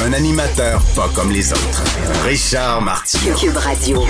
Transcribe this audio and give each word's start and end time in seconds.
Un 0.00 0.12
animateur 0.12 0.82
pas 0.96 1.08
comme 1.14 1.30
les 1.30 1.52
autres. 1.52 1.84
Richard 2.24 2.82
Martineau. 2.82 3.36
Cube 3.36 3.56
Radio. 3.56 4.02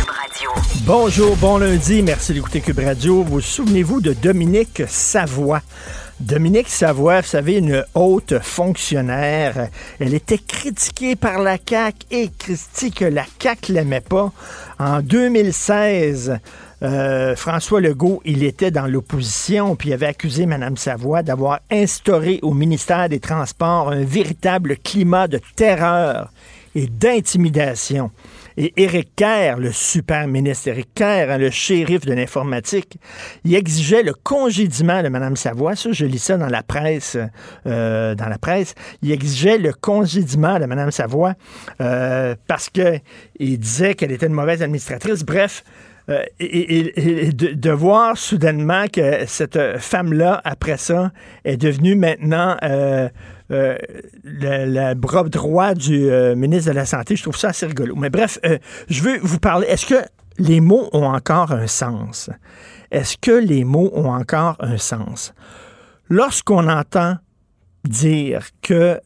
Bonjour, 0.87 1.37
bon 1.37 1.59
lundi, 1.59 2.03
merci 2.03 2.33
d'écouter 2.33 2.61
Cube 2.61 2.79
Radio. 2.79 3.23
Vous 3.23 3.41
souvenez-vous 3.41 4.01
de 4.01 4.13
Dominique 4.13 4.83
Savoie? 4.89 5.61
Dominique 6.21 6.69
Savoie, 6.69 7.21
vous 7.21 7.27
savez, 7.27 7.57
une 7.57 7.85
haute 7.95 8.39
fonctionnaire, 8.41 9.69
elle 9.99 10.15
était 10.15 10.39
critiquée 10.39 11.17
par 11.17 11.41
la 11.41 11.57
CAQ 11.59 12.07
et 12.11 12.31
Christy 12.39 12.93
que 12.93 13.05
la 13.05 13.25
CAQ 13.41 13.73
l'aimait 13.73 14.01
pas. 14.01 14.33
En 14.79 15.01
2016, 15.01 16.39
euh, 16.83 17.37
François 17.37 17.81
Legault, 17.81 18.21
il 18.25 18.43
était 18.43 18.71
dans 18.71 18.87
l'opposition, 18.87 19.77
puis 19.77 19.93
avait 19.93 20.07
accusé 20.07 20.47
Mme 20.47 20.77
Savoie 20.77 21.23
d'avoir 21.23 21.61
instauré 21.71 22.41
au 22.43 22.53
ministère 22.53 23.09
des 23.09 23.21
Transports 23.21 23.91
un 23.91 24.05
véritable 24.05 24.77
climat 24.77 25.29
de 25.29 25.41
terreur 25.57 26.33
et 26.75 26.87
d'intimidation. 26.87 28.11
Et 28.57 28.73
Éric 28.77 29.17
Kerr, 29.17 29.57
le 29.59 29.73
super 29.73 30.27
ministre 30.27 30.69
Éric 30.69 30.93
Kerr, 30.95 31.31
hein, 31.31 31.39
le 31.39 31.51
shérif 31.51 32.05
de 32.05 32.13
l'informatique, 32.13 32.99
il 33.45 33.55
exigeait 33.55 34.03
le 34.03 34.13
congédiement 34.13 35.03
de 35.03 35.09
Mme 35.09 35.37
Savoie. 35.37 35.75
Ça, 35.75 35.93
je 35.93 36.05
lis 36.05 36.19
ça 36.19 36.37
dans 36.37 36.49
la 36.49 36.63
presse. 36.63 37.17
euh, 37.67 38.15
dans 38.15 38.29
la 38.29 38.39
presse. 38.39 38.75
Il 39.03 39.11
exigeait 39.11 39.59
le 39.59 39.73
congédiement 39.73 40.59
de 40.59 40.67
Mme 40.67 40.91
Savoie 40.91 41.35
euh, 41.81 42.35
parce 42.47 42.69
que 42.69 42.99
il 43.39 43.59
disait 43.59 43.95
qu'elle 43.95 44.13
était 44.13 44.27
une 44.27 44.35
mauvaise 44.35 44.63
administratrice. 44.63 45.25
Bref, 45.25 45.65
euh, 46.09 46.25
et, 46.41 47.33
de, 47.33 47.71
voir 47.71 48.17
soudainement 48.17 48.87
que 48.93 49.25
cette 49.27 49.79
femme-là, 49.79 50.41
après 50.45 50.77
ça, 50.77 51.13
est 51.45 51.57
devenue 51.57 51.95
maintenant 51.95 52.57
euh, 52.63 53.09
euh, 53.53 53.77
le, 54.25 55.75
du 55.75 56.11
euh, 56.11 56.35
ministre 56.35 56.71
de 56.71 56.77
la 56.77 56.87
Santé, 56.87 57.17
je 57.17 57.23
trouve 57.23 57.37
ça 57.37 57.49
assez 57.49 57.67
rigolo. 57.67 57.95
Mais 57.97 58.09
bref, 58.09 58.39
euh, 58.47 58.59
je 58.89 59.03
veux 59.03 59.19
vous 59.19 59.39
parler. 59.39 59.67
Est-ce 59.67 59.87
que 59.87 60.03
les 60.39 60.61
mots 60.61 60.89
ont 60.93 61.05
encore 61.05 61.53
un 61.53 61.67
sens? 61.67 62.31
Est-ce 62.91 63.17
que 63.19 63.33
les 63.33 63.65
mots 63.65 63.91
ont 63.93 64.11
encore 64.11 64.57
un 64.61 64.79
sens? 64.79 65.35
Lorsqu'on 66.09 66.69
entend 66.69 67.17
dire 67.85 68.49
que 68.63 69.01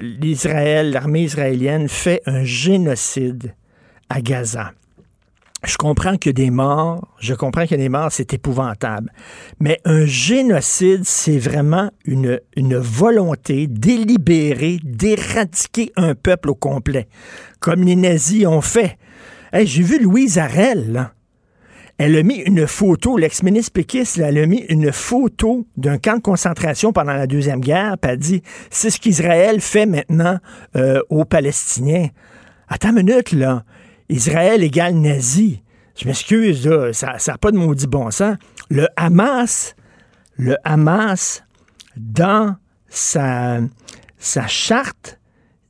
l'Israël, 0.00 0.90
l'armée 0.90 1.22
israélienne 1.22 1.88
fait 1.88 2.20
un 2.26 2.44
génocide 2.44 3.54
à 4.08 4.20
Gaza, 4.20 4.72
je 5.64 5.76
comprends 5.76 6.16
qu'il 6.16 6.30
y 6.30 6.42
a 6.42 6.44
des 6.44 6.50
morts, 6.50 7.06
je 7.20 7.34
comprends 7.34 7.62
qu'il 7.62 7.72
y 7.72 7.74
a 7.74 7.82
des 7.82 7.88
morts, 7.88 8.10
c'est 8.10 8.32
épouvantable. 8.32 9.12
Mais 9.58 9.78
un 9.84 10.06
génocide, 10.06 11.04
c'est 11.04 11.38
vraiment 11.38 11.90
une, 12.04 12.40
une 12.56 12.76
volonté 12.76 13.66
délibérée 13.66 14.78
d'éradiquer 14.82 15.92
un 15.96 16.14
peuple 16.14 16.50
au 16.50 16.54
complet, 16.54 17.08
comme 17.60 17.82
les 17.82 17.96
nazis 17.96 18.46
ont 18.46 18.62
fait. 18.62 18.96
J'ai 19.52 19.82
vu 19.82 20.02
Louise 20.02 20.38
Arel, 20.38 20.92
là. 20.92 21.12
Elle 21.98 22.16
a 22.16 22.22
mis 22.22 22.36
une 22.36 22.66
photo, 22.66 23.18
l'ex-ministre 23.18 23.72
péquiste, 23.72 24.16
elle 24.16 24.38
a 24.38 24.46
mis 24.46 24.64
une 24.70 24.90
photo 24.90 25.66
d'un 25.76 25.98
camp 25.98 26.16
de 26.16 26.22
concentration 26.22 26.94
pendant 26.94 27.12
la 27.12 27.26
Deuxième 27.26 27.60
Guerre, 27.60 27.98
puis 28.00 28.10
elle 28.10 28.18
dit 28.18 28.42
c'est 28.70 28.88
ce 28.88 28.98
qu'Israël 28.98 29.60
fait 29.60 29.84
maintenant 29.84 30.38
euh, 30.76 31.02
aux 31.10 31.26
Palestiniens. 31.26 32.08
Attends 32.68 32.96
une 32.96 33.04
minute, 33.04 33.32
là. 33.32 33.64
Israël 34.10 34.62
égale 34.62 34.94
nazi. 34.94 35.62
Je 35.96 36.06
m'excuse, 36.06 36.68
ça 36.92 37.16
n'a 37.26 37.38
pas 37.38 37.50
de 37.50 37.58
maudit 37.58 37.86
bon 37.86 38.10
sens. 38.10 38.36
Le 38.68 38.86
Hamas, 38.96 39.74
le 40.36 40.56
Hamas, 40.64 41.44
dans 41.96 42.56
sa, 42.88 43.60
sa 44.18 44.46
charte, 44.46 45.18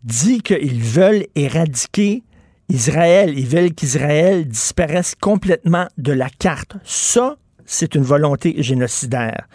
dit 0.05 0.41
qu'ils 0.41 0.83
veulent 0.83 1.27
éradiquer 1.35 2.23
Israël. 2.69 3.37
Ils 3.37 3.47
veulent 3.47 3.73
qu'Israël 3.73 4.47
disparaisse 4.47 5.15
complètement 5.21 5.89
de 5.99 6.13
la 6.13 6.31
carte. 6.31 6.77
Ça, 6.85 7.37
c'est 7.67 7.95
une 7.95 8.03
volonté 8.03 8.63
génocidaire. 8.63 9.49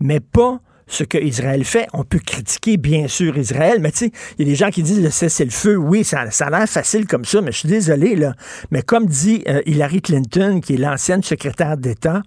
Mais 0.00 0.20
pas 0.20 0.60
ce 0.86 1.04
que 1.04 1.18
Israël 1.18 1.64
fait. 1.64 1.88
On 1.92 2.04
peut 2.04 2.18
critiquer, 2.18 2.76
bien 2.76 3.08
sûr, 3.08 3.36
Israël, 3.36 3.78
mais 3.80 3.90
tu 3.90 3.98
sais, 3.98 4.12
il 4.38 4.46
y 4.46 4.48
a 4.48 4.52
des 4.52 4.56
gens 4.56 4.70
qui 4.70 4.82
disent 4.82 5.02
le 5.02 5.10
cessez-le-feu. 5.10 5.76
Oui, 5.76 6.04
ça, 6.04 6.20
a 6.20 6.50
l'air 6.50 6.68
facile 6.68 7.06
comme 7.06 7.24
ça, 7.24 7.40
mais 7.40 7.52
je 7.52 7.58
suis 7.58 7.68
désolé, 7.68 8.16
là. 8.16 8.34
Mais 8.70 8.82
comme 8.82 9.06
dit 9.06 9.42
euh, 9.48 9.62
Hillary 9.66 10.00
Clinton, 10.00 10.60
qui 10.60 10.74
est 10.74 10.78
l'ancienne 10.78 11.22
secrétaire 11.22 11.76
d'État, 11.76 12.22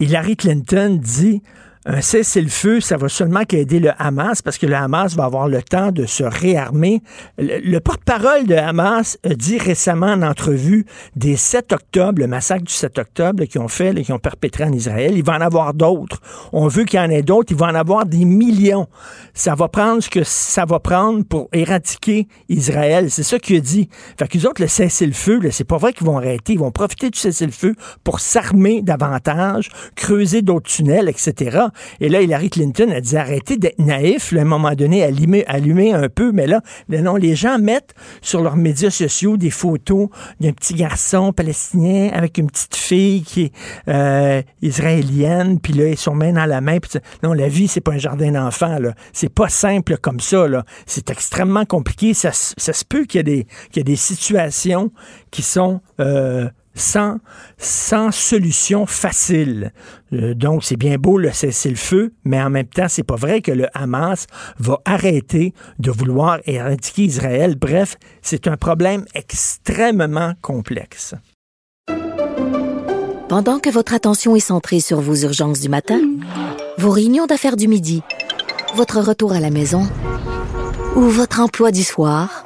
Hillary 0.00 0.36
Clinton 0.36 0.98
dit 1.00 1.42
un 1.84 2.00
cessez-le-feu, 2.00 2.80
ça 2.80 2.96
va 2.96 3.08
seulement 3.08 3.44
qu'aider 3.44 3.80
le 3.80 3.90
Hamas 3.98 4.40
parce 4.40 4.56
que 4.56 4.66
le 4.66 4.74
Hamas 4.74 5.16
va 5.16 5.24
avoir 5.24 5.48
le 5.48 5.62
temps 5.62 5.90
de 5.90 6.06
se 6.06 6.22
réarmer. 6.22 7.02
Le, 7.38 7.58
le 7.58 7.80
porte-parole 7.80 8.46
de 8.46 8.54
Hamas 8.54 9.18
a 9.24 9.34
dit 9.34 9.58
récemment 9.58 10.12
en 10.12 10.22
entrevue 10.22 10.86
des 11.16 11.36
7 11.36 11.72
octobre, 11.72 12.20
le 12.20 12.28
massacre 12.28 12.64
du 12.64 12.72
7 12.72 12.98
octobre 12.98 13.44
qu'ils 13.44 13.60
ont 13.60 13.68
fait, 13.68 13.94
qu'ils 13.94 14.14
ont 14.14 14.20
perpétré 14.20 14.64
en 14.64 14.72
Israël, 14.72 15.14
il 15.16 15.24
va 15.24 15.34
en 15.34 15.40
avoir 15.40 15.74
d'autres. 15.74 16.20
On 16.52 16.68
veut 16.68 16.84
qu'il 16.84 17.00
y 17.00 17.02
en 17.02 17.10
ait 17.10 17.22
d'autres, 17.22 17.52
il 17.52 17.58
va 17.58 17.66
en 17.66 17.74
avoir 17.74 18.06
des 18.06 18.24
millions. 18.24 18.86
Ça 19.34 19.54
va 19.54 19.68
prendre 19.68 20.02
ce 20.02 20.10
que 20.10 20.22
ça 20.24 20.64
va 20.64 20.78
prendre 20.78 21.24
pour 21.24 21.48
éradiquer 21.52 22.28
Israël. 22.48 23.10
C'est 23.10 23.22
ça 23.22 23.38
qu'il 23.38 23.56
a 23.56 23.60
dit. 23.60 23.88
Fait 24.18 24.28
qu'eux 24.28 24.46
autres, 24.46 24.62
le 24.62 24.68
cessez-le-feu, 24.68 25.40
c'est 25.50 25.64
pas 25.64 25.78
vrai 25.78 25.92
qu'ils 25.92 26.06
vont 26.06 26.16
arrêter. 26.16 26.52
Ils 26.52 26.58
vont 26.58 26.70
profiter 26.70 27.10
du 27.10 27.18
cessez-le-feu 27.18 27.74
pour 28.04 28.20
s'armer 28.20 28.82
davantage, 28.82 29.70
creuser 29.96 30.42
d'autres 30.42 30.70
tunnels, 30.70 31.08
etc. 31.08 31.58
Et 32.00 32.08
là, 32.08 32.20
Hillary 32.22 32.50
Clinton 32.50 32.90
a 32.90 33.00
dit 33.00 33.16
arrêtez 33.16 33.56
d'être 33.56 33.78
naïf, 33.78 34.32
à 34.32 34.40
un 34.40 34.44
moment 34.44 34.74
donné, 34.74 35.02
allumer 35.04 35.44
un 35.92 36.08
peu, 36.08 36.32
mais 36.32 36.46
là, 36.46 36.60
non, 36.88 37.16
les 37.16 37.34
gens 37.34 37.58
mettent 37.58 37.94
sur 38.20 38.40
leurs 38.42 38.56
médias 38.56 38.90
sociaux 38.90 39.36
des 39.36 39.50
photos 39.50 40.08
d'un 40.40 40.52
petit 40.52 40.74
garçon 40.74 41.32
palestinien 41.32 42.10
avec 42.12 42.38
une 42.38 42.48
petite 42.50 42.76
fille 42.76 43.22
qui 43.22 43.42
est 43.44 43.52
euh, 43.88 44.42
israélienne, 44.62 45.60
puis 45.60 45.72
là, 45.72 45.88
ils 45.88 45.96
sont 45.98 46.14
main 46.14 46.32
dans 46.32 46.46
la 46.46 46.60
main. 46.60 46.78
puis 46.78 47.00
non, 47.22 47.32
la 47.32 47.48
vie, 47.48 47.68
c'est 47.68 47.80
pas 47.80 47.92
un 47.92 47.98
jardin 47.98 48.32
d'enfants. 48.32 48.76
C'est 49.12 49.32
pas 49.32 49.48
simple 49.48 49.96
comme 49.98 50.20
ça. 50.20 50.46
C'est 50.86 51.10
extrêmement 51.10 51.64
compliqué. 51.64 52.14
Ça, 52.14 52.32
se- 52.32 52.54
peut 52.88 53.04
qu'il 53.04 53.18
y, 53.18 53.20
ait 53.20 53.22
des- 53.22 53.44
qu'il 53.70 53.76
y 53.78 53.80
ait 53.80 53.84
des 53.84 53.96
situations 53.96 54.90
qui 55.30 55.42
sont 55.42 55.80
euh, 56.00 56.48
sans, 56.74 57.18
sans 57.58 58.10
solution 58.10 58.86
facile. 58.86 59.72
Euh, 60.12 60.34
donc, 60.34 60.64
c'est 60.64 60.76
bien 60.76 60.96
beau 60.96 61.18
le 61.18 61.32
cessez-le-feu, 61.32 62.12
mais 62.24 62.42
en 62.42 62.50
même 62.50 62.66
temps, 62.66 62.86
c'est 62.88 63.02
pas 63.02 63.16
vrai 63.16 63.40
que 63.40 63.52
le 63.52 63.66
Hamas 63.74 64.26
va 64.58 64.78
arrêter 64.84 65.54
de 65.78 65.90
vouloir 65.90 66.38
éradiquer 66.46 67.04
Israël. 67.04 67.56
Bref, 67.56 67.96
c'est 68.22 68.46
un 68.48 68.56
problème 68.56 69.04
extrêmement 69.14 70.34
complexe. 70.40 71.14
Pendant 73.28 73.60
que 73.60 73.70
votre 73.70 73.94
attention 73.94 74.36
est 74.36 74.40
centrée 74.40 74.80
sur 74.80 75.00
vos 75.00 75.14
urgences 75.14 75.60
du 75.60 75.70
matin, 75.70 76.00
vos 76.76 76.90
réunions 76.90 77.26
d'affaires 77.26 77.56
du 77.56 77.66
midi, 77.66 78.02
votre 78.74 79.00
retour 79.00 79.32
à 79.32 79.40
la 79.40 79.50
maison 79.50 79.88
ou 80.96 81.02
votre 81.02 81.40
emploi 81.40 81.70
du 81.70 81.82
soir, 81.82 82.44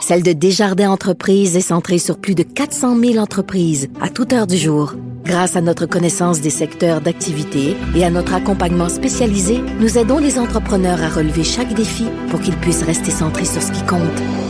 celle 0.00 0.22
de 0.22 0.32
Desjardins 0.32 0.90
Entreprises 0.90 1.56
est 1.56 1.60
centrée 1.60 1.98
sur 1.98 2.18
plus 2.18 2.34
de 2.34 2.42
400 2.42 2.98
000 2.98 3.16
entreprises 3.16 3.88
à 4.00 4.08
toute 4.08 4.32
heure 4.32 4.46
du 4.46 4.56
jour. 4.56 4.94
Grâce 5.24 5.56
à 5.56 5.62
notre 5.62 5.86
connaissance 5.86 6.40
des 6.40 6.50
secteurs 6.50 7.00
d'activité 7.00 7.76
et 7.94 8.04
à 8.04 8.10
notre 8.10 8.34
accompagnement 8.34 8.90
spécialisé, 8.90 9.60
nous 9.80 9.96
aidons 9.96 10.18
les 10.18 10.38
entrepreneurs 10.38 11.02
à 11.02 11.08
relever 11.08 11.44
chaque 11.44 11.72
défi 11.72 12.06
pour 12.28 12.40
qu'ils 12.40 12.56
puissent 12.56 12.82
rester 12.82 13.10
centrés 13.10 13.46
sur 13.46 13.62
ce 13.62 13.72
qui 13.72 13.82
compte, 13.86 14.02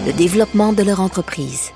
le 0.06 0.12
développement 0.12 0.72
de 0.72 0.82
leur 0.82 1.00
entreprise. 1.00 1.70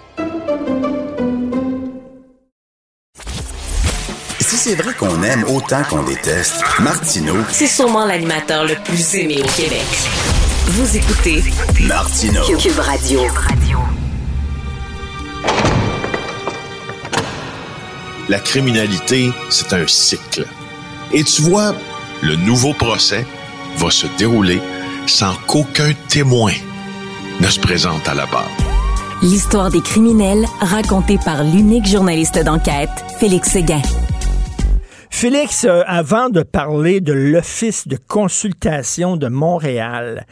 Si 4.41 4.56
c'est 4.56 4.75
vrai 4.75 4.94
qu'on 4.94 5.23
aime 5.23 5.44
autant 5.44 5.85
qu'on 5.88 6.03
déteste, 6.03 6.56
Martineau, 6.81 7.37
C'est 7.50 7.69
sûrement 7.69 8.05
l'animateur 8.05 8.64
le 8.64 8.75
plus 8.82 9.14
aimé 9.14 9.37
au 9.41 9.49
Québec. 9.61 10.48
Vous 10.69 10.97
écoutez 10.97 11.43
Martineau. 11.87 12.43
Cube 12.59 12.79
Radio. 12.79 13.20
la 18.29 18.38
criminalité, 18.38 19.31
c'est 19.49 19.73
un 19.73 19.87
cycle. 19.87 20.44
Et 21.12 21.25
tu 21.25 21.41
vois, 21.41 21.73
le 22.23 22.37
nouveau 22.37 22.75
procès 22.75 23.25
va 23.79 23.91
se 23.91 24.06
dérouler 24.19 24.61
sans 25.06 25.35
qu'aucun 25.47 25.93
témoin 26.09 26.53
ne 27.41 27.47
se 27.47 27.59
présente 27.59 28.06
à 28.06 28.14
la 28.14 28.26
barre. 28.26 28.50
L'histoire 29.23 29.71
des 29.71 29.81
criminels 29.81 30.44
racontée 30.61 31.19
par 31.25 31.44
l'unique 31.44 31.87
journaliste 31.87 32.38
d'enquête, 32.44 32.91
Félix 33.19 33.53
Séguin. 33.53 33.81
Félix, 35.11 35.64
euh, 35.64 35.82
avant 35.87 36.29
de 36.29 36.43
parler 36.43 37.00
de 37.00 37.12
l'Office 37.12 37.88
de 37.88 37.97
consultation 37.97 39.17
de 39.17 39.29
Montréal, 39.29 40.26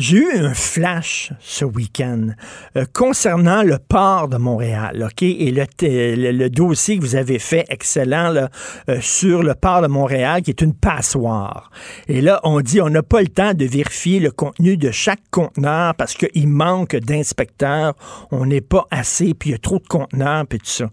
j'ai 0.00 0.16
eu 0.18 0.32
un 0.38 0.54
flash 0.54 1.32
ce 1.40 1.64
week-end 1.64 2.28
euh, 2.76 2.84
concernant 2.92 3.62
le 3.62 3.78
port 3.78 4.28
de 4.28 4.36
Montréal, 4.38 5.04
OK? 5.06 5.22
Et 5.22 5.50
le, 5.50 5.64
le- 5.82 6.32
le 6.32 6.50
dossier 6.50 6.96
que 6.98 7.02
vous 7.02 7.16
avez 7.16 7.38
fait 7.38 7.66
excellent 7.68 8.30
là, 8.30 8.48
euh, 8.88 8.98
sur 9.00 9.42
le 9.42 9.54
port 9.54 9.82
de 9.82 9.86
Montréal, 9.86 10.42
qui 10.42 10.50
est 10.50 10.60
une 10.62 10.74
passoire. 10.74 11.70
Et 12.08 12.20
là, 12.20 12.40
on 12.44 12.60
dit 12.60 12.80
on 12.80 12.88
n'a 12.90 13.02
pas 13.02 13.20
le 13.20 13.28
temps 13.28 13.54
de 13.54 13.64
vérifier 13.64 14.20
le 14.20 14.30
contenu 14.30 14.76
de 14.76 14.90
chaque 14.90 15.22
conteneur 15.30 15.94
parce 15.94 16.14
qu'il 16.14 16.48
manque 16.48 16.96
d'inspecteurs, 16.96 17.94
on 18.30 18.46
n'est 18.46 18.60
pas 18.62 18.86
assez, 18.90 19.34
puis 19.34 19.50
il 19.50 19.52
y 19.52 19.54
a 19.56 19.58
trop 19.58 19.78
de 19.78 19.86
conteneurs, 19.86 20.46
puis 20.46 20.58
tout 20.58 20.66
ça. 20.66 20.90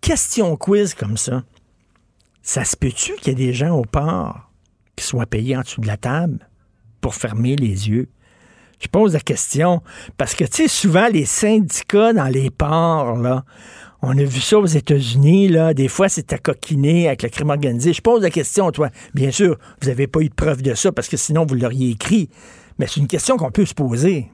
Question 0.00 0.56
quiz 0.56 0.94
comme 0.94 1.16
ça. 1.16 1.42
Ça 2.42 2.64
se 2.64 2.76
peut-tu 2.76 3.14
qu'il 3.16 3.28
y 3.28 3.30
ait 3.42 3.46
des 3.46 3.52
gens 3.52 3.76
au 3.76 3.84
port 3.84 4.50
qui 4.96 5.04
soient 5.04 5.26
payés 5.26 5.56
en 5.56 5.60
dessous 5.60 5.80
de 5.82 5.86
la 5.86 5.96
table 5.98 6.48
pour 7.00 7.14
fermer 7.14 7.56
les 7.56 7.88
yeux? 7.90 8.08
Je 8.80 8.88
pose 8.88 9.14
la 9.14 9.20
question 9.20 9.82
parce 10.16 10.34
que, 10.34 10.44
tu 10.44 10.62
sais, 10.62 10.68
souvent, 10.68 11.08
les 11.08 11.24
syndicats 11.24 12.12
dans 12.12 12.28
les 12.28 12.50
ports, 12.50 13.16
là, 13.16 13.44
on 14.00 14.16
a 14.16 14.22
vu 14.22 14.40
ça 14.40 14.58
aux 14.58 14.66
États-Unis, 14.66 15.48
là, 15.48 15.74
des 15.74 15.88
fois, 15.88 16.08
c'est 16.08 16.32
à 16.32 16.38
coquiner 16.38 17.08
avec 17.08 17.22
le 17.24 17.28
crime 17.28 17.50
organisé. 17.50 17.92
Je 17.92 18.02
pose 18.02 18.22
la 18.22 18.30
question, 18.30 18.70
toi. 18.70 18.90
Bien 19.12 19.32
sûr, 19.32 19.58
vous 19.82 19.88
n'avez 19.88 20.06
pas 20.06 20.20
eu 20.20 20.28
de 20.28 20.34
preuve 20.34 20.62
de 20.62 20.74
ça 20.74 20.92
parce 20.92 21.08
que 21.08 21.16
sinon, 21.16 21.44
vous 21.44 21.56
l'auriez 21.56 21.90
écrit. 21.90 22.30
Mais 22.78 22.86
c'est 22.86 23.00
une 23.00 23.08
question 23.08 23.36
qu'on 23.36 23.50
peut 23.50 23.66
se 23.66 23.74
poser. 23.74 24.30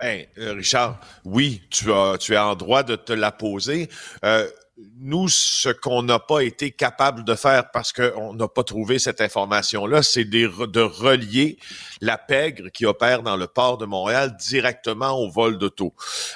Ben, 0.00 0.24
euh, 0.38 0.54
Richard, 0.54 0.98
oui, 1.24 1.62
tu 1.70 1.92
as, 1.92 2.18
tu 2.18 2.34
es 2.34 2.38
en 2.38 2.56
droit 2.56 2.82
de 2.82 2.96
te 2.96 3.12
la 3.12 3.30
poser. 3.30 3.88
Euh, 4.24 4.48
nous, 4.96 5.28
ce 5.28 5.68
qu'on 5.68 6.02
n'a 6.02 6.18
pas 6.18 6.40
été 6.40 6.70
capable 6.70 7.24
de 7.24 7.34
faire 7.34 7.70
parce 7.70 7.92
qu'on 7.92 8.34
n'a 8.34 8.48
pas 8.48 8.64
trouvé 8.64 8.98
cette 8.98 9.20
information-là, 9.20 10.02
c'est 10.02 10.24
de 10.24 10.80
relier 10.80 11.58
la 12.00 12.18
pègre 12.18 12.70
qui 12.70 12.86
opère 12.86 13.22
dans 13.22 13.36
le 13.36 13.46
port 13.46 13.78
de 13.78 13.86
Montréal 13.86 14.36
directement 14.38 15.18
au 15.18 15.30
vol 15.30 15.58
d'auto. 15.58 15.94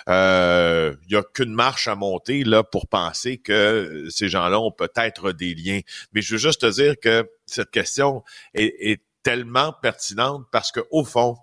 Euh, 0.08 0.94
Il 1.08 1.12
y 1.12 1.16
a 1.16 1.22
qu'une 1.22 1.52
marche 1.52 1.88
à 1.88 1.94
monter 1.94 2.44
là 2.44 2.62
pour 2.62 2.86
penser 2.86 3.38
que 3.38 4.06
ces 4.10 4.28
gens-là 4.28 4.60
ont 4.60 4.72
peut-être 4.72 5.32
des 5.32 5.54
liens. 5.54 5.80
Mais 6.12 6.20
je 6.20 6.34
veux 6.34 6.38
juste 6.38 6.62
te 6.62 6.70
dire 6.70 6.94
que 7.00 7.28
cette 7.46 7.70
question 7.70 8.22
est, 8.54 8.74
est 8.92 9.02
tellement 9.22 9.72
pertinente 9.72 10.46
parce 10.52 10.72
que 10.72 10.80
au 10.90 11.04
fond, 11.04 11.36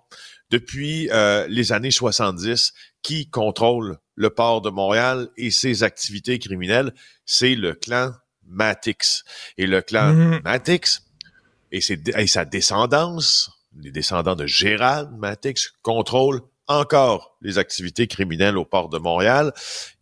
depuis 0.50 1.08
euh, 1.10 1.46
les 1.48 1.72
années 1.72 1.90
70, 1.90 2.72
qui 3.06 3.28
contrôle 3.30 3.98
le 4.16 4.30
port 4.30 4.62
de 4.62 4.70
Montréal 4.70 5.28
et 5.36 5.52
ses 5.52 5.84
activités 5.84 6.40
criminelles, 6.40 6.92
c'est 7.24 7.54
le 7.54 7.74
clan 7.74 8.10
Matix. 8.48 9.22
Et 9.58 9.66
le 9.68 9.80
clan 9.80 10.12
Mhm. 10.12 10.40
Matix 10.44 11.02
et, 11.70 11.80
ses- 11.80 12.02
et 12.16 12.26
sa 12.26 12.44
descendance, 12.44 13.50
les 13.78 13.92
descendants 13.92 14.34
de 14.34 14.46
Gérald 14.46 15.10
Matix, 15.18 15.72
contrôlent 15.82 16.40
encore 16.66 17.36
les 17.42 17.58
activités 17.58 18.08
criminelles 18.08 18.56
au 18.58 18.64
port 18.64 18.88
de 18.88 18.98
Montréal. 18.98 19.52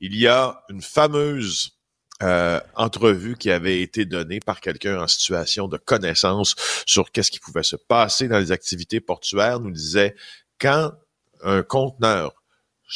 Il 0.01 0.17
y 0.17 0.27
a 0.27 0.63
une 0.71 0.81
fameuse 0.83 1.73
euh, 2.23 2.61
entrevue 2.77 3.37
qui 3.37 3.51
avait 3.51 3.83
été 3.83 4.05
donnée 4.07 4.39
par 4.41 4.61
quelqu'un 4.61 5.03
en 5.03 5.09
situation 5.09 5.67
de 5.69 5.77
connaissance 5.77 6.55
sur 6.87 7.11
qu'est-ce 7.11 7.31
qui 7.33 7.41
pouvait 7.41 7.65
se 7.65 7.77
passer 7.77 8.29
dans 8.29 8.39
les 8.39 8.53
activités 8.53 9.01
portuaires, 9.01 9.59
nous 9.61 9.73
disait 9.73 10.15
quand 10.61 10.93
un 11.43 11.63
conteneur 11.65 12.33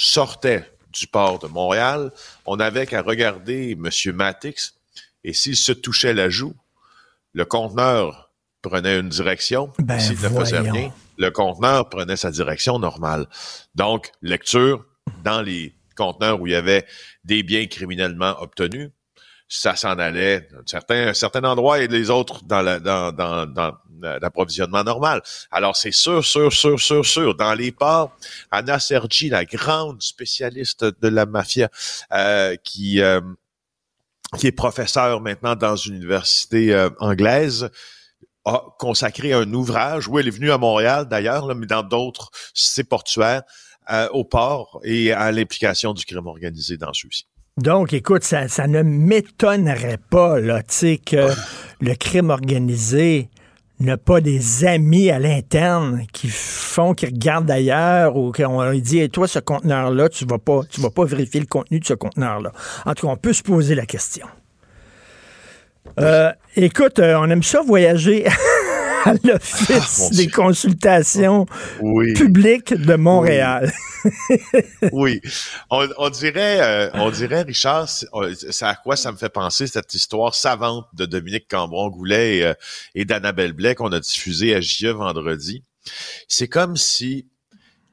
sortait 0.05 0.65
du 0.93 1.07
port 1.07 1.39
de 1.41 1.49
Montréal, 1.49 2.13
on 2.47 2.61
avait 2.61 2.87
qu'à 2.87 3.03
regarder 3.03 3.73
M. 3.73 3.91
Matix 4.15 4.75
et 5.25 5.33
s'il 5.33 5.57
se 5.57 5.73
touchait 5.73 6.15
la 6.15 6.31
joue, 6.31 6.55
le 7.35 7.45
conteneur 7.45 8.31
prenait 8.63 8.99
une 8.99 9.09
direction. 9.09 9.73
Ben, 9.79 9.99
s'il 10.01 10.13
ne 10.21 10.29
faisait 10.41 10.59
rien, 10.61 10.93
le 11.19 11.31
conteneur 11.31 11.89
prenait 11.89 12.17
sa 12.17 12.31
direction 12.31 12.79
normale. 12.79 13.27
Donc, 13.75 14.11
lecture 14.23 14.85
dans 15.25 15.43
les 15.43 15.75
conteneurs 15.97 16.41
où 16.41 16.47
il 16.47 16.53
y 16.53 16.57
avait 16.57 16.87
des 17.25 17.43
biens 17.43 17.67
criminellement 17.67 18.41
obtenus, 18.41 18.91
ça 19.49 19.75
s'en 19.77 19.99
allait 19.99 20.43
d'un 20.53 20.63
certain, 20.67 21.09
un 21.09 21.15
certain 21.15 21.43
endroit 21.45 21.81
et 21.81 21.89
les 21.89 22.11
autres 22.11 22.45
dans 22.45 22.63
la- 22.63 22.79
dans, 22.81 23.13
dans, 23.13 23.47
dans 23.47 23.73
l'approvisionnement 24.01 24.85
normal. 24.85 25.23
Alors, 25.51 25.77
c'est 25.77 25.93
sûr, 25.93 26.25
sûr, 26.25 26.53
sûr, 26.53 26.79
sûr, 26.81 27.05
sûr. 27.05 27.35
Dans 27.35 27.55
les 27.55 27.73
ports, 27.73 28.17
Anna 28.51 28.79
Sergi, 28.79 29.29
la 29.29 29.45
grande 29.45 30.03
spécialiste 30.03 30.85
de 30.85 31.09
la 31.09 31.27
mafia, 31.27 31.69
euh, 32.13 32.57
qui, 32.65 33.01
euh, 33.01 33.21
qui 34.39 34.47
est 34.47 34.53
professeure 34.53 35.21
maintenant 35.21 35.57
dans 35.57 35.77
une 35.77 35.97
université 35.97 36.75
euh, 36.75 36.91
anglaise, 36.99 37.71
a 38.45 38.65
consacré 38.79 39.33
un 39.33 39.53
ouvrage, 39.53 40.09
où 40.09 40.19
elle 40.19 40.29
est 40.29 40.33
venue 40.33 40.51
à 40.51 40.59
Montréal 40.59 41.07
d'ailleurs, 41.09 41.55
mais 41.55 41.67
dans 41.67 41.83
d'autres 41.83 42.31
cités 42.55 42.85
portuaires, 42.85 43.43
euh, 43.91 44.07
au 44.13 44.23
port 44.23 44.81
et 44.85 45.13
à 45.13 45.33
l'implication 45.33 45.95
du 45.95 46.05
crime 46.05 46.27
organisé 46.27 46.77
dans 46.77 46.93
ceux-ci. 46.93 47.27
Donc, 47.57 47.95
écoute, 47.95 48.23
ça, 48.23 48.47
ça 48.47 48.67
ne 48.67 48.83
m'étonnerait 48.83 49.99
pas, 50.11 50.39
là, 50.39 50.63
tu 50.63 50.75
sais, 50.75 50.99
que 50.99 51.31
le 51.81 51.95
crime 51.95 52.29
organisé 52.29 53.31
n'a 53.81 53.97
pas 53.97 54.21
des 54.21 54.65
amis 54.65 55.11
à 55.11 55.19
l'interne 55.19 56.05
qui 56.13 56.29
font, 56.29 56.95
qui 56.95 57.07
regardent 57.07 57.51
ailleurs 57.51 58.17
ou 58.17 58.33
qu'on 58.33 58.61
leur 58.61 58.75
dit, 58.75 58.99
et 58.99 59.09
toi, 59.09 59.29
ce 59.29 59.39
conteneur-là, 59.39 60.09
tu 60.09 60.25
vas 60.25 60.39
pas, 60.39 60.63
tu 60.69 60.81
vas 60.81 60.91
pas 60.91 61.05
vérifier 61.05 61.41
le 61.41 61.47
contenu 61.47 61.79
de 61.81 61.85
ce 61.85 61.95
conteneur-là. 61.95 62.53
En 62.87 62.95
tout 62.95 63.07
cas, 63.07 63.13
on 63.13 63.17
peut 63.17 63.33
se 63.33 63.43
poser 63.43 63.75
la 63.75 63.87
question. 63.87 64.27
Euh, 66.01 66.33
écoute, 66.57 66.99
euh, 66.99 67.19
on 67.19 67.31
aime 67.31 67.43
ça 67.43 67.63
voyager 67.63 68.27
à 69.05 69.15
l'Office 69.25 70.09
Ah, 70.13 70.15
des 70.17 70.29
consultations 70.29 71.47
Oui. 71.81 72.13
publiques 72.15 72.75
de 72.75 72.95
Montréal. 72.95 73.73
oui, 74.93 75.21
on, 75.71 75.89
on 75.99 76.11
dirait, 76.11 76.61
euh, 76.61 76.91
on 76.95 77.11
dirait, 77.11 77.43
Richard, 77.43 77.89
c'est 77.89 78.65
à 78.65 78.75
quoi 78.75 78.97
ça 78.97 79.13
me 79.13 79.17
fait 79.17 79.29
penser 79.29 79.67
cette 79.67 79.93
histoire 79.95 80.35
savante 80.35 80.87
de 80.95 81.07
Dominique 81.07 81.49
Cambron-Goulet 81.51 82.37
et, 82.39 82.45
euh, 82.47 82.55
et 82.95 83.05
d'Annabelle 83.05 83.53
Blais 83.53 83.75
qu'on 83.75 83.93
a 83.93 84.01
diffusée 84.01 84.55
à 84.55 84.61
JE 84.61 84.89
vendredi. 84.89 85.63
C'est 86.29 86.49
comme 86.49 86.77
si 86.77 87.27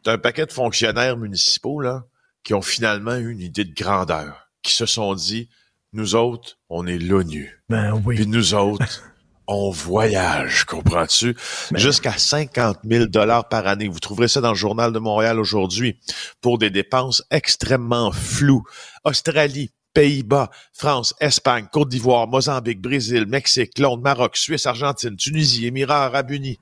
t'as 0.03 0.13
un 0.13 0.17
paquet 0.17 0.45
de 0.45 0.51
fonctionnaires 0.51 1.17
municipaux 1.17 1.79
là 1.81 2.03
qui 2.43 2.53
ont 2.53 2.61
finalement 2.61 3.15
eu 3.15 3.31
une 3.31 3.41
idée 3.41 3.65
de 3.65 3.73
grandeur, 3.73 4.49
qui 4.61 4.73
se 4.73 4.85
sont 4.85 5.15
dit, 5.15 5.49
nous 5.93 6.13
autres, 6.15 6.57
on 6.69 6.85
est 6.85 6.99
l'ONU, 6.99 7.59
Ben 7.69 7.99
oui. 8.05 8.15
puis 8.15 8.27
nous 8.27 8.53
autres. 8.53 9.03
On 9.47 9.69
voyage, 9.69 10.65
comprends-tu? 10.65 11.35
Ben 11.71 11.77
Jusqu'à 11.77 12.17
50 12.17 12.79
000 12.83 13.05
dollars 13.05 13.47
par 13.47 13.67
année. 13.67 13.87
Vous 13.87 13.99
trouverez 13.99 14.27
ça 14.27 14.41
dans 14.41 14.49
le 14.49 14.55
journal 14.55 14.91
de 14.91 14.97
Montréal 14.97 15.39
aujourd'hui 15.39 15.99
pour 16.41 16.57
des 16.57 16.71
dépenses 16.71 17.23
extrêmement 17.29 18.11
floues. 18.11 18.63
Australie, 19.03 19.69
Pays-Bas, 19.93 20.49
France, 20.73 21.13
Espagne, 21.19 21.67
Côte 21.71 21.89
d'Ivoire, 21.89 22.27
Mozambique, 22.27 22.81
Brésil, 22.81 23.25
Mexique, 23.27 23.77
Londres, 23.77 24.03
Maroc, 24.03 24.35
Suisse, 24.35 24.65
Argentine, 24.65 25.15
Tunisie, 25.15 25.67
Émirats 25.67 26.05
arabes 26.05 26.31
unis. 26.31 26.59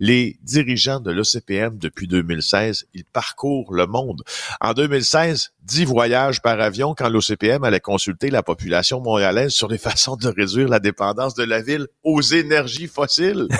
Les 0.00 0.38
dirigeants 0.42 1.00
de 1.00 1.10
l'OCPM 1.10 1.78
depuis 1.78 2.06
2016, 2.06 2.86
ils 2.94 3.04
parcourent 3.04 3.72
le 3.72 3.86
monde. 3.86 4.22
En 4.60 4.72
2016, 4.72 5.52
10 5.62 5.84
voyages 5.84 6.42
par 6.42 6.60
avion 6.60 6.94
quand 6.96 7.08
l'OCPM 7.08 7.64
allait 7.64 7.80
consulter 7.80 8.30
la 8.30 8.42
population 8.42 9.00
montréalaise 9.00 9.52
sur 9.52 9.68
les 9.68 9.78
façons 9.88 10.16
de 10.16 10.28
réduire 10.28 10.68
la 10.68 10.80
dépendance 10.80 11.34
de 11.34 11.44
la 11.44 11.62
ville 11.62 11.86
aux 12.02 12.22
énergies 12.22 12.88
fossiles. 12.88 13.48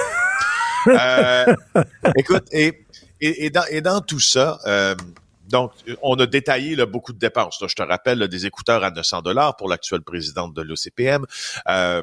Euh, 0.86 1.46
écoute, 2.14 2.44
et, 2.52 2.84
et, 3.18 3.46
et 3.46 3.48
dans, 3.48 3.64
et 3.70 3.80
dans 3.80 4.02
tout 4.02 4.20
ça, 4.20 4.58
euh, 4.66 4.94
Donc, 5.48 5.72
on 6.02 6.14
a 6.16 6.26
détaillé 6.26 6.74
là, 6.74 6.86
beaucoup 6.86 7.12
de 7.12 7.18
dépenses. 7.18 7.62
je 7.66 7.74
te 7.74 7.82
rappelle 7.82 8.26
des 8.28 8.46
écouteurs 8.46 8.82
à 8.82 8.90
900 8.90 9.22
dollars 9.22 9.56
pour 9.56 9.68
l'actuelle 9.68 10.02
présidente 10.02 10.54
de 10.54 10.62
l'OCPM. 10.62 11.26
Euh, 11.68 12.02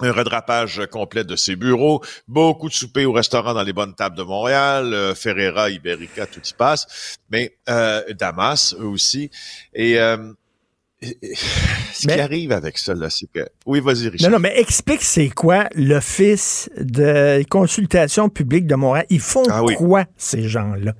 un 0.00 0.12
redrapage 0.12 0.82
complet 0.90 1.24
de 1.24 1.36
ses 1.36 1.56
bureaux, 1.56 2.02
beaucoup 2.28 2.68
de 2.68 2.74
soupers 2.74 3.06
au 3.06 3.12
restaurant 3.12 3.54
dans 3.54 3.62
les 3.62 3.72
bonnes 3.72 3.94
tables 3.94 4.16
de 4.16 4.22
Montréal, 4.22 4.92
euh, 4.92 5.14
Ferreira, 5.14 5.70
Iberica, 5.70 6.26
tout 6.26 6.40
y 6.44 6.52
passe, 6.54 7.16
mais 7.30 7.56
euh, 7.68 8.02
Damas 8.18 8.74
eux 8.78 8.86
aussi. 8.86 9.30
Et 9.74 9.98
euh, 9.98 10.32
ce 11.02 12.06
qui 12.06 12.20
arrive 12.20 12.52
avec 12.52 12.78
ça, 12.78 12.94
là, 12.94 13.08
c'est 13.10 13.26
que... 13.32 13.46
Oui, 13.66 13.80
vas-y, 13.80 14.08
Richard. 14.08 14.30
Non, 14.30 14.36
non, 14.36 14.42
mais 14.42 14.58
explique 14.58 15.02
c'est 15.02 15.30
quoi 15.30 15.68
l'Office 15.74 16.70
de 16.78 17.42
consultation 17.48 18.28
publique 18.28 18.66
de 18.66 18.74
Montréal. 18.74 19.06
Ils 19.10 19.20
font 19.20 19.44
ah 19.50 19.62
quoi, 19.76 20.04
ces 20.16 20.48
gens-là? 20.48 20.92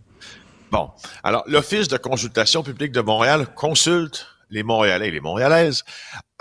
Bon, 0.71 0.89
alors, 1.25 1.43
l'Office 1.49 1.89
de 1.89 1.97
consultation 1.97 2.63
publique 2.63 2.93
de 2.93 3.01
Montréal 3.01 3.47
consulte 3.55 4.27
les 4.51 4.63
Montréalais 4.63 5.09
et 5.09 5.11
les 5.11 5.21
Montréalaises 5.21 5.85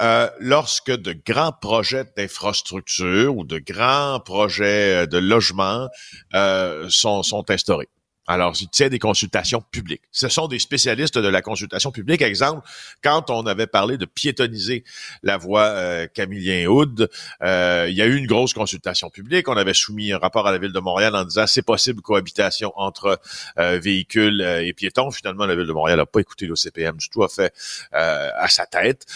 euh, 0.01 0.29
lorsque 0.39 0.91
de 0.91 1.13
grands 1.13 1.51
projets 1.51 2.05
d'infrastructure 2.15 3.35
ou 3.35 3.43
de 3.43 3.59
grands 3.59 4.19
projets 4.19 5.07
de 5.07 5.17
logement 5.17 5.89
euh, 6.33 6.89
sont 6.89 7.49
instaurés. 7.49 7.89
Alors, 8.29 8.53
il 8.61 8.69
tient 8.69 8.89
des 8.89 8.99
consultations 8.99 9.59
publiques. 9.71 10.03
Ce 10.11 10.29
sont 10.29 10.47
des 10.47 10.59
spécialistes 10.59 11.17
de 11.17 11.27
la 11.27 11.41
consultation 11.41 11.91
publique. 11.91 12.21
Exemple, 12.21 12.61
quand 13.03 13.31
on 13.31 13.47
avait 13.47 13.65
parlé 13.65 13.97
de 13.97 14.05
piétoniser 14.05 14.83
la 15.23 15.37
voie 15.37 15.63
euh, 15.63 16.05
Camillien-Houd, 16.05 17.09
euh, 17.41 17.87
il 17.89 17.95
y 17.95 18.03
a 18.03 18.05
eu 18.05 18.15
une 18.15 18.27
grosse 18.27 18.53
consultation 18.53 19.09
publique. 19.09 19.47
On 19.47 19.57
avait 19.57 19.73
soumis 19.73 20.11
un 20.11 20.19
rapport 20.19 20.47
à 20.47 20.51
la 20.51 20.59
Ville 20.59 20.73
de 20.73 20.79
Montréal 20.79 21.15
en 21.15 21.25
disant 21.25 21.47
c'est 21.47 21.63
possible 21.63 22.03
cohabitation 22.03 22.71
entre 22.75 23.19
euh, 23.57 23.79
véhicules 23.79 24.41
euh, 24.43 24.63
et 24.63 24.73
piétons. 24.73 25.09
Finalement, 25.09 25.47
la 25.47 25.55
Ville 25.55 25.65
de 25.65 25.73
Montréal 25.73 25.97
n'a 25.97 26.05
pas 26.05 26.19
écouté 26.19 26.45
l'OCPM 26.45 26.97
du 26.97 27.09
tout, 27.09 27.23
a 27.23 27.29
fait 27.29 27.51
à 27.91 28.47
sa 28.47 28.67
tête. 28.67 29.07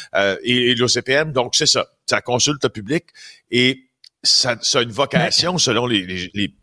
et, 0.41 0.71
et 0.71 0.75
l'OCPM, 0.75 1.33
donc 1.33 1.53
c'est 1.53 1.67
ça, 1.67 1.85
ça 2.07 2.21
consulte 2.21 2.67
public 2.69 3.05
et 3.51 3.83
ça, 4.23 4.57
ça 4.61 4.79
a 4.79 4.81
une 4.81 4.91
vocation 4.91 5.59
selon 5.59 5.85
les, 5.85 6.03
les, 6.03 6.31
les 6.33 6.55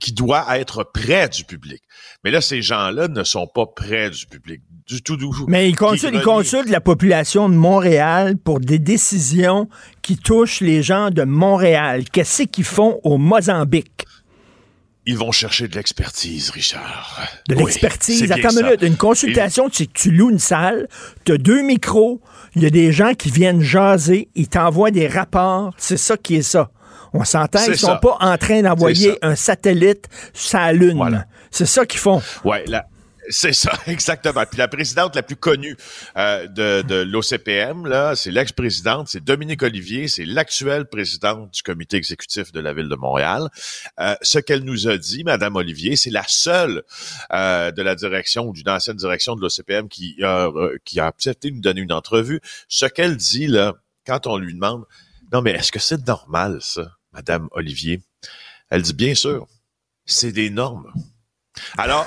qui 0.00 0.12
doit 0.12 0.58
être 0.58 0.82
près 0.82 1.28
du 1.28 1.44
public. 1.44 1.82
Mais 2.24 2.30
là, 2.30 2.40
ces 2.40 2.62
gens-là 2.62 3.08
ne 3.08 3.22
sont 3.22 3.46
pas 3.46 3.66
près 3.66 4.10
du 4.10 4.26
public 4.26 4.62
du 4.88 5.02
tout. 5.02 5.16
Du 5.16 5.26
tout. 5.26 5.44
Mais 5.46 5.68
ils 5.68 5.76
consultent, 5.76 6.14
ils 6.14 6.22
consultent 6.22 6.70
la 6.70 6.80
population 6.80 7.48
de 7.48 7.54
Montréal 7.54 8.36
pour 8.36 8.60
des 8.60 8.78
décisions 8.78 9.68
qui 10.02 10.16
touchent 10.16 10.60
les 10.62 10.82
gens 10.82 11.10
de 11.10 11.22
Montréal. 11.22 12.04
Qu'est-ce 12.10 12.44
qu'ils 12.44 12.64
font 12.64 12.98
au 13.04 13.18
Mozambique? 13.18 14.06
Ils 15.06 15.16
vont 15.16 15.32
chercher 15.32 15.66
de 15.66 15.74
l'expertise, 15.76 16.50
Richard. 16.50 17.20
De 17.48 17.54
l'expertise. 17.54 18.30
Attends 18.30 18.50
une 18.50 18.64
minute. 18.64 18.82
Une 18.82 18.96
consultation, 18.96 19.68
tu, 19.68 19.88
tu 19.88 20.10
loues 20.10 20.30
une 20.30 20.38
salle, 20.38 20.88
tu 21.24 21.32
as 21.32 21.38
deux 21.38 21.62
micros, 21.62 22.20
il 22.54 22.62
y 22.62 22.66
a 22.66 22.70
des 22.70 22.92
gens 22.92 23.14
qui 23.14 23.30
viennent 23.30 23.62
jaser, 23.62 24.28
ils 24.34 24.48
t'envoient 24.48 24.90
des 24.90 25.08
rapports. 25.08 25.74
C'est 25.78 25.96
ça 25.96 26.16
qui 26.16 26.36
est 26.36 26.42
ça. 26.42 26.70
On 27.12 27.24
s'entend, 27.24 27.64
ils 27.66 27.78
sont 27.78 27.98
pas 27.98 28.16
en 28.20 28.36
train 28.38 28.62
d'envoyer 28.62 29.18
un 29.22 29.34
satellite 29.34 30.08
sur 30.32 30.58
la 30.58 30.72
Lune. 30.72 31.24
C'est 31.50 31.66
ça 31.66 31.84
qu'ils 31.86 32.00
font. 32.00 32.22
Ouais, 32.44 32.64
là. 32.66 32.86
C'est 33.30 33.52
ça, 33.52 33.72
exactement. 33.86 34.44
Puis 34.44 34.58
la 34.58 34.68
présidente 34.68 35.14
la 35.14 35.22
plus 35.22 35.36
connue 35.36 35.76
euh, 36.16 36.46
de, 36.48 36.82
de 36.82 36.96
l'OCPM, 36.96 37.86
là, 37.86 38.16
c'est 38.16 38.30
l'ex-présidente, 38.30 39.08
c'est 39.08 39.22
Dominique 39.22 39.62
Olivier, 39.62 40.08
c'est 40.08 40.24
l'actuelle 40.24 40.86
présidente 40.86 41.52
du 41.54 41.62
comité 41.62 41.96
exécutif 41.96 42.50
de 42.50 42.60
la 42.60 42.72
ville 42.72 42.88
de 42.88 42.96
Montréal. 42.96 43.48
Euh, 44.00 44.16
ce 44.20 44.40
qu'elle 44.40 44.64
nous 44.64 44.88
a 44.88 44.98
dit, 44.98 45.22
Madame 45.22 45.56
Olivier, 45.56 45.96
c'est 45.96 46.10
la 46.10 46.24
seule 46.26 46.82
euh, 47.32 47.70
de 47.70 47.82
la 47.82 47.94
direction 47.94 48.48
ou 48.48 48.52
d'une 48.52 48.68
ancienne 48.68 48.96
direction 48.96 49.36
de 49.36 49.40
l'OCPM 49.40 49.88
qui 49.88 50.16
a, 50.24 50.50
qui 50.84 50.98
a 50.98 51.06
accepté 51.06 51.50
de 51.50 51.54
nous 51.56 51.62
donner 51.62 51.82
une 51.82 51.92
entrevue. 51.92 52.40
Ce 52.68 52.86
qu'elle 52.86 53.16
dit 53.16 53.46
là, 53.46 53.74
quand 54.06 54.26
on 54.26 54.38
lui 54.38 54.54
demande, 54.54 54.84
non 55.32 55.40
mais 55.40 55.52
est-ce 55.52 55.70
que 55.70 55.78
c'est 55.78 56.04
normal 56.06 56.58
ça 56.60 56.96
Madame 57.12 57.48
Olivier. 57.52 58.02
Elle 58.70 58.82
dit 58.82 58.94
bien 58.94 59.14
sûr, 59.14 59.46
c'est 60.04 60.32
des 60.32 60.50
normes. 60.50 60.92
Alors, 61.76 62.06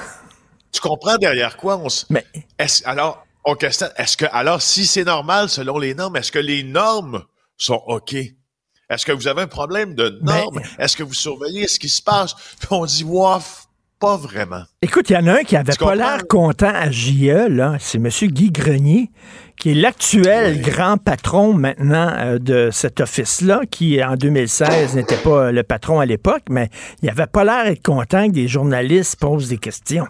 tu 0.72 0.82
comprends 0.82 1.18
derrière 1.18 1.58
quoi 1.58 1.78
on 1.78 1.90
se. 1.90 2.06
Mais. 2.10 2.26
Est 2.58 2.86
alors, 2.86 3.26
on 3.46 3.56
questionne, 3.56 3.92
est-ce 3.98 4.16
que, 4.18 4.26
alors, 4.32 4.62
si 4.62 4.86
c'est 4.86 5.04
normal 5.04 5.50
selon 5.50 5.78
les 5.78 5.94
normes, 5.94 6.16
est-ce 6.16 6.32
que 6.32 6.40
les 6.40 6.64
normes 6.64 7.24
sont 7.58 7.82
OK? 7.88 8.14
Est-ce 8.14 9.06
que 9.06 9.12
vous 9.12 9.28
avez 9.28 9.42
un 9.42 9.48
problème 9.48 9.96
de 9.96 10.20
normes? 10.22 10.62
Est-ce 10.78 10.96
que 10.96 11.04
vous 11.04 11.14
surveillez 11.14 11.68
ce 11.68 11.80
qui 11.80 11.90
se 11.90 12.02
passe? 12.02 12.34
Puis 12.34 12.68
on 12.72 12.86
dit, 12.86 13.04
waf, 13.04 13.63
pas 14.04 14.18
vraiment. 14.18 14.64
Écoute, 14.82 15.10
il 15.10 15.14
y 15.14 15.18
en 15.18 15.28
a 15.28 15.40
un 15.40 15.44
qui 15.44 15.56
avait 15.56 15.72
pas 15.80 15.96
l'air 15.96 16.28
content 16.28 16.72
à 16.74 16.92
JE, 16.92 17.48
là. 17.48 17.78
C'est 17.80 18.00
M. 18.00 18.10
Guy 18.10 18.52
Grenier 18.52 19.10
qui 19.58 19.72
est 19.72 19.76
l'actuel 19.76 20.62
grand 20.62 20.98
patron 20.98 21.54
maintenant 21.54 22.12
euh, 22.18 22.38
de 22.38 22.70
cet 22.72 23.00
office-là, 23.00 23.62
qui 23.70 24.04
en 24.04 24.16
2016 24.16 24.96
n'était 24.96 25.16
pas 25.18 25.52
le 25.52 25.64
patron 25.64 26.02
à 26.02 26.06
l'époque, 26.06 26.44
mais 26.50 26.70
il 27.02 27.10
avait 27.10 27.28
pas 27.28 27.46
l'air 27.46 27.64
d'être 27.64 27.84
content 27.84 28.28
que 28.28 28.34
des 28.34 28.48
journalistes 28.48 29.16
posent 29.20 29.48
des 29.48 29.58
questions. 29.58 30.08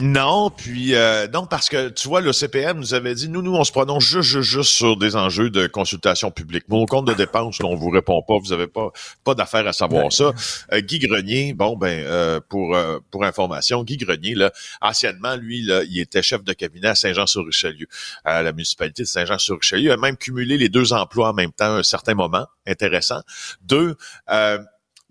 Non, 0.00 0.50
puis 0.50 0.96
euh, 0.96 1.28
non 1.28 1.46
parce 1.46 1.68
que 1.68 1.88
tu 1.88 2.08
vois 2.08 2.20
le 2.20 2.32
CPM 2.32 2.78
nous 2.80 2.94
avait 2.94 3.14
dit 3.14 3.28
nous 3.28 3.42
nous 3.42 3.54
on 3.54 3.62
se 3.62 3.70
prononce 3.70 4.02
juste 4.02 4.40
juste, 4.40 4.70
sur 4.70 4.96
des 4.96 5.14
enjeux 5.14 5.50
de 5.50 5.68
consultation 5.68 6.32
publique. 6.32 6.64
Mon 6.68 6.84
compte 6.84 7.06
de 7.06 7.14
dépenses, 7.14 7.58
on 7.62 7.76
vous 7.76 7.90
répond 7.90 8.20
pas, 8.20 8.34
vous 8.36 8.52
avez 8.52 8.66
pas 8.66 8.90
pas 9.22 9.36
d'affaire 9.36 9.68
à 9.68 9.72
savoir 9.72 10.12
ça. 10.12 10.32
Euh, 10.72 10.80
Guy 10.80 10.98
Grenier, 10.98 11.54
bon 11.54 11.76
ben 11.76 12.04
euh, 12.06 12.40
pour 12.48 12.74
euh, 12.74 12.98
pour 13.12 13.24
information, 13.24 13.84
Guy 13.84 13.96
Grenier 13.96 14.34
là, 14.34 14.50
anciennement 14.80 15.36
lui 15.36 15.62
là, 15.62 15.84
il 15.84 16.00
était 16.00 16.22
chef 16.22 16.42
de 16.42 16.52
cabinet 16.52 16.88
à 16.88 16.94
Saint-Jean-sur-Richelieu, 16.96 17.86
à 18.24 18.42
la 18.42 18.50
municipalité 18.50 19.04
de 19.04 19.08
Saint-Jean-sur-Richelieu, 19.08 19.92
a 19.92 19.96
même 19.96 20.16
cumulé 20.16 20.58
les 20.58 20.68
deux 20.68 20.92
emplois 20.92 21.30
en 21.30 21.34
même 21.34 21.52
temps 21.52 21.66
à 21.66 21.78
un 21.78 21.82
certain 21.84 22.14
moment, 22.14 22.48
intéressant. 22.66 23.20
Deux, 23.62 23.94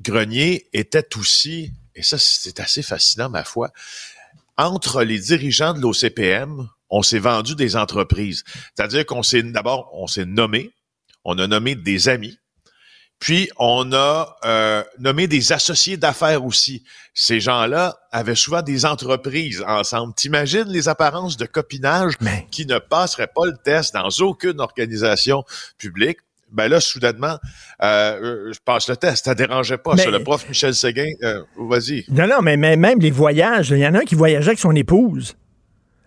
Grenier 0.01 0.67
était 0.73 1.15
aussi 1.15 1.71
et 1.95 2.03
ça 2.03 2.17
c'est 2.17 2.59
assez 2.59 2.81
fascinant 2.81 3.29
ma 3.29 3.45
foi 3.45 3.71
entre 4.57 5.03
les 5.03 5.19
dirigeants 5.19 5.73
de 5.73 5.79
l'OCPM, 5.79 6.67
on 6.89 7.01
s'est 7.01 7.19
vendu 7.19 7.55
des 7.55 7.75
entreprises. 7.75 8.43
C'est-à-dire 8.75 9.05
qu'on 9.05 9.23
s'est 9.23 9.43
d'abord, 9.43 9.89
on 9.93 10.07
s'est 10.07 10.25
nommé, 10.25 10.71
on 11.23 11.37
a 11.39 11.47
nommé 11.47 11.75
des 11.75 12.09
amis, 12.09 12.37
puis 13.19 13.49
on 13.57 13.93
a 13.93 14.35
euh, 14.43 14.83
nommé 14.99 15.27
des 15.27 15.53
associés 15.53 15.95
d'affaires 15.95 16.43
aussi. 16.43 16.83
Ces 17.13 17.39
gens-là 17.39 17.97
avaient 18.11 18.35
souvent 18.35 18.61
des 18.61 18.85
entreprises 18.85 19.63
ensemble. 19.65 20.13
T'imagines 20.13 20.67
les 20.67 20.89
apparences 20.89 21.37
de 21.37 21.45
copinage 21.45 22.15
qui 22.51 22.65
ne 22.65 22.79
passeraient 22.79 23.31
pas 23.33 23.45
le 23.45 23.57
test 23.63 23.93
dans 23.93 24.09
aucune 24.19 24.59
organisation 24.59 25.45
publique? 25.77 26.17
Ben 26.53 26.67
là, 26.67 26.79
soudainement, 26.79 27.37
euh, 27.81 28.53
je 28.53 28.59
passe 28.63 28.87
le 28.87 28.95
test. 28.95 29.25
Ça 29.25 29.35
dérangeait 29.35 29.77
pas. 29.77 29.97
sur 29.97 30.11
le 30.11 30.23
prof 30.23 30.47
Michel 30.47 30.73
Séguin, 30.73 31.09
euh, 31.23 31.41
vas-y. 31.57 32.05
Non, 32.09 32.27
non, 32.27 32.41
mais, 32.41 32.55
même 32.57 32.99
les 32.99 33.11
voyages, 33.11 33.71
il 33.71 33.79
y 33.79 33.87
en 33.87 33.95
a 33.95 33.99
un 33.99 34.03
qui 34.03 34.15
voyageait 34.15 34.49
avec 34.49 34.59
son 34.59 34.75
épouse 34.75 35.35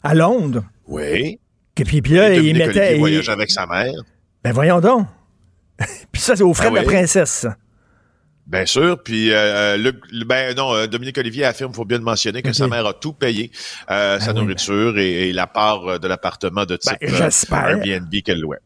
à 0.03 0.15
Londres. 0.15 0.65
Oui. 0.87 1.41
Et 1.79 1.85
puis, 1.85 2.00
puis 2.00 2.15
là, 2.15 2.33
il 2.35 2.57
mettait. 2.57 2.95
Il 2.95 3.00
voyageait 3.00 3.33
avec 3.33 3.50
sa 3.50 3.67
mère. 3.67 3.93
Ben 4.43 4.53
voyons 4.53 4.81
donc. 4.81 5.09
puis 6.12 6.23
ça, 6.23 6.37
c'est 6.37 6.43
au 6.43 6.55
frais 6.55 6.71
de 6.71 6.76
la 6.76 6.83
ben 6.83 6.87
princesse, 6.87 7.47
Bien 8.47 8.65
sûr, 8.65 9.03
puis 9.03 9.33
euh, 9.33 9.93
ben 10.25 10.55
non, 10.55 10.87
Dominique 10.87 11.19
Olivier 11.19 11.45
affirme, 11.45 11.75
faut 11.75 11.85
bien 11.85 11.99
le 11.99 12.05
mentionner, 12.05 12.43
que 12.43 12.53
sa 12.53 12.69
mère 12.69 12.87
a 12.87 12.95
tout 12.95 13.12
payé, 13.12 13.50
sa 13.88 14.19
ben 14.19 14.35
nourriture 14.35 14.97
et, 14.99 15.33
la 15.33 15.49
part 15.49 15.99
de 15.99 16.07
l'appartement 16.07 16.65
de 16.65 16.76
type 16.76 16.97
Airbnb 17.03 18.15
qu'elle 18.25 18.41
louait. 18.41 18.61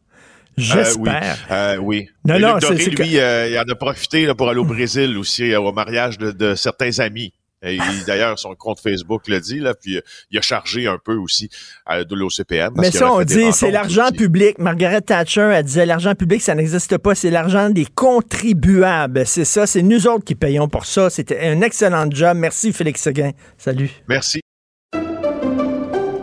J'espère. 0.61 1.37
Euh, 1.51 1.77
oui. 1.77 2.07
Euh, 2.31 2.35
oui. 2.35 2.39
Non, 2.39 2.39
non, 2.39 2.57
Doré, 2.57 2.85
lui, 2.85 3.19
euh, 3.19 3.49
il 3.49 3.57
en 3.57 3.71
a 3.71 3.75
profité 3.75 4.33
pour 4.33 4.49
aller 4.49 4.59
au 4.59 4.65
Brésil 4.65 5.17
aussi, 5.17 5.55
au 5.55 5.71
mariage 5.71 6.17
de, 6.17 6.55
certains 6.55 6.99
amis. 6.99 7.33
Et 7.63 7.77
d'ailleurs, 8.07 8.39
son 8.39 8.55
compte 8.55 8.79
Facebook 8.79 9.27
le 9.27 9.39
dit, 9.39 9.59
là, 9.59 9.75
puis 9.75 9.99
il 10.31 10.37
a 10.39 10.41
chargé 10.41 10.87
un 10.87 10.97
peu 10.97 11.15
aussi 11.15 11.47
de 11.87 12.15
l'OCPM. 12.15 12.73
Mais 12.77 12.89
ça, 12.89 13.13
on 13.13 13.21
dit, 13.21 13.51
c'est 13.51 13.69
l'argent 13.69 14.09
public. 14.09 14.57
Margaret 14.57 15.01
Thatcher, 15.01 15.51
elle 15.53 15.63
disait, 15.63 15.85
l'argent 15.85 16.15
public, 16.15 16.41
ça 16.41 16.55
n'existe 16.55 16.97
pas, 16.97 17.13
c'est 17.13 17.29
l'argent 17.29 17.69
des 17.69 17.85
contribuables. 17.85 19.27
C'est 19.27 19.45
ça, 19.45 19.67
c'est 19.67 19.83
nous 19.83 20.07
autres 20.07 20.25
qui 20.25 20.33
payons 20.33 20.69
pour 20.69 20.87
ça. 20.87 21.11
C'était 21.11 21.39
un 21.39 21.61
excellent 21.61 22.09
job. 22.09 22.35
Merci, 22.35 22.73
Félix 22.73 23.01
Seguin. 23.01 23.29
Salut. 23.59 23.91
Merci. 24.07 24.41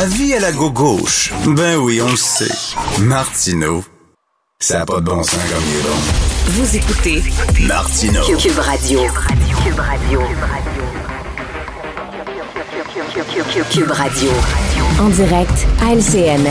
Avis 0.00 0.32
à 0.32 0.38
la 0.38 0.52
gauche. 0.52 1.32
Ben 1.44 1.76
oui, 1.76 2.00
on 2.00 2.08
le 2.08 2.16
sait. 2.16 2.54
Martineau, 3.00 3.82
ça 4.60 4.78
n'a 4.78 4.86
pas 4.86 5.00
de 5.00 5.06
bon 5.06 5.24
sens 5.24 5.34
comme 5.34 5.64
il 5.68 5.76
est 5.76 5.82
bon. 5.82 5.96
Vous 6.52 6.76
écoutez 6.76 7.22
Martineau. 7.66 8.22
Cube 8.36 8.60
Radio. 8.60 9.00
Cube 9.64 9.80
Radio. 9.80 10.20
Cube 13.72 13.90
Radio. 13.90 14.30
En 15.00 15.08
direct 15.08 15.66
à 15.82 15.92
LCN. 15.92 16.48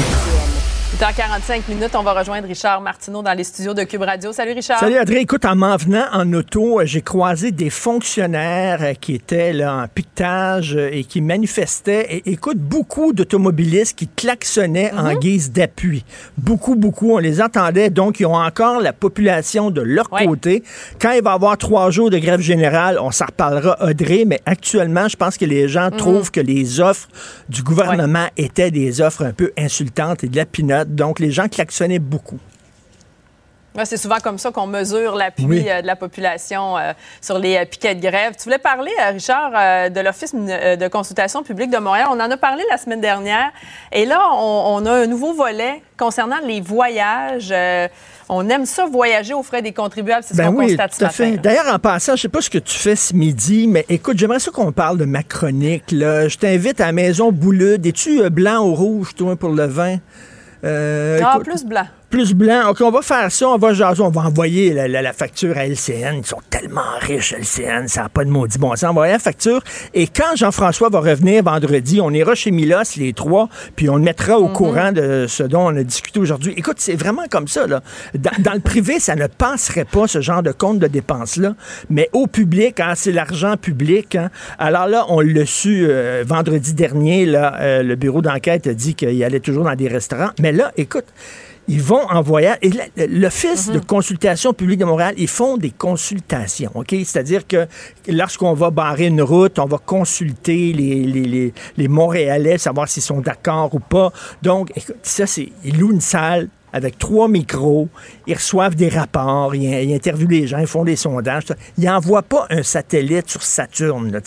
Dans 1.00 1.13
45 1.16 1.68
minutes, 1.68 1.92
on 1.94 2.01
va 2.01 2.13
rejoindre 2.13 2.48
Richard 2.48 2.82
Martineau 2.82 3.22
dans 3.22 3.34
les 3.34 3.44
studios 3.44 3.75
de 3.75 3.84
Cube 3.84 4.01
Radio. 4.01 4.34
Salut 4.34 4.54
Richard. 4.54 4.80
Salut 4.80 4.98
Adrien. 4.98 5.20
Écoute, 5.20 5.46
en 5.46 5.56
m'en 5.56 5.77
venant 5.77 6.06
en 6.12 6.34
auto, 6.34 6.80
j'ai 6.86 7.01
croisé 7.04 7.51
des 7.51 7.70
fonctionnaires 7.70 8.94
qui 9.00 9.13
étaient 9.13 9.54
là 9.54 9.75
en 9.84 9.88
piquetage 9.88 10.75
et 10.75 11.04
qui 11.04 11.22
manifestaient. 11.22 12.08
Et 12.10 12.32
écoute, 12.32 12.58
beaucoup 12.58 13.13
d'automobilistes 13.13 13.96
qui 13.96 14.08
klaxonnaient 14.08 14.92
en 14.92 15.13
guise 15.13 15.51
d'appui. 15.51 16.04
Beaucoup, 16.36 16.75
beaucoup. 16.75 17.12
On 17.13 17.20
les 17.20 17.44
entendait. 17.44 17.92
Donc, 17.92 18.20
ils 18.20 18.25
ont 18.25 18.34
encore 18.34 18.82
la 18.82 18.92
population 18.92 19.70
de 19.70 19.82
leur 19.82 20.12
Ouais. 20.12 20.25
côté. 20.25 20.63
Quand 21.00 21.12
il 21.12 21.22
va 21.22 21.32
y 21.32 21.34
avoir 21.36 21.60
trois 21.60 21.92
jours 21.92 22.10
de 22.10 22.18
grève 22.18 22.42
générale, 22.42 22.98
on 23.00 23.12
s'en 23.12 23.27
reparlera, 23.27 23.77
Audrey. 23.88 24.24
Mais 24.25 24.39
actuellement, 24.48 25.08
je 25.08 25.16
pense 25.16 25.38
que 25.38 25.46
les 25.46 25.68
gens 25.68 25.92
trouvent 25.92 26.32
que 26.32 26.39
les 26.42 26.80
offres 26.80 27.08
du 27.50 27.62
gouvernement 27.62 28.25
étaient 28.36 28.72
des 28.72 29.00
offres 29.00 29.24
un 29.25 29.34
peu 29.34 29.51
insultantes 29.60 30.24
et 30.24 30.27
de 30.27 30.36
la 30.36 30.46
pinotte. 30.48 30.87
Donc, 30.88 31.20
les 31.20 31.32
gens 31.32 31.48
klaxonnaient 31.48 32.00
beaucoup. 32.00 32.39
C'est 33.86 33.98
souvent 33.98 34.17
comme 34.24 34.38
ça 34.38 34.51
qu'on 34.51 34.67
mesure 34.67 35.15
l'appui 35.15 35.46
Oui. 35.46 35.65
euh, 35.70 35.82
de 35.82 35.88
la 35.88 35.96
population 35.96 36.77
euh, 36.77 36.94
sur 37.22 37.38
les 37.38 37.58
euh, 37.58 37.65
piquets 37.65 37.96
de 37.96 38.01
grève. 38.01 38.34
Tu 38.36 38.44
voulais 38.46 38.58
parler, 38.58 38.91
Richard, 39.12 39.51
de 39.91 40.00
l'Office 40.00 40.34
de 40.34 40.88
consultation 40.88 41.44
publique 41.44 41.70
de 41.70 41.77
Montréal. 41.77 42.08
On 42.10 42.20
en 42.20 42.32
a 42.32 42.38
parlé 42.38 42.63
la 42.70 42.77
semaine 42.77 43.01
dernière. 43.01 43.51
Et 43.91 44.06
là, 44.06 44.20
on, 44.34 44.86
a 44.86 44.91
un 44.91 45.06
nouveau 45.06 45.34
volet 45.34 45.82
concernant 45.98 46.38
les 46.44 46.62
voyages. 46.62 47.53
On 48.29 48.50
aime 48.50 48.65
ça 48.65 48.86
voyager 48.86 49.34
aux 49.34 49.44
frais 49.44 49.62
des 49.62 49.74
contribuables. 49.74 50.24
C'est 50.24 50.34
ce 50.34 50.38
Ben 50.38 50.51
qu'on 50.51 50.60
oui, 50.60 50.67
constate 50.70 50.98
tout 50.98 51.06
à 51.06 51.10
fait. 51.10 51.38
D'ailleurs, 51.38 51.74
en 51.74 51.79
passant, 51.79 52.15
je 52.15 52.24
sais 52.24 52.29
pas 52.29 52.41
ce 52.41 52.50
que 52.50 52.58
tu 52.58 52.77
fais 52.77 52.96
ce 52.96 53.13
midi, 53.13 53.67
mais 53.67 53.86
écoute, 53.89 54.17
j'aimerais 54.17 54.39
ça 54.39 54.51
qu'on 54.51 54.72
parle 54.72 54.98
de 54.98 55.06
ma 55.06 55.24
chronique. 55.24 55.91
Là. 55.91 56.27
Je 56.27 56.38
t'invite 56.38 56.82
à 56.82 56.88
la 56.88 56.91
Maison 56.91 57.32
Bouloud. 57.32 57.86
Es-tu 57.86 58.29
blanc 58.29 58.65
ou 58.65 58.74
rouge, 58.74 59.13
toi, 59.15 59.36
pour 59.36 59.50
le 59.50 59.65
vin? 59.65 59.98
Euh, 60.63 61.19
Ah, 61.23 61.39
plus 61.43 61.63
blanc. 61.63 61.87
Plus 62.09 62.33
blanc. 62.33 62.69
OK, 62.69 62.81
on 62.81 62.91
va 62.91 63.01
faire 63.01 63.31
ça. 63.31 63.49
On 63.49 63.57
va 63.57 63.73
jaser. 63.73 64.01
On 64.01 64.09
va 64.09 64.21
envoyer 64.21 64.73
la, 64.73 64.87
la- 64.87 65.01
la 65.01 65.13
facture 65.13 65.57
à 65.57 65.65
LCN. 65.65 66.15
Ils 66.19 66.25
sont 66.25 66.41
tellement 66.49 66.81
riches, 67.01 67.33
LCN. 67.33 67.87
Ça 67.87 68.03
n'a 68.03 68.09
pas 68.09 68.23
de 68.25 68.29
maudit 68.29 68.57
bon 68.57 68.71
sens. 68.75 68.83
On 68.83 68.85
va 68.87 68.91
envoyer 68.91 69.13
la 69.13 69.19
facture. 69.19 69.61
Et 69.93 70.07
quand 70.07 70.35
Jean-François 70.35 70.89
va 70.89 70.99
revenir 70.99 71.43
vendredi, 71.43 71.99
on 72.01 72.11
ira 72.11 72.35
chez 72.35 72.51
Milos, 72.51 72.95
les 72.97 73.13
trois, 73.13 73.49
puis 73.75 73.89
on 73.89 73.97
le 73.97 74.03
mettra 74.03 74.39
au 74.39 74.47
courant 74.49 74.91
de 74.91 75.25
ce 75.27 75.43
dont 75.43 75.67
on 75.67 75.75
a 75.75 75.83
discuté 75.83 76.19
aujourd'hui. 76.19 76.53
Écoute, 76.57 76.77
c'est 76.79 76.95
vraiment 76.95 77.23
comme 77.29 77.47
ça. 77.47 77.67
Là. 77.67 77.81
Dans, 78.17 78.31
dans 78.39 78.53
le 78.53 78.59
privé, 78.61 78.99
ça 78.99 79.15
ne 79.15 79.27
passerait 79.27 79.85
pas, 79.85 80.07
ce 80.07 80.21
genre 80.21 80.43
de 80.43 80.51
compte 80.51 80.79
de 80.79 80.87
dépenses-là. 80.87 81.55
Mais 81.89 82.09
au 82.13 82.27
public, 82.27 82.79
hein, 82.79 82.93
c'est 82.95 83.11
l'argent 83.11 83.57
public. 83.57 84.15
hein. 84.15 84.29
Alors 84.59 84.87
là, 84.87 85.05
on 85.09 85.19
l'a 85.19 85.45
su 85.45 85.85
euh, 85.87 86.23
vendredi 86.25 86.73
dernier. 86.73 87.25
Là, 87.25 87.55
euh, 87.59 87.83
le 87.83 87.95
bureau 87.95 88.21
d'enquête 88.21 88.67
a 88.67 88.73
dit 88.73 88.95
qu'il 88.95 89.23
allait 89.23 89.39
toujours 89.39 89.65
dans 89.65 89.75
des 89.75 89.87
restaurants. 89.87 90.29
Mais 90.39 90.51
là, 90.51 90.71
écoute, 90.77 91.05
ils 91.67 91.81
vont 91.81 92.05
en 92.09 92.21
voyage. 92.21 92.57
Et 92.62 92.71
l'Office 93.07 93.69
de 93.69 93.79
consultation 93.79 94.53
publique 94.53 94.79
de 94.79 94.86
Montréal, 94.86 95.13
ils 95.17 95.27
font 95.27 95.57
des 95.57 95.71
consultations, 95.71 96.71
OK? 96.75 96.89
C'est-à-dire 96.91 97.45
que 97.45 97.67
lorsqu'on 98.07 98.53
va 98.53 98.69
barrer 98.69 99.07
une 99.07 99.21
route, 99.21 99.59
on 99.59 99.65
va 99.65 99.77
consulter 99.77 100.74
les, 100.74 101.03
les, 101.03 101.24
les, 101.24 101.53
les 101.75 101.88
Montréalais, 101.88 102.57
savoir 102.57 102.88
s'ils 102.88 103.03
sont 103.03 103.21
d'accord 103.21 103.74
ou 103.74 103.79
pas. 103.79 104.12
Donc, 104.41 104.71
écoute, 104.75 104.97
ça, 105.03 105.25
c'est... 105.27 105.50
Ils 105.63 105.79
louent 105.79 105.91
une 105.91 106.01
salle 106.01 106.50
avec 106.77 106.98
trois 106.98 107.27
micros, 107.27 107.89
ils 108.25 108.36
reçoivent 108.36 108.75
des 108.75 108.89
rapports, 108.89 109.53
ils, 109.55 109.63
ils 109.63 109.93
interviewent 109.93 110.29
les 110.29 110.48
gens, 110.48 110.60
ils 110.60 110.67
font 110.67 110.84
des 110.84 110.96
sondages. 110.96 111.43
Ils 111.77 111.86
n'envoient 111.86 112.22
pas 112.22 112.48
un 112.50 112.63
satellite 112.63 113.29
sur 113.29 113.43
Saturne. 113.43 114.19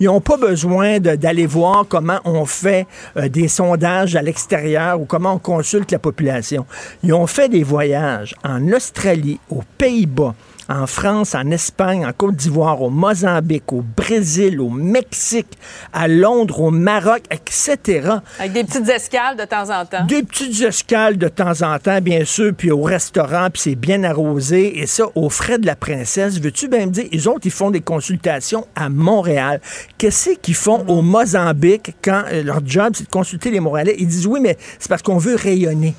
Ils 0.00 0.06
n'ont 0.06 0.20
pas 0.20 0.36
besoin 0.36 1.00
d'aller 1.00 1.46
voir 1.46 1.84
comment 1.88 2.20
on 2.24 2.44
fait 2.44 2.86
euh, 3.16 3.28
des 3.28 3.48
sondages 3.48 4.16
à 4.16 4.22
l'extérieur 4.22 5.00
ou 5.00 5.04
comment 5.04 5.34
on 5.34 5.38
consulte 5.38 5.90
la 5.90 5.98
population. 5.98 6.66
Ils 7.02 7.12
ont 7.12 7.26
fait 7.26 7.48
des 7.48 7.62
voyages 7.62 8.34
en 8.44 8.72
Australie, 8.72 9.38
aux 9.50 9.62
Pays-Bas, 9.78 10.34
en 10.72 10.86
France, 10.86 11.34
en 11.34 11.50
Espagne, 11.50 12.06
en 12.06 12.12
Côte 12.12 12.36
d'Ivoire, 12.36 12.80
au 12.80 12.90
Mozambique, 12.90 13.72
au 13.72 13.82
Brésil, 13.82 14.60
au 14.60 14.70
Mexique, 14.70 15.58
à 15.92 16.08
Londres, 16.08 16.60
au 16.60 16.70
Maroc, 16.70 17.22
etc. 17.30 18.08
Avec 18.38 18.52
des 18.52 18.64
petites 18.64 18.88
escales 18.88 19.36
de 19.36 19.44
temps 19.44 19.68
en 19.70 19.84
temps. 19.84 20.04
Des 20.06 20.22
petites 20.22 20.60
escales 20.62 21.18
de 21.18 21.28
temps 21.28 21.62
en 21.62 21.78
temps, 21.78 22.00
bien 22.00 22.24
sûr, 22.24 22.52
puis 22.56 22.70
au 22.70 22.82
restaurant, 22.82 23.48
puis 23.52 23.62
c'est 23.62 23.74
bien 23.74 24.02
arrosé, 24.04 24.80
et 24.80 24.86
ça, 24.86 25.04
aux 25.14 25.28
frais 25.28 25.58
de 25.58 25.66
la 25.66 25.76
princesse. 25.76 26.40
Veux-tu 26.40 26.68
bien 26.68 26.86
me 26.86 26.92
dire, 26.92 27.06
les 27.12 27.28
autres, 27.28 27.44
ils 27.44 27.52
font 27.52 27.70
des 27.70 27.80
consultations 27.80 28.66
à 28.74 28.88
Montréal. 28.88 29.60
Qu'est-ce 29.98 30.30
qu'ils 30.40 30.54
font 30.54 30.84
au 30.88 31.02
Mozambique 31.02 31.94
quand 32.02 32.22
euh, 32.32 32.42
leur 32.42 32.60
job, 32.64 32.94
c'est 32.94 33.04
de 33.04 33.10
consulter 33.10 33.50
les 33.50 33.60
Montréalais? 33.60 33.96
Ils 33.98 34.06
disent, 34.08 34.26
oui, 34.26 34.40
mais 34.40 34.56
c'est 34.78 34.88
parce 34.88 35.02
qu'on 35.02 35.18
veut 35.18 35.36
rayonner. 35.36 35.94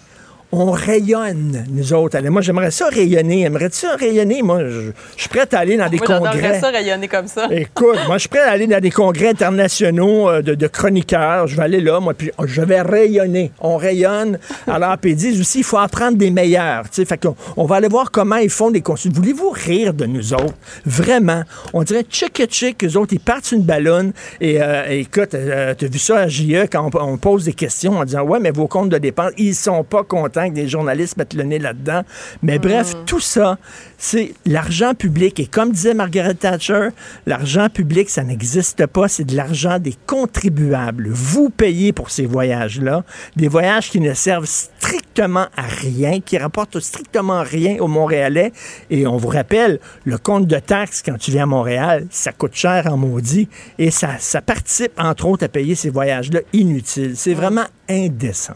On 0.56 0.70
rayonne, 0.70 1.66
nous 1.72 1.94
autres. 1.94 2.16
Allez, 2.16 2.30
moi, 2.30 2.44
j'aimerais 2.44 2.70
ça 2.70 2.88
rayonner. 2.88 3.42
Aimerais-tu 3.42 3.76
ça 3.78 3.96
rayonner? 3.96 4.44
Moi, 4.44 4.60
je, 4.60 4.92
je 5.16 5.22
suis 5.22 5.28
prêt 5.28 5.48
à 5.52 5.58
aller 5.58 5.78
dans 5.78 5.90
des 5.90 5.98
Moi, 5.98 6.06
congrès. 6.06 6.60
ça 6.60 6.70
rayonner 6.70 7.08
comme 7.08 7.26
ça. 7.26 7.48
Écoute, 7.50 7.98
moi, 8.06 8.18
je 8.18 8.20
suis 8.20 8.30
prêt 8.30 8.42
à 8.42 8.52
aller 8.52 8.68
dans 8.68 8.80
des 8.80 8.92
congrès 8.92 9.30
internationaux 9.30 10.30
euh, 10.30 10.44
de, 10.44 10.54
de 10.54 10.68
chroniqueurs. 10.68 11.48
Je 11.48 11.58
vais 11.58 11.64
aller 11.64 11.82
là, 11.82 12.00
moi, 12.00 12.14
puis 12.14 12.30
je 12.46 12.62
vais 12.62 12.82
rayonner. 12.82 13.52
On 13.62 13.78
rayonne. 13.78 14.38
Alors, 14.68 14.96
puis 15.00 15.14
ils 15.14 15.16
disent 15.18 15.42
aussi, 15.42 15.60
il 15.60 15.64
faut 15.64 15.80
apprendre 15.80 16.18
des 16.20 16.30
meilleurs. 16.30 16.84
Fait 16.92 17.18
qu'on 17.20 17.36
on 17.58 17.66
va 17.66 17.78
aller 17.78 17.88
voir 17.88 18.12
comment 18.12 18.36
ils 18.36 18.52
font 18.52 18.70
des 18.70 18.82
consultes. 18.82 19.16
Voulez-vous 19.16 19.50
rire 19.50 19.96
de 19.96 20.06
nous 20.06 20.36
autres? 20.36 20.54
Vraiment. 20.86 21.42
On 21.74 21.82
dirait 21.82 22.06
chick 22.08 22.40
et 22.40 22.48
chick, 22.48 22.84
eux 22.84 22.96
autres, 22.96 23.14
ils 23.14 23.20
partent 23.20 23.52
une 23.54 23.64
ballonne. 23.64 24.14
Et 24.40 24.62
euh, 24.62 24.84
écoute, 24.90 25.34
euh, 25.34 25.74
t'as 25.76 25.88
vu 25.88 25.98
ça 25.98 26.18
à 26.20 26.28
JE 26.28 26.68
quand 26.72 26.92
on, 26.94 27.00
on 27.14 27.18
pose 27.18 27.46
des 27.46 27.54
questions 27.54 27.98
en 27.98 28.06
disant, 28.06 28.22
ouais, 28.22 28.40
mais 28.40 28.52
vos 28.52 28.68
comptes 28.68 28.90
de 28.90 29.00
dépenses, 29.00 29.32
ils 29.40 29.56
sont 29.56 29.84
pas 29.84 30.04
contents 30.04 30.43
que 30.50 30.56
des 30.56 30.68
journalistes 30.68 31.18
mettent 31.18 31.34
le 31.34 31.44
nez 31.44 31.60
là-dedans. 31.60 32.04
Mais 32.42 32.60
bref, 32.60 32.94
tout 33.06 33.20
ça, 33.20 33.58
c'est 33.98 34.34
l'argent 34.46 34.94
public. 34.94 35.40
Et 35.40 35.46
comme 35.46 35.72
disait 35.72 35.94
Margaret 35.94 36.34
Thatcher, 36.36 36.90
l'argent 37.26 37.70
public, 37.70 38.10
ça 38.10 38.24
n'existe 38.24 38.86
pas. 38.88 39.08
C'est 39.08 39.24
de 39.24 39.36
l'argent 39.36 39.80
des 39.80 39.96
contribuables. 40.06 41.10
Vous 41.10 41.50
payez 41.50 41.94
pour 41.94 42.10
ces 42.10 42.26
voyages-là. 42.26 43.04
Des 43.36 43.48
voyages 43.48 43.90
qui 43.90 44.00
ne 44.00 44.14
servent 44.14 44.46
strictement 44.46 45.48
à 45.56 45.64
rien, 45.64 46.20
qui 46.20 46.38
rapportent 46.38 46.80
strictement 46.80 47.44
rien 47.44 47.78
aux 47.80 47.88
Montréalais. 47.88 48.52
Et 48.90 49.08
on 49.08 49.18
vous 49.18 49.30
rappelle, 49.30 49.80
le 50.06 50.18
compte 50.18 50.48
de 50.48 50.60
taxes, 50.60 51.02
quand 51.06 51.18
tu 51.18 51.32
viens 51.32 51.44
à 51.44 51.48
Montréal, 51.48 52.08
ça 52.10 52.32
coûte 52.32 52.56
cher 52.56 52.88
en 52.92 52.98
maudit. 52.98 53.48
Et 53.78 53.92
ça, 53.92 54.18
ça 54.20 54.42
participe, 54.42 54.94
entre 54.98 55.26
autres, 55.28 55.46
à 55.46 55.48
payer 55.48 55.76
ces 55.76 55.90
voyages-là 55.90 56.42
inutiles. 56.52 57.16
C'est 57.16 57.34
vraiment 57.34 57.66
indécent. 57.90 58.54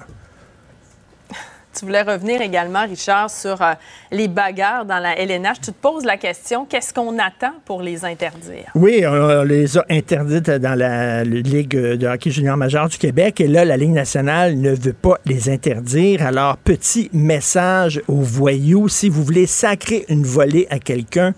Tu 1.78 1.86
voulais 1.86 2.02
revenir 2.02 2.42
également, 2.42 2.88
Richard, 2.88 3.30
sur 3.30 3.62
euh, 3.62 3.74
les 4.12 4.28
bagarres 4.28 4.86
dans 4.86 4.98
la 4.98 5.16
LNH. 5.20 5.62
Tu 5.62 5.72
te 5.72 5.80
poses 5.80 6.06
la 6.06 6.18
question, 6.18 6.66
qu'est-ce 6.66 6.92
qu'on 6.92 7.20
attend 7.20 7.54
pour 7.66 7.84
les 7.84 8.04
interdire? 8.04 8.66
Oui, 8.74 9.04
on 9.06 9.44
les 9.44 9.78
a 9.78 9.86
interdites 9.88 10.50
dans 10.50 10.74
la 10.74 11.24
Ligue 11.24 11.78
de 11.78 12.08
hockey 12.08 12.32
junior 12.32 12.58
majeur 12.58 12.90
du 12.90 12.98
Québec. 12.98 13.40
Et 13.42 13.48
là, 13.48 13.64
la 13.64 13.78
Ligue 13.78 13.92
nationale 13.92 14.60
ne 14.60 14.72
veut 14.72 14.94
pas 14.94 15.20
les 15.26 15.50
interdire. 15.50 16.26
Alors, 16.26 16.58
petit 16.58 17.12
message 17.14 18.02
aux 18.08 18.22
voyous, 18.22 18.90
si 18.90 19.08
vous 19.08 19.24
voulez 19.24 19.46
sacrer 19.46 20.06
une 20.10 20.24
volée 20.24 20.66
à 20.72 20.80
quelqu'un, 20.80 21.36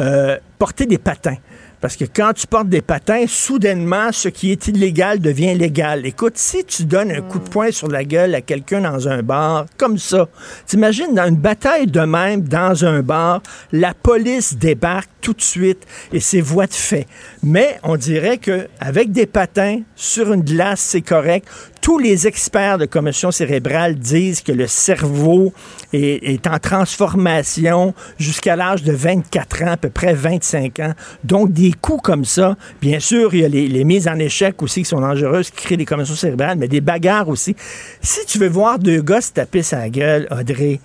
euh, 0.00 0.38
portez 0.58 0.86
des 0.86 0.98
patins. 0.98 1.36
Parce 1.80 1.96
que 1.96 2.04
quand 2.04 2.32
tu 2.34 2.46
portes 2.46 2.68
des 2.68 2.82
patins, 2.82 3.24
soudainement, 3.26 4.12
ce 4.12 4.28
qui 4.28 4.52
est 4.52 4.68
illégal 4.68 5.18
devient 5.18 5.54
légal. 5.54 6.04
Écoute, 6.04 6.36
si 6.36 6.64
tu 6.64 6.84
donnes 6.84 7.10
un 7.10 7.22
coup 7.22 7.38
de 7.38 7.48
poing 7.48 7.70
sur 7.70 7.88
la 7.88 8.04
gueule 8.04 8.34
à 8.34 8.42
quelqu'un 8.42 8.82
dans 8.82 9.08
un 9.08 9.22
bar, 9.22 9.66
comme 9.78 9.96
ça, 9.96 10.28
t'imagines 10.66 11.14
dans 11.14 11.26
une 11.26 11.36
bataille 11.36 11.86
de 11.86 12.00
même 12.00 12.42
dans 12.42 12.84
un 12.84 13.00
bar, 13.00 13.42
la 13.72 13.94
police 13.94 14.56
débarque 14.56 15.10
tout 15.22 15.32
de 15.32 15.40
suite 15.40 15.86
et 16.12 16.20
c'est 16.20 16.40
voie 16.40 16.66
de 16.66 16.74
fait. 16.74 17.06
Mais 17.42 17.78
on 17.82 17.96
dirait 17.96 18.38
que 18.38 18.68
avec 18.78 19.10
des 19.12 19.26
patins 19.26 19.80
sur 19.96 20.32
une 20.32 20.42
glace, 20.42 20.80
c'est 20.80 21.02
correct. 21.02 21.48
Tous 21.90 21.98
les 21.98 22.28
experts 22.28 22.78
de 22.78 22.86
commotion 22.86 23.32
cérébrale 23.32 23.96
disent 23.96 24.42
que 24.42 24.52
le 24.52 24.68
cerveau 24.68 25.52
est, 25.92 26.22
est 26.22 26.46
en 26.46 26.60
transformation 26.60 27.94
jusqu'à 28.16 28.54
l'âge 28.54 28.84
de 28.84 28.92
24 28.92 29.62
ans, 29.64 29.72
à 29.72 29.76
peu 29.76 29.90
près 29.90 30.14
25 30.14 30.78
ans. 30.78 30.94
Donc, 31.24 31.52
des 31.52 31.72
coups 31.72 32.00
comme 32.00 32.24
ça, 32.24 32.56
bien 32.80 33.00
sûr, 33.00 33.34
il 33.34 33.40
y 33.40 33.44
a 33.44 33.48
les, 33.48 33.66
les 33.66 33.82
mises 33.82 34.06
en 34.06 34.20
échec 34.20 34.62
aussi 34.62 34.82
qui 34.82 34.88
sont 34.88 35.00
dangereuses, 35.00 35.50
qui 35.50 35.64
créent 35.64 35.76
des 35.76 35.84
commotions 35.84 36.14
cérébrales, 36.14 36.58
mais 36.58 36.68
des 36.68 36.80
bagarres 36.80 37.28
aussi. 37.28 37.56
Si 38.00 38.24
tu 38.24 38.38
veux 38.38 38.48
voir 38.48 38.78
deux 38.78 39.02
gars 39.02 39.20
se 39.20 39.32
taper 39.32 39.64
sa 39.64 39.88
gueule, 39.88 40.28
Audrey, 40.30 40.78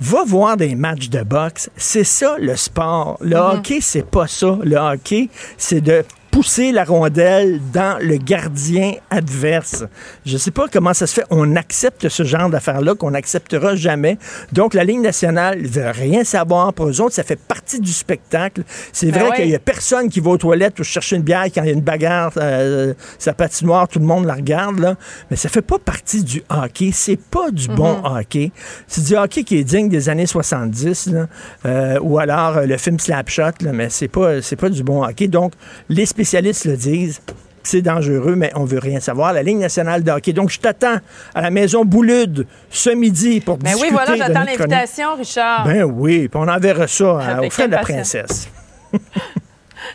Va 0.00 0.24
voir 0.24 0.56
des 0.56 0.74
matchs 0.74 1.10
de 1.10 1.22
boxe. 1.22 1.70
C'est 1.76 2.02
ça 2.02 2.34
le 2.40 2.56
sport. 2.56 3.18
Le 3.20 3.36
hockey, 3.36 3.78
c'est 3.80 4.04
pas 4.04 4.26
ça. 4.26 4.58
Le 4.64 4.76
hockey, 4.76 5.28
c'est 5.56 5.80
de 5.80 6.02
pousser 6.32 6.72
la 6.72 6.84
rondelle 6.84 7.60
dans 7.74 7.98
le 8.00 8.16
gardien 8.16 8.94
adverse. 9.10 9.84
Je 10.24 10.32
ne 10.32 10.38
sais 10.38 10.50
pas 10.50 10.66
comment 10.66 10.94
ça 10.94 11.06
se 11.06 11.12
fait. 11.12 11.26
On 11.28 11.56
accepte 11.56 12.08
ce 12.08 12.22
genre 12.22 12.48
d'affaires-là 12.48 12.94
qu'on 12.94 13.10
n'acceptera 13.10 13.76
jamais. 13.76 14.16
Donc, 14.50 14.72
la 14.72 14.82
Ligue 14.82 15.00
nationale 15.00 15.60
ne 15.60 15.68
veut 15.68 15.90
rien 15.90 16.24
savoir. 16.24 16.72
Pour 16.72 16.88
eux 16.88 17.00
autres, 17.02 17.14
ça 17.14 17.22
fait 17.22 17.38
partie 17.38 17.80
du 17.80 17.92
spectacle. 17.92 18.62
C'est 18.94 19.10
Ben 19.10 19.20
vrai 19.20 19.28
ouais. 19.28 19.36
qu'il 19.36 19.48
n'y 19.48 19.54
a 19.54 19.58
personne 19.58 20.08
qui 20.08 20.20
va 20.20 20.30
aux 20.30 20.38
toilettes 20.38 20.80
ou 20.80 20.84
chercher 20.84 21.16
une 21.16 21.22
bière 21.22 21.44
quand 21.54 21.62
il 21.64 21.66
y 21.66 21.70
a 21.70 21.74
une 21.74 21.82
bagarre, 21.82 22.32
euh, 22.38 22.94
sa 23.18 23.34
patinoire, 23.34 23.86
tout 23.86 23.98
le 23.98 24.06
monde 24.06 24.24
la 24.24 24.34
regarde. 24.34 24.78
Là. 24.78 24.96
Mais 25.30 25.36
ça 25.36 25.50
fait 25.50 25.60
pas 25.60 25.78
partie 25.78 26.24
du 26.24 26.42
hockey. 26.48 26.92
C'est 26.94 27.20
pas 27.20 27.50
du 27.50 27.68
bon 27.68 28.02
hockey. 28.04 28.52
C'est 28.86 29.04
du 29.04 29.16
hockey 29.16 29.44
qui 29.44 29.58
est 29.58 29.64
digne 29.64 29.90
des 29.90 30.08
années 30.08 30.26
70. 30.26 31.08
Là. 31.08 31.26
Euh, 31.66 31.98
ou 32.00 32.18
alors 32.18 32.56
euh, 32.56 32.64
le 32.64 32.78
film 32.78 32.98
Slapshot. 32.98 33.60
Là, 33.60 33.72
mais 33.74 33.90
c'est 33.90 34.08
pas, 34.08 34.40
c'est 34.40 34.56
pas 34.56 34.70
du 34.70 34.82
bon 34.82 35.04
hockey. 35.04 35.28
Donc, 35.28 35.52
les 35.90 36.06
spécialistes 36.06 36.21
le 36.22 36.76
disent. 36.76 37.20
C'est 37.64 37.82
dangereux, 37.82 38.34
mais 38.34 38.50
on 38.56 38.64
veut 38.64 38.80
rien 38.80 38.98
savoir. 38.98 39.32
La 39.32 39.42
Ligue 39.42 39.58
nationale 39.58 40.02
de 40.02 40.10
hockey. 40.10 40.32
Donc, 40.32 40.50
je 40.50 40.58
t'attends 40.58 40.96
à 41.34 41.40
la 41.40 41.50
maison 41.50 41.84
Boulude 41.84 42.46
ce 42.70 42.90
midi 42.90 43.40
pour 43.40 43.56
Ben 43.56 43.72
discuter 43.72 43.86
oui, 43.86 43.92
voilà, 43.92 44.16
j'attends 44.16 44.42
l'invitation, 44.44 45.14
Richard. 45.14 45.64
Ben 45.64 45.84
oui, 45.84 46.28
puis 46.28 46.40
on 46.42 46.48
enverra 46.48 46.88
ça 46.88 47.40
au 47.40 47.50
frère 47.50 47.68
de 47.68 47.72
la 47.72 47.78
princesse. 47.78 48.48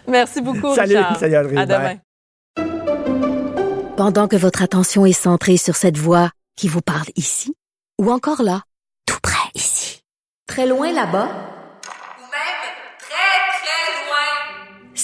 Merci 0.07 0.41
beaucoup, 0.41 0.73
Salut, 0.75 0.95
Richard. 0.95 1.19
salut, 1.19 1.37
Audrey. 1.37 1.57
À 1.57 1.65
demain. 1.65 1.95
Pendant 3.97 4.27
que 4.27 4.35
votre 4.35 4.61
attention 4.61 5.05
est 5.05 5.11
centrée 5.11 5.57
sur 5.57 5.75
cette 5.75 5.97
voix 5.97 6.29
qui 6.55 6.67
vous 6.67 6.81
parle 6.81 7.07
ici, 7.15 7.53
ou 7.99 8.11
encore 8.11 8.43
là, 8.43 8.61
tout 9.05 9.17
près 9.21 9.49
ici, 9.55 10.01
très 10.47 10.67
loin 10.67 10.91
là-bas, 10.93 11.29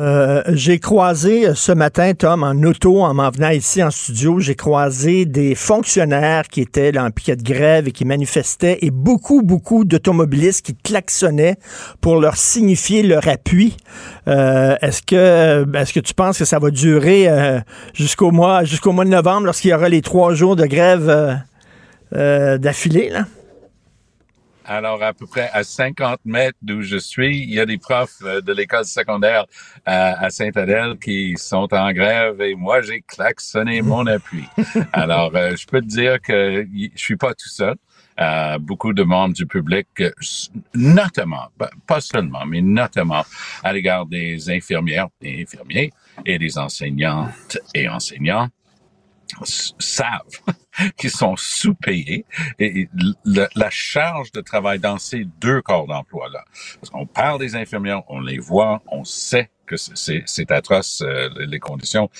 Euh, 0.00 0.42
j'ai 0.48 0.80
croisé 0.80 1.46
euh, 1.46 1.54
ce 1.54 1.70
matin, 1.70 2.14
Tom, 2.14 2.42
en 2.42 2.60
auto, 2.64 3.02
en 3.02 3.14
m'en 3.14 3.30
venant 3.30 3.50
ici 3.50 3.80
en 3.80 3.92
studio, 3.92 4.40
j'ai 4.40 4.56
croisé 4.56 5.24
des 5.24 5.54
fonctionnaires 5.54 6.48
qui 6.48 6.62
étaient 6.62 6.90
là, 6.90 7.04
en 7.04 7.10
piquet 7.12 7.36
de 7.36 7.44
grève 7.44 7.86
et 7.86 7.92
qui 7.92 8.04
manifestaient 8.04 8.78
et 8.82 8.90
beaucoup, 8.90 9.42
beaucoup 9.42 9.84
d'automobilistes 9.84 10.66
qui 10.66 10.74
klaxonnaient 10.74 11.56
pour 12.00 12.20
leur 12.20 12.36
signifier 12.36 13.04
leur 13.04 13.28
appui. 13.28 13.76
Euh, 14.26 14.74
est-ce 14.82 15.00
que 15.00 15.64
est-ce 15.76 15.92
que 15.92 16.00
tu 16.00 16.12
penses 16.12 16.38
que 16.38 16.44
ça 16.44 16.58
va 16.58 16.70
durer 16.70 17.28
jusqu'au 17.92 18.32
mois 18.32 18.64
jusqu'au 18.64 18.90
mois 18.90 19.04
de 19.04 19.10
novembre 19.10 19.46
lorsqu'il 19.46 19.70
y 19.70 19.74
aura 19.74 19.88
les 19.88 20.02
trois 20.02 20.34
jours 20.34 20.56
de 20.56 20.66
grève 20.66 21.38
d'affilée, 22.10 23.10
là? 23.10 23.26
Alors, 24.66 25.02
à 25.02 25.12
peu 25.12 25.26
près 25.26 25.50
à 25.52 25.62
50 25.62 26.20
mètres 26.24 26.56
d'où 26.62 26.80
je 26.82 26.96
suis, 26.96 27.38
il 27.38 27.52
y 27.52 27.60
a 27.60 27.66
des 27.66 27.76
profs 27.78 28.16
euh, 28.22 28.40
de 28.40 28.52
l'école 28.52 28.84
secondaire 28.86 29.44
à, 29.84 30.24
à 30.24 30.30
Saint-Adèle 30.30 30.96
qui 30.98 31.34
sont 31.36 31.68
en 31.74 31.92
grève 31.92 32.40
et 32.40 32.54
moi, 32.54 32.80
j'ai 32.80 33.02
klaxonné 33.02 33.82
mon 33.82 34.06
appui. 34.06 34.44
Alors, 34.92 35.32
euh, 35.34 35.54
je 35.56 35.66
peux 35.66 35.80
te 35.82 35.86
dire 35.86 36.20
que 36.20 36.66
je 36.72 36.88
suis 36.98 37.16
pas 37.16 37.34
tout 37.34 37.48
seul. 37.48 37.74
Euh, 38.20 38.58
beaucoup 38.58 38.92
de 38.92 39.02
membres 39.02 39.34
du 39.34 39.44
public, 39.44 39.88
euh, 40.00 40.10
notamment, 40.74 41.48
pas- 41.86 42.00
seulement, 42.00 42.46
mais 42.46 42.60
notamment 42.60 43.24
à 43.64 43.72
l'égard 43.72 44.06
des 44.06 44.48
infirmières 44.50 45.08
et 45.20 45.42
infirmiers 45.42 45.92
et 46.24 46.38
des 46.38 46.56
enseignantes 46.56 47.58
et 47.74 47.88
enseignants, 47.88 48.48
savent 49.44 50.20
qu'ils 50.96 51.10
sont 51.10 51.36
sous-payés 51.36 52.24
et 52.58 52.88
le- 53.24 53.48
la 53.54 53.70
charge 53.70 54.32
de 54.32 54.40
travail 54.40 54.78
dans 54.78 54.98
ces 54.98 55.24
deux 55.40 55.62
corps 55.62 55.86
d'emploi-là. 55.86 56.44
Parce 56.80 56.90
qu'on 56.90 57.06
parle 57.06 57.38
des 57.40 57.56
infirmières, 57.56 58.02
on 58.08 58.20
les 58.20 58.38
voit, 58.38 58.82
on 58.88 59.04
sait 59.04 59.50
que 59.66 59.76
c'est- 59.76 60.50
atroce 60.50 61.02
euh, 61.02 61.28
les 61.46 61.58
conditions, 61.58 62.10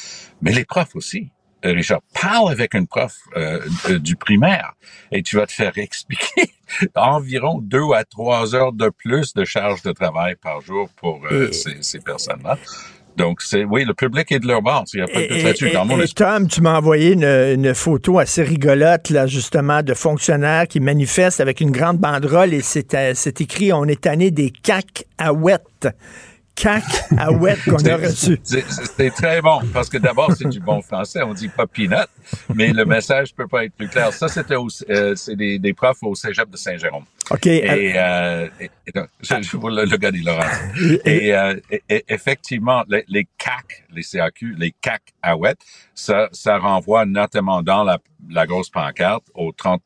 mais 0.41 0.53
les 0.53 0.65
profs 0.65 0.97
aussi. 0.97 1.31
Euh, 1.65 1.73
Richard, 1.73 2.01
parle 2.21 2.51
avec 2.53 2.75
une 2.75 2.87
prof 2.87 3.17
euh, 3.37 3.59
euh, 3.89 3.99
du 3.99 4.17
primaire 4.17 4.75
et 5.13 5.23
tu 5.23 5.37
vas 5.37 5.47
te 5.47 5.53
faire 5.53 5.77
expliquer 5.79 6.51
environ 6.95 7.59
deux 7.63 7.91
à 7.95 8.05
trois 8.05 8.55
heures 8.55 8.75
de 8.75 8.91
plus 8.91 9.33
de 9.33 9.45
charge 9.47 9.81
de 9.83 9.93
travail 9.93 10.37
par 10.37 10.61
jour 10.61 10.91
pour 10.97 11.25
euh, 11.27 11.51
ces, 11.53 11.83
ces 11.83 12.01
personnes-là. 12.01 12.59
Donc, 13.17 13.43
c'est 13.43 13.65
oui, 13.65 13.85
le 13.85 13.95
public 13.95 14.31
est 14.33 14.41
de 14.41 14.47
leur 14.47 14.63
bord. 14.63 14.85
Il 14.93 14.97
n'y 14.97 15.03
a 15.03 15.07
pas 15.07 15.21
de 15.21 15.29
doute 15.29 15.43
là-dessus. 15.43 16.15
Tom, 16.15 16.49
tu 16.49 16.61
m'as 16.61 16.77
envoyé 16.79 17.13
une, 17.13 17.25
une 17.25 17.75
photo 17.75 18.19
assez 18.19 18.43
rigolote, 18.43 19.11
là, 19.11 19.27
justement, 19.27 19.83
de 19.83 19.95
fonctionnaires 19.95 20.67
qui 20.67 20.81
manifestent 20.81 21.41
avec 21.41 21.61
une 21.61 21.71
grande 21.71 21.99
banderole 21.99 22.53
et 22.55 22.61
c'est 22.61 22.95
euh, 22.95 23.15
écrit 23.41 23.73
On 23.73 23.85
est 23.85 24.01
tanné 24.01 24.31
des 24.31 24.53
cacahuètes. 26.55 27.09
Cacahuètes 27.11 27.65
qu'on 27.65 27.77
a 27.87 27.97
reçues. 27.97 28.41
C'est 28.45 29.11
très 29.11 29.41
bon 29.41 29.61
parce 29.73 29.89
que 29.89 29.99
d'abord 29.99 30.33
c'est 30.37 30.49
du 30.49 30.61
bon 30.61 30.81
français, 30.83 31.23
on 31.23 31.35
dit 31.35 31.49
pas 31.49 31.67
peanut, 31.67 32.07
mais 32.55 32.73
le 32.73 32.85
message 32.85 33.35
peut 33.35 33.47
pas 33.49 33.65
être 33.65 33.75
plus 33.75 33.89
clair. 33.89 34.13
Ça 34.13 34.29
c'était 34.29 34.55
euh, 34.91 35.15
c'est 35.17 35.37
des, 35.37 35.59
des 35.59 35.73
profs 35.73 36.03
au 36.03 36.15
cégep 36.15 36.49
de 36.51 36.57
Saint-Jérôme. 36.57 37.05
OK. 37.31 37.47
Et, 37.47 37.93
euh, 37.97 38.49
et- 38.61 38.71
et 38.87 38.93
donc, 38.93 39.09
je, 39.23 39.35
je 39.41 39.57
vois 39.57 39.71
le, 39.71 39.85
le 39.87 39.97
gars 39.97 40.11
des 40.11 40.21
Laurent. 40.21 40.45
Et, 41.07 41.35
euh, 41.35 41.55
et- 41.89 42.05
effectivement, 42.09 42.85
les, 42.89 43.03
les 43.09 43.27
CAC, 43.39 43.85
les 43.95 44.03
CAQ, 44.03 44.55
les 44.59 44.73
CAC 44.81 45.01
Aouettes, 45.23 45.61
ça, 45.95 46.29
ça 46.33 46.59
renvoie 46.59 47.07
notamment 47.07 47.63
dans 47.63 47.83
la, 47.83 47.99
la 48.29 48.47
grosse 48.47 48.69
pancarte 48.69 49.25
aux 49.35 49.53
30 49.53 49.83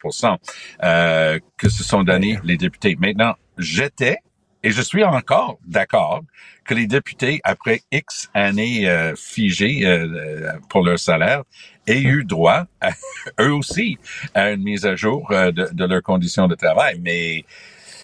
euh, 0.83 1.39
que 1.57 1.69
se 1.69 1.85
sont 1.85 2.03
donnés 2.03 2.39
les 2.43 2.57
députés. 2.57 2.97
Maintenant, 2.99 3.35
j'étais 3.57 4.17
et 4.63 4.71
je 4.71 4.83
suis 4.83 5.05
encore 5.05 5.59
d'accord 5.67 6.23
que 6.65 6.75
les 6.75 6.87
députés, 6.87 7.41
après 7.45 7.83
X 7.93 8.29
années 8.35 8.89
euh, 8.89 9.15
figées 9.17 9.87
euh, 9.87 10.07
euh, 10.07 10.53
pour 10.69 10.85
leur 10.85 10.99
salaire, 10.99 11.45
aient 11.87 12.03
eu 12.03 12.25
droit, 12.25 12.67
eux 13.41 13.53
aussi, 13.53 13.99
à 14.35 14.51
une 14.51 14.63
mise 14.63 14.85
à 14.85 14.97
jour 14.97 15.29
de, 15.31 15.73
de 15.73 15.85
leurs 15.85 16.03
conditions 16.03 16.49
de 16.49 16.55
travail. 16.55 17.01
Mais 17.03 17.45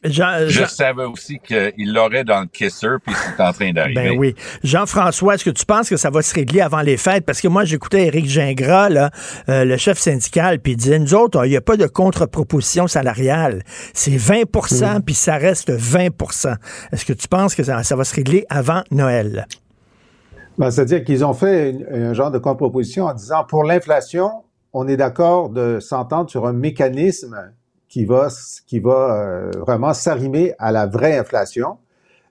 Jean- 0.02 0.46
je 0.46 0.48
Jean- 0.60 0.66
savais 0.68 1.04
aussi 1.04 1.38
qu'il 1.38 1.92
l'aurait 1.92 2.24
dans 2.24 2.40
le 2.40 2.46
kisser, 2.46 2.88
puis 3.04 3.14
c'est 3.14 3.42
en 3.42 3.52
train 3.52 3.72
d'arriver. 3.72 4.10
Ben 4.10 4.18
oui. 4.18 4.34
Jean-François, 4.62 5.34
est-ce 5.34 5.44
que 5.44 5.50
tu 5.50 5.64
penses 5.64 5.88
que 5.88 5.96
ça 5.96 6.10
va 6.10 6.22
se 6.22 6.34
régler 6.34 6.60
avant 6.60 6.80
les 6.80 6.96
fêtes? 6.96 7.24
Parce 7.24 7.40
que 7.40 7.48
moi, 7.48 7.64
j'écoutais 7.64 8.06
Éric 8.06 8.26
Gingras, 8.28 8.88
là, 8.88 9.10
euh, 9.48 9.64
le 9.64 9.76
chef 9.76 9.98
syndical, 9.98 10.58
puis 10.60 10.72
il 10.72 10.76
disait, 10.76 10.98
nous 10.98 11.14
autres, 11.14 11.44
il 11.46 11.50
n'y 11.50 11.56
a 11.56 11.60
pas 11.60 11.76
de 11.76 11.86
contre-proposition 11.86 12.86
salariale. 12.86 13.62
C'est 13.92 14.16
20% 14.16 15.00
puis 15.02 15.14
ça 15.14 15.36
reste 15.36 15.70
20% 15.70 16.54
Est-ce 16.92 17.04
que 17.04 17.12
tu 17.12 17.28
penses 17.28 17.54
que 17.54 17.62
ça, 17.62 17.82
ça 17.82 17.96
va 17.96 18.04
se 18.04 18.14
régler 18.14 18.44
avant 18.48 18.82
Noël? 18.90 19.46
Ben, 20.58 20.70
C'est-à-dire 20.70 21.02
qu'ils 21.04 21.24
ont 21.24 21.34
fait 21.34 21.70
une- 21.70 21.86
un 21.90 22.14
genre 22.14 22.30
de 22.30 22.38
contre-proposition 22.38 23.06
en 23.06 23.14
disant 23.14 23.44
pour 23.44 23.64
l'inflation, 23.64 24.30
on 24.72 24.86
est 24.88 24.96
d'accord 24.96 25.50
de 25.50 25.80
s'entendre 25.80 26.30
sur 26.30 26.46
un 26.46 26.52
mécanisme 26.52 27.36
qui 27.94 28.04
va, 28.06 28.26
qui 28.66 28.80
va 28.80 29.22
euh, 29.22 29.50
vraiment 29.56 29.94
s'arrimer 29.94 30.52
à 30.58 30.72
la 30.72 30.84
vraie 30.84 31.16
inflation. 31.16 31.78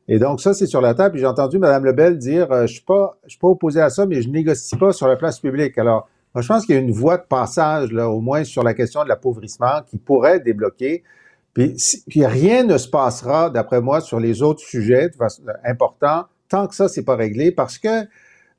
Et 0.09 0.19
donc, 0.19 0.41
ça, 0.41 0.53
c'est 0.53 0.65
sur 0.65 0.81
la 0.81 0.93
table. 0.93 1.17
J'ai 1.17 1.25
entendu 1.25 1.57
Mme 1.57 1.85
Lebel 1.85 2.17
dire 2.17 2.51
euh, 2.51 2.67
Je 2.67 2.73
suis 2.73 2.83
suis 3.27 3.39
pas 3.39 3.47
opposé 3.47 3.79
à 3.79 3.89
ça, 3.89 4.05
mais 4.05 4.21
je 4.21 4.27
négocie 4.27 4.75
pas 4.75 4.91
sur 4.91 5.07
la 5.07 5.15
place 5.15 5.39
publique. 5.39 5.77
Alors, 5.77 6.09
moi, 6.35 6.41
je 6.41 6.49
pense 6.49 6.65
qu'il 6.65 6.75
y 6.75 6.77
a 6.77 6.81
une 6.81 6.91
voie 6.91 7.15
de 7.15 7.23
passage, 7.23 7.93
au 7.93 8.19
moins 8.19 8.43
sur 8.43 8.61
la 8.61 8.73
question 8.73 9.05
de 9.05 9.07
l'appauvrissement, 9.07 9.83
qui 9.87 9.97
pourrait 9.97 10.41
débloquer. 10.41 11.05
Puis, 11.53 11.77
puis 12.09 12.25
rien 12.25 12.65
ne 12.65 12.77
se 12.77 12.89
passera, 12.89 13.49
d'après 13.49 13.79
moi, 13.79 14.01
sur 14.01 14.19
les 14.19 14.41
autres 14.41 14.59
sujets 14.59 15.11
façon 15.17 15.43
importants, 15.63 16.25
tant 16.49 16.67
que 16.67 16.75
ça, 16.75 16.89
c'est 16.89 17.05
pas 17.05 17.15
réglé, 17.15 17.53
parce 17.53 17.77
que, 17.77 18.03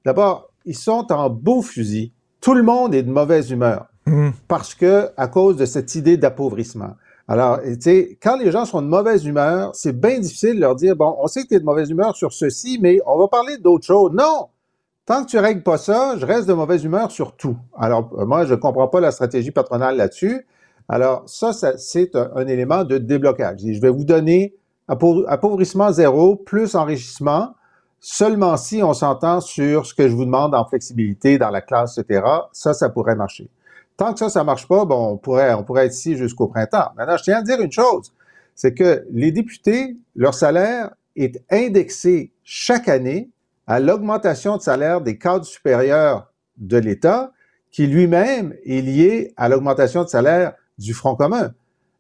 d'abord, 0.07 0.49
ils 0.65 0.75
sont 0.75 1.13
en 1.13 1.29
beau 1.29 1.61
fusil. 1.61 2.15
Tout 2.41 2.55
le 2.55 2.63
monde 2.63 2.95
est 2.95 3.03
de 3.03 3.11
mauvaise 3.11 3.51
humeur 3.51 3.89
Hum. 4.07 4.33
parce 4.49 4.75
que, 4.75 5.11
à 5.17 5.29
cause 5.29 5.57
de 5.57 5.65
cette 5.65 5.95
idée 5.95 6.19
d'appauvrissement. 6.19 6.95
Alors, 7.27 7.61
tu 7.63 7.81
sais, 7.81 8.19
quand 8.23 8.37
les 8.37 8.51
gens 8.51 8.67
sont 8.67 8.83
de 8.83 8.87
mauvaise 8.87 9.25
humeur, 9.25 9.71
c'est 9.75 9.99
bien 9.99 10.19
difficile 10.19 10.57
de 10.57 10.61
leur 10.61 10.77
dire, 10.77 10.95
bon, 10.95 11.17
on 11.19 11.27
sait 11.27 11.45
que 11.45 11.49
tu 11.49 11.55
es 11.55 11.61
de 11.61 11.65
mauvaise 11.65 11.89
humeur 11.89 12.15
sur 12.15 12.33
ceci, 12.33 12.79
mais 12.83 13.01
on 13.07 13.19
va 13.19 13.29
parler 13.29 13.57
d'autres 13.57 13.87
choses. 13.87 14.13
Non! 14.13 14.49
Tant 15.07 15.25
que 15.25 15.31
tu 15.31 15.39
règles 15.39 15.63
pas 15.63 15.79
ça, 15.79 16.17
je 16.19 16.25
reste 16.27 16.49
de 16.49 16.53
mauvaise 16.53 16.85
humeur 16.85 17.11
sur 17.11 17.33
tout. 17.33 17.57
Alors, 17.79 18.11
moi, 18.27 18.45
je 18.45 18.55
comprends 18.55 18.89
pas 18.89 19.01
la 19.01 19.11
stratégie 19.11 19.51
patronale 19.51 19.97
là-dessus. 19.97 20.47
Alors, 20.89 21.23
ça, 21.27 21.53
c'est 21.53 22.15
un, 22.15 22.47
élément 22.47 22.85
de 22.85 22.99
déblocage. 22.99 23.61
je 23.61 23.81
vais 23.81 23.91
vous 23.91 24.05
donner 24.05 24.55
appauvrissement 24.87 25.93
zéro 25.93 26.37
plus 26.37 26.75
enrichissement 26.75 27.55
seulement 28.01 28.59
si 28.59 28.83
on 28.83 28.93
s'entend 28.93 29.41
sur 29.41 29.87
ce 29.87 29.95
que 29.95 30.09
je 30.09 30.15
vous 30.15 30.27
demande 30.27 30.55
en 30.55 30.67
flexibilité 30.67 31.39
dans 31.39 31.49
la 31.49 31.63
classe, 31.63 31.97
etc. 31.97 32.23
Ça, 32.53 32.75
ça 32.75 32.91
pourrait 32.91 33.17
marcher. 33.17 33.49
Tant 33.97 34.13
que 34.13 34.19
ça, 34.19 34.29
ça 34.29 34.45
marche 34.45 34.67
pas, 34.67 34.85
bon, 34.85 35.13
on 35.13 35.17
pourrait, 35.17 35.55
on 35.55 35.63
pourrait 35.63 35.87
être 35.87 35.95
ici 35.95 36.17
jusqu'au 36.17 36.49
printemps. 36.49 36.91
Maintenant, 36.97 37.17
je 37.17 37.25
tiens 37.25 37.39
à 37.39 37.43
dire 37.43 37.61
une 37.61 37.71
chose, 37.73 38.13
c'est 38.55 38.75
que 38.75 39.07
les 39.11 39.31
députés, 39.31 39.97
leur 40.17 40.35
salaire 40.35 40.91
est 41.17 41.43
indexé 41.51 42.33
chaque 42.43 42.89
année 42.89 43.31
à 43.67 43.81
l'augmentation 43.81 44.57
de 44.57 44.63
salaire 44.63 45.01
des 45.01 45.17
cadres 45.17 45.45
supérieurs 45.45 46.33
de 46.59 46.77
l'État, 46.77 47.33
qui 47.71 47.87
lui-même 47.87 48.55
est 48.65 48.81
lié 48.81 49.33
à 49.37 49.49
l'augmentation 49.49 50.05
de 50.05 50.09
salaire 50.09 50.55
du 50.79 50.93
Front 50.93 51.17
commun. 51.17 51.53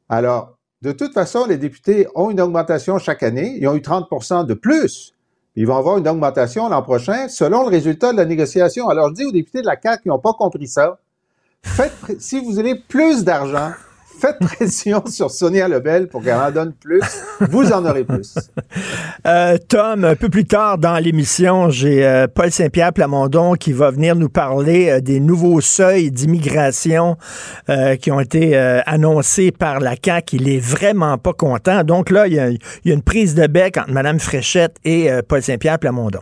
Alors, 0.08 0.58
de 0.82 0.92
toute 0.92 1.14
façon, 1.14 1.46
les 1.46 1.56
députés 1.56 2.06
ont 2.14 2.30
une 2.30 2.40
augmentation 2.40 2.98
chaque 2.98 3.22
année. 3.22 3.56
Ils 3.58 3.66
ont 3.66 3.74
eu 3.74 3.80
30% 3.80 4.46
de 4.46 4.54
plus 4.54 5.14
ils 5.56 5.66
vont 5.66 5.76
avoir 5.76 5.98
une 5.98 6.08
augmentation 6.08 6.68
l'an 6.68 6.82
prochain 6.82 7.28
selon 7.28 7.62
le 7.62 7.68
résultat 7.68 8.12
de 8.12 8.16
la 8.16 8.24
négociation. 8.24 8.88
Alors, 8.88 9.08
je 9.10 9.14
dis 9.14 9.24
aux 9.24 9.32
députés 9.32 9.60
de 9.60 9.66
la 9.66 9.76
CAQ 9.80 10.02
qui 10.02 10.08
n'ont 10.08 10.18
pas 10.18 10.32
compris 10.32 10.66
ça, 10.66 10.98
si 12.18 12.40
vous 12.40 12.58
avez 12.58 12.74
plus 12.74 13.24
d'argent, 13.24 13.72
faites 14.24 14.38
pression 14.38 15.04
sur 15.08 15.30
Sonia 15.30 15.68
Lebel 15.68 16.08
pour 16.08 16.22
qu'elle 16.22 16.34
en 16.34 16.50
donne 16.50 16.72
plus. 16.72 17.02
Vous 17.50 17.72
en 17.72 17.84
aurez 17.84 18.04
plus. 18.04 18.34
Euh, 19.26 19.56
Tom, 19.68 20.04
un 20.04 20.16
peu 20.16 20.28
plus 20.28 20.44
tard 20.44 20.76
dans 20.76 20.98
l'émission, 20.98 21.70
j'ai 21.70 22.04
euh, 22.04 22.26
Paul 22.26 22.50
Saint-Pierre 22.50 22.92
Plamondon 22.92 23.54
qui 23.54 23.72
va 23.72 23.90
venir 23.90 24.16
nous 24.16 24.28
parler 24.28 24.90
euh, 24.90 25.00
des 25.00 25.18
nouveaux 25.18 25.62
seuils 25.62 26.10
d'immigration 26.10 27.16
qui 28.00 28.10
ont 28.10 28.20
été 28.20 28.54
annoncés 28.56 29.50
par 29.50 29.80
la 29.80 29.94
CAQ. 30.02 30.36
Il 30.36 30.48
est 30.50 30.58
vraiment 30.58 31.16
pas 31.16 31.32
content. 31.32 31.84
Donc 31.84 32.10
là, 32.10 32.26
il 32.26 32.34
y, 32.34 32.36
il 32.84 32.88
y 32.88 32.90
a 32.90 32.94
une 32.94 33.02
prise 33.02 33.34
de 33.34 33.46
bec 33.46 33.78
entre 33.78 33.92
Mme 33.92 34.20
Fréchette 34.20 34.76
et 34.84 35.08
Paul 35.26 35.42
Saint-Pierre 35.42 35.78
Plamondon. 35.78 36.20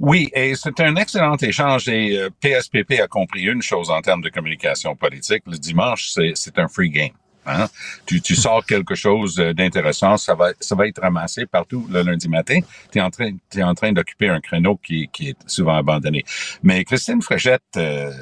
Oui, 0.00 0.28
et 0.34 0.54
c'est 0.56 0.80
un 0.80 0.96
excellent 0.96 1.36
échange 1.36 1.88
et 1.88 2.28
PSPP 2.40 2.92
euh, 2.92 3.04
a 3.04 3.06
compris 3.06 3.42
une 3.42 3.62
chose 3.62 3.90
en 3.90 4.00
termes 4.00 4.22
de 4.22 4.28
communication 4.28 4.96
politique. 4.96 5.44
Le 5.46 5.56
dimanche, 5.56 6.10
c'est 6.34 6.58
un 6.58 6.68
free 6.68 6.90
game. 6.90 7.12
Hein? 7.46 7.66
Tu, 8.06 8.20
tu 8.20 8.34
sors 8.34 8.64
quelque 8.64 8.94
chose 8.94 9.36
d'intéressant, 9.36 10.16
ça 10.16 10.34
va, 10.34 10.52
ça 10.60 10.74
va 10.74 10.86
être 10.86 11.00
ramassé 11.00 11.46
partout 11.46 11.86
le 11.90 12.02
lundi 12.02 12.28
matin. 12.28 12.60
Tu 12.90 12.98
es 12.98 13.00
en 13.00 13.10
train, 13.10 13.30
es 13.54 13.62
en 13.62 13.74
train 13.74 13.92
d'occuper 13.92 14.28
un 14.28 14.40
créneau 14.40 14.76
qui, 14.76 15.08
qui 15.12 15.30
est 15.30 15.36
souvent 15.46 15.76
abandonné. 15.76 16.24
Mais 16.62 16.84
Christine 16.84 17.22
Fréchette, 17.22 17.62
euh, 17.76 18.12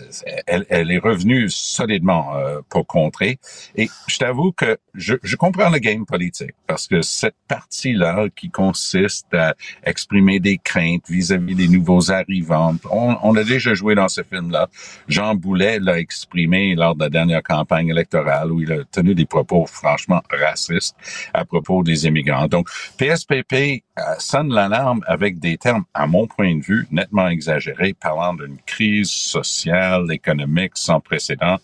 elle, 0.46 0.66
elle 0.68 0.90
est 0.90 0.98
revenue 0.98 1.48
solidement 1.48 2.36
euh, 2.36 2.60
pour 2.68 2.86
contrer. 2.86 3.38
Et 3.76 3.88
je 4.06 4.18
t'avoue 4.18 4.52
que 4.52 4.78
je, 4.94 5.14
je 5.22 5.36
comprends 5.36 5.70
le 5.70 5.78
game 5.78 6.04
politique 6.04 6.54
parce 6.66 6.86
que 6.86 7.02
cette 7.02 7.36
partie-là 7.48 8.26
qui 8.34 8.50
consiste 8.50 9.32
à 9.34 9.54
exprimer 9.84 10.40
des 10.40 10.58
craintes 10.58 11.08
vis-à-vis 11.08 11.54
des 11.54 11.68
nouveaux 11.68 12.10
arrivants, 12.10 12.74
on, 12.90 13.16
on 13.22 13.36
a 13.36 13.44
déjà 13.44 13.74
joué 13.74 13.94
dans 13.94 14.08
ce 14.08 14.22
film-là. 14.22 14.68
Jean 15.08 15.34
Boulet 15.34 15.78
l'a 15.80 15.98
exprimé 15.98 16.74
lors 16.74 16.94
de 16.94 17.04
la 17.04 17.10
dernière 17.10 17.42
campagne 17.42 17.88
électorale 17.88 18.52
où 18.52 18.60
il 18.60 18.72
a 18.72 18.84
tenu 18.84 19.11
des 19.14 19.26
propos 19.26 19.66
franchement 19.66 20.22
racistes 20.30 20.96
à 21.34 21.44
propos 21.44 21.82
des 21.82 22.06
immigrants. 22.06 22.46
Donc, 22.46 22.68
PSPP 22.98 23.54
euh, 23.98 24.02
sonne 24.18 24.52
l'alarme 24.52 25.02
avec 25.06 25.38
des 25.38 25.56
termes, 25.56 25.84
à 25.94 26.06
mon 26.06 26.26
point 26.26 26.56
de 26.56 26.62
vue, 26.62 26.86
nettement 26.90 27.28
exagérés, 27.28 27.94
parlant 27.94 28.34
d'une 28.34 28.58
crise 28.66 29.10
sociale, 29.10 30.06
économique 30.10 30.72
sans 30.74 31.00
précédent 31.00 31.58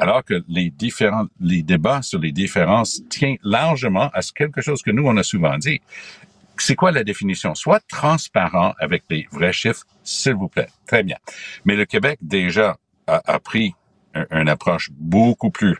alors 0.00 0.24
que 0.24 0.42
les 0.48 0.70
différents, 0.70 1.26
les 1.40 1.62
débats 1.62 2.02
sur 2.02 2.20
les 2.20 2.32
différences 2.32 3.02
tiennent 3.10 3.38
largement 3.42 4.10
à 4.14 4.20
quelque 4.22 4.60
chose 4.60 4.82
que 4.82 4.90
nous, 4.90 5.04
on 5.04 5.16
a 5.16 5.22
souvent 5.22 5.58
dit. 5.58 5.80
C'est 6.56 6.74
quoi 6.74 6.90
la 6.90 7.04
définition? 7.04 7.54
Soit 7.54 7.80
transparent 7.88 8.74
avec 8.78 9.04
des 9.08 9.26
vrais 9.30 9.52
chiffres, 9.52 9.84
s'il 10.02 10.34
vous 10.34 10.48
plaît. 10.48 10.68
Très 10.86 11.02
bien. 11.02 11.16
Mais 11.64 11.76
le 11.76 11.84
Québec, 11.84 12.18
déjà, 12.20 12.76
a, 13.06 13.38
pris 13.38 13.74
une 14.30 14.48
approche 14.48 14.90
beaucoup 14.92 15.50
plus 15.50 15.78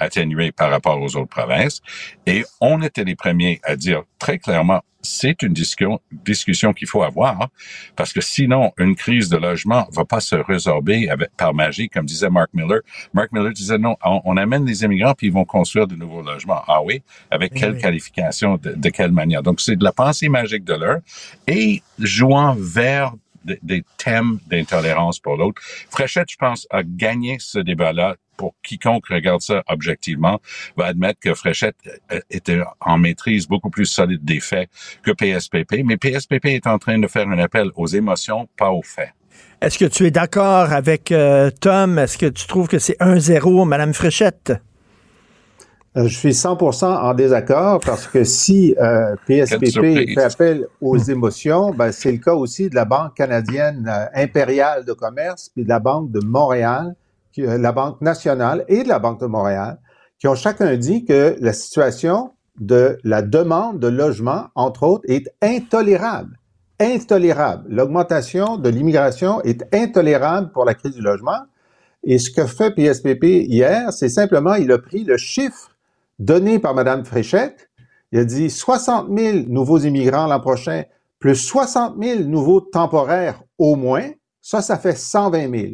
atténué 0.00 0.50
par 0.50 0.70
rapport 0.70 1.00
aux 1.00 1.16
autres 1.16 1.28
provinces. 1.28 1.80
Et 2.26 2.44
on 2.60 2.82
était 2.82 3.04
les 3.04 3.14
premiers 3.14 3.60
à 3.62 3.76
dire 3.76 4.02
très 4.18 4.38
clairement, 4.38 4.82
c'est 5.02 5.42
une 5.42 5.52
discussion, 5.52 6.00
discussion 6.12 6.72
qu'il 6.72 6.88
faut 6.88 7.02
avoir, 7.02 7.48
parce 7.96 8.12
que 8.12 8.20
sinon, 8.20 8.72
une 8.78 8.94
crise 8.94 9.28
de 9.28 9.36
logement 9.36 9.86
va 9.92 10.04
pas 10.04 10.20
se 10.20 10.36
résorber 10.36 11.08
avec, 11.08 11.30
par 11.36 11.54
magie, 11.54 11.88
comme 11.88 12.04
disait 12.04 12.28
Mark 12.28 12.50
Miller. 12.52 12.80
Mark 13.14 13.32
Miller 13.32 13.52
disait 13.52 13.78
non, 13.78 13.96
on, 14.04 14.36
amène 14.36 14.64
des 14.64 14.84
immigrants 14.84 15.14
puis 15.14 15.28
ils 15.28 15.32
vont 15.32 15.44
construire 15.44 15.86
de 15.86 15.96
nouveaux 15.96 16.22
logements. 16.22 16.62
Ah 16.66 16.82
oui, 16.82 17.02
avec 17.30 17.54
quelle 17.54 17.78
qualification, 17.78 18.56
de, 18.56 18.72
de, 18.72 18.88
quelle 18.90 19.12
manière? 19.12 19.42
Donc 19.42 19.60
c'est 19.60 19.76
de 19.76 19.84
la 19.84 19.92
pensée 19.92 20.28
magique 20.28 20.64
de 20.64 20.74
l'heure 20.74 21.00
et 21.46 21.82
jouant 21.98 22.54
vers 22.58 23.14
des 23.44 23.84
thèmes 23.96 24.38
d'intolérance 24.46 25.18
pour 25.18 25.36
l'autre. 25.36 25.62
Fréchette, 25.90 26.30
je 26.30 26.36
pense, 26.36 26.66
a 26.70 26.82
gagné 26.82 27.38
ce 27.40 27.58
débat-là 27.58 28.16
pour 28.40 28.54
quiconque 28.62 29.06
regarde 29.08 29.42
ça 29.42 29.62
objectivement, 29.68 30.40
va 30.74 30.86
admettre 30.86 31.20
que 31.20 31.34
Fréchette 31.34 31.76
euh, 32.10 32.20
était 32.30 32.62
en 32.80 32.96
maîtrise 32.96 33.46
beaucoup 33.46 33.68
plus 33.68 33.84
solide 33.84 34.24
des 34.24 34.40
faits 34.40 34.70
que 35.02 35.10
PSPP. 35.10 35.84
Mais 35.84 35.98
PSPP 35.98 36.46
est 36.46 36.66
en 36.66 36.78
train 36.78 36.98
de 36.98 37.06
faire 37.06 37.28
un 37.28 37.38
appel 37.38 37.70
aux 37.76 37.86
émotions, 37.86 38.48
pas 38.56 38.70
aux 38.70 38.82
faits. 38.82 39.10
Est-ce 39.60 39.78
que 39.78 39.84
tu 39.84 40.06
es 40.06 40.10
d'accord 40.10 40.72
avec 40.72 41.12
euh, 41.12 41.50
Tom? 41.50 41.98
Est-ce 41.98 42.16
que 42.16 42.26
tu 42.26 42.46
trouves 42.46 42.66
que 42.66 42.78
c'est 42.78 42.98
1-0, 42.98 43.68
Madame 43.68 43.92
Fréchette? 43.92 44.54
Euh, 45.98 46.08
je 46.08 46.16
suis 46.16 46.30
100% 46.30 46.86
en 46.86 47.12
désaccord 47.12 47.80
parce 47.84 48.06
que 48.06 48.24
si 48.24 48.74
PSPP 49.26 50.14
fait 50.14 50.22
appel 50.22 50.66
aux 50.80 50.96
émotions, 50.96 51.72
ben, 51.74 51.92
c'est 51.92 52.12
le 52.12 52.18
cas 52.18 52.32
aussi 52.32 52.70
de 52.70 52.74
la 52.74 52.86
Banque 52.86 53.14
canadienne 53.14 53.92
impériale 54.14 54.86
de 54.86 54.94
commerce 54.94 55.50
puis 55.54 55.62
de 55.62 55.68
la 55.68 55.78
Banque 55.78 56.10
de 56.10 56.20
Montréal 56.24 56.94
la 57.36 57.72
Banque 57.72 58.00
nationale 58.00 58.64
et 58.68 58.82
de 58.82 58.88
la 58.88 58.98
Banque 58.98 59.20
de 59.20 59.26
Montréal, 59.26 59.78
qui 60.18 60.28
ont 60.28 60.34
chacun 60.34 60.76
dit 60.76 61.04
que 61.04 61.36
la 61.40 61.52
situation 61.52 62.32
de 62.58 62.98
la 63.04 63.22
demande 63.22 63.78
de 63.78 63.88
logement, 63.88 64.48
entre 64.54 64.82
autres, 64.82 65.04
est 65.08 65.32
intolérable. 65.42 66.38
Intolérable. 66.78 67.64
L'augmentation 67.68 68.56
de 68.56 68.68
l'immigration 68.68 69.42
est 69.42 69.74
intolérable 69.74 70.50
pour 70.52 70.64
la 70.64 70.74
crise 70.74 70.94
du 70.94 71.02
logement. 71.02 71.40
Et 72.04 72.18
ce 72.18 72.30
que 72.30 72.46
fait 72.46 72.70
PSPP 72.74 73.24
hier, 73.24 73.92
c'est 73.92 74.08
simplement, 74.08 74.54
il 74.54 74.72
a 74.72 74.78
pris 74.78 75.04
le 75.04 75.16
chiffre 75.16 75.70
donné 76.18 76.58
par 76.58 76.74
Mme 76.74 77.04
Fréchette. 77.04 77.70
Il 78.12 78.18
a 78.18 78.24
dit 78.24 78.50
60 78.50 79.08
000 79.16 79.38
nouveaux 79.48 79.78
immigrants 79.78 80.26
l'an 80.26 80.40
prochain, 80.40 80.84
plus 81.18 81.36
60 81.36 81.96
000 82.02 82.20
nouveaux 82.24 82.60
temporaires 82.60 83.42
au 83.58 83.76
moins. 83.76 84.08
Ça, 84.40 84.62
ça 84.62 84.78
fait 84.78 84.96
120 84.96 85.50
000. 85.50 85.72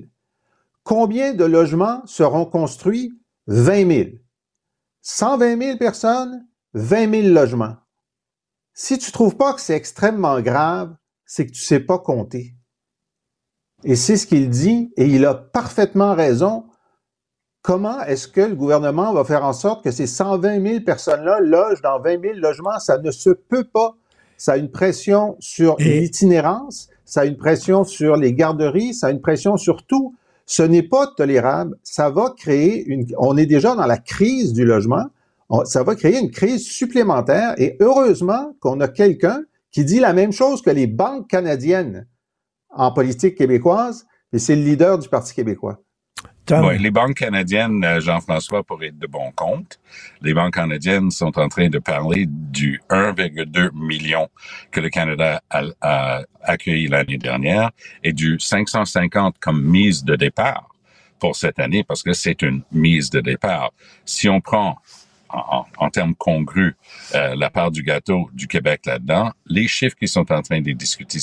Combien 0.87 1.35
de 1.35 1.45
logements 1.45 2.07
seront 2.07 2.45
construits? 2.45 3.13
20 3.49 3.89
000. 3.93 4.09
120 5.03 5.61
000 5.61 5.79
personnes, 5.79 6.47
20 6.75 7.23
000 7.23 7.35
logements. 7.35 7.75
Si 8.73 8.97
tu 8.97 9.11
trouves 9.11 9.37
pas 9.37 9.53
que 9.53 9.61
c'est 9.61 9.75
extrêmement 9.75 10.41
grave, 10.41 10.95
c'est 11.25 11.45
que 11.45 11.51
tu 11.51 11.61
sais 11.61 11.81
pas 11.81 11.99
compter. 11.99 12.55
Et 13.83 13.97
c'est 13.97 14.17
ce 14.17 14.29
qu'il 14.29 14.49
dit, 14.49 14.93
et 14.97 15.07
il 15.07 15.27
a 15.27 15.35
parfaitement 15.35 16.15
raison. 16.15 16.67
Comment 17.63 18.01
est-ce 18.03 18.29
que 18.29 18.43
le 18.43 18.55
gouvernement 18.55 19.13
va 19.13 19.25
faire 19.25 19.45
en 19.45 19.55
sorte 19.55 19.83
que 19.83 19.91
ces 19.91 20.07
120 20.07 20.65
000 20.65 20.85
personnes-là 20.85 21.41
logent 21.41 21.83
dans 21.83 21.99
20 21.99 22.21
000 22.21 22.35
logements? 22.35 22.79
Ça 22.79 22.99
ne 22.99 23.11
se 23.11 23.31
peut 23.31 23.65
pas. 23.65 23.97
Ça 24.37 24.53
a 24.53 24.57
une 24.57 24.71
pression 24.71 25.37
sur 25.41 25.75
l'itinérance, 25.81 26.91
ça 27.05 27.23
a 27.23 27.25
une 27.25 27.39
pression 27.39 27.83
sur 27.83 28.17
les 28.17 28.35
garderies, 28.35 28.95
ça 28.95 29.09
a 29.09 29.11
une 29.11 29.21
pression 29.21 29.57
sur 29.57 29.85
tout. 29.85 30.15
Ce 30.47 30.63
n'est 30.63 30.83
pas 30.83 31.09
tolérable. 31.09 31.77
Ça 31.83 32.09
va 32.09 32.33
créer 32.37 32.85
une, 32.87 33.07
on 33.19 33.37
est 33.37 33.47
déjà 33.47 33.75
dans 33.75 33.87
la 33.87 33.99
crise 33.99 34.53
du 34.53 34.65
logement. 34.65 35.07
ça 35.65 35.83
va 35.83 35.95
créer 35.95 36.19
une 36.19 36.31
crise 36.31 36.67
supplémentaire 36.67 37.55
et 37.59 37.77
heureusement 37.81 38.57
qu'on 38.61 38.81
a 38.81 38.89
quelqu'un 38.89 39.43
qui 39.71 39.85
dit 39.85 40.01
la 40.01 40.13
même 40.13 40.33
chose 40.33 40.63
que 40.63 40.71
les 40.71 40.87
banques 40.87 41.29
canadiennes 41.29 42.07
en 42.71 42.93
politique 42.93 43.37
québécoise 43.37 44.07
et 44.33 44.39
c'est 44.39 44.57
le 44.57 44.63
leader 44.63 44.99
du 44.99 45.09
Parti 45.09 45.35
québécois 45.35 45.81
les 46.51 46.91
banques 46.91 47.17
canadiennes, 47.17 47.85
euh, 47.85 48.01
Jean-François, 48.01 48.63
pour 48.63 48.83
être 48.83 48.99
de 48.99 49.07
bon 49.07 49.33
compte, 49.33 49.81
les 50.23 50.35
banques 50.35 50.55
canadiennes 50.55 51.11
sont 51.11 51.39
en 51.39 51.49
train 51.49 51.69
de 51.69 51.79
parler 51.79 52.27
du 52.29 52.81
1,2 52.91 53.71
million 53.75 54.29
que 54.71 54.81
le 54.81 54.89
Canada 54.89 55.43
a, 55.51 56.23
accueilli 56.43 56.89
l'année 56.89 57.19
dernière 57.19 57.71
et 58.03 58.13
du 58.13 58.39
550 58.39 59.37
comme 59.39 59.63
mise 59.63 60.05
de 60.05 60.17
départ. 60.17 60.69
pour 61.19 61.35
cette 61.35 61.59
année 61.59 61.83
parce 61.83 62.03
que 62.03 62.13
c'est 62.13 62.43
une 62.43 62.63
mise 62.71 63.09
de 63.09 63.21
départ. 63.21 63.73
Si 64.05 64.29
on 64.29 64.43
prend 64.43 64.77
en, 65.31 65.91
termes 65.91 66.15
congrus 66.15 66.75
euh, 67.15 67.35
la 67.35 67.51
part 67.51 67.71
du 67.71 67.83
gâteau 67.83 68.29
du 68.33 68.47
Québec 68.47 68.83
là-dedans, 68.87 69.33
les 69.47 69.67
chiffres 69.67 69.97
qui 69.97 70.09
sont 70.09 70.31
en 70.31 70.43
train 70.43 70.61
de 70.61 70.73
discuter, 70.73 71.19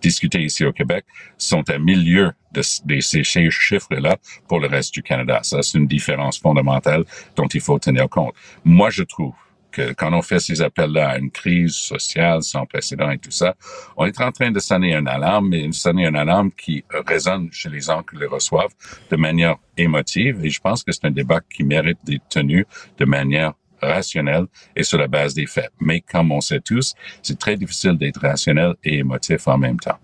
discuter 0.00 0.40
ici 0.42 0.64
au 0.64 0.72
Québec 0.72 1.04
sont 1.36 1.68
à 1.68 1.78
milieu 1.78 2.32
de, 2.54 3.00
ces 3.00 3.22
chiffres-là 3.50 4.16
pour 4.48 4.60
le 4.60 4.68
reste 4.68 4.94
du 4.94 5.02
Canada. 5.02 5.40
Ça, 5.42 5.62
c'est 5.62 5.78
une 5.78 5.86
différence 5.86 6.38
fondamentale 6.38 7.04
dont 7.36 7.48
il 7.48 7.60
faut 7.60 7.78
tenir 7.78 8.08
compte. 8.08 8.34
Moi, 8.64 8.90
je 8.90 9.02
trouve 9.02 9.34
que 9.74 9.92
quand 9.92 10.12
on 10.12 10.22
fait 10.22 10.38
ces 10.38 10.62
appels-là 10.62 11.08
à 11.10 11.18
une 11.18 11.30
crise 11.30 11.74
sociale 11.74 12.42
sans 12.42 12.64
précédent 12.64 13.10
et 13.10 13.18
tout 13.18 13.32
ça, 13.32 13.54
on 13.96 14.06
est 14.06 14.20
en 14.20 14.30
train 14.30 14.52
de 14.52 14.60
sonner 14.60 14.94
une 14.94 15.08
alarme, 15.08 15.48
mais 15.48 15.70
sonner 15.72 16.06
une 16.06 16.16
alarme 16.16 16.50
qui 16.52 16.84
résonne 17.06 17.48
chez 17.50 17.68
les 17.68 17.80
gens 17.80 18.02
qui 18.02 18.16
le 18.16 18.28
reçoivent 18.28 18.74
de 19.10 19.16
manière 19.16 19.56
émotive. 19.76 20.44
Et 20.44 20.50
je 20.50 20.60
pense 20.60 20.84
que 20.84 20.92
c'est 20.92 21.04
un 21.04 21.10
débat 21.10 21.40
qui 21.40 21.64
mérite 21.64 21.98
d'être 22.04 22.28
tenu 22.28 22.64
de 22.98 23.04
manière 23.04 23.54
rationnelle 23.82 24.46
et 24.76 24.84
sur 24.84 24.98
la 24.98 25.08
base 25.08 25.34
des 25.34 25.46
faits. 25.46 25.70
Mais 25.80 26.00
comme 26.00 26.30
on 26.30 26.40
sait 26.40 26.60
tous, 26.60 26.94
c'est 27.22 27.38
très 27.38 27.56
difficile 27.56 27.98
d'être 27.98 28.20
rationnel 28.20 28.74
et 28.84 28.98
émotif 28.98 29.48
en 29.48 29.58
même 29.58 29.80
temps. 29.80 29.98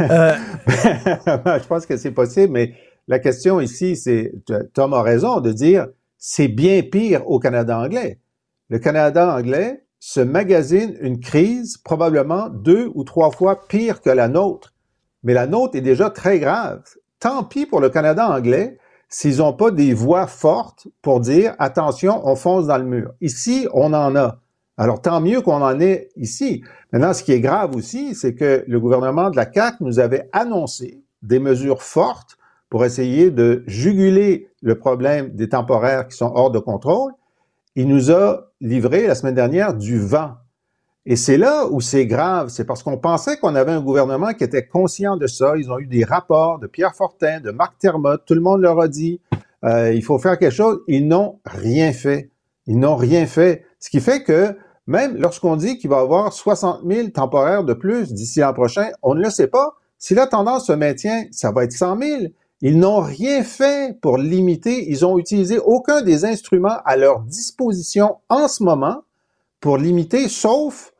Euh... 0.00 0.34
je 0.68 1.66
pense 1.66 1.86
que 1.86 1.96
c'est 1.96 2.12
possible, 2.12 2.52
mais 2.52 2.74
la 3.06 3.18
question 3.18 3.60
ici, 3.60 3.96
c'est, 3.96 4.32
Tom 4.74 4.92
a 4.92 5.02
raison 5.02 5.40
de 5.40 5.52
dire, 5.52 5.86
c'est 6.18 6.48
bien 6.48 6.82
pire 6.82 7.28
au 7.28 7.38
Canada 7.38 7.78
anglais 7.78 8.18
le 8.68 8.78
Canada 8.78 9.34
anglais 9.34 9.84
se 9.98 10.20
magasine 10.20 10.96
une 11.00 11.20
crise 11.20 11.78
probablement 11.78 12.48
deux 12.48 12.90
ou 12.94 13.04
trois 13.04 13.30
fois 13.30 13.66
pire 13.66 14.00
que 14.00 14.10
la 14.10 14.28
nôtre. 14.28 14.74
Mais 15.22 15.34
la 15.34 15.46
nôtre 15.46 15.76
est 15.76 15.82
déjà 15.82 16.10
très 16.10 16.38
grave. 16.38 16.82
Tant 17.18 17.44
pis 17.44 17.66
pour 17.66 17.80
le 17.80 17.88
Canada 17.88 18.28
anglais 18.28 18.78
s'ils 19.08 19.38
n'ont 19.38 19.54
pas 19.54 19.70
des 19.70 19.94
voix 19.94 20.26
fortes 20.26 20.86
pour 21.00 21.20
dire 21.20 21.54
attention, 21.58 22.20
on 22.24 22.36
fonce 22.36 22.66
dans 22.66 22.76
le 22.76 22.84
mur. 22.84 23.12
Ici, 23.22 23.66
on 23.72 23.94
en 23.94 24.14
a. 24.16 24.38
Alors 24.76 25.00
tant 25.00 25.20
mieux 25.20 25.40
qu'on 25.40 25.62
en 25.62 25.80
ait 25.80 26.10
ici. 26.16 26.62
Maintenant, 26.92 27.12
ce 27.12 27.22
qui 27.22 27.32
est 27.32 27.40
grave 27.40 27.76
aussi, 27.76 28.14
c'est 28.14 28.34
que 28.34 28.64
le 28.66 28.80
gouvernement 28.80 29.30
de 29.30 29.36
la 29.36 29.50
CAQ 29.50 29.84
nous 29.84 29.98
avait 29.98 30.28
annoncé 30.32 31.02
des 31.22 31.38
mesures 31.38 31.82
fortes 31.82 32.38
pour 32.70 32.84
essayer 32.84 33.30
de 33.30 33.64
juguler 33.66 34.48
le 34.62 34.78
problème 34.78 35.30
des 35.30 35.48
temporaires 35.48 36.06
qui 36.08 36.16
sont 36.16 36.32
hors 36.34 36.50
de 36.50 36.58
contrôle 36.58 37.12
il 37.78 37.86
nous 37.86 38.10
a 38.10 38.50
livré 38.60 39.06
la 39.06 39.14
semaine 39.14 39.36
dernière 39.36 39.72
du 39.72 40.00
vent. 40.00 40.32
Et 41.06 41.14
c'est 41.14 41.38
là 41.38 41.68
où 41.70 41.80
c'est 41.80 42.06
grave, 42.06 42.48
c'est 42.48 42.64
parce 42.64 42.82
qu'on 42.82 42.98
pensait 42.98 43.36
qu'on 43.36 43.54
avait 43.54 43.70
un 43.70 43.80
gouvernement 43.80 44.34
qui 44.34 44.42
était 44.42 44.66
conscient 44.66 45.16
de 45.16 45.28
ça. 45.28 45.56
Ils 45.56 45.70
ont 45.70 45.78
eu 45.78 45.86
des 45.86 46.02
rapports 46.02 46.58
de 46.58 46.66
Pierre 46.66 46.96
Fortin, 46.96 47.38
de 47.38 47.52
Marc 47.52 47.78
Termotte, 47.78 48.24
tout 48.26 48.34
le 48.34 48.40
monde 48.40 48.62
leur 48.62 48.80
a 48.80 48.88
dit, 48.88 49.20
euh, 49.64 49.92
il 49.92 50.02
faut 50.02 50.18
faire 50.18 50.40
quelque 50.40 50.52
chose. 50.52 50.80
Ils 50.88 51.06
n'ont 51.06 51.38
rien 51.44 51.92
fait. 51.92 52.30
Ils 52.66 52.80
n'ont 52.80 52.96
rien 52.96 53.26
fait. 53.26 53.64
Ce 53.78 53.90
qui 53.90 54.00
fait 54.00 54.24
que 54.24 54.56
même 54.88 55.16
lorsqu'on 55.16 55.54
dit 55.54 55.76
qu'il 55.76 55.90
va 55.90 55.98
y 55.98 56.00
avoir 56.00 56.32
60 56.32 56.80
000 56.84 57.08
temporaires 57.08 57.62
de 57.62 57.74
plus 57.74 58.14
d'ici 58.14 58.40
l'an 58.40 58.54
prochain, 58.54 58.88
on 59.02 59.14
ne 59.14 59.22
le 59.22 59.28
sait 59.28 59.46
pas. 59.46 59.76
Si 59.98 60.14
la 60.14 60.26
tendance 60.26 60.66
se 60.66 60.72
maintient, 60.72 61.26
ça 61.30 61.52
va 61.52 61.64
être 61.64 61.72
100 61.72 62.00
000. 62.00 62.22
Ils 62.62 62.78
n'ont 62.78 63.00
rien 63.00 63.44
fait 63.44 64.00
pour 64.00 64.16
limiter, 64.16 64.90
ils 64.90 65.04
ont 65.04 65.18
utilisé 65.18 65.58
aucun 65.58 66.00
des 66.00 66.24
instruments 66.24 66.78
à 66.86 66.96
leur 66.96 67.20
disposition 67.20 68.16
en 68.30 68.48
ce 68.48 68.62
moment 68.62 69.02
pour 69.60 69.76
limiter, 69.76 70.26
sauf 70.28 70.92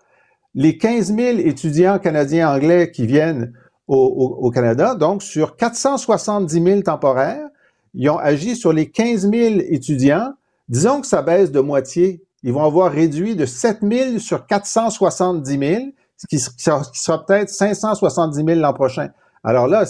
les 0.55 0.77
15 0.77 1.17
000 1.17 1.39
étudiants 1.39 1.99
canadiens 1.99 2.55
anglais 2.55 2.91
qui 2.93 3.07
viennent 3.07 3.55
au, 3.87 4.51
Canada. 4.51 4.95
Donc, 4.95 5.23
sur 5.23 5.57
470 5.57 6.63
000 6.63 6.83
temporaires, 6.83 7.49
ils 7.95 8.11
ont 8.11 8.19
agi 8.19 8.55
sur 8.55 8.75
les 8.75 8.91
15 8.91 9.31
000 9.31 9.61
étudiants. 9.71 10.35
Disons 10.69 11.01
que 11.01 11.07
ça 11.07 11.23
baisse 11.23 11.51
de 11.51 11.61
moitié. 11.61 12.23
Ils 12.43 12.53
vont 12.53 12.65
avoir 12.65 12.93
réduit 12.93 13.35
de 13.35 13.47
7 13.47 13.79
000 13.83 14.19
sur 14.19 14.47
470 14.47 15.59
000, 15.59 15.83
ce 16.17 16.27
qui 16.27 16.39
sera, 16.39 16.83
sera 16.93 17.25
peut-être 17.25 17.51
570 17.51 18.45
000 18.45 18.61
l'an 18.61 18.73
prochain. 18.73 19.11
Alors 19.45 19.67
là, 19.67 19.85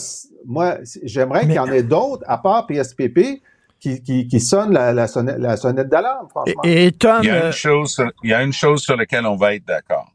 moi, 0.47 0.79
j'aimerais 1.03 1.43
qu'il 1.43 1.55
y 1.55 1.59
en 1.59 1.71
ait 1.71 1.83
d'autres, 1.83 2.25
à 2.27 2.39
part 2.39 2.67
PSPP, 2.67 3.43
qui, 3.81 4.03
qui, 4.03 4.41
sonnent 4.41 4.73
la, 4.73 5.07
sonnette, 5.07 5.89
d'alarme, 5.89 6.29
franchement. 6.29 6.63
Et, 6.65 6.89
il, 6.89 7.27
y 7.27 7.31
a 7.31 7.47
une 7.47 7.53
chose, 7.53 8.03
il 8.25 8.31
y 8.31 8.35
a 8.35 8.43
une 8.43 8.53
chose 8.53 8.83
sur 8.83 8.97
laquelle 8.97 9.25
on 9.25 9.37
va 9.37 9.55
être 9.55 9.65
d'accord. 9.65 10.13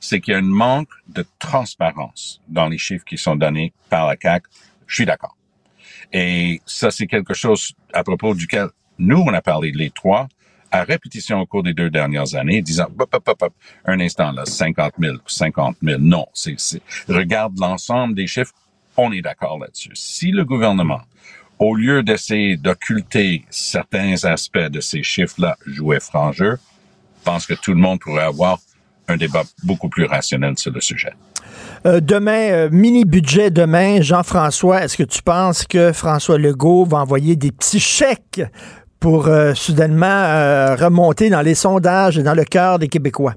C'est 0.00 0.20
qu'il 0.20 0.32
y 0.32 0.34
a 0.34 0.38
un 0.38 0.42
manque 0.42 0.88
de 1.08 1.24
transparence 1.38 2.40
dans 2.48 2.66
les 2.66 2.78
chiffres 2.78 3.04
qui 3.04 3.18
sont 3.18 3.36
donnés 3.36 3.72
par 3.90 4.06
la 4.06 4.16
CAC. 4.16 4.44
Je 4.86 4.94
suis 4.94 5.06
d'accord. 5.06 5.36
Et 6.12 6.60
ça, 6.66 6.90
c'est 6.90 7.06
quelque 7.06 7.34
chose 7.34 7.72
à 7.92 8.02
propos 8.04 8.34
duquel 8.34 8.68
nous, 8.98 9.22
on 9.26 9.32
a 9.34 9.42
parlé 9.42 9.72
les 9.72 9.90
trois 9.90 10.28
à 10.74 10.82
répétition 10.82 11.40
au 11.40 11.46
cours 11.46 11.62
des 11.62 11.72
deux 11.72 11.88
dernières 11.88 12.34
années, 12.34 12.60
disant, 12.60 12.88
un 13.84 14.00
instant, 14.00 14.32
là, 14.32 14.44
50 14.44 14.94
000, 14.98 15.16
50 15.24 15.76
000. 15.80 16.00
Non, 16.00 16.26
c'est, 16.34 16.56
regarde 17.08 17.58
l'ensemble 17.60 18.14
des 18.14 18.26
chiffres 18.26 18.52
on 18.96 19.12
est 19.12 19.22
d'accord 19.22 19.58
là-dessus. 19.58 19.90
Si 19.94 20.30
le 20.30 20.44
gouvernement, 20.44 21.00
au 21.58 21.74
lieu 21.74 22.02
d'essayer 22.02 22.56
d'occulter 22.56 23.44
certains 23.50 24.24
aspects 24.24 24.58
de 24.58 24.80
ces 24.80 25.02
chiffres-là, 25.02 25.56
jouait 25.66 26.00
franc 26.00 26.30
jeu, 26.32 26.58
pense 27.24 27.46
que 27.46 27.54
tout 27.54 27.72
le 27.72 27.80
monde 27.80 28.00
pourrait 28.00 28.24
avoir 28.24 28.58
un 29.08 29.16
débat 29.16 29.42
beaucoup 29.64 29.88
plus 29.88 30.04
rationnel 30.04 30.56
sur 30.58 30.72
le 30.72 30.80
sujet. 30.80 31.12
Euh, 31.86 32.00
demain, 32.00 32.50
euh, 32.50 32.68
mini-budget 32.70 33.50
demain, 33.50 34.00
Jean-François, 34.00 34.84
est-ce 34.84 34.96
que 34.96 35.02
tu 35.02 35.22
penses 35.22 35.66
que 35.66 35.92
François 35.92 36.38
Legault 36.38 36.84
va 36.84 36.98
envoyer 36.98 37.36
des 37.36 37.52
petits 37.52 37.80
chèques 37.80 38.42
pour 39.04 39.28
euh, 39.28 39.52
soudainement 39.52 40.76
remonter 40.76 41.28
dans 41.28 41.42
les 41.42 41.54
sondages 41.54 42.16
et 42.16 42.22
dans 42.22 42.32
le 42.32 42.44
cœur 42.44 42.78
des 42.78 42.88
Québécois? 42.88 43.34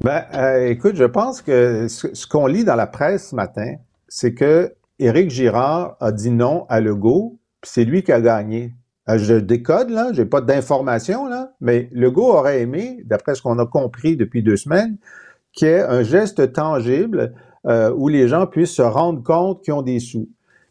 Ben, 0.00 0.22
écoute, 0.68 0.94
je 0.94 1.02
pense 1.02 1.42
que 1.42 1.88
ce 1.88 2.24
qu'on 2.28 2.46
lit 2.46 2.62
dans 2.62 2.76
la 2.76 2.86
presse 2.86 3.30
ce 3.30 3.34
matin, 3.34 3.74
c'est 4.06 4.32
que 4.32 4.72
Éric 5.00 5.30
Girard 5.30 5.96
a 5.98 6.12
dit 6.12 6.30
non 6.30 6.66
à 6.68 6.80
Legault, 6.80 7.40
puis 7.62 7.72
c'est 7.74 7.84
lui 7.84 8.04
qui 8.04 8.12
a 8.12 8.20
gagné. 8.20 8.72
Euh, 9.08 9.18
je 9.18 9.34
décode, 9.34 9.90
là, 9.90 10.12
j'ai 10.12 10.24
pas 10.24 10.40
d'informations, 10.40 11.26
là, 11.26 11.50
mais 11.60 11.88
Legault 11.90 12.32
aurait 12.32 12.60
aimé, 12.60 13.02
d'après 13.06 13.34
ce 13.34 13.42
qu'on 13.42 13.58
a 13.58 13.66
compris 13.66 14.16
depuis 14.16 14.44
deux 14.44 14.56
semaines, 14.56 14.98
qu'il 15.52 15.66
y 15.66 15.72
ait 15.72 15.82
un 15.82 16.04
geste 16.04 16.52
tangible 16.52 17.34
euh, 17.66 17.92
où 17.96 18.06
les 18.06 18.28
gens 18.28 18.46
puissent 18.46 18.76
se 18.76 18.82
rendre 18.82 19.20
compte 19.20 19.62
qu'ils 19.62 19.74
ont 19.74 19.82
des 19.82 19.98
sous. 19.98 20.28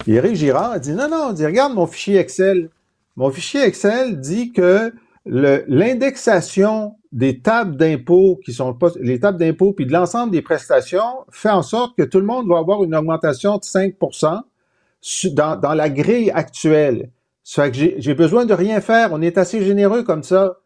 Éric 0.08 0.36
Girard 0.38 0.72
a 0.72 0.80
dit 0.80 0.94
non, 0.94 1.10
non, 1.10 1.34
dit, 1.34 1.46
regarde 1.46 1.74
mon 1.74 1.86
fichier 1.86 2.18
Excel. 2.18 2.70
Mon 3.16 3.30
fichier 3.32 3.62
Excel 3.62 4.20
dit 4.20 4.52
que 4.52 4.94
l'indexation 5.26 6.96
des 7.12 7.40
tables 7.40 7.78
d'impôts 7.78 8.40
qui 8.44 8.54
sont 8.54 8.78
les 9.00 9.20
tables 9.20 9.38
d'impôts 9.38 9.74
puis 9.74 9.86
de 9.86 9.94
l'ensemble 9.94 10.32
des 10.32 10.42
prestations 10.42 11.26
fait 11.30 11.50
en 11.50 11.62
sorte 11.62 11.96
que 11.96 12.04
tout 12.04 12.20
le 12.20 12.26
monde 12.26 12.48
va 12.48 12.58
avoir 12.58 12.84
une 12.84 12.96
augmentation 12.96 13.58
de 13.58 13.64
5 13.64 13.96
dans, 15.32 15.56
dans 15.56 15.74
la 15.74 15.90
grille 15.90 16.32
actuelle. 16.32 17.12
Ça 17.44 17.66
fait 17.66 17.72
que 17.72 18.02
j'ai 18.02 18.14
besoin 18.14 18.46
de 18.46 18.54
rien 18.54 18.82
faire. 18.82 19.10
On 19.12 19.22
est 19.22 19.38
assez 19.38 19.64
généreux 19.64 20.04
comme 20.04 20.24
ça. 20.24 20.58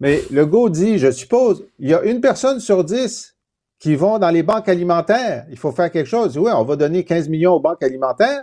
Mais 0.00 0.22
le 0.30 0.46
go 0.46 0.68
dit, 0.68 0.98
je 0.98 1.10
suppose, 1.10 1.64
il 1.78 1.88
y 1.88 1.94
a 1.94 2.02
une 2.02 2.20
personne 2.20 2.60
sur 2.60 2.84
dix 2.84 3.36
qui 3.78 3.94
vont 3.94 4.18
dans 4.18 4.30
les 4.30 4.42
banques 4.42 4.68
alimentaires. 4.68 5.46
Il 5.50 5.58
faut 5.58 5.72
faire 5.72 5.90
quelque 5.90 6.06
chose. 6.08 6.36
Oui, 6.36 6.50
on 6.54 6.64
va 6.64 6.76
donner 6.76 7.04
15 7.04 7.28
millions 7.28 7.54
aux 7.54 7.60
banques 7.60 7.82
alimentaires, 7.82 8.42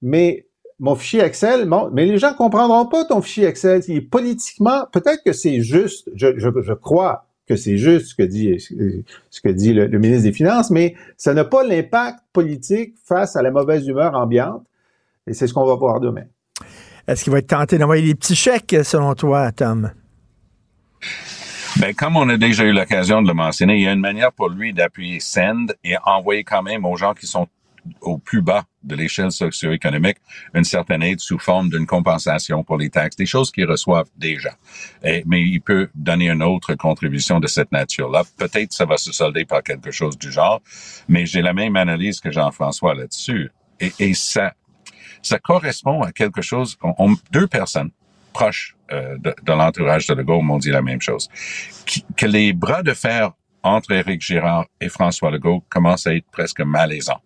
mais 0.00 0.46
mon 0.80 0.94
fichier 0.96 1.20
Excel, 1.20 1.68
mais 1.92 2.04
les 2.04 2.18
gens 2.18 2.34
comprendront 2.34 2.86
pas 2.86 3.04
ton 3.04 3.22
fichier 3.22 3.46
Excel. 3.46 3.82
politiquement, 4.10 4.86
peut-être 4.92 5.22
que 5.24 5.32
c'est 5.32 5.60
juste, 5.60 6.10
je, 6.14 6.36
je, 6.36 6.72
crois 6.72 7.26
que 7.46 7.56
c'est 7.56 7.76
juste 7.76 8.06
ce 8.06 8.14
que 8.14 8.22
dit, 8.22 8.58
ce 9.30 9.40
que 9.40 9.48
dit 9.48 9.72
le, 9.72 9.98
ministre 9.98 10.24
des 10.24 10.32
Finances, 10.32 10.70
mais 10.70 10.94
ça 11.16 11.34
n'a 11.34 11.44
pas 11.44 11.64
l'impact 11.64 12.18
politique 12.32 12.94
face 13.04 13.36
à 13.36 13.42
la 13.42 13.50
mauvaise 13.50 13.86
humeur 13.86 14.14
ambiante. 14.14 14.64
Et 15.26 15.32
c'est 15.32 15.46
ce 15.46 15.54
qu'on 15.54 15.64
va 15.64 15.74
voir 15.74 16.00
demain. 16.00 16.24
Est-ce 17.06 17.24
qu'il 17.24 17.32
va 17.32 17.38
être 17.38 17.46
tenté 17.46 17.78
d'envoyer 17.78 18.06
des 18.06 18.14
petits 18.14 18.36
chèques, 18.36 18.76
selon 18.82 19.14
toi, 19.14 19.52
Tom? 19.52 19.90
Ben, 21.80 21.94
comme 21.94 22.16
on 22.16 22.28
a 22.28 22.36
déjà 22.36 22.64
eu 22.64 22.72
l'occasion 22.72 23.20
de 23.20 23.28
le 23.28 23.34
mentionner, 23.34 23.76
il 23.76 23.82
y 23.82 23.88
a 23.88 23.92
une 23.92 24.00
manière 24.00 24.32
pour 24.32 24.48
lui 24.48 24.72
d'appuyer 24.72 25.18
send 25.20 25.74
et 25.82 25.96
envoyer 26.04 26.44
quand 26.44 26.62
même 26.62 26.84
aux 26.84 26.96
gens 26.96 27.14
qui 27.14 27.26
sont 27.26 27.48
au 28.00 28.18
plus 28.18 28.42
bas 28.42 28.64
de 28.82 28.94
l'échelle 28.94 29.32
socio-économique 29.32 30.18
une 30.54 30.64
certaine 30.64 31.02
aide 31.02 31.20
sous 31.20 31.38
forme 31.38 31.70
d'une 31.70 31.86
compensation 31.86 32.62
pour 32.62 32.76
les 32.76 32.90
taxes, 32.90 33.16
des 33.16 33.26
choses 33.26 33.50
qu'ils 33.50 33.66
reçoivent 33.66 34.08
déjà. 34.16 34.56
mais 35.02 35.42
il 35.42 35.60
peut 35.60 35.88
donner 35.94 36.30
une 36.30 36.42
autre 36.42 36.74
contribution 36.74 37.40
de 37.40 37.46
cette 37.46 37.72
nature-là. 37.72 38.22
Peut-être 38.36 38.72
ça 38.72 38.84
va 38.84 38.96
se 38.96 39.12
solder 39.12 39.44
par 39.44 39.62
quelque 39.62 39.90
chose 39.90 40.18
du 40.18 40.30
genre, 40.30 40.60
mais 41.08 41.26
j'ai 41.26 41.42
la 41.42 41.52
même 41.52 41.76
analyse 41.76 42.20
que 42.20 42.30
Jean-François 42.30 42.94
là-dessus. 42.94 43.50
Et, 43.80 44.14
ça, 44.14 44.54
ça 45.22 45.38
correspond 45.38 46.02
à 46.02 46.12
quelque 46.12 46.42
chose. 46.42 46.78
deux 47.30 47.46
personnes 47.46 47.90
proches 48.32 48.76
euh, 48.92 49.16
de, 49.18 49.52
l'entourage 49.52 50.06
de 50.06 50.14
Legault 50.14 50.42
m'ont 50.42 50.58
dit 50.58 50.70
la 50.70 50.82
même 50.82 51.00
chose. 51.00 51.28
que 52.16 52.26
les 52.26 52.52
bras 52.52 52.82
de 52.82 52.92
fer 52.92 53.32
entre 53.62 53.92
Éric 53.92 54.20
Girard 54.20 54.66
et 54.80 54.88
François 54.88 55.30
Legault 55.30 55.64
commencent 55.70 56.06
à 56.06 56.14
être 56.14 56.26
presque 56.30 56.60
malaisants. 56.60 57.22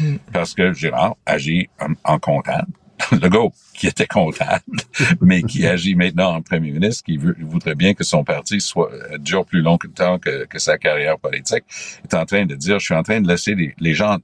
Mm. 0.00 0.16
Parce 0.32 0.54
que 0.54 0.72
Girard 0.72 1.16
agit 1.26 1.68
en, 2.04 2.18
comptable. 2.18 2.72
Legault, 3.12 3.52
qui 3.74 3.88
était 3.88 4.06
comptable, 4.06 4.62
mais 5.20 5.42
qui 5.42 5.66
agit 5.66 5.94
maintenant 5.94 6.34
en 6.34 6.40
premier 6.42 6.70
ministre, 6.70 7.04
qui 7.04 7.18
veut, 7.18 7.36
voudrait 7.40 7.74
bien 7.74 7.92
que 7.92 8.04
son 8.04 8.24
parti 8.24 8.58
soit 8.58 8.90
euh, 8.90 9.18
dure 9.18 9.44
plus 9.44 9.60
longtemps 9.60 10.18
que, 10.18 10.46
que 10.46 10.58
sa 10.58 10.78
carrière 10.78 11.18
politique, 11.18 11.64
est 12.04 12.14
en 12.14 12.24
train 12.24 12.46
de 12.46 12.54
dire, 12.54 12.78
je 12.78 12.86
suis 12.86 12.94
en 12.94 13.02
train 13.02 13.20
de 13.20 13.28
laisser 13.28 13.54
les, 13.54 13.74
les 13.78 13.92
gens 13.94 14.16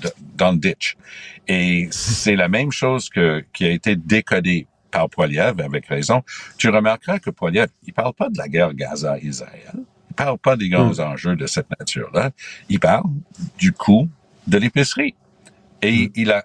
de- 0.00 0.12
dans 0.36 0.52
le 0.52 0.58
ditch. 0.58 0.96
Et 1.48 1.88
c'est 1.90 2.36
la 2.36 2.48
même 2.48 2.70
chose 2.70 3.08
que 3.08 3.44
qui 3.52 3.64
a 3.64 3.70
été 3.70 3.96
décodé 3.96 4.68
par 4.92 5.08
Poiliev 5.08 5.60
avec 5.60 5.86
raison. 5.86 6.22
Tu 6.58 6.68
remarqueras 6.68 7.18
que 7.18 7.30
Poiliev, 7.30 7.68
il 7.84 7.92
parle 7.92 8.12
pas 8.14 8.28
de 8.28 8.38
la 8.38 8.48
guerre 8.48 8.74
Gaza-Israël. 8.74 9.72
Il 10.10 10.14
parle 10.14 10.38
pas 10.38 10.56
des 10.56 10.68
grands 10.68 10.98
enjeux 11.00 11.34
de 11.34 11.46
cette 11.46 11.68
nature-là. 11.80 12.30
Il 12.68 12.78
parle 12.78 13.04
du 13.58 13.72
coût 13.72 14.08
de 14.46 14.58
l'épicerie. 14.58 15.14
Et 15.82 16.10
il 16.14 16.30
a, 16.30 16.44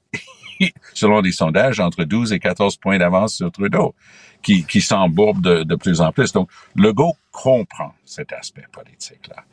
selon 0.93 1.21
les 1.21 1.31
sondages, 1.31 1.79
entre 1.79 2.03
12 2.03 2.33
et 2.33 2.39
14 2.39 2.77
points 2.77 2.97
d'avance 2.97 3.35
sur 3.35 3.51
Trudeau, 3.51 3.95
qui, 4.41 4.65
qui 4.65 4.81
s'embourbe 4.81 5.41
de, 5.41 5.63
de 5.63 5.75
plus 5.75 6.01
en 6.01 6.11
plus. 6.11 6.31
Donc, 6.31 6.49
Legault 6.75 7.15
comprend 7.31 7.93
cet 8.05 8.33
aspect 8.33 8.65
politique-là. 8.71 9.43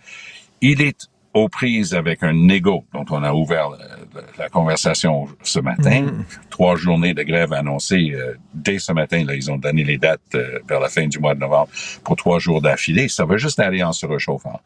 Il 0.61 0.81
est 0.81 1.09
aux 1.35 1.49
prises 1.49 1.95
avec 1.95 2.23
un 2.23 2.33
négo 2.33 2.85
dont 2.93 3.05
on 3.11 3.23
a 3.25 3.33
ouvert 3.33 3.71
la, 4.39 4.49
conversation 4.49 5.27
ce 5.43 5.59
matin. 5.59 6.07
Trois 6.49 6.77
journées 6.77 7.13
de 7.13 7.25
grève 7.25 7.53
annoncées 7.53 8.13
euh, 8.15 8.35
dès 8.55 8.79
ce 8.79 8.93
matin. 8.93 9.25
Là, 9.25 9.35
ils 9.35 9.51
ont 9.51 9.59
donné 9.59 9.83
les 9.83 9.99
dates 9.99 10.21
euh, 10.37 10.61
vers 10.69 10.79
la 10.79 10.89
fin 10.89 11.09
du 11.09 11.19
mois 11.19 11.35
de 11.35 11.41
novembre 11.41 11.69
pour 12.05 12.15
trois 12.15 12.39
jours 12.39 12.63
d'affilée. 12.63 13.09
Ça 13.09 13.25
va 13.25 13.37
juste 13.37 13.59
aller 13.59 13.83
en 13.83 13.93
se 13.93 14.07
réchauffant. 14.07 14.61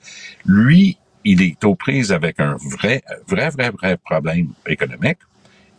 Lui, 0.45 0.99
il 1.25 1.43
est 1.43 1.65
aux 1.65 1.75
prises 1.75 2.13
avec 2.13 2.41
un 2.41 2.57
vrai, 2.57 3.03
vrai, 3.27 3.51
vrai, 3.51 3.71
vrai 3.71 3.97
problème 3.97 4.49
économique. 4.67 5.19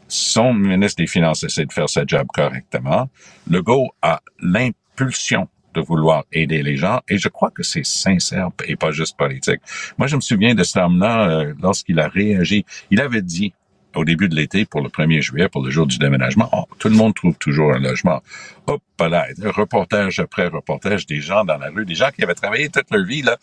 Son 0.08 0.54
ministre 0.54 1.02
des 1.02 1.08
Finances 1.08 1.44
essaie 1.44 1.66
de 1.66 1.74
faire 1.74 1.90
sa 1.90 2.04
job 2.06 2.28
correctement. 2.34 3.10
Legault 3.48 3.90
a 4.02 4.22
l'impulsion 4.42 5.48
de 5.76 5.82
vouloir 5.82 6.24
aider 6.32 6.64
les 6.64 6.78
gens 6.78 7.02
et 7.08 7.18
je 7.18 7.30
crois 7.30 7.52
que 7.52 7.62
c'est 7.62 7.86
sincère 7.86 8.50
et 8.66 8.76
pas 8.76 8.92
juste 8.92 9.18
politique. 9.18 9.60
Moi, 9.98 10.08
je 10.08 10.16
me 10.16 10.22
souviens 10.22 10.56
de 10.56 10.64
cet 10.64 10.78
homme-là 10.78 11.30
euh, 11.30 11.54
lorsqu'il 11.62 12.00
a 12.00 12.08
réagi. 12.08 12.66
Il 12.90 13.02
avait 13.02 13.22
dit 13.22 13.54
au 13.96 14.06
début 14.06 14.30
de 14.30 14.36
l'été, 14.36 14.66
pour 14.66 14.82
le 14.82 14.90
1er 14.90 15.22
juillet, 15.22 15.50
pour 15.50 15.64
le 15.64 15.72
jour 15.72 15.88
du 15.88 15.98
déménagement, 15.98 16.50
oh, 16.54 16.66
tout 16.78 16.90
le 16.90 16.96
monde 16.96 17.16
trouve 17.16 17.38
toujours 17.38 17.74
un 17.74 17.80
logement. 17.80 18.22
Hop 18.68 18.82
là, 19.00 19.28
reportage 19.44 20.20
après 20.20 20.48
reportage 20.48 21.06
des 21.06 21.22
gens 21.22 21.44
dans 21.44 21.58
la 21.58 21.70
rue, 21.70 21.86
des 21.86 21.96
gens 21.96 22.10
qui 22.16 22.24
avaient 22.24 22.36
travaillé 22.36 22.70
toute 22.70 22.90
leur 22.92 23.04
vie, 23.04 23.22
là, 23.22 23.38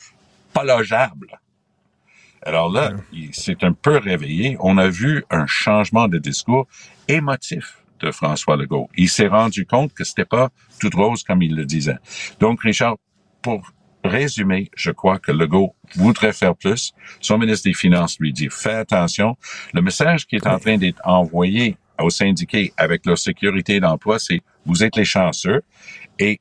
pas 0.53 0.64
logeables. 0.64 1.38
Alors 2.47 2.70
là, 2.70 2.92
il 3.12 3.34
s'est 3.34 3.64
un 3.64 3.72
peu 3.72 3.97
réveillé. 3.97 4.57
On 4.61 4.78
a 4.78 4.88
vu 4.88 5.24
un 5.30 5.47
changement 5.49 6.07
de 6.07 6.16
discours 6.18 6.68
émotif 7.09 7.82
de 7.99 8.12
François 8.12 8.57
Legault. 8.57 8.88
Il 8.97 9.09
s'est 9.09 9.26
rendu 9.26 9.66
compte 9.66 9.92
que 9.92 10.05
c'était 10.05 10.24
pas 10.24 10.51
tout 10.78 10.90
rose 10.94 11.24
comme 11.24 11.42
il 11.42 11.57
le 11.57 11.64
disait. 11.64 11.97
Donc, 12.38 12.62
Richard, 12.62 12.99
pour 13.42 13.68
résumer, 14.05 14.70
je 14.76 14.92
crois 14.92 15.18
que 15.18 15.32
Legault 15.32 15.74
voudrait 15.97 16.32
faire 16.32 16.55
plus. 16.55 16.92
Son 17.20 17.36
ministre 17.36 17.64
des 17.68 17.74
Finances 17.74 18.16
lui 18.20 18.32
dit, 18.32 18.47
fais 18.49 18.74
attention. 18.74 19.36
Le 19.74 19.82
message 19.82 20.24
qui 20.24 20.36
est 20.36 20.47
en 20.47 20.61
train 20.61 20.76
d'être 20.76 21.01
envoyé 21.05 21.76
aux 22.01 22.11
syndiqués 22.11 22.72
avec 22.76 23.07
leur 23.07 23.18
sécurité 23.18 23.80
d'emploi, 23.80 24.20
c'est 24.20 24.40
vous 24.64 24.84
êtes 24.84 24.94
les 24.94 25.05
chanceux. 25.05 25.62
Et 26.20 26.40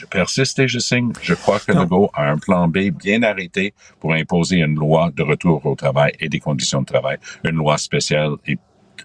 je 0.00 0.06
persiste 0.06 0.58
et 0.58 0.68
je 0.68 0.78
signe. 0.78 1.12
Je 1.22 1.34
crois 1.34 1.58
que 1.58 1.72
Legault 1.72 2.10
a 2.14 2.30
un 2.30 2.38
plan 2.38 2.68
B 2.68 2.90
bien 2.90 3.22
arrêté 3.22 3.72
pour 4.00 4.12
imposer 4.12 4.56
une 4.58 4.74
loi 4.74 5.10
de 5.16 5.22
retour 5.22 5.64
au 5.64 5.74
travail 5.74 6.12
et 6.20 6.28
des 6.28 6.38
conditions 6.40 6.80
de 6.82 6.86
travail, 6.86 7.16
une 7.44 7.56
loi 7.56 7.78
spéciale 7.78 8.32
et 8.46 8.56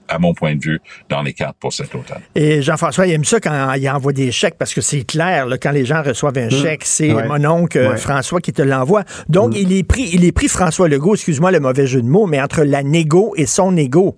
à 0.07 0.19
mon 0.19 0.33
point 0.33 0.55
de 0.55 0.61
vue, 0.61 0.79
dans 1.09 1.21
les 1.21 1.33
cartes 1.33 1.55
pour 1.59 1.71
cet 1.73 1.93
automne. 1.95 2.21
Et 2.35 2.61
Jean-François, 2.61 3.07
il 3.07 3.13
aime 3.13 3.23
ça 3.25 3.39
quand 3.39 3.73
il 3.73 3.89
envoie 3.89 4.11
des 4.13 4.31
chèques 4.31 4.57
parce 4.57 4.73
que 4.73 4.81
c'est 4.81 5.03
clair, 5.03 5.45
là, 5.45 5.57
quand 5.57 5.71
les 5.71 5.85
gens 5.85 6.01
reçoivent 6.01 6.37
un 6.37 6.49
chèque, 6.49 6.83
c'est 6.85 7.13
Ouais. 7.13 7.27
mon 7.27 7.43
oncle 7.45 7.77
Ouais. 7.79 7.97
François 7.97 8.39
qui 8.41 8.51
te 8.53 8.61
l'envoie. 8.61 9.03
Donc, 9.29 9.53
il 9.55 9.71
est 9.73 9.83
pris, 9.83 10.09
il 10.13 10.25
est 10.25 10.31
pris 10.33 10.47
François 10.47 10.87
Legault, 10.89 11.15
excuse-moi 11.15 11.51
le 11.51 11.59
mauvais 11.61 11.87
jeu 11.87 12.01
de 12.01 12.07
mots, 12.07 12.25
mais 12.25 12.41
entre 12.41 12.63
la 12.63 12.83
négo 12.83 13.33
et 13.37 13.45
son 13.45 13.75
égo. 13.77 14.17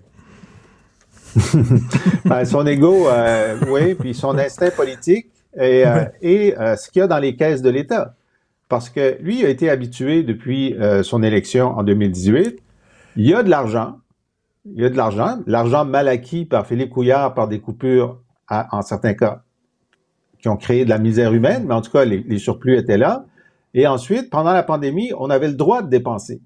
Ben, 2.25 2.45
son 2.45 2.65
ego, 2.67 3.07
euh, 3.09 3.57
oui, 3.67 3.95
puis 3.95 4.13
son 4.13 4.37
instinct 4.37 4.69
politique 4.75 5.27
et, 5.57 5.85
euh, 5.85 6.05
et 6.21 6.57
euh, 6.57 6.75
ce 6.75 6.89
qu'il 6.89 6.99
y 6.99 7.03
a 7.03 7.07
dans 7.07 7.19
les 7.19 7.35
caisses 7.35 7.61
de 7.61 7.69
l'État. 7.69 8.15
Parce 8.69 8.89
que 8.89 9.17
lui 9.21 9.45
a 9.45 9.49
été 9.49 9.69
habitué 9.69 10.23
depuis 10.23 10.73
euh, 10.75 11.03
son 11.03 11.21
élection 11.21 11.67
en 11.77 11.83
2018. 11.83 12.59
Il 13.17 13.27
y 13.27 13.33
a 13.33 13.43
de 13.43 13.49
l'argent. 13.49 13.97
Il 14.65 14.81
y 14.81 14.85
a 14.85 14.89
de 14.89 14.97
l'argent. 14.97 15.39
L'argent 15.45 15.85
mal 15.85 16.07
acquis 16.07 16.45
par 16.45 16.65
Philippe 16.65 16.89
Couillard 16.89 17.33
par 17.33 17.47
des 17.47 17.59
coupures, 17.59 18.19
à- 18.47 18.67
en 18.75 18.81
certains 18.81 19.13
cas, 19.13 19.43
qui 20.41 20.49
ont 20.49 20.57
créé 20.57 20.85
de 20.85 20.89
la 20.89 20.97
misère 20.97 21.33
humaine, 21.33 21.65
mais 21.67 21.73
en 21.73 21.81
tout 21.81 21.91
cas, 21.91 22.05
les, 22.05 22.23
les 22.27 22.37
surplus 22.39 22.77
étaient 22.77 22.97
là. 22.97 23.25
Et 23.73 23.87
ensuite, 23.87 24.29
pendant 24.29 24.53
la 24.53 24.63
pandémie, 24.63 25.11
on 25.17 25.29
avait 25.29 25.47
le 25.47 25.53
droit 25.55 25.81
de 25.81 25.89
dépenser. 25.89 26.41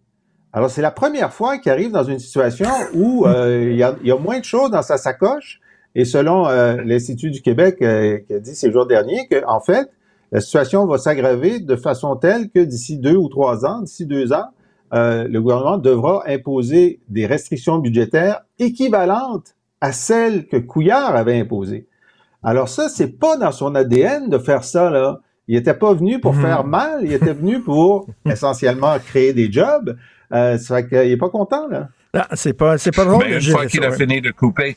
Alors, 0.54 0.70
c'est 0.70 0.82
la 0.82 0.92
première 0.92 1.34
fois 1.34 1.58
qu'il 1.60 1.72
arrive 1.72 1.92
dans 1.92 2.04
une 2.04 2.20
situation 2.20 2.70
où 2.94 3.26
il, 3.28 3.76
y 3.76 3.84
a, 3.84 3.96
il 4.02 4.08
y 4.08 4.12
a 4.12 4.18
moins 4.18 4.40
de 4.40 4.46
choses 4.46 4.72
dans 4.72 4.82
sa 4.82 4.98
sacoche. 4.98 5.60
Et 6.00 6.06
selon 6.06 6.48
euh, 6.48 6.78
l'Institut 6.86 7.32
du 7.32 7.42
Québec, 7.42 7.78
euh, 7.82 8.20
qui 8.20 8.34
a 8.36 8.40
dit 8.40 8.56
ces 8.56 8.72
jours 8.72 8.86
derniers 8.86 9.28
que, 9.28 9.44
en 9.48 9.60
fait, 9.60 9.90
la 10.32 10.42
situation 10.42 10.86
va 10.86 11.00
s'aggraver 11.00 11.60
de 11.60 11.76
façon 11.76 12.16
telle 12.16 12.50
que 12.52 12.60
d'ici 12.60 13.00
deux 13.00 13.16
ou 13.16 13.28
trois 13.30 13.66
ans, 13.66 13.82
d'ici 13.82 14.06
deux 14.06 14.32
ans, 14.32 14.46
euh, 14.94 15.28
le 15.28 15.42
gouvernement 15.42 15.80
devra 15.80 16.22
imposer 16.28 17.00
des 17.10 17.26
restrictions 17.26 17.80
budgétaires 17.80 18.42
équivalentes 18.60 19.56
à 19.82 19.92
celles 19.92 20.46
que 20.46 20.58
Couillard 20.58 21.16
avait 21.16 21.40
imposées. 21.40 21.88
Alors 22.44 22.70
ça, 22.70 22.90
c'est 22.90 23.18
pas 23.20 23.36
dans 23.36 23.52
son 23.52 23.74
ADN 23.74 24.30
de 24.30 24.38
faire 24.38 24.64
ça, 24.64 24.92
là. 24.92 25.20
Il 25.48 25.56
était 25.56 25.74
pas 25.74 25.94
venu 25.94 26.20
pour 26.20 26.34
Mhm. 26.36 26.42
faire 26.42 26.64
mal, 26.64 27.00
il 27.06 27.12
était 27.14 27.34
venu 27.34 27.62
pour 27.62 28.06
essentiellement 28.26 29.00
créer 29.00 29.34
des 29.34 29.52
jobs. 29.52 29.98
Euh, 30.32 30.60
ça 30.60 30.76
fait 30.78 30.88
qu'il 30.90 31.12
est 31.12 31.18
pas 31.18 31.30
content, 31.30 31.68
là. 31.68 31.90
Non, 32.14 32.22
c'est 32.36 32.54
pas, 32.54 32.78
c'est 32.78 32.96
pas 32.96 33.06
drôle 33.06 33.24
Mais 33.26 33.32
de 33.40 33.46
une 33.46 33.52
fois 33.52 33.66
qu'il 33.66 33.84
a 33.84 33.92
fini 33.92 34.22
de 34.22 34.32
couper, 34.32 34.76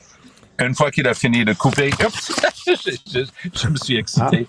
une 0.60 0.74
fois 0.74 0.90
qu'il 0.90 1.06
a 1.08 1.14
fini 1.14 1.44
de 1.44 1.52
couper, 1.52 1.90
je, 2.66 2.90
je- 3.12 3.24
je 3.54 3.68
me 3.68 3.76
suis 3.76 3.96
excité. 3.96 4.46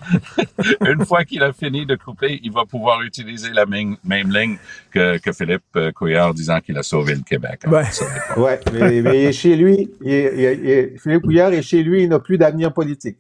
une 0.86 1.06
fois 1.06 1.24
qu'il 1.26 1.42
a 1.44 1.54
fini 1.54 1.86
de 1.86 1.96
couper, 1.96 2.40
il 2.44 2.52
va 2.52 2.66
pouvoir 2.66 3.02
utiliser 3.02 3.50
la 3.52 3.66
même, 3.66 3.96
même 4.04 4.32
ligne 4.32 4.58
que, 4.92 5.18
que 5.18 5.32
Philippe 5.32 5.64
euh, 5.76 5.92
Couillard 5.92 6.34
disant 6.34 6.60
qu'il 6.60 6.78
a 6.78 6.84
sauvé 6.84 7.16
le 7.16 7.22
Québec. 7.22 7.62
Ouais. 7.68 7.86
Ça 7.92 8.06
dépend. 8.06 8.42
Ouais, 8.42 8.60
mais, 8.74 9.02
mais 9.02 9.22
il 9.24 9.26
est 9.28 9.34
chez 9.34 9.56
lui, 9.56 9.90
il 10.02 10.12
est- 10.12 10.34
il 10.36 10.44
est- 10.46 10.60
il 10.64 10.70
est- 10.70 10.98
Philippe 11.02 11.24
Couillard 11.24 11.54
est 11.54 11.62
chez 11.62 11.84
lui, 11.84 12.04
il 12.04 12.10
n'a 12.10 12.20
plus 12.20 12.38
d'avenir 12.38 12.74
politique. 12.74 13.18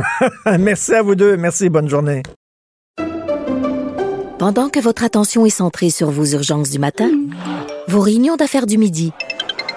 Merci 0.58 0.94
à 0.94 1.02
vous 1.02 1.14
deux. 1.14 1.36
Merci. 1.36 1.68
Bonne 1.68 1.88
journée. 1.88 2.22
Pendant 4.38 4.70
que 4.70 4.80
votre 4.80 5.04
attention 5.04 5.44
est 5.44 5.50
centrée 5.50 5.90
sur 5.90 6.10
vos 6.10 6.24
urgences 6.24 6.70
du 6.70 6.78
matin, 6.78 7.10
vos 7.88 8.00
réunions 8.00 8.36
d'affaires 8.36 8.64
du 8.66 8.78
midi, 8.78 9.12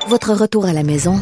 votre 0.08 0.32
retour 0.34 0.66
à 0.66 0.74
la 0.74 0.84
maison 0.84 1.22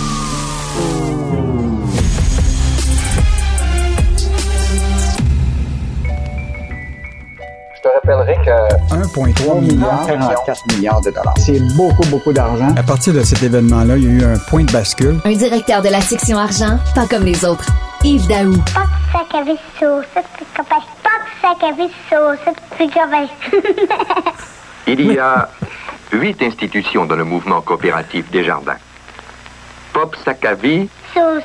Rappellerai 8.11 8.37
que 8.43 8.95
1,3 8.95 9.61
milliard. 9.61 10.05
44 10.07 10.75
milliards 10.75 11.01
de 11.01 11.11
dollars. 11.11 11.33
C'est 11.37 11.59
beaucoup, 11.75 12.05
beaucoup 12.07 12.33
d'argent. 12.33 12.73
À 12.77 12.83
partir 12.83 13.13
de 13.13 13.21
cet 13.23 13.43
événement-là, 13.43 13.97
il 13.97 14.03
y 14.03 14.07
a 14.07 14.11
eu 14.11 14.33
un 14.33 14.37
point 14.37 14.63
de 14.63 14.71
bascule. 14.71 15.19
Un 15.25 15.33
directeur 15.33 15.81
de 15.81 15.89
la 15.89 16.01
section 16.01 16.37
argent, 16.37 16.77
pas 16.95 17.07
comme 17.07 17.23
les 17.23 17.43
autres. 17.45 17.65
Yves 18.03 18.27
Daou. 18.27 18.57
Pas 18.73 18.81
de 18.81 19.11
sac 19.11 19.35
à 19.35 19.43
vaisseau, 19.43 20.01
ça 20.13 20.21
c'est. 20.37 20.45
Pas 20.57 20.63
de 20.63 21.31
sac 21.41 21.63
à 21.63 21.71
vaisseau, 21.73 22.39
ça 22.45 22.51
c'est 22.77 22.87
copain. 22.87 23.27
Il 24.87 25.13
y 25.13 25.19
a 25.19 25.49
huit 26.11 26.41
institutions 26.41 27.05
dans 27.05 27.15
le 27.15 27.23
mouvement 27.23 27.61
coopératif 27.61 28.29
des 28.31 28.43
jardins. 28.43 28.77
Pop 29.93 30.15
Sakavi, 30.25 30.89
So. 31.13 31.41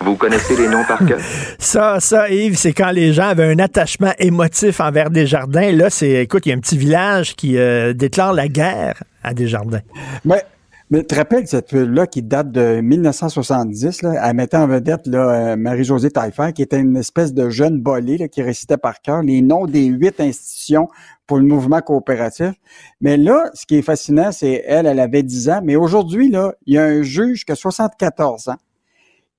Vous 0.00 0.16
connaissez 0.16 0.56
les 0.56 0.68
noms 0.68 0.84
par 0.84 1.04
cœur? 1.04 1.18
Ça, 1.58 2.00
ça, 2.00 2.28
Yves, 2.30 2.56
c'est 2.56 2.72
quand 2.72 2.90
les 2.90 3.12
gens 3.12 3.28
avaient 3.28 3.52
un 3.52 3.58
attachement 3.58 4.12
émotif 4.18 4.80
envers 4.80 5.10
Desjardins. 5.10 5.72
Là, 5.72 5.90
c'est, 5.90 6.22
écoute, 6.22 6.46
il 6.46 6.50
y 6.50 6.52
a 6.52 6.56
un 6.56 6.60
petit 6.60 6.78
village 6.78 7.34
qui 7.34 7.58
euh, 7.58 7.92
déclare 7.92 8.32
la 8.32 8.48
guerre 8.48 9.02
à 9.22 9.34
Desjardins. 9.34 9.80
Mais 10.24 10.44
Mais 10.88 11.00
tu 11.00 11.06
te 11.06 11.14
rappelles 11.16 11.48
cette 11.48 11.68
pub-là 11.68 12.06
qui 12.06 12.22
date 12.22 12.52
de 12.52 12.80
1970, 12.80 14.02
là, 14.02 14.22
elle 14.22 14.36
mettait 14.36 14.56
en 14.56 14.68
vedette 14.68 15.08
là, 15.08 15.18
euh, 15.18 15.56
Marie-Josée 15.56 16.10
Taillefer, 16.10 16.52
qui 16.54 16.62
était 16.62 16.78
une 16.78 16.96
espèce 16.96 17.34
de 17.34 17.50
jeune 17.50 17.80
bolée 17.80 18.18
là, 18.18 18.28
qui 18.28 18.40
récitait 18.40 18.76
par 18.76 19.00
cœur 19.00 19.22
les 19.22 19.42
noms 19.42 19.66
des 19.66 19.86
huit 19.86 20.20
institutions 20.20 20.88
pour 21.26 21.38
le 21.38 21.44
mouvement 21.44 21.80
coopératif. 21.80 22.52
Mais 23.00 23.16
là, 23.16 23.50
ce 23.54 23.66
qui 23.66 23.78
est 23.78 23.82
fascinant, 23.82 24.30
c'est 24.30 24.62
elle, 24.64 24.86
elle 24.86 25.00
avait 25.00 25.24
10 25.24 25.50
ans, 25.50 25.60
mais 25.64 25.74
aujourd'hui, 25.74 26.30
là, 26.30 26.54
il 26.66 26.74
y 26.74 26.78
a 26.78 26.84
un 26.84 27.02
juge 27.02 27.44
qui 27.44 27.50
a 27.50 27.56
74 27.56 28.48
ans, 28.50 28.56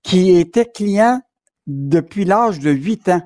qui 0.04 0.32
était 0.32 0.66
client 0.66 1.22
depuis 1.66 2.26
l'âge 2.26 2.60
de 2.60 2.72
8 2.72 3.10
ans 3.10 3.22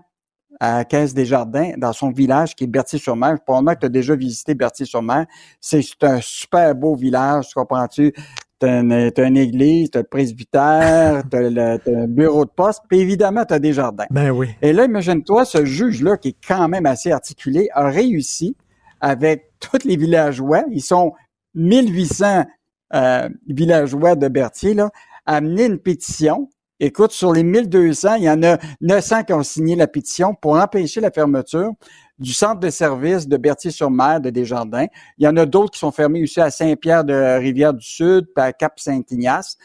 à 0.60 0.86
Caisse 0.86 1.16
des 1.16 1.26
Jardins, 1.26 1.72
dans 1.78 1.92
son 1.92 2.12
village 2.12 2.56
qui 2.56 2.66
est 2.66 2.68
Berthier-sur-Mer. 2.68 3.38
Probablement 3.44 3.74
que 3.74 3.80
tu 3.80 3.86
as 3.88 3.90
déjà 3.90 4.16
visité 4.16 4.54
Berthier-sur-Mer. 4.54 5.26
C'est 5.60 5.82
un 6.04 6.20
super 6.22 6.76
beau 6.76 6.96
village, 6.96 7.48
tu 7.48 7.56
comprends-tu? 7.56 8.14
Tu 8.60 8.68
as, 8.68 8.80
une 8.80 9.38
église, 9.38 9.90
tu 9.90 9.98
as 9.98 10.02
le 10.02 10.08
presbytère, 10.08 11.24
tu 11.32 11.38
as, 11.38 11.78
un 11.88 12.08
bureau 12.08 12.46
de 12.46 12.52
poste, 12.52 12.82
puis 12.88 13.00
évidemment, 13.00 13.44
tu 13.44 13.56
as 13.56 13.60
des 13.60 13.74
jardins. 13.74 14.06
Ben 14.12 14.30
oui. 14.30 14.50
Et 14.62 14.72
là, 14.72 14.86
imagine-toi, 14.86 15.46
ce 15.46 15.66
juge-là, 15.66 16.18
qui 16.18 16.28
est 16.28 16.48
quand 16.48 16.68
même 16.68 16.86
assez 16.86 17.12
articulé, 17.12 17.70
a 17.74 17.90
réussi 17.90 18.56
avec 19.00 19.54
tous 19.60 19.84
les 19.84 19.96
villageois, 19.96 20.64
ils 20.70 20.84
sont 20.84 21.14
1800 21.56 22.46
euh, 22.94 23.30
villageois 23.48 24.16
de 24.16 24.28
Berthier, 24.28 24.76
là, 24.76 24.92
à 25.26 25.38
amener 25.38 25.66
une 25.66 25.80
pétition 25.80 26.50
Écoute, 26.84 27.12
sur 27.12 27.32
les 27.32 27.44
1200, 27.44 28.16
il 28.16 28.24
y 28.24 28.30
en 28.30 28.42
a 28.42 28.58
900 28.82 29.26
qui 29.26 29.34
ont 29.34 29.44
signé 29.44 29.76
la 29.76 29.86
pétition 29.86 30.34
pour 30.34 30.56
empêcher 30.56 31.00
la 31.00 31.12
fermeture 31.12 31.74
du 32.18 32.34
centre 32.34 32.60
de 32.60 32.72
service 32.72 33.28
de 33.28 33.38
Berthier-sur-Mer 33.38 34.20
de 34.20 34.32
Desjardins. 34.32 34.88
Il 35.20 35.26
y 35.26 35.28
en 35.28 35.38
a 35.38 35.46
d'autres 35.46 35.74
qui 35.74 35.78
sont 35.78 35.92
fermés 35.92 36.24
aussi 36.24 36.42
à 36.42 36.50
Saint-Pierre 36.50 37.04
de 37.04 37.38
Rivière-du-Sud, 37.38 38.30
puis 38.36 38.44
à 38.44 38.52
Cap-Saint-Ignace. 38.52 39.58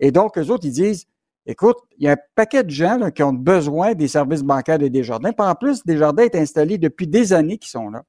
Et 0.00 0.10
donc, 0.10 0.36
eux 0.38 0.50
autres, 0.50 0.66
ils 0.66 0.72
disent, 0.72 1.06
écoute, 1.46 1.76
il 1.98 2.06
y 2.06 2.08
a 2.08 2.14
un 2.14 2.18
paquet 2.34 2.64
de 2.64 2.70
gens 2.70 3.12
qui 3.12 3.22
ont 3.22 3.32
besoin 3.32 3.94
des 3.94 4.08
services 4.08 4.42
bancaires 4.42 4.80
de 4.80 4.88
Desjardins. 4.88 5.30
Puis 5.30 5.46
en 5.46 5.54
plus, 5.54 5.84
Desjardins 5.84 6.24
est 6.24 6.34
installé 6.34 6.78
depuis 6.78 7.06
des 7.06 7.32
années 7.32 7.58
qu'ils 7.58 7.70
sont 7.70 7.90
là. 7.90 8.02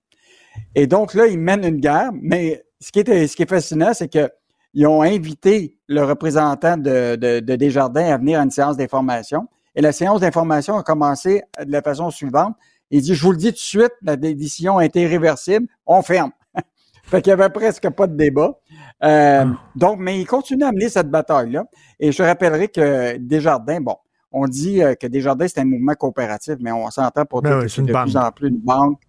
Et 0.73 0.87
donc 0.87 1.13
là, 1.13 1.27
ils 1.27 1.37
mènent 1.37 1.63
une 1.63 1.79
guerre. 1.79 2.09
Mais 2.11 2.63
ce 2.81 2.91
qui 2.91 3.01
est, 3.01 3.27
ce 3.27 3.35
qui 3.35 3.43
est 3.43 3.49
fascinant, 3.49 3.93
c'est 3.93 4.11
que 4.11 4.31
ils 4.77 4.85
ont 4.85 5.01
invité 5.01 5.75
le 5.87 6.03
représentant 6.03 6.77
de, 6.77 7.15
de, 7.15 7.55
Desjardins 7.55 8.13
à 8.13 8.17
venir 8.19 8.39
à 8.39 8.43
une 8.43 8.51
séance 8.51 8.77
d'information. 8.77 9.47
Et 9.75 9.81
la 9.81 9.91
séance 9.91 10.19
d'information 10.19 10.77
a 10.77 10.83
commencé 10.83 11.41
de 11.59 11.71
la 11.71 11.81
façon 11.81 12.11
suivante. 12.11 12.55
Il 12.91 13.01
dit, 13.01 13.15
je 13.15 13.23
vous 13.23 13.31
le 13.31 13.37
dis 13.37 13.47
tout 13.47 13.53
de 13.53 13.57
suite, 13.57 13.93
la 14.03 14.15
décision 14.15 14.77
a 14.77 14.85
été 14.85 15.01
irréversible, 15.01 15.65
on 15.87 16.03
ferme. 16.03 16.29
fait 17.05 17.23
qu'il 17.23 17.31
y 17.31 17.33
avait 17.33 17.49
presque 17.49 17.89
pas 17.89 18.05
de 18.05 18.15
débat. 18.15 18.59
Euh, 19.03 19.45
ah. 19.47 19.59
Donc, 19.75 19.97
mais 19.97 20.21
il 20.21 20.27
continue 20.27 20.63
à 20.63 20.71
mener 20.71 20.89
cette 20.89 21.09
bataille-là. 21.09 21.65
Et 21.99 22.11
je 22.11 22.21
rappellerai 22.21 22.67
que 22.67 23.17
Desjardins, 23.17 23.81
bon, 23.81 23.95
on 24.31 24.45
dit 24.45 24.83
euh, 24.83 24.93
que 24.93 25.07
Desjardins, 25.07 25.47
c'est 25.47 25.59
un 25.59 25.65
mouvement 25.65 25.95
coopératif, 25.95 26.57
mais 26.59 26.71
on 26.71 26.91
s'entend 26.91 27.25
pour 27.25 27.41
ben 27.41 27.49
dire 27.49 27.61
que 27.61 27.67
c'est 27.67 27.81
de 27.81 27.91
plus 27.91 28.15
en 28.15 28.31
plus 28.31 28.49
une 28.49 28.59
banque. 28.59 29.01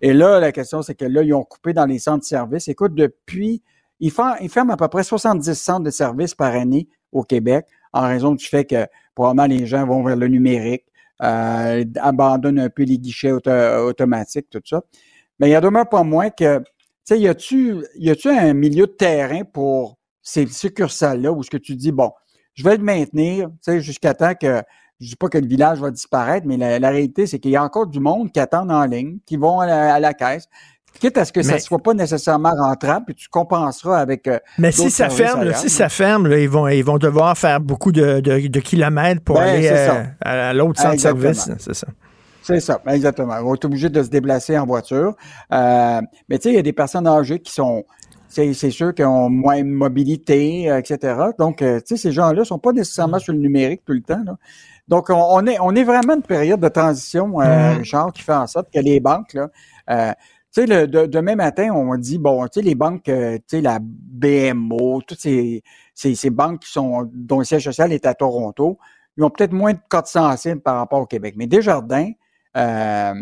Et 0.00 0.12
là, 0.12 0.40
la 0.40 0.50
question, 0.50 0.82
c'est 0.82 0.96
que 0.96 1.04
là, 1.04 1.22
ils 1.22 1.32
ont 1.32 1.44
coupé 1.44 1.72
dans 1.74 1.86
les 1.86 2.00
centres 2.00 2.22
de 2.22 2.24
services. 2.24 2.66
Écoute, 2.66 2.96
depuis 2.96 3.62
il, 4.02 4.10
ferme 4.10 4.70
à 4.70 4.76
peu 4.76 4.88
près 4.88 5.04
70 5.04 5.54
centres 5.54 5.84
de 5.84 5.90
services 5.90 6.34
par 6.34 6.54
année 6.54 6.88
au 7.12 7.22
Québec 7.22 7.66
en 7.92 8.02
raison 8.02 8.34
du 8.34 8.44
fait 8.44 8.64
que 8.64 8.86
probablement 9.14 9.46
les 9.46 9.66
gens 9.66 9.86
vont 9.86 10.02
vers 10.02 10.16
le 10.16 10.26
numérique, 10.26 10.84
euh, 11.22 11.84
abandonnent 12.00 12.58
un 12.58 12.68
peu 12.68 12.82
les 12.82 12.98
guichets 12.98 13.32
automatiques, 13.32 14.50
tout 14.50 14.60
ça. 14.64 14.82
Mais 15.38 15.48
il 15.48 15.52
y 15.52 15.54
a 15.54 15.60
demeure 15.60 15.88
pas 15.88 16.02
moins 16.02 16.30
que, 16.30 16.58
tu 16.58 16.64
sais, 17.04 17.20
y 17.20 17.28
a-tu, 17.28 17.76
y 17.96 18.10
a-tu 18.10 18.28
un 18.28 18.54
milieu 18.54 18.86
de 18.86 18.92
terrain 18.92 19.44
pour 19.44 19.98
ces 20.20 20.46
succursales-là 20.46 21.32
où 21.32 21.42
ce 21.42 21.50
que 21.50 21.56
tu 21.56 21.76
dis, 21.76 21.92
bon, 21.92 22.10
je 22.54 22.64
vais 22.64 22.76
le 22.76 22.82
maintenir, 22.82 23.48
tu 23.48 23.56
sais, 23.60 23.80
jusqu'à 23.80 24.14
temps 24.14 24.34
que, 24.34 24.62
je 24.98 25.08
dis 25.08 25.16
pas 25.16 25.28
que 25.28 25.38
le 25.38 25.46
village 25.46 25.78
va 25.78 25.90
disparaître, 25.90 26.46
mais 26.46 26.56
la, 26.56 26.90
réalité, 26.90 27.26
c'est 27.26 27.38
qu'il 27.38 27.50
y 27.50 27.56
a 27.56 27.64
encore 27.64 27.86
du 27.86 27.98
monde 28.00 28.32
qui 28.32 28.40
attend 28.40 28.68
en 28.68 28.84
ligne, 28.84 29.18
qui 29.26 29.36
vont 29.36 29.60
à 29.60 29.98
la 30.00 30.14
caisse, 30.14 30.48
Quitte 31.00 31.18
à 31.18 31.24
ce 31.24 31.32
que 31.32 31.42
ça 31.42 31.54
ne 31.54 31.58
soit 31.58 31.78
pas 31.78 31.94
nécessairement 31.94 32.52
rentable, 32.56 33.06
puis 33.06 33.14
tu 33.14 33.28
compenseras 33.28 33.98
avec. 33.98 34.28
Euh, 34.28 34.38
mais 34.58 34.72
si 34.72 34.90
ça 34.90 35.08
ferme, 35.10 35.52
si 35.54 35.68
ça 35.68 35.88
ferme, 35.88 36.30
ils 36.32 36.48
vont 36.48 36.68
ils 36.68 36.84
vont 36.84 36.98
devoir 36.98 37.36
faire 37.36 37.60
beaucoup 37.60 37.92
de, 37.92 38.20
de, 38.20 38.60
kilomètres 38.60 39.22
pour 39.22 39.36
ben, 39.36 39.42
aller 39.42 39.68
euh, 39.72 40.04
à, 40.20 40.52
l'autre 40.52 40.80
centre 40.80 40.94
de 40.94 41.00
service, 41.00 41.50
c'est 41.58 41.74
ça. 41.74 41.86
C'est 42.42 42.60
ça, 42.60 42.80
exactement. 42.88 43.36
Ils 43.36 43.44
vont 43.44 43.54
être 43.54 43.64
obligés 43.64 43.88
de 43.88 44.02
se 44.02 44.08
déplacer 44.08 44.58
en 44.58 44.66
voiture. 44.66 45.14
Euh, 45.52 46.00
mais 46.28 46.38
tu 46.38 46.44
sais, 46.44 46.48
il 46.50 46.56
y 46.56 46.58
a 46.58 46.62
des 46.62 46.72
personnes 46.72 47.06
âgées 47.06 47.40
qui 47.40 47.52
sont 47.52 47.84
c'est 48.28 48.70
sûr 48.70 48.94
qu'ils 48.94 49.04
ont 49.04 49.28
moins 49.28 49.62
de 49.62 49.68
mobilité, 49.68 50.64
etc. 50.78 51.14
Donc, 51.38 51.58
tu 51.58 51.66
sais, 51.84 51.96
ces 51.98 52.12
gens-là 52.12 52.40
ne 52.40 52.44
sont 52.44 52.58
pas 52.58 52.72
nécessairement 52.72 53.18
sur 53.18 53.34
le 53.34 53.38
numérique 53.38 53.82
tout 53.84 53.92
le 53.92 54.00
temps. 54.00 54.24
Donc, 54.88 55.10
on, 55.10 55.46
est, 55.46 55.58
on 55.60 55.74
est 55.74 55.84
vraiment 55.84 56.14
une 56.14 56.22
période 56.22 56.58
de 56.58 56.68
transition, 56.68 57.28
mm. 57.28 57.78
Richard, 57.78 58.12
qui 58.12 58.22
fait 58.22 58.32
en 58.32 58.46
sorte 58.46 58.68
que 58.72 58.80
les 58.80 59.00
banques, 59.00 59.34
là, 59.34 60.14
tu 60.52 60.60
sais, 60.60 60.66
le, 60.66 60.86
demain 60.86 61.34
matin, 61.34 61.70
on 61.74 61.96
dit, 61.96 62.18
bon, 62.18 62.44
tu 62.44 62.60
sais, 62.60 62.62
les 62.62 62.74
banques, 62.74 63.08
euh, 63.08 63.38
tu 63.38 63.56
sais, 63.56 63.60
la 63.62 63.78
BMO, 63.80 65.00
toutes 65.06 65.20
ces, 65.20 65.62
ces, 65.94 66.14
ces, 66.14 66.30
banques 66.30 66.60
qui 66.60 66.70
sont, 66.70 67.08
dont 67.12 67.38
le 67.38 67.44
siège 67.44 67.64
social 67.64 67.92
est 67.92 68.04
à 68.04 68.14
Toronto, 68.14 68.78
ils 69.16 69.24
ont 69.24 69.30
peut-être 69.30 69.52
moins 69.52 69.72
de 69.72 69.80
codes 69.88 70.06
sensibles 70.06 70.60
par 70.60 70.76
rapport 70.76 71.00
au 71.00 71.06
Québec. 71.06 71.34
Mais 71.38 71.46
Desjardins, 71.46 72.10
euh, 72.56 73.14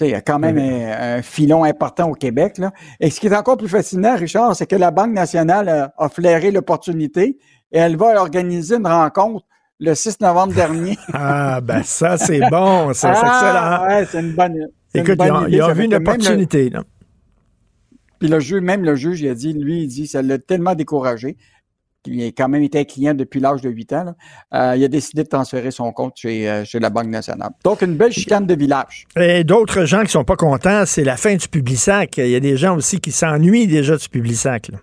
il 0.00 0.08
y 0.08 0.14
a 0.14 0.20
quand 0.20 0.38
même 0.38 0.58
un, 0.58 1.22
filon 1.22 1.64
important 1.64 2.10
au 2.10 2.14
Québec. 2.14 2.58
Là. 2.58 2.72
Et 2.98 3.10
ce 3.10 3.20
qui 3.20 3.28
est 3.28 3.36
encore 3.36 3.56
plus 3.56 3.68
fascinant, 3.68 4.16
Richard, 4.16 4.56
c'est 4.56 4.66
que 4.66 4.76
la 4.76 4.90
Banque 4.90 5.12
nationale 5.12 5.92
a, 5.96 6.08
flairé 6.08 6.50
l'opportunité 6.50 7.38
et 7.70 7.78
elle 7.78 7.96
va 7.96 8.20
organiser 8.20 8.76
une 8.76 8.86
rencontre 8.86 9.46
le 9.78 9.94
6 9.94 10.20
novembre 10.20 10.54
dernier. 10.54 10.96
ah, 11.12 11.60
ben 11.60 11.82
ça, 11.82 12.16
c'est 12.16 12.40
bon, 12.50 12.92
c'est 12.92 13.06
ah, 13.12 13.12
excellent. 13.12 13.86
Ouais, 13.86 14.06
c'est 14.10 14.20
une 14.20 14.34
bonne, 14.34 14.68
Écoute, 14.94 15.18
ils 15.48 15.62
ont, 15.62 15.72
vu 15.72 15.84
une 15.84 15.94
opportunité. 15.94 16.70
là. 16.70 16.84
Puis 18.18 18.28
le 18.28 18.38
juge, 18.38 18.60
même 18.60 18.84
le 18.84 18.94
juge, 18.94 19.20
il 19.20 19.28
a 19.28 19.34
dit, 19.34 19.52
lui, 19.52 19.82
il 19.82 19.88
dit, 19.88 20.06
ça 20.06 20.22
l'a 20.22 20.38
tellement 20.38 20.74
découragé. 20.74 21.36
Il 22.06 22.22
a 22.22 22.26
quand 22.26 22.48
même 22.48 22.62
été 22.62 22.84
client 22.84 23.14
depuis 23.14 23.40
l'âge 23.40 23.62
de 23.62 23.70
8 23.70 23.92
ans. 23.94 24.14
Euh, 24.54 24.74
il 24.76 24.84
a 24.84 24.88
décidé 24.88 25.24
de 25.24 25.28
transférer 25.28 25.70
son 25.70 25.92
compte 25.92 26.14
chez, 26.16 26.48
euh, 26.48 26.64
chez 26.64 26.78
la 26.78 26.90
Banque 26.90 27.08
nationale. 27.08 27.50
Donc, 27.64 27.82
une 27.82 27.96
belle 27.96 28.12
chicane 28.12 28.46
de 28.46 28.54
village. 28.54 29.06
Et 29.16 29.44
d'autres 29.44 29.84
gens 29.86 30.02
qui 30.02 30.10
sont 30.10 30.24
pas 30.24 30.36
contents, 30.36 30.84
c'est 30.86 31.04
la 31.04 31.16
fin 31.16 31.34
du 31.34 31.48
Publisac. 31.48 32.18
Il 32.18 32.28
y 32.28 32.36
a 32.36 32.40
des 32.40 32.56
gens 32.56 32.76
aussi 32.76 33.00
qui 33.00 33.12
s'ennuient 33.12 33.66
déjà 33.66 33.96
du 33.96 34.08
Publisac. 34.08 34.68
Là. 34.68 34.78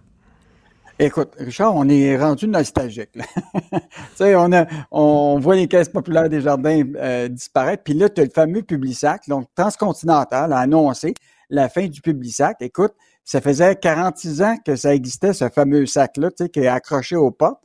Écoute, 1.01 1.31
Richard, 1.37 1.77
on 1.77 1.87
est 1.87 2.17
rendu 2.17 2.45
nostalgique. 2.45 3.11
tu 3.13 3.79
sais, 4.15 4.35
on, 4.35 4.51
a, 4.51 4.65
on 4.91 5.39
voit 5.39 5.55
les 5.55 5.69
caisses 5.69 5.87
populaires 5.87 6.27
des 6.27 6.41
jardins 6.41 6.83
euh, 6.97 7.29
disparaître. 7.29 7.83
Puis 7.83 7.93
là, 7.93 8.09
tu 8.09 8.19
as 8.19 8.25
le 8.25 8.29
fameux 8.29 8.63
Publisac. 8.63 9.21
Donc, 9.29 9.47
Transcontinental 9.55 10.51
a 10.51 10.57
annoncé 10.57 11.13
la 11.49 11.69
fin 11.69 11.87
du 11.87 12.01
Publisac. 12.01 12.57
Écoute, 12.59 12.93
ça 13.23 13.39
faisait 13.39 13.77
46 13.77 14.41
ans 14.41 14.57
que 14.65 14.75
ça 14.75 14.93
existait, 14.93 15.31
ce 15.31 15.47
fameux 15.47 15.85
sac-là, 15.85 16.31
tu 16.31 16.43
sais, 16.43 16.49
qui 16.49 16.59
est 16.59 16.67
accroché 16.67 17.15
aux 17.15 17.31
portes. 17.31 17.61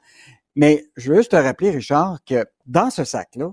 Mais 0.54 0.84
je 0.96 1.10
veux 1.10 1.16
juste 1.16 1.32
te 1.32 1.36
rappeler, 1.36 1.70
Richard, 1.70 2.18
que 2.24 2.46
dans 2.66 2.90
ce 2.90 3.02
sac-là, 3.02 3.52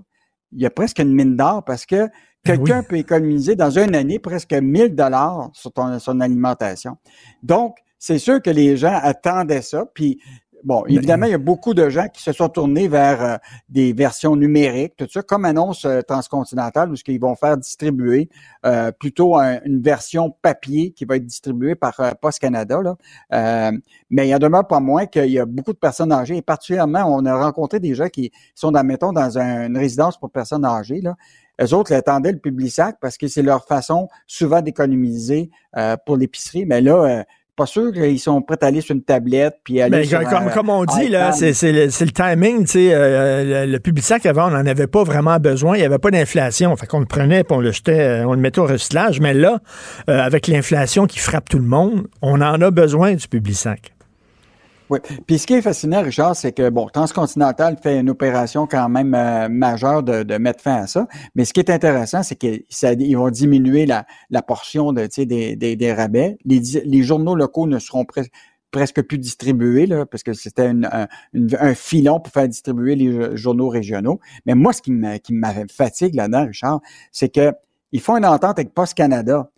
il 0.52 0.62
y 0.62 0.66
a 0.66 0.70
presque 0.70 1.00
une 1.00 1.12
mine 1.12 1.36
d'or 1.36 1.64
parce 1.64 1.86
que 1.86 2.06
ben 2.06 2.10
quelqu'un 2.44 2.84
peut 2.84 2.98
économiser 2.98 3.56
dans 3.56 3.70
une 3.70 3.96
année 3.96 4.20
presque 4.20 4.52
1000 4.52 4.94
dollars 4.94 5.50
sur 5.54 5.72
son 5.98 6.20
alimentation. 6.20 6.98
Donc, 7.42 7.78
c'est 8.02 8.18
sûr 8.18 8.42
que 8.42 8.50
les 8.50 8.76
gens 8.76 8.98
attendaient 9.00 9.62
ça. 9.62 9.86
Puis, 9.94 10.20
bon, 10.64 10.84
évidemment, 10.86 11.26
il 11.26 11.30
y 11.30 11.34
a 11.34 11.38
beaucoup 11.38 11.72
de 11.72 11.88
gens 11.88 12.08
qui 12.08 12.20
se 12.20 12.32
sont 12.32 12.48
tournés 12.48 12.88
vers 12.88 13.22
euh, 13.22 13.36
des 13.68 13.92
versions 13.92 14.34
numériques, 14.34 14.94
tout 14.96 15.06
ça, 15.08 15.22
comme 15.22 15.44
annonce 15.44 15.84
euh, 15.84 16.00
Transcontinental, 16.00 16.90
où 16.90 16.96
ce 16.96 17.04
qu'ils 17.04 17.20
vont 17.20 17.36
faire 17.36 17.56
distribuer 17.56 18.28
euh, 18.66 18.90
plutôt 18.90 19.36
une 19.36 19.80
version 19.80 20.34
papier 20.42 20.90
qui 20.90 21.04
va 21.04 21.14
être 21.14 21.26
distribuée 21.26 21.76
par 21.76 21.94
Post 22.20 22.40
Canada. 22.40 22.80
Là. 22.82 23.70
mais 24.10 24.26
il 24.26 24.30
y 24.30 24.34
en 24.34 24.40
demeure 24.40 24.66
pas 24.66 24.80
moins 24.80 25.06
qu'il 25.06 25.30
y 25.30 25.38
a 25.38 25.46
beaucoup 25.46 25.72
de 25.72 25.78
personnes 25.78 26.10
âgées, 26.10 26.38
et 26.38 26.42
particulièrement, 26.42 27.04
on 27.06 27.24
a 27.24 27.36
rencontré 27.36 27.78
des 27.78 27.94
gens 27.94 28.08
qui 28.08 28.32
sont, 28.56 28.72
mettons, 28.82 29.12
dans 29.12 29.38
une 29.38 29.78
résidence 29.78 30.18
pour 30.18 30.28
personnes 30.32 30.64
âgées. 30.64 31.02
Là. 31.02 31.14
Eux 31.62 31.72
autres 31.72 31.92
attendaient 31.92 32.32
le 32.32 32.40
public 32.40 32.72
sac 32.72 32.96
parce 33.00 33.16
que 33.16 33.28
c'est 33.28 33.42
leur 33.42 33.64
façon 33.64 34.08
souvent 34.26 34.60
d'économiser 34.60 35.50
pour 36.04 36.16
l'épicerie. 36.16 36.64
Mais 36.66 36.80
là, 36.80 37.24
pas 37.56 37.66
sûr 37.66 37.92
qu'ils 37.92 38.18
sont 38.18 38.40
prêts 38.40 38.56
à 38.62 38.66
aller 38.66 38.80
sur 38.80 38.94
une 38.94 39.02
tablette 39.02 39.58
puis 39.62 39.80
aller 39.80 40.06
ben, 40.08 40.24
comme, 40.24 40.50
comme 40.50 40.70
on 40.70 40.84
dit 40.84 41.08
là, 41.08 41.32
c'est 41.32 41.52
le, 41.72 41.86
le 41.86 42.10
timing, 42.10 42.64
tu 42.64 42.72
sais, 42.72 42.90
euh, 42.94 43.66
le, 43.66 43.78
public 43.78 44.04
sac 44.04 44.24
avant 44.24 44.48
on 44.48 44.52
n'en 44.52 44.66
avait 44.66 44.86
pas 44.86 45.04
vraiment 45.04 45.38
besoin, 45.38 45.76
il 45.76 45.80
n'y 45.80 45.86
avait 45.86 45.98
pas 45.98 46.10
d'inflation, 46.10 46.74
fait 46.76 46.86
qu'on 46.86 47.00
le 47.00 47.06
prenait 47.06 47.44
puis 47.44 47.56
on 47.56 47.60
le 47.60 47.72
jetait, 47.72 48.00
euh, 48.00 48.26
on 48.26 48.32
le 48.32 48.40
mettait 48.40 48.60
au 48.60 48.66
recyclage, 48.66 49.20
mais 49.20 49.34
là 49.34 49.60
euh, 50.08 50.18
avec 50.20 50.46
l'inflation 50.46 51.06
qui 51.06 51.18
frappe 51.18 51.48
tout 51.48 51.58
le 51.58 51.66
monde, 51.66 52.06
on 52.22 52.40
en 52.40 52.60
a 52.60 52.70
besoin 52.70 53.14
du 53.14 53.28
public 53.28 53.56
sac. 53.56 53.92
Oui. 54.92 54.98
Puis 55.26 55.38
ce 55.38 55.46
qui 55.46 55.54
est 55.54 55.62
fascinant, 55.62 56.02
Richard, 56.02 56.36
c'est 56.36 56.52
que, 56.52 56.68
bon, 56.68 56.86
Transcontinental 56.86 57.78
fait 57.82 57.98
une 57.98 58.10
opération 58.10 58.66
quand 58.66 58.90
même 58.90 59.14
euh, 59.14 59.48
majeure 59.48 60.02
de, 60.02 60.36
mettre 60.36 60.62
fin 60.62 60.82
à 60.82 60.86
ça. 60.86 61.08
Mais 61.34 61.46
ce 61.46 61.54
qui 61.54 61.60
est 61.60 61.70
intéressant, 61.70 62.22
c'est 62.22 62.36
qu'ils 62.36 63.16
vont 63.16 63.30
diminuer 63.30 63.86
la, 63.86 64.04
portion 64.42 64.92
de, 64.92 65.06
des, 65.24 65.92
rabais. 65.94 66.36
Les, 66.44 67.02
journaux 67.02 67.34
locaux 67.34 67.66
ne 67.66 67.78
seront 67.78 68.04
presque 68.70 69.00
plus 69.00 69.16
distribué, 69.16 69.86
là, 69.86 70.04
parce 70.04 70.22
que 70.22 70.34
c'était 70.34 70.70
un, 70.70 71.74
filon 71.74 72.20
pour 72.20 72.30
faire 72.30 72.46
distribuer 72.46 72.94
les 72.94 73.12
jo- 73.12 73.34
journaux 73.34 73.70
régionaux. 73.70 74.20
Mais 74.44 74.54
moi, 74.54 74.74
ce 74.74 74.82
qui 74.82 74.92
me, 74.92 75.16
fatigue 75.74 76.16
là-dedans, 76.16 76.44
Richard, 76.48 76.80
c'est 77.12 77.30
que 77.30 77.50
ils 77.92 78.00
font 78.02 78.18
une 78.18 78.26
entente 78.26 78.58
avec 78.58 78.74
Post 78.74 78.92
Canada 78.92 79.50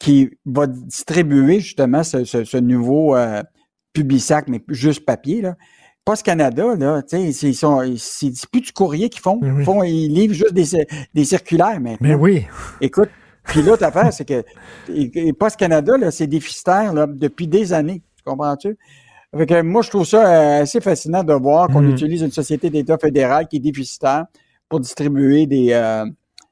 qui 0.00 0.28
va 0.44 0.66
distribuer 0.66 1.60
justement 1.60 2.02
ce 2.02 2.56
nouveau 2.58 3.14
euh, 3.14 3.44
Publisac, 3.92 4.46
mais 4.48 4.62
juste 4.68 5.04
papier. 5.04 5.42
Là. 5.42 5.56
Post 6.04 6.24
Canada, 6.24 6.74
là, 6.76 7.02
tu 7.02 7.16
sais, 7.16 7.32
c'est- 7.32 7.48
ils 7.50 7.54
sont, 7.54 7.80
c'est 7.96 8.32
plus 8.50 8.60
du 8.62 8.72
courrier 8.72 9.08
qu'ils 9.08 9.20
font. 9.22 9.38
Ils, 9.42 9.64
font, 9.64 9.82
ils 9.82 10.08
livrent 10.08 10.34
juste 10.34 10.54
des, 10.54 10.64
des 11.14 11.24
circulaires 11.24 11.80
maintenant. 11.80 11.96
Mais 12.08 12.14
oui. 12.14 12.44
Écoute, 12.80 13.10
puis 13.44 13.62
l'autre 13.62 13.84
affaire, 13.84 14.12
c'est 14.12 14.24
que 14.24 14.42
Post 15.32 15.56
Canada, 15.56 15.96
là, 15.96 16.10
c'est 16.10 16.26
déficitaire 16.26 16.92
là, 16.92 17.06
depuis 17.06 17.46
des 17.46 17.72
années. 17.72 18.02
Tu 18.16 18.22
comprends-tu? 18.24 18.76
Fait 19.36 19.46
que 19.46 19.62
moi, 19.62 19.80
je 19.82 19.90
trouve 19.90 20.04
ça 20.06 20.26
euh, 20.26 20.62
assez 20.62 20.80
fascinant 20.80 21.24
de 21.24 21.32
voir 21.32 21.68
qu'on 21.68 21.80
Mhm. 21.82 21.90
utilise 21.92 22.20
une 22.22 22.30
société 22.32 22.68
d'État 22.68 22.98
fédéral 22.98 23.48
qui 23.48 23.56
est 23.56 23.60
déficitaire 23.60 24.26
pour 24.68 24.78
distribuer 24.80 25.46
des, 25.46 25.68
euh, 25.72 26.04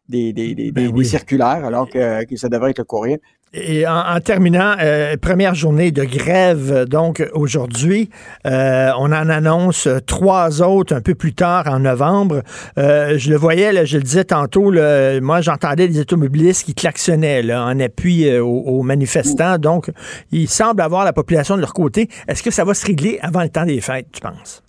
des, 0.08 0.32
des, 0.32 0.54
des, 0.54 0.72
des- 0.72 0.90
des 0.92 1.04
circulaires, 1.04 1.64
alors 1.64 1.88
que, 1.90 2.24
que 2.24 2.36
ça 2.36 2.48
devrait 2.48 2.70
être 2.70 2.78
le 2.78 2.84
courrier. 2.84 3.20
Et 3.52 3.84
en, 3.84 3.98
en 3.98 4.20
terminant, 4.20 4.76
euh, 4.78 5.16
première 5.20 5.56
journée 5.56 5.90
de 5.90 6.04
grève, 6.04 6.84
donc 6.84 7.28
aujourd'hui, 7.32 8.08
euh, 8.46 8.90
on 8.96 9.06
en 9.06 9.28
annonce 9.28 9.88
trois 10.06 10.62
autres 10.62 10.94
un 10.94 11.00
peu 11.00 11.16
plus 11.16 11.34
tard 11.34 11.66
en 11.66 11.80
novembre. 11.80 12.42
Euh, 12.78 13.18
je 13.18 13.28
le 13.28 13.36
voyais, 13.36 13.72
là, 13.72 13.84
je 13.84 13.96
le 13.96 14.04
disais 14.04 14.24
tantôt, 14.24 14.70
là, 14.70 15.20
moi 15.20 15.40
j'entendais 15.40 15.88
des 15.88 15.98
automobilistes 15.98 16.64
qui 16.64 16.74
klaxonnaient 16.74 17.42
là, 17.42 17.64
en 17.64 17.80
appui 17.80 18.28
euh, 18.28 18.40
aux, 18.40 18.60
aux 18.60 18.82
manifestants. 18.82 19.58
Donc, 19.58 19.90
ils 20.30 20.48
semblent 20.48 20.82
avoir 20.82 21.04
la 21.04 21.12
population 21.12 21.56
de 21.56 21.60
leur 21.60 21.74
côté. 21.74 22.08
Est-ce 22.28 22.44
que 22.44 22.52
ça 22.52 22.64
va 22.64 22.72
se 22.72 22.86
régler 22.86 23.18
avant 23.20 23.42
le 23.42 23.48
temps 23.48 23.66
des 23.66 23.80
fêtes, 23.80 24.06
tu 24.12 24.20
penses? 24.20 24.62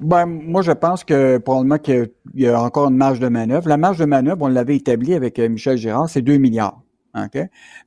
Ben, 0.00 0.26
moi, 0.26 0.60
je 0.60 0.72
pense 0.72 1.04
que 1.04 1.38
probablement 1.38 1.78
qu'il 1.78 2.10
y 2.34 2.46
a 2.46 2.60
encore 2.60 2.90
une 2.90 2.96
marge 2.96 3.20
de 3.20 3.28
manœuvre. 3.28 3.68
La 3.68 3.78
marge 3.78 3.98
de 3.98 4.04
manœuvre, 4.04 4.42
on 4.42 4.48
l'avait 4.48 4.76
établie 4.76 5.14
avec 5.14 5.38
euh, 5.38 5.48
Michel 5.48 5.78
Girard, 5.78 6.10
c'est 6.10 6.20
2 6.20 6.36
milliards. 6.36 6.82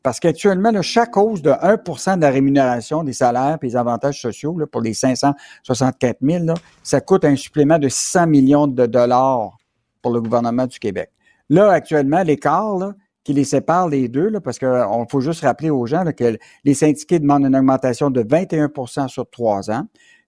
Parce 0.04 0.20
qu'actuellement, 0.20 0.72
chaque 0.82 1.16
hausse 1.18 1.42
de 1.42 1.52
1% 1.52 2.18
de 2.18 2.22
la 2.22 2.30
rémunération 2.30 3.04
des 3.04 3.14
salaires 3.14 3.58
et 3.62 3.68
des 3.68 3.76
avantages 3.76 4.22
sociaux 4.22 4.58
là, 4.58 4.66
pour 4.68 4.82
les 4.82 4.94
564 4.94 6.18
000, 6.22 6.46
là, 6.46 6.54
ça 6.84 7.02
coûte 7.02 7.26
un 7.26 7.36
supplément 7.36 7.80
de 7.80 7.90
600 7.90 8.28
millions 8.28 8.68
de 8.68 8.86
dollars 8.86 9.58
pour 10.02 10.14
le 10.14 10.22
gouvernement 10.22 10.66
du 10.66 10.80
Québec. 10.80 11.12
Là, 11.50 11.72
actuellement, 11.72 12.24
l'écart 12.24 12.94
qui 13.24 13.34
les 13.34 13.44
sépare 13.44 13.90
les 13.90 14.08
deux, 14.08 14.30
là, 14.30 14.40
parce 14.40 14.58
qu'on 14.60 15.06
faut 15.10 15.20
juste 15.20 15.42
rappeler 15.42 15.70
aux 15.70 15.86
gens 15.86 16.04
que 16.16 16.38
les 16.64 16.74
syndiqués 16.74 17.20
demandent 17.20 17.46
une 17.46 17.56
augmentation 17.56 18.10
de 18.10 18.24
21% 18.24 19.08
sur 19.08 19.30
trois 19.30 19.70
ans, 19.70 19.86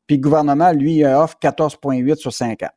puis 0.08 0.18
le 0.18 0.22
gouvernement, 0.22 0.72
lui, 0.72 1.04
euh, 1.04 1.22
offre 1.22 1.38
14,8 1.42 2.16
sur 2.16 2.34
5 2.34 2.64
ans. 2.64 2.72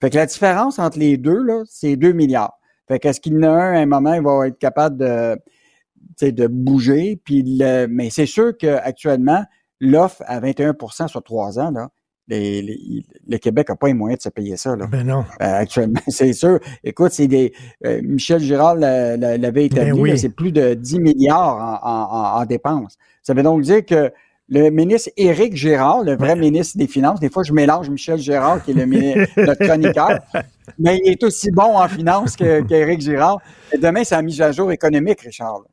Fait 0.00 0.10
que 0.10 0.16
la 0.16 0.26
différence 0.26 0.78
entre 0.78 0.98
les 0.98 1.16
deux, 1.16 1.44
c'est 1.66 1.96
2 1.96 2.12
milliards. 2.12 2.58
Fait 2.86 2.98
qu'est-ce 2.98 3.20
qu'il 3.20 3.34
y 3.34 3.38
en 3.38 3.42
a 3.42 3.48
un, 3.48 3.74
à 3.74 3.78
un 3.80 3.86
moment, 3.86 4.14
il 4.14 4.22
va 4.22 4.46
être 4.46 4.58
capable 4.58 4.98
de, 4.98 5.36
de 6.22 6.46
bouger. 6.46 7.20
Puis 7.24 7.42
le- 7.46 7.86
mais 7.86 8.10
c'est 8.10 8.26
sûr 8.26 8.56
qu'actuellement, 8.56 9.44
l'offre 9.80 10.22
à 10.26 10.40
21% 10.40 11.08
sur 11.08 11.22
trois 11.22 11.58
ans, 11.58 11.70
là, 11.70 11.88
les- 12.28 12.60
les- 12.62 13.04
le 13.28 13.38
Québec 13.38 13.68
n'a 13.68 13.76
pas 13.76 13.86
les 13.86 13.94
moyens 13.94 14.18
de 14.18 14.22
se 14.24 14.28
payer 14.30 14.56
ça. 14.56 14.74
Là. 14.74 14.86
Ben 14.88 15.06
non. 15.06 15.20
Euh, 15.20 15.24
actuellement, 15.60 16.00
c'est 16.08 16.32
sûr. 16.32 16.58
Écoute, 16.82 17.12
c'est 17.12 17.28
des. 17.28 17.52
euh, 17.84 18.00
Michel 18.02 18.40
Girard 18.40 18.74
l'a- 18.74 19.16
l'a- 19.16 19.36
l'avait 19.38 19.66
établi, 19.66 19.92
Ben 19.92 19.98
oui. 20.00 20.10
là, 20.10 20.16
c'est 20.16 20.30
plus 20.30 20.50
de 20.52 20.74
10 20.74 20.98
milliards 20.98 21.56
en, 21.56 21.88
en- 21.88 22.38
en- 22.38 22.40
en 22.42 22.44
dépenses. 22.46 22.96
Ça 23.22 23.32
veut 23.34 23.42
donc 23.44 23.62
dire 23.62 23.84
que 23.84 24.12
le 24.48 24.70
ministre 24.70 25.10
Éric 25.16 25.56
Girard, 25.56 26.02
le 26.04 26.16
vrai 26.16 26.36
ministre 26.36 26.78
des 26.78 26.86
Finances, 26.86 27.18
des 27.20 27.28
fois 27.30 27.42
je 27.42 27.52
mélange 27.52 27.90
Michel 27.90 28.18
Girard, 28.18 28.62
qui 28.64 28.70
est 28.72 28.74
le 28.74 28.86
mini- 28.86 29.14
notre 29.36 29.64
chroniqueur, 29.64 30.18
mais 30.78 31.00
il 31.04 31.10
est 31.12 31.22
aussi 31.24 31.50
bon 31.50 31.76
en 31.76 31.86
finance 31.88 32.34
que- 32.36 32.60
qu'Éric 32.62 33.00
Girard. 33.02 33.38
Et 33.72 33.78
demain, 33.78 34.02
c'est 34.04 34.14
la 34.16 34.22
mise 34.22 34.40
à 34.40 34.50
jour 34.52 34.70
économique, 34.72 35.20
Richard. 35.20 35.60
là. 35.60 35.66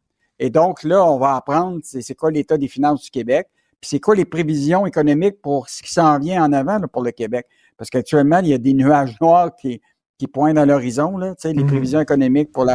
Et 0.46 0.50
donc 0.50 0.84
là, 0.84 1.06
on 1.06 1.18
va 1.18 1.36
apprendre 1.38 1.80
c'est 1.84 2.16
quoi 2.16 2.30
l'état 2.30 2.58
des 2.58 2.68
finances 2.68 3.02
du 3.04 3.10
Québec, 3.10 3.48
puis 3.80 3.88
c'est 3.90 4.02
quoi 4.02 4.14
les 4.14 4.26
prévisions 4.26 4.86
économiques 4.86 5.42
pour 5.42 5.70
ce 5.70 5.82
qui 5.82 5.90
s'en 5.94 6.20
vient 6.20 6.44
en 6.44 6.52
avant 6.52 6.80
là, 6.80 6.88
pour 6.90 7.02
le 7.02 7.12
Québec. 7.12 7.46
Parce 7.78 7.90
qu'actuellement, 7.90 8.40
il 8.40 8.48
y 8.48 8.54
a 8.54 8.58
des 8.58 8.74
nuages 8.74 9.16
noirs 9.22 9.56
qui, 9.56 9.80
qui 10.18 10.28
pointent 10.28 10.58
à 10.58 10.66
l'horizon, 10.66 11.18
là, 11.18 11.30
tu 11.36 11.48
sais, 11.48 11.54
les 11.54 11.64
Mhm. 11.64 11.70
prévisions 11.70 12.02
économiques 12.02 12.52
pour 12.52 12.66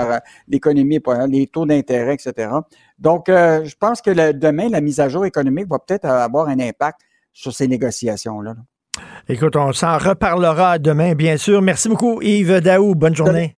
l'économie, 0.48 0.98
les 1.28 1.46
taux 1.46 1.66
d'intérêt, 1.66 2.14
etc. 2.14 2.50
Donc, 2.98 3.28
euh, 3.28 3.62
je 3.66 3.76
pense 3.78 4.00
que 4.00 4.10
le- 4.12 4.32
demain, 4.32 4.70
la 4.70 4.80
mise 4.80 4.98
à 4.98 5.10
jour 5.10 5.26
économique 5.26 5.68
va 5.68 5.78
peut-être 5.78 6.06
avoir 6.06 6.48
un 6.48 6.58
impact 6.60 7.00
sur 7.34 7.52
ces 7.52 7.68
négociations-là. 7.68 8.54
là. 8.54 9.02
Écoute, 9.28 9.56
on 9.56 9.72
s'en 9.72 9.98
reparlera 9.98 10.78
demain, 10.78 11.14
bien 11.14 11.36
sûr. 11.36 11.60
Merci 11.60 11.90
beaucoup, 11.90 12.22
Yves 12.22 12.60
Daou. 12.62 12.94
Bonne 12.94 13.14
journée. 13.14 13.57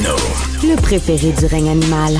Martino. 0.00 0.16
Le 0.62 0.76
préféré 0.80 1.32
du 1.32 1.46
règne 1.46 1.70
animal. 1.70 2.14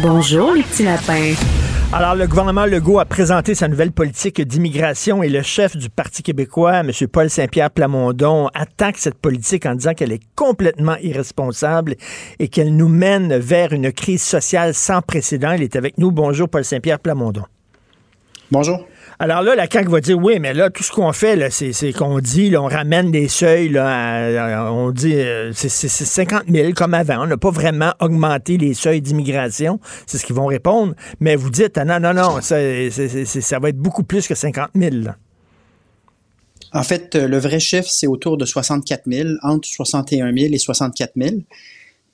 Bonjour, 0.00 0.52
les 0.52 0.62
petits 0.62 0.84
lapins. 0.84 1.34
Alors, 1.92 2.14
le 2.14 2.26
gouvernement 2.26 2.66
Legault 2.66 3.00
a 3.00 3.04
présenté 3.04 3.54
sa 3.54 3.68
nouvelle 3.68 3.92
politique 3.92 4.40
d'immigration 4.40 5.22
et 5.22 5.28
le 5.28 5.42
chef 5.42 5.76
du 5.76 5.90
Parti 5.90 6.22
québécois, 6.22 6.78
M. 6.78 6.90
Paul 7.10 7.28
Saint-Pierre 7.28 7.70
Plamondon, 7.70 8.48
attaque 8.54 8.98
cette 8.98 9.18
politique 9.18 9.66
en 9.66 9.74
disant 9.74 9.94
qu'elle 9.94 10.12
est 10.12 10.22
complètement 10.36 10.96
irresponsable 11.02 11.96
et 12.38 12.48
qu'elle 12.48 12.74
nous 12.76 12.88
mène 12.88 13.36
vers 13.36 13.72
une 13.72 13.92
crise 13.92 14.22
sociale 14.22 14.74
sans 14.74 15.02
précédent. 15.02 15.52
Il 15.52 15.62
est 15.62 15.76
avec 15.76 15.98
nous. 15.98 16.10
Bonjour, 16.12 16.48
Paul 16.48 16.64
Saint-Pierre 16.64 17.00
Plamondon. 17.00 17.44
Bonjour. 18.50 18.86
Alors 19.22 19.42
là, 19.42 19.54
la 19.54 19.68
CAQ 19.70 19.90
va 19.90 20.00
dire 20.00 20.16
oui, 20.16 20.38
mais 20.40 20.54
là, 20.54 20.70
tout 20.70 20.82
ce 20.82 20.90
qu'on 20.90 21.12
fait, 21.12 21.50
c'est, 21.50 21.92
qu'on 21.92 22.20
dit, 22.20 22.48
là, 22.48 22.62
on 22.62 22.68
ramène 22.68 23.10
des 23.10 23.28
seuils, 23.28 23.76
à- 23.76 24.72
on 24.72 24.90
dit 24.92 25.12
euh, 25.14 25.52
c'est, 25.52 25.68
c'est- 25.68 25.88
c'est 25.88 26.06
50 26.06 26.44
000 26.48 26.72
comme 26.72 26.94
avant. 26.94 27.22
On 27.24 27.26
n'a 27.26 27.36
pas 27.36 27.50
vraiment 27.50 27.92
augmenté 28.00 28.56
les 28.56 28.72
seuils 28.72 29.02
d'immigration. 29.02 29.78
C'est 30.06 30.16
ce 30.16 30.24
qu'ils 30.24 30.36
vont 30.36 30.46
répondre. 30.46 30.94
Mais 31.20 31.36
vous 31.36 31.50
dites, 31.50 31.76
ah, 31.76 31.84
non, 31.84 32.00
non, 32.00 32.14
non, 32.14 32.40
ça, 32.40 32.56
va 32.56 33.68
être 33.68 33.76
beaucoup 33.76 34.04
plus 34.04 34.26
que 34.26 34.34
50 34.34 34.70
000. 34.74 34.94
là. 35.04 35.16
En 36.72 36.82
fait, 36.82 37.14
euh, 37.14 37.28
le 37.28 37.36
vrai 37.38 37.60
chiffre, 37.60 37.90
c'est 37.90 38.06
autour 38.06 38.38
de 38.38 38.46
64 38.46 39.02
000, 39.06 39.28
entre 39.42 39.68
61 39.68 40.32
000 40.34 40.54
et 40.54 40.58
64 40.58 41.12
000. 41.16 41.36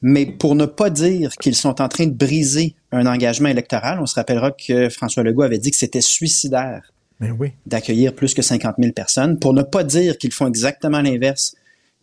Mais 0.02 0.26
pour 0.26 0.56
ne 0.56 0.66
pas 0.66 0.90
dire 0.90 1.30
qu'ils 1.40 1.54
sont 1.54 1.80
en 1.80 1.88
train 1.88 2.06
de 2.06 2.14
briser 2.14 2.74
un 2.90 3.06
engagement 3.06 3.48
électoral, 3.48 3.98
on 4.00 4.06
se 4.06 4.14
rappellera 4.16 4.50
que 4.50 4.88
François 4.88 5.22
Legault 5.22 5.42
avait 5.42 5.58
dit 5.58 5.70
que 5.70 5.76
c'était 5.76 6.00
suicidaire 6.00 6.92
oui. 7.20 7.52
d'accueillir 7.66 8.14
plus 8.14 8.34
que 8.34 8.42
50 8.42 8.76
000 8.78 8.92
personnes. 8.92 9.38
Pour 9.38 9.52
ne 9.52 9.62
pas 9.62 9.84
dire 9.84 10.18
qu'ils 10.18 10.32
font 10.32 10.46
exactement 10.46 11.00
l'inverse 11.00 11.54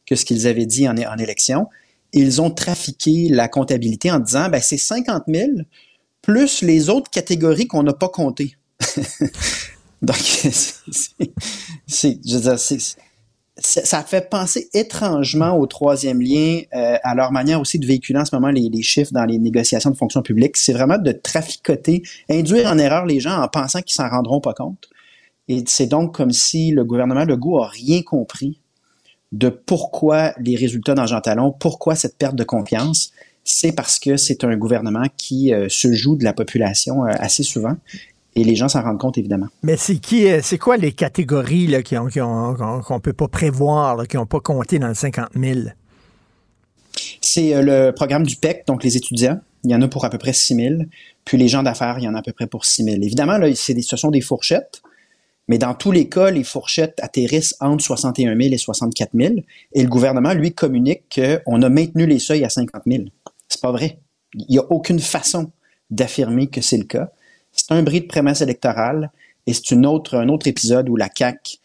que 0.06 0.16
ce 0.16 0.26
qu'ils 0.26 0.48
avaient 0.48 0.66
dit 0.66 0.88
en, 0.88 0.98
en 0.98 1.18
élection, 1.18 1.68
ils 2.14 2.42
ont 2.42 2.52
trafiqué 2.52 3.30
la 3.30 3.48
comptabilité 3.48 4.12
en 4.12 4.20
disant, 4.20 4.50
ben, 4.50 4.62
c'est 4.62 4.78
50 4.78 5.24
000 5.28 5.48
plus 6.22 6.62
les 6.62 6.90
autres 6.90 7.10
catégories 7.10 7.68
qu'on 7.68 7.84
n'a 7.84 7.94
pas 7.94 8.10
comptées. 8.10 8.56
Donc, 10.02 10.18
ça 13.58 14.04
fait 14.04 14.30
penser 14.30 14.70
étrangement 14.74 15.58
au 15.58 15.66
troisième 15.66 16.22
lien, 16.22 16.62
euh, 16.74 16.98
à 17.04 17.16
leur 17.16 17.32
manière 17.32 17.62
aussi 17.62 17.80
de 17.80 17.86
véhiculer 17.86 18.20
en 18.20 18.26
ce 18.26 18.36
moment 18.36 18.50
les, 18.50 18.70
les 18.70 18.82
chiffres 18.82 19.14
dans 19.14 19.26
les 19.26 19.38
négociations 19.38 19.92
de 19.92 19.96
fonction 19.96 20.22
publique. 20.22 20.58
C'est 20.58 20.74
vraiment 20.74 20.98
de 20.98 21.12
traficoter, 21.12 22.04
induire 22.30 22.68
en 22.68 22.78
erreur 22.78 23.06
les 23.06 23.20
gens 23.20 23.42
en 23.42 23.48
pensant 23.48 23.82
qu'ils 23.82 23.96
s'en 23.96 24.10
rendront 24.10 24.42
pas 24.42 24.54
compte. 24.54 24.90
Et 25.50 25.64
c'est 25.68 25.88
donc 25.88 26.16
comme 26.16 26.32
si 26.32 26.72
le 26.72 26.84
gouvernement 26.86 27.26
Legault 27.26 27.60
a 27.62 27.68
rien 27.68 28.02
compris 28.02 28.60
de 29.32 29.50
pourquoi 29.50 30.34
les 30.40 30.56
résultats 30.56 30.94
dans 30.94 31.06
Jean 31.06 31.22
Talon, 31.22 31.52
pourquoi 31.52 31.96
cette 31.96 32.18
perte 32.18 32.36
de 32.36 32.44
confiance. 32.44 33.12
C'est 33.44 33.74
parce 33.74 34.00
que 34.00 34.16
c'est 34.16 34.44
un 34.46 34.56
gouvernement 34.56 35.06
qui 35.18 35.54
euh, 35.54 35.68
se 35.70 35.92
joue 35.94 36.16
de 36.16 36.24
la 36.24 36.34
population 36.34 37.04
euh, 37.06 37.10
assez 37.20 37.44
souvent. 37.44 37.76
Et 38.36 38.44
les 38.44 38.56
gens 38.56 38.70
s'en 38.70 38.82
rendent 38.82 39.00
compte, 39.00 39.18
évidemment. 39.18 39.48
Mais 39.64 39.76
c'est 39.76 39.98
qui, 39.98 40.28
euh, 40.32 40.40
c'est 40.42 40.58
quoi 40.58 40.78
les 40.78 40.92
catégories 40.94 41.68
là, 41.68 41.84
qui 41.84 41.98
ont, 41.98 42.08
qui 42.08 42.22
ont- 42.22 42.54
qu'on 42.56 42.80
qu'on 42.82 43.00
peut 43.00 43.12
pas 43.14 43.28
prévoir, 43.28 43.98
là, 43.98 44.06
qui 44.06 44.16
n'ont 44.18 44.26
pas 44.26 44.40
compté 44.40 44.80
dans 44.80 44.88
le 44.88 44.94
50 44.94 45.30
000? 45.36 45.60
C'est 47.22 47.62
le 47.62 47.92
programme 47.92 48.26
du 48.26 48.36
PEC, 48.36 48.66
donc 48.68 48.84
les 48.84 48.96
étudiants. 48.98 49.40
il 49.64 49.72
y 49.72 49.76
en 49.76 49.82
a 49.82 49.88
pour 49.88 50.06
à 50.06 50.10
peu 50.10 50.18
près 50.18 50.34
6 50.34 50.56
000. 50.56 50.76
Puis 51.26 51.38
les 51.38 51.48
gens 51.48 51.64
d'affaires, 51.64 51.98
il 51.98 52.04
y 52.04 52.08
en 52.08 52.14
a 52.16 52.20
à 52.20 52.22
peu 52.22 52.34
près 52.34 52.48
pour 52.48 52.66
6 52.66 52.84
000. 52.84 52.98
Évidemment, 53.02 53.38
là, 53.38 53.48
c'est 53.56 53.74
des, 53.74 53.82
ce 53.82 53.98
sont 53.98 54.12
des 54.12 54.22
fourchettes, 54.22 54.82
mais 55.48 55.58
dans 55.58 55.74
tous 55.74 55.92
les 55.92 56.08
cas, 56.08 56.32
les 56.32 56.44
fourchettes 56.44 57.00
atterrissent 57.02 57.56
entre 57.60 57.84
61 57.84 58.36
000 58.38 58.54
et 58.54 58.58
64 58.58 59.12
000. 59.14 59.36
Et 59.74 59.84
le 59.84 59.90
gouvernement, 59.90 60.34
lui, 60.34 60.54
communique 60.54 61.04
qu'on 61.14 61.62
a 61.62 61.70
maintenu 61.70 62.06
les 62.06 62.20
seuils 62.20 62.46
à 62.46 62.50
50 62.50 62.84
000. 62.88 63.04
C'est 63.50 63.62
pas 63.62 63.72
vrai. 63.72 64.00
Il 64.36 64.46
n'y 64.50 64.58
a 64.58 64.72
aucune 64.72 65.00
façon 65.00 65.52
d'affirmer 65.90 66.48
que 66.48 66.62
c'est 66.62 66.78
le 66.78 66.86
cas. 66.86 67.12
C'est 67.52 67.72
un 67.72 67.84
bris 67.84 68.02
de 68.02 68.08
prémisse 68.08 68.42
électorale 68.42 69.12
et 69.46 69.54
c'est 69.54 69.72
une 69.72 69.86
autre, 69.86 70.18
un 70.18 70.30
autre 70.30 70.48
épisode 70.48 70.90
où 70.90 70.96
la 70.96 71.10
CAQ 71.14 71.58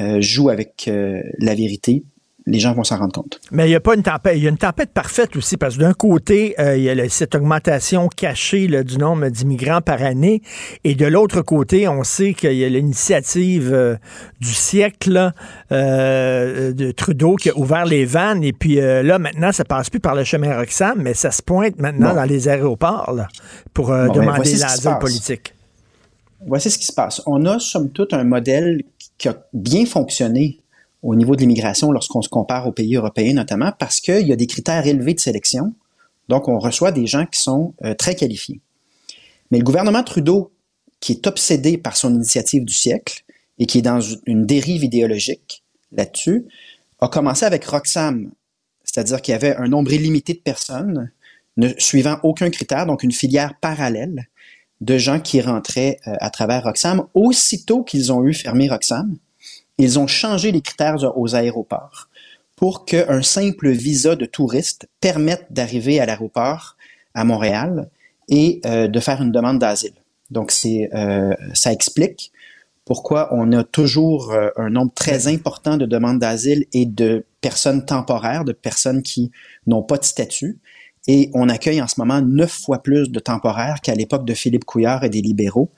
euh, 0.00 0.20
joue 0.20 0.48
avec 0.48 0.88
euh, 0.88 1.22
la 1.38 1.54
vérité 1.54 2.04
les 2.48 2.58
gens 2.60 2.72
vont 2.72 2.84
s'en 2.84 2.96
rendre 2.96 3.12
compte. 3.12 3.40
Mais 3.50 3.66
il 3.66 3.70
n'y 3.70 3.74
a 3.74 3.80
pas 3.80 3.94
une 3.94 4.02
tempête. 4.02 4.36
Il 4.36 4.42
y 4.42 4.46
a 4.46 4.50
une 4.50 4.58
tempête 4.58 4.90
parfaite 4.90 5.36
aussi, 5.36 5.56
parce 5.56 5.76
que 5.76 5.80
d'un 5.80 5.92
côté, 5.92 6.54
euh, 6.58 6.76
il 6.76 6.84
y 6.84 6.90
a 6.90 7.08
cette 7.08 7.34
augmentation 7.34 8.08
cachée 8.08 8.66
du 8.82 8.96
nombre 8.96 9.28
d'immigrants 9.28 9.82
par 9.82 10.02
année, 10.02 10.42
et 10.84 10.94
de 10.94 11.06
l'autre 11.06 11.42
côté, 11.42 11.88
on 11.88 12.04
sait 12.04 12.32
qu'il 12.32 12.54
y 12.54 12.64
a 12.64 12.68
l'initiative 12.68 13.70
euh, 13.72 13.96
du 14.40 14.52
siècle 14.52 15.32
euh, 15.72 16.72
de 16.72 16.90
Trudeau 16.90 17.36
qui 17.36 17.50
a 17.50 17.58
ouvert 17.58 17.84
les 17.84 18.04
vannes, 18.04 18.42
et 18.42 18.52
puis 18.52 18.76
là, 18.76 19.18
maintenant, 19.18 19.52
ça 19.52 19.64
passe 19.64 19.90
plus 19.90 20.00
par 20.00 20.14
le 20.14 20.24
chemin 20.24 20.56
Roxham, 20.56 21.00
mais 21.02 21.14
ça 21.14 21.30
se 21.30 21.42
pointe 21.42 21.78
maintenant 21.78 22.14
dans 22.14 22.24
les 22.24 22.48
aéroports 22.48 23.14
pour 23.74 23.88
ben, 23.88 24.08
demander 24.08 24.56
l'asile 24.56 24.96
politique. 25.00 25.54
Voici 26.46 26.70
ce 26.70 26.78
qui 26.78 26.86
se 26.86 26.92
passe. 26.92 27.20
On 27.26 27.44
a, 27.46 27.58
somme 27.58 27.90
toute, 27.90 28.14
un 28.14 28.24
modèle 28.24 28.82
qui 29.18 29.28
a 29.28 29.36
bien 29.52 29.84
fonctionné 29.84 30.60
au 31.02 31.14
niveau 31.14 31.36
de 31.36 31.40
l'immigration 31.40 31.92
lorsqu'on 31.92 32.22
se 32.22 32.28
compare 32.28 32.66
aux 32.66 32.72
pays 32.72 32.96
européens 32.96 33.34
notamment, 33.34 33.72
parce 33.78 34.00
qu'il 34.00 34.26
y 34.26 34.32
a 34.32 34.36
des 34.36 34.46
critères 34.46 34.86
élevés 34.86 35.14
de 35.14 35.20
sélection. 35.20 35.74
Donc, 36.28 36.48
on 36.48 36.58
reçoit 36.58 36.92
des 36.92 37.06
gens 37.06 37.24
qui 37.26 37.40
sont 37.40 37.74
euh, 37.84 37.94
très 37.94 38.14
qualifiés. 38.14 38.60
Mais 39.50 39.58
le 39.58 39.64
gouvernement 39.64 40.02
Trudeau, 40.02 40.52
qui 41.00 41.12
est 41.12 41.26
obsédé 41.26 41.78
par 41.78 41.96
son 41.96 42.14
initiative 42.14 42.64
du 42.64 42.74
siècle 42.74 43.24
et 43.58 43.66
qui 43.66 43.78
est 43.78 43.82
dans 43.82 44.00
une 44.26 44.44
dérive 44.44 44.84
idéologique 44.84 45.64
là-dessus, 45.92 46.46
a 47.00 47.08
commencé 47.08 47.44
avec 47.44 47.64
Roxham, 47.64 48.30
c'est-à-dire 48.84 49.22
qu'il 49.22 49.32
y 49.32 49.34
avait 49.34 49.56
un 49.56 49.68
nombre 49.68 49.92
illimité 49.92 50.34
de 50.34 50.40
personnes 50.40 51.10
ne 51.56 51.68
suivant 51.78 52.18
aucun 52.22 52.50
critère, 52.50 52.86
donc 52.86 53.02
une 53.02 53.12
filière 53.12 53.54
parallèle 53.60 54.28
de 54.80 54.96
gens 54.96 55.18
qui 55.18 55.40
rentraient 55.40 55.98
euh, 56.06 56.14
à 56.20 56.30
travers 56.30 56.62
Roxham. 56.62 57.06
Aussitôt 57.14 57.82
qu'ils 57.82 58.12
ont 58.12 58.24
eu 58.24 58.32
fermé 58.32 58.68
Roxham, 58.68 59.16
ils 59.78 59.98
ont 59.98 60.06
changé 60.06 60.52
les 60.52 60.60
critères 60.60 61.16
aux 61.16 61.34
aéroports 61.34 62.08
pour 62.56 62.84
qu'un 62.84 63.22
simple 63.22 63.70
visa 63.70 64.16
de 64.16 64.26
touriste 64.26 64.88
permette 65.00 65.46
d'arriver 65.50 66.00
à 66.00 66.06
l'aéroport 66.06 66.76
à 67.14 67.24
Montréal 67.24 67.88
et 68.28 68.60
euh, 68.66 68.88
de 68.88 69.00
faire 69.00 69.22
une 69.22 69.32
demande 69.32 69.58
d'asile. 69.58 69.94
Donc, 70.30 70.50
c'est, 70.50 70.90
euh, 70.92 71.34
ça 71.54 71.72
explique 71.72 72.32
pourquoi 72.84 73.28
on 73.32 73.52
a 73.52 73.64
toujours 73.64 74.32
euh, 74.32 74.48
un 74.56 74.70
nombre 74.70 74.92
très 74.94 75.28
important 75.28 75.76
de 75.76 75.86
demandes 75.86 76.18
d'asile 76.18 76.64
et 76.72 76.84
de 76.84 77.24
personnes 77.40 77.84
temporaires, 77.84 78.44
de 78.44 78.52
personnes 78.52 79.02
qui 79.02 79.30
n'ont 79.66 79.82
pas 79.82 79.98
de 79.98 80.04
statut. 80.04 80.58
Et 81.06 81.30
on 81.34 81.48
accueille 81.48 81.80
en 81.80 81.86
ce 81.86 81.94
moment 81.98 82.20
neuf 82.20 82.50
fois 82.50 82.82
plus 82.82 83.10
de 83.10 83.20
temporaires 83.20 83.80
qu'à 83.82 83.94
l'époque 83.94 84.24
de 84.24 84.34
Philippe 84.34 84.64
Couillard 84.64 85.04
et 85.04 85.08
des 85.08 85.22
libéraux. 85.22 85.70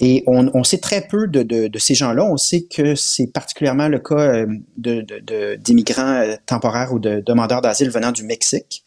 Et 0.00 0.22
on, 0.28 0.62
sait 0.62 0.78
très 0.78 1.08
peu 1.08 1.26
de, 1.26 1.78
ces 1.78 1.94
gens-là. 1.94 2.24
On 2.24 2.36
sait 2.36 2.62
que 2.62 2.94
c'est 2.94 3.26
particulièrement 3.26 3.88
le 3.88 3.98
cas 3.98 4.46
euh, 4.46 5.56
d'immigrants 5.58 6.20
euh, 6.20 6.36
temporaires 6.46 6.92
ou 6.92 7.00
de 7.00 7.20
demandeurs 7.20 7.62
d'asile 7.62 7.90
venant 7.90 8.12
du 8.12 8.22
Mexique. 8.22 8.84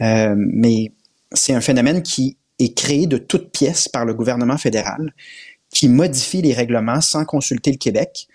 Euh, 0.00 0.34
mais 0.36 0.92
c'est 1.32 1.52
un 1.52 1.60
phénomène 1.60 2.02
qui 2.02 2.38
est 2.58 2.74
créé 2.74 3.06
de 3.06 3.18
toutes 3.18 3.50
pièces 3.50 3.88
par 3.88 4.06
le 4.06 4.14
gouvernement 4.14 4.56
fédéral, 4.56 5.12
qui 5.70 5.88
modifie 5.88 6.40
les 6.40 6.54
règlements 6.54 7.02
sans 7.02 7.26
consulter 7.26 7.70
le 7.70 7.76
Québec, 7.76 8.26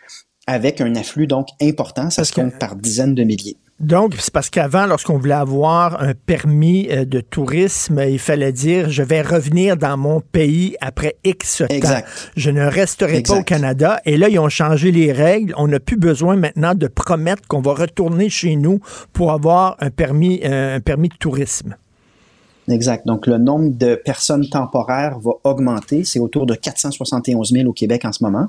avec 0.45 0.81
un 0.81 0.95
afflux 0.95 1.25
donc 1.25 1.47
important, 1.61 2.11
ça 2.11 2.25
se 2.25 2.33
compte 2.33 2.59
par 2.59 2.75
dizaines 2.75 3.15
de 3.15 3.23
milliers. 3.23 3.57
Donc, 3.83 4.15
c'est 4.17 4.31
parce 4.31 4.49
qu'avant, 4.49 4.85
lorsqu'on 4.85 5.17
voulait 5.17 5.33
avoir 5.33 6.01
un 6.01 6.13
permis 6.13 6.87
euh, 6.89 7.03
de 7.03 7.19
tourisme, 7.19 8.01
il 8.07 8.17
fallait 8.17 8.53
dire 8.53 8.89
je 8.89 9.03
vais 9.03 9.21
revenir 9.21 9.75
dans 9.75 9.97
mon 9.97 10.21
pays 10.21 10.77
après 10.79 11.17
X 11.25 11.63
temps. 11.67 12.01
Je 12.37 12.49
ne 12.49 12.63
resterai 12.63 13.21
pas 13.21 13.39
au 13.39 13.43
Canada. 13.43 13.99
Et 14.05 14.15
là, 14.15 14.29
ils 14.29 14.39
ont 14.39 14.47
changé 14.47 14.91
les 14.91 15.11
règles. 15.11 15.53
On 15.57 15.67
n'a 15.67 15.81
plus 15.81 15.97
besoin 15.97 16.37
maintenant 16.37 16.75
de 16.75 16.87
promettre 16.87 17.45
qu'on 17.47 17.59
va 17.59 17.73
retourner 17.73 18.29
chez 18.29 18.55
nous 18.55 18.79
pour 19.11 19.33
avoir 19.33 19.75
un 19.79 19.89
permis, 19.89 20.39
euh, 20.45 20.77
un 20.77 20.79
permis 20.79 21.09
de 21.09 21.17
tourisme. 21.17 21.75
Exact. 22.69 23.05
Donc, 23.05 23.27
le 23.27 23.37
nombre 23.37 23.77
de 23.77 23.95
personnes 23.95 24.47
temporaires 24.47 25.19
va 25.19 25.31
augmenter. 25.43 26.05
C'est 26.05 26.19
autour 26.19 26.45
de 26.45 26.55
471 26.55 27.51
000 27.51 27.69
au 27.69 27.73
Québec 27.73 28.05
en 28.05 28.13
ce 28.13 28.23
moment. 28.23 28.47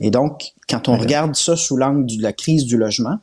Et 0.00 0.10
donc, 0.10 0.52
quand 0.68 0.88
on 0.88 0.96
regarde 0.96 1.36
ça 1.36 1.54
sous 1.54 1.76
l'angle 1.76 2.06
de 2.06 2.20
la 2.20 2.32
crise 2.32 2.64
du 2.64 2.76
logement, 2.76 3.18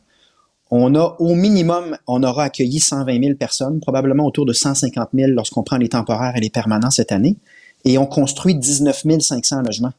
on 0.72 0.96
a 0.96 1.16
au 1.20 1.36
minimum, 1.36 1.98
on 2.08 2.24
aura 2.24 2.46
accueilli 2.46 2.80
120 2.80 3.24
000 3.24 3.36
personnes, 3.36 3.80
probablement 3.80 4.26
autour 4.26 4.46
de 4.46 4.54
150 4.54 5.10
000 5.14 5.32
lorsqu'on 5.32 5.64
prend 5.64 5.78
les 5.78 5.90
temporaires 5.90 6.36
et 6.36 6.42
les 6.42 6.50
permanents 6.50 6.92
cette 6.92 7.12
année, 7.12 7.38
et 7.84 7.98
on 7.98 8.06
construit 8.08 8.56
19 8.56 9.04
500 9.20 9.62
logements. 9.62 9.94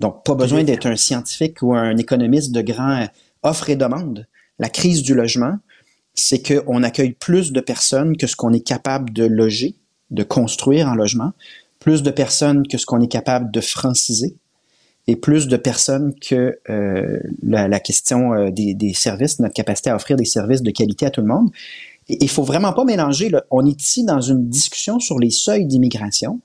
Donc, 0.00 0.24
pas 0.24 0.34
besoin 0.34 0.64
d'être 0.64 0.86
un 0.86 0.96
scientifique 0.96 1.62
ou 1.62 1.74
un 1.74 1.96
économiste 1.96 2.52
de 2.52 2.60
grand 2.60 3.06
offre 3.42 3.70
et 3.70 3.76
demande. 3.76 4.26
La 4.58 4.68
crise 4.68 5.02
du 5.02 5.14
logement, 5.14 5.58
c'est 6.14 6.42
qu'on 6.42 6.82
accueille 6.82 7.12
plus 7.12 7.52
de 7.52 7.60
personnes 7.60 8.16
que 8.16 8.26
ce 8.26 8.36
qu'on 8.36 8.52
est 8.52 8.66
capable 8.66 9.12
de 9.12 9.24
loger, 9.24 9.76
de 10.10 10.22
construire 10.22 10.88
en 10.88 10.94
logement, 10.94 11.32
plus 11.78 12.02
de 12.02 12.10
personnes 12.10 12.66
que 12.66 12.78
ce 12.78 12.84
qu'on 12.84 13.00
est 13.00 13.08
capable 13.08 13.50
de 13.50 13.60
franciser 13.60 14.36
et 15.08 15.16
plus 15.16 15.48
de 15.48 15.56
personnes 15.56 16.14
que 16.20 16.58
euh, 16.70 17.18
la, 17.42 17.80
question 17.80 18.34
euh, 18.34 18.50
des, 18.50 18.74
des, 18.74 18.94
services, 18.94 19.40
notre 19.40 19.54
capacité 19.54 19.90
à 19.90 19.96
offrir 19.96 20.16
des 20.16 20.24
services 20.24 20.62
de 20.62 20.70
qualité 20.70 21.06
à 21.06 21.10
tout 21.10 21.20
le 21.20 21.26
monde. 21.26 21.50
Il 22.08 22.28
faut 22.28 22.44
vraiment 22.44 22.72
pas 22.72 22.84
mélanger. 22.84 23.28
Là. 23.28 23.44
On 23.50 23.66
est 23.66 23.80
ici 23.80 24.04
dans 24.04 24.20
une 24.20 24.48
discussion 24.48 25.00
sur 25.00 25.18
les 25.18 25.30
seuils 25.30 25.66
d'immigration 25.66 26.40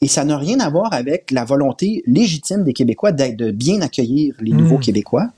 et 0.00 0.08
ça 0.08 0.24
n'a 0.24 0.36
rien 0.36 0.60
à 0.60 0.70
voir 0.70 0.92
avec 0.92 1.30
la 1.30 1.44
volonté 1.44 2.02
légitime 2.06 2.64
des 2.64 2.72
Québécois 2.72 3.12
d'être 3.12 3.36
de 3.36 3.50
bien 3.50 3.80
accueillir 3.80 4.34
les 4.40 4.52
hmm. 4.52 4.58
nouveaux 4.58 4.78
Québécois. 4.78 5.28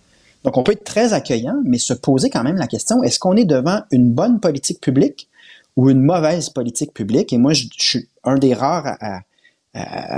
Donc, 0.44 0.56
on 0.56 0.62
peut 0.62 0.72
être 0.72 0.84
très 0.84 1.12
accueillant, 1.12 1.60
mais 1.64 1.78
se 1.78 1.92
poser 1.92 2.30
quand 2.30 2.44
même 2.44 2.56
la 2.56 2.66
question, 2.66 3.02
est-ce 3.02 3.18
qu'on 3.18 3.36
est 3.36 3.44
devant 3.44 3.82
une 3.90 4.12
bonne 4.12 4.40
politique 4.40 4.80
publique 4.80 5.28
ou 5.76 5.90
une 5.90 6.00
mauvaise 6.00 6.50
politique 6.50 6.94
publique? 6.94 7.32
Et 7.32 7.38
moi, 7.38 7.52
je, 7.52 7.66
je 7.76 7.88
suis 7.88 8.08
un 8.24 8.38
des 8.38 8.54
rares 8.54 8.86
à, 8.86 9.16
à, 9.16 9.20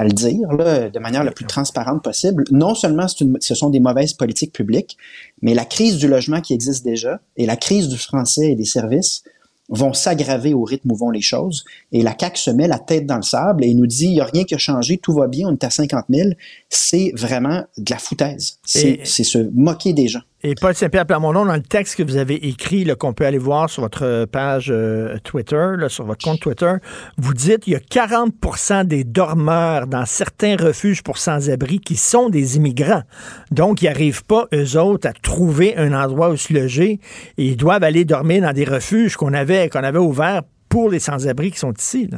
le 0.03 0.11
dire 0.11 0.53
là, 0.53 0.89
de 0.89 0.99
manière 0.99 1.25
la 1.25 1.33
plus 1.33 1.47
transparente 1.47 2.03
possible. 2.03 2.45
Non 2.51 2.75
seulement 2.75 3.07
ce 3.09 3.55
sont 3.55 3.71
des 3.71 3.81
mauvaises 3.81 4.13
politiques 4.13 4.53
publiques, 4.53 4.97
mais 5.43 5.55
la 5.55 5.65
crise 5.65 5.97
du 5.97 6.09
logement 6.09 6.41
qui 6.41 6.55
existe 6.55 6.85
déjà 6.85 7.21
et 7.37 7.47
la 7.47 7.57
crise 7.57 7.89
du 7.89 7.99
français 7.99 8.53
et 8.53 8.55
des 8.55 8.65
services 8.65 9.23
vont 9.71 9.93
s'aggraver 9.93 10.53
au 10.53 10.65
rythme 10.65 10.91
où 10.91 10.97
vont 10.97 11.11
les 11.11 11.21
choses. 11.21 11.65
Et 11.93 12.03
la 12.03 12.15
CAQ 12.19 12.39
se 12.39 12.51
met 12.51 12.67
la 12.67 12.79
tête 12.79 13.07
dans 13.07 13.17
le 13.17 13.23
sable 13.23 13.65
et 13.65 13.73
nous 13.73 13.87
dit, 13.87 14.07
il 14.07 14.15
n'y 14.15 14.21
a 14.21 14.25
rien 14.25 14.45
qui 14.45 14.55
a 14.55 14.59
changé, 14.59 14.99
tout 14.99 15.13
va 15.13 15.29
bien, 15.29 15.49
on 15.49 15.53
est 15.53 15.65
à 15.65 15.71
50 15.71 16.07
000. 16.11 16.31
C'est 16.69 17.13
vraiment 17.15 17.65
de 17.79 17.91
la 17.91 17.99
foutaise. 17.99 18.59
C'est 18.65 19.05
se 19.05 19.39
moquer 19.55 19.93
des 19.93 20.09
gens. 20.09 20.23
Et 20.43 20.55
Paul 20.55 20.75
Saint-Pierre 20.75 21.05
Plamondon, 21.05 21.45
dans 21.45 21.55
le 21.55 21.61
texte 21.61 21.97
que 21.97 22.03
vous 22.03 22.17
avez 22.17 22.49
écrit, 22.49 22.87
qu'on 22.99 23.13
peut 23.13 23.27
aller 23.27 23.37
voir 23.37 23.69
sur 23.69 23.83
votre 23.83 24.25
page 24.25 24.71
euh, 24.71 25.19
Twitter, 25.23 25.77
sur 25.89 26.07
votre 26.07 26.25
compte 26.25 26.41
Twitter, 26.41 26.73
vous 27.19 27.35
dites 27.35 27.61
qu'il 27.61 27.75
y 27.75 27.77
a 27.77 27.81
40% 27.81 28.87
des 28.87 29.05
dormeurs 29.05 29.87
dans 29.87 30.07
certains 30.07 30.57
refuges 30.57 31.03
pour 31.03 31.19
sans-abri 31.19 31.79
qui 31.79 31.97
sont 31.97 32.31
des 32.31 32.57
immigrants. 32.57 33.03
Donc, 33.51 33.83
ils 33.83 33.85
n'arrivent 33.85 34.25
pas, 34.25 34.49
eux 34.55 34.79
autres, 34.79 35.07
à 35.07 35.13
trouver 35.13 35.77
un 35.77 35.93
endroit 35.93 36.31
où 36.31 36.39
se 36.39 36.55
loger 36.55 37.01
et 37.37 37.45
ils 37.45 37.57
doivent 37.59 37.85
aller 37.85 38.07
dormir 38.07 38.41
dans 38.41 38.55
des 38.55 38.65
refuges 38.65 39.17
qu'on 39.17 39.35
avait, 39.35 39.69
qu'on 39.69 39.85
avait 39.85 39.99
ouverts 39.99 40.43
pour 40.71 40.89
les 40.89 41.01
sans-abri 41.01 41.51
qui 41.51 41.59
sont 41.59 41.75
ici. 41.75 42.09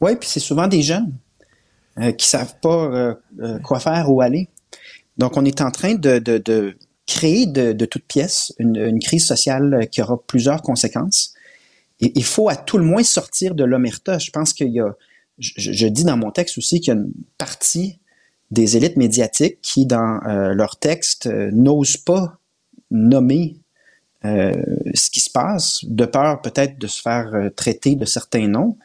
Oui, 0.00 0.14
puis 0.14 0.28
c'est 0.28 0.38
souvent 0.38 0.68
des 0.68 0.82
jeunes 0.82 1.12
euh, 1.98 2.12
qui 2.12 2.28
savent 2.28 2.54
pas 2.62 3.16
euh, 3.40 3.58
quoi 3.64 3.80
faire, 3.80 4.12
où 4.12 4.20
aller. 4.20 4.48
Donc, 5.18 5.36
on 5.36 5.44
est 5.44 5.60
en 5.60 5.72
train 5.72 5.96
de 5.96 6.18
créer 7.06 7.46
de, 7.46 7.72
de 7.72 7.86
toutes 7.86 8.04
pièces 8.04 8.52
une, 8.58 8.98
crise 8.98 9.26
sociale 9.26 9.88
qui 9.90 10.02
aura 10.02 10.20
plusieurs 10.26 10.62
conséquences. 10.62 11.34
Il 12.00 12.24
faut 12.24 12.48
à 12.48 12.56
tout 12.56 12.76
le 12.76 12.84
moins 12.84 13.04
sortir 13.04 13.54
de 13.54 13.64
l'omerta. 13.64 14.18
Je 14.18 14.30
pense 14.30 14.52
qu'il 14.52 14.68
y 14.68 14.80
a, 14.80 14.94
je, 15.38 15.86
dis 15.86 16.04
dans 16.04 16.16
mon 16.16 16.30
texte 16.30 16.58
aussi 16.58 16.80
qu'il 16.80 16.94
y 16.94 16.96
a 16.96 17.00
une 17.00 17.12
partie 17.38 17.98
des 18.50 18.76
élites 18.76 18.96
médiatiques 18.96 19.60
qui, 19.62 19.86
dans 19.86 20.20
euh, 20.26 20.52
leur 20.52 20.78
texte, 20.78 21.26
euh, 21.26 21.50
n'osent 21.52 21.96
pas 21.96 22.38
nommer 22.90 23.56
euh, 24.24 24.52
ce 24.94 25.10
qui 25.10 25.20
se 25.20 25.30
passe, 25.30 25.84
de 25.84 26.04
peur 26.04 26.42
peut-être 26.42 26.78
de 26.78 26.86
se 26.86 27.00
faire 27.00 27.50
traiter 27.56 27.96
de 27.96 28.04
certains 28.04 28.48
noms. 28.48 28.76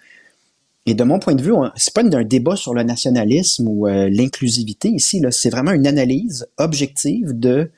Et 0.85 0.93
de 0.93 1.03
mon 1.03 1.19
point 1.19 1.35
de 1.35 1.43
vue, 1.43 1.53
c'est 1.75 1.93
pas 1.93 2.01
un 2.01 2.23
débat 2.23 2.55
sur 2.55 2.73
le 2.73 2.81
nationalisme 2.83 3.67
ou 3.67 3.85
l'inclusivité 3.85 4.89
ici. 4.89 5.21
C'est 5.29 5.51
vraiment 5.51 5.73
une 5.73 5.85
analyse 5.85 6.47
objective 6.57 7.39
de 7.39 7.69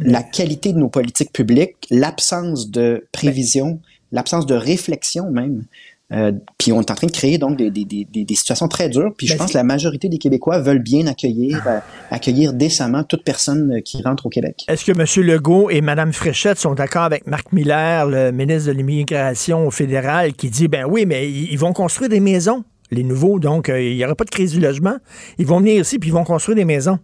la 0.00 0.22
qualité 0.22 0.72
de 0.72 0.78
nos 0.78 0.88
politiques 0.88 1.32
publiques, 1.32 1.86
l'absence 1.90 2.70
de 2.70 3.06
prévision, 3.12 3.80
l'absence 4.12 4.46
de 4.46 4.54
réflexion 4.54 5.30
même 5.30 5.64
Euh, 6.12 6.32
puis 6.58 6.70
on 6.70 6.80
est 6.82 6.90
en 6.90 6.94
train 6.94 7.06
de 7.06 7.12
créer 7.12 7.38
donc 7.38 7.56
des, 7.56 7.70
des, 7.70 7.86
des, 7.86 8.04
des 8.04 8.34
situations 8.34 8.68
très 8.68 8.90
dures. 8.90 9.14
Puis 9.16 9.26
je 9.26 9.32
Ben, 9.32 9.38
pense 9.38 9.52
que 9.52 9.56
la 9.56 9.64
majorité 9.64 10.10
des 10.10 10.18
Québécois 10.18 10.60
veulent 10.60 10.82
bien 10.82 11.06
accueillir, 11.06 11.66
euh, 11.66 11.78
accueillir 12.10 12.52
décemment 12.52 13.04
toute 13.04 13.24
personne 13.24 13.72
euh, 13.72 13.80
qui 13.80 14.02
rentre 14.02 14.26
au 14.26 14.28
Québec. 14.28 14.64
Est-ce 14.68 14.84
que 14.84 14.92
M. 14.92 15.26
Legault 15.26 15.70
et 15.70 15.80
Mme 15.80 16.12
Fréchette 16.12 16.58
sont 16.58 16.74
d'accord 16.74 17.04
avec 17.04 17.26
Marc 17.26 17.52
Miller, 17.52 18.06
le 18.06 18.32
ministre 18.32 18.68
de 18.68 18.76
l'Immigration 18.76 19.66
au 19.66 19.70
fédéral, 19.70 20.34
qui 20.34 20.50
dit, 20.50 20.68
ben 20.68 20.84
oui, 20.84 21.06
mais 21.06 21.28
ils 21.32 21.58
vont 21.58 21.72
construire 21.72 22.10
des 22.10 22.20
maisons, 22.20 22.64
les 22.90 23.02
nouveaux, 23.02 23.40
donc 23.40 23.70
euh, 23.70 23.80
il 23.80 23.96
n'y 23.96 24.04
aura 24.04 24.14
pas 24.14 24.24
de 24.24 24.30
crise 24.30 24.52
du 24.52 24.60
logement. 24.60 24.98
Ils 25.38 25.46
vont 25.46 25.58
venir 25.58 25.80
ici, 25.80 25.98
puis 25.98 26.10
ils 26.10 26.14
vont 26.14 26.24
construire 26.24 26.56
des 26.56 26.66
maisons. 26.66 26.98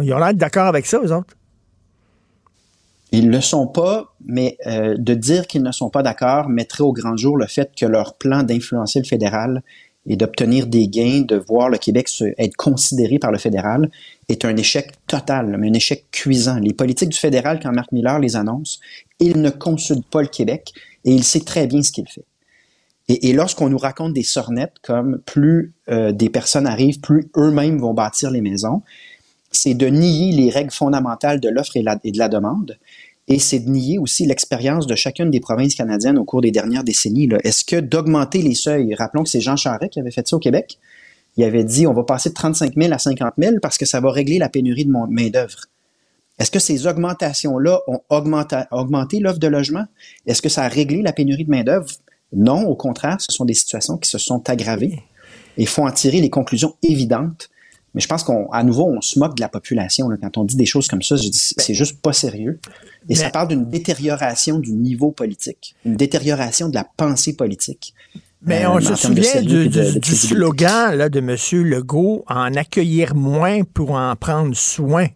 Ils 0.00 0.12
ont 0.14 0.18
l'air 0.18 0.32
d'accord 0.32 0.66
avec 0.66 0.86
ça, 0.86 0.98
eux 1.04 1.12
autres. 1.12 1.34
Ils 3.10 3.30
le 3.30 3.40
sont 3.40 3.66
pas, 3.66 4.14
mais 4.24 4.58
euh, 4.66 4.94
de 4.98 5.14
dire 5.14 5.46
qu'ils 5.46 5.62
ne 5.62 5.72
sont 5.72 5.88
pas 5.88 6.02
d'accord 6.02 6.48
mettrait 6.48 6.82
au 6.84 6.92
grand 6.92 7.16
jour 7.16 7.36
le 7.36 7.46
fait 7.46 7.70
que 7.74 7.86
leur 7.86 8.14
plan 8.14 8.42
d'influencer 8.42 8.98
le 9.00 9.06
fédéral 9.06 9.62
et 10.06 10.16
d'obtenir 10.16 10.66
des 10.66 10.88
gains, 10.88 11.22
de 11.22 11.36
voir 11.36 11.68
le 11.68 11.78
Québec 11.78 12.08
se- 12.08 12.32
être 12.38 12.56
considéré 12.56 13.18
par 13.18 13.32
le 13.32 13.38
fédéral, 13.38 13.90
est 14.28 14.44
un 14.44 14.56
échec 14.56 14.92
total, 15.06 15.56
mais 15.58 15.68
un 15.68 15.72
échec 15.74 16.06
cuisant. 16.10 16.58
Les 16.58 16.72
politiques 16.74 17.10
du 17.10 17.18
fédéral, 17.18 17.60
quand 17.62 17.72
Marc 17.72 17.92
Miller 17.92 18.18
les 18.18 18.36
annonce, 18.36 18.80
il 19.20 19.40
ne 19.40 19.50
consulte 19.50 20.06
pas 20.06 20.22
le 20.22 20.28
Québec 20.28 20.72
et 21.04 21.12
il 21.12 21.24
sait 21.24 21.40
très 21.40 21.66
bien 21.66 21.82
ce 21.82 21.92
qu'il 21.92 22.08
fait. 22.08 22.24
Et, 23.08 23.30
et 23.30 23.32
lorsqu'on 23.32 23.70
nous 23.70 23.78
raconte 23.78 24.12
des 24.12 24.22
sornettes 24.22 24.76
comme 24.82 25.20
plus 25.24 25.72
euh, 25.88 26.12
des 26.12 26.28
personnes 26.28 26.66
arrivent, 26.66 27.00
plus 27.00 27.30
eux-mêmes 27.36 27.78
vont 27.78 27.94
bâtir 27.94 28.30
les 28.30 28.42
maisons, 28.42 28.82
c'est 29.50 29.72
de 29.74 29.86
nier 29.86 30.32
les 30.32 30.50
règles 30.50 30.70
fondamentales 30.70 31.40
de 31.40 31.48
l'offre 31.48 31.76
et 31.76 31.82
de 32.12 32.18
la 32.18 32.28
demande. 32.28 32.78
Et 33.28 33.38
c'est 33.38 33.60
de 33.60 33.68
nier 33.68 33.98
aussi 33.98 34.24
l'expérience 34.24 34.86
de 34.86 34.94
chacune 34.94 35.30
des 35.30 35.40
provinces 35.40 35.74
canadiennes 35.74 36.18
au 36.18 36.24
cours 36.24 36.40
des 36.40 36.50
dernières 36.50 36.82
décennies. 36.82 37.28
Est-ce 37.44 37.64
que 37.64 37.76
d'augmenter 37.76 38.40
les 38.40 38.54
seuils, 38.54 38.94
rappelons 38.94 39.22
que 39.22 39.28
c'est 39.28 39.42
Jean 39.42 39.56
Charest 39.56 39.92
qui 39.92 40.00
avait 40.00 40.10
fait 40.10 40.26
ça 40.26 40.36
au 40.36 40.38
Québec, 40.38 40.78
il 41.36 41.44
avait 41.44 41.64
dit 41.64 41.86
on 41.86 41.92
va 41.92 42.04
passer 42.04 42.30
de 42.30 42.34
35 42.34 42.74
000 42.74 42.92
à 42.92 42.98
50 42.98 43.34
000 43.38 43.56
parce 43.60 43.76
que 43.76 43.84
ça 43.84 44.00
va 44.00 44.10
régler 44.10 44.38
la 44.38 44.48
pénurie 44.48 44.86
de 44.86 44.90
main-d'œuvre. 44.90 45.66
Est-ce 46.38 46.50
que 46.50 46.58
ces 46.58 46.86
augmentations-là 46.86 47.80
ont 47.86 48.00
augmenté, 48.08 48.56
augmenté 48.70 49.18
l'offre 49.18 49.40
de 49.40 49.48
logement? 49.48 49.84
Est-ce 50.26 50.40
que 50.40 50.48
ça 50.48 50.62
a 50.62 50.68
réglé 50.68 51.02
la 51.02 51.12
pénurie 51.12 51.44
de 51.44 51.50
main-d'œuvre? 51.50 51.88
Non, 52.32 52.66
au 52.66 52.76
contraire, 52.76 53.20
ce 53.20 53.32
sont 53.32 53.44
des 53.44 53.54
situations 53.54 53.96
qui 53.98 54.08
se 54.08 54.18
sont 54.18 54.48
aggravées. 54.48 55.02
Il 55.56 55.66
faut 55.66 55.82
en 55.82 55.90
tirer 55.90 56.20
les 56.20 56.30
conclusions 56.30 56.76
évidentes. 56.82 57.50
Mais 57.94 58.00
je 58.00 58.06
pense 58.06 58.22
qu'à 58.22 58.62
nouveau, 58.62 58.86
on 58.86 59.00
se 59.00 59.18
moque 59.18 59.34
de 59.36 59.40
la 59.40 59.48
population. 59.48 60.08
là. 60.08 60.16
Quand 60.20 60.38
on 60.38 60.44
dit 60.44 60.56
des 60.56 60.66
choses 60.66 60.86
comme 60.86 61.02
ça, 61.02 61.16
je 61.16 61.28
dis, 61.28 61.54
c'est 61.56 61.74
juste 61.74 62.00
pas 62.00 62.12
sérieux. 62.12 62.60
Et 63.08 63.14
ça 63.14 63.30
parle 63.30 63.48
d'une 63.48 63.64
détérioration 63.68 64.58
du 64.58 64.72
niveau 64.72 65.10
politique, 65.10 65.74
une 65.84 65.96
détérioration 65.96 66.68
de 66.68 66.74
la 66.74 66.86
pensée 66.96 67.34
politique. 67.34 67.94
Mais 68.42 68.64
Euh, 68.64 68.70
on 68.70 68.76
en 68.76 68.80
se 68.80 68.94
souvient 68.94 69.42
du, 69.42 69.68
de- 69.68 70.00
slogan 70.04 70.94
là, 70.94 71.08
de 71.08 71.18
M. 71.18 71.36
Legault, 71.64 72.24
en 72.28 72.54
accueillir 72.54 73.14
moins 73.14 73.62
pour 73.64 73.92
en 73.92 74.14
prendre 74.14 74.54
soin. 74.54 75.06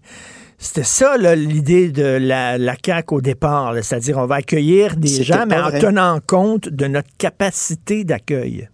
C'était 0.59 0.85
ça 0.85 1.17
l'idée 1.35 1.91
de 1.91 2.03
la, 2.05 2.57
la 2.57 2.77
CAQ 2.85 3.15
au 3.17 3.21
départ, 3.21 3.75
c'est-à-dire 3.83 4.19
on 4.19 4.27
va 4.27 4.37
accueillir 4.37 4.97
des 4.97 5.23
gens, 5.25 5.45
mais 5.47 5.57
en 5.59 5.69
vrai. 5.71 5.81
tenant 5.81 6.19
compte 6.27 6.69
de 6.69 6.87
notre 6.87 7.11
capacité 7.19 8.05
d'accueil. 8.05 8.69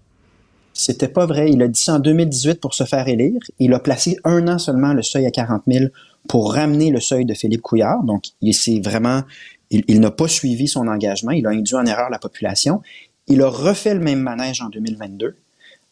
C'était 0.74 1.08
pas 1.08 1.26
vrai. 1.26 1.50
Il 1.50 1.60
a 1.62 1.66
dit 1.68 1.80
ça 1.80 1.94
en 1.94 1.98
2018 1.98 2.60
pour 2.60 2.72
se 2.74 2.84
faire 2.84 3.08
élire. 3.08 3.40
Il 3.58 3.72
a 3.74 3.80
placé 3.80 4.16
un 4.24 4.46
an 4.48 4.58
seulement 4.58 4.92
le 4.92 5.02
seuil 5.02 5.26
à 5.26 5.30
40 5.30 5.62
000 5.66 5.86
pour 6.28 6.54
ramener 6.54 6.90
le 6.90 7.00
seuil 7.00 7.24
de 7.24 7.34
Philippe 7.34 7.62
Couillard. 7.62 8.02
Donc, 8.02 8.24
il 8.40 8.82
vraiment, 8.82 9.22
il, 9.70 9.84
il 9.88 10.00
n'a 10.00 10.10
pas 10.10 10.28
suivi 10.28 10.68
son 10.68 10.88
engagement. 10.88 11.32
Il 11.32 11.46
a 11.46 11.50
induit 11.50 11.74
en 11.74 11.86
erreur 11.86 12.10
la 12.10 12.18
population. 12.18 12.82
Il 13.26 13.42
a 13.42 13.48
refait 13.48 13.94
le 13.94 14.00
même 14.00 14.20
manège 14.20 14.60
en 14.62 14.68
2022 14.68 15.36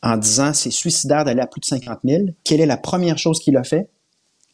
en 0.02 0.16
disant 0.16 0.52
c'est 0.52 0.70
suicidaire 0.70 1.24
d'aller 1.24 1.40
à 1.40 1.46
plus 1.46 1.60
de 1.60 1.66
50 1.66 2.00
000. 2.04 2.22
Quelle 2.44 2.60
est 2.60 2.66
la 2.66 2.76
première 2.76 3.18
chose 3.18 3.40
qu'il 3.40 3.56
a 3.56 3.64
fait? 3.64 3.88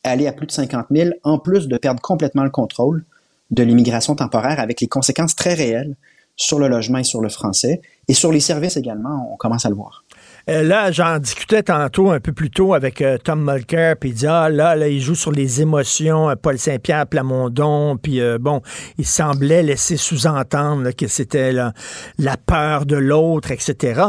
Aller 0.04 0.26
à 0.26 0.32
plus 0.32 0.46
de 0.46 0.52
50 0.52 0.86
000, 0.90 1.10
en 1.22 1.38
plus 1.38 1.68
de 1.68 1.76
perdre 1.76 2.00
complètement 2.00 2.44
le 2.44 2.50
contrôle 2.50 3.04
de 3.50 3.62
l'immigration 3.62 4.14
temporaire 4.16 4.58
avec 4.58 4.80
les 4.80 4.88
conséquences 4.88 5.36
très 5.36 5.54
réelles 5.54 5.94
sur 6.36 6.58
le 6.58 6.68
logement 6.68 6.98
et 6.98 7.04
sur 7.04 7.20
le 7.20 7.28
français 7.28 7.82
et 8.08 8.14
sur 8.14 8.32
les 8.32 8.40
services 8.40 8.76
également, 8.76 9.30
on 9.32 9.36
commence 9.36 9.66
à 9.66 9.68
le 9.68 9.74
voir. 9.74 10.01
Euh, 10.49 10.62
là, 10.62 10.90
j'en 10.90 11.18
discutais 11.18 11.62
tantôt, 11.62 12.11
un 12.11 12.20
peu 12.20 12.32
plus 12.32 12.51
tôt, 12.51 12.74
avec 12.74 13.01
euh, 13.01 13.16
Tom 13.18 13.49
Mulcair, 13.49 13.97
puis 13.97 14.11
il 14.11 14.14
dit, 14.14 14.26
ah, 14.26 14.49
là, 14.49 14.74
là, 14.74 14.88
il 14.88 15.01
joue 15.01 15.14
sur 15.14 15.30
les 15.30 15.61
émotions, 15.61 16.30
euh, 16.30 16.34
Paul 16.34 16.59
Saint-Pierre 16.59 17.07
Plamondon, 17.07 17.97
puis 17.97 18.20
bon, 18.40 18.61
il 18.99 19.07
semblait 19.07 19.62
laisser 19.62 19.97
sous-entendre 19.97 20.90
que 20.90 21.07
c'était 21.07 21.53
la 21.53 22.36
peur 22.36 22.86
de 22.86 22.97
l'autre, 22.97 23.51
etc. 23.51 24.03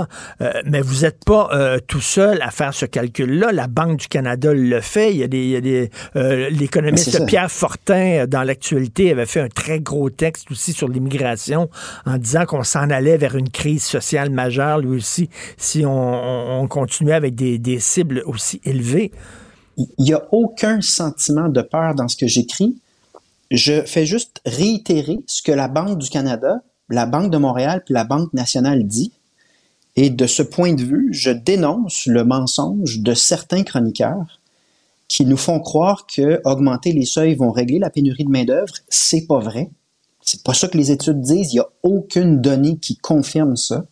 Mais 0.66 0.82
vous 0.82 1.02
n'êtes 1.02 1.24
pas 1.26 1.50
tout 1.88 2.02
seul 2.02 2.42
à 2.42 2.52
faire 2.52 2.74
ce 2.74 2.86
calcul-là. 2.86 3.52
La 3.52 3.68
Banque 3.68 4.00
du 4.00 4.08
Canada 4.08 4.54
le 4.54 4.82
fait. 4.82 5.14
Il 5.14 5.18
y 5.18 5.24
a 5.24 5.28
des, 5.62 5.90
l'économiste. 6.50 7.26
Pierre 7.26 7.52
Fortin, 7.52 8.26
dans 8.28 8.44
l'actualité, 8.44 9.12
avait 9.12 9.26
fait 9.26 9.42
un 9.42 9.50
très 9.50 9.80
gros 9.80 10.10
texte 10.10 10.52
aussi 10.52 10.74
sur 10.74 10.88
l'immigration 10.88 11.70
en 12.06 12.18
disant 12.18 12.46
qu'on 12.46 12.64
s'en 12.64 12.90
allait 12.90 13.18
vers 13.18 13.36
une 13.36 13.50
crise 13.50 13.84
sociale 13.84 14.30
majeure, 14.30 14.80
lui 14.80 14.98
aussi, 14.98 15.30
si 15.58 15.86
on, 15.86 16.23
on- 16.24 16.62
on 16.64 16.68
continuait 16.68 17.14
avec 17.14 17.36
des, 17.36 17.80
cibles 17.80 18.24
aussi 18.26 18.62
élevées. 18.64 19.12
Il 19.78 19.88
n'y 20.00 20.14
a 20.14 20.28
aucun 20.32 20.82
sentiment 20.82 21.50
de 21.50 21.62
peur 21.62 21.96
dans 21.96 22.08
ce 22.08 22.16
que 22.16 22.28
j'écris. 22.28 22.78
Je 23.52 23.84
fais 23.84 24.06
juste 24.06 24.40
réitérer 24.46 25.20
ce 25.28 25.42
que 25.42 25.52
la 25.52 25.68
Banque 25.68 25.98
du 26.00 26.10
Canada, 26.10 26.64
la 26.90 27.06
Banque 27.06 27.32
de 27.32 27.38
Montréal 27.38 27.84
la 27.90 28.04
Banque 28.04 28.34
nationale 28.34 28.86
dit. 28.86 29.12
Et 29.96 30.10
de 30.10 30.26
ce 30.26 30.42
point 30.42 30.74
de 30.74 30.82
vue, 30.84 31.10
je 31.12 31.30
dénonce 31.30 32.08
le 32.08 32.24
mensonge 32.24 33.00
de 33.00 33.14
certains 33.14 33.64
chroniqueurs 33.64 34.40
qui 35.08 35.26
nous 35.26 35.38
font 35.38 35.60
croire 35.60 36.08
que 36.08 36.42
augmenter 36.46 36.94
les 36.94 37.06
seuils 37.06 37.36
vont 37.36 37.52
régler 37.52 37.78
la 37.78 37.92
pénurie 37.92 38.26
de 38.26 38.32
main-d'œuvre. 38.32 38.74
C'est 38.90 39.28
pas 39.28 39.40
vrai. 39.40 39.70
C'est 40.22 40.42
pas 40.44 40.54
ça 40.56 40.68
que 40.68 40.78
les 40.78 40.90
études 40.92 41.22
disent. 41.22 41.52
Il 41.52 41.58
n'y 41.58 41.60
a 41.60 41.70
aucune 41.84 42.42
donnée 42.42 42.78
qui 42.78 42.98
confirme 42.98 43.56
ça. 43.56 43.86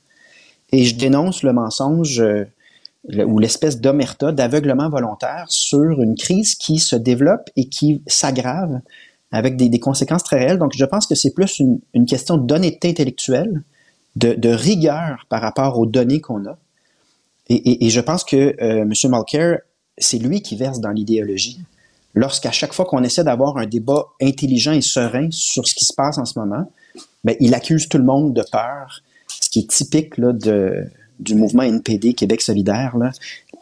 Et 0.71 0.85
je 0.85 0.95
dénonce 0.95 1.43
le 1.43 1.53
mensonge 1.53 2.21
euh, 2.21 2.45
ou 3.25 3.39
l'espèce 3.39 3.81
d'omerta, 3.81 4.31
d'aveuglement 4.31 4.89
volontaire 4.89 5.45
sur 5.49 6.01
une 6.01 6.15
crise 6.15 6.55
qui 6.55 6.79
se 6.79 6.95
développe 6.95 7.49
et 7.55 7.65
qui 7.65 8.01
s'aggrave 8.07 8.79
avec 9.31 9.55
des, 9.55 9.79
conséquences 9.79 10.23
très 10.23 10.39
réelles. 10.39 10.59
Donc, 10.59 10.73
je 10.75 10.85
pense 10.85 11.07
que 11.07 11.15
c'est 11.15 11.33
plus 11.33 11.59
une, 11.59 12.05
question 12.05 12.37
d'honnêteté 12.37 12.89
intellectuelle, 12.89 13.63
de, 14.17 14.49
rigueur 14.49 15.25
par 15.29 15.41
rapport 15.41 15.79
aux 15.79 15.85
données 15.85 16.19
qu'on 16.19 16.45
a. 16.45 16.57
Et, 17.47 17.89
je 17.89 18.01
pense 18.01 18.23
que 18.23 18.35
euh, 18.61 18.81
M. 18.81 18.93
Mulcair, 19.05 19.59
c'est 19.97 20.17
lui 20.17 20.41
qui 20.41 20.55
verse 20.55 20.79
dans 20.79 20.91
l'idéologie. 20.91 21.61
Lorsqu'à 22.13 22.51
chaque 22.51 22.73
fois 22.73 22.85
qu'on 22.85 23.03
essaie 23.03 23.23
d'avoir 23.23 23.57
un 23.57 23.65
débat 23.65 24.05
intelligent 24.21 24.73
et 24.73 24.81
serein 24.81 25.29
sur 25.31 25.67
ce 25.67 25.73
qui 25.73 25.85
se 25.85 25.93
passe 25.93 26.17
en 26.17 26.25
ce 26.25 26.37
moment, 26.37 26.69
ben, 27.23 27.35
il 27.39 27.53
accuse 27.53 27.87
tout 27.87 27.97
le 27.97 28.03
monde 28.03 28.33
de 28.33 28.43
peur, 28.51 29.01
qui 29.51 29.59
est 29.59 29.69
typique 29.69 30.17
là, 30.17 30.33
de, 30.33 30.85
du 31.19 31.35
mouvement 31.35 31.63
NPD 31.63 32.13
Québec 32.13 32.41
solidaire. 32.41 32.97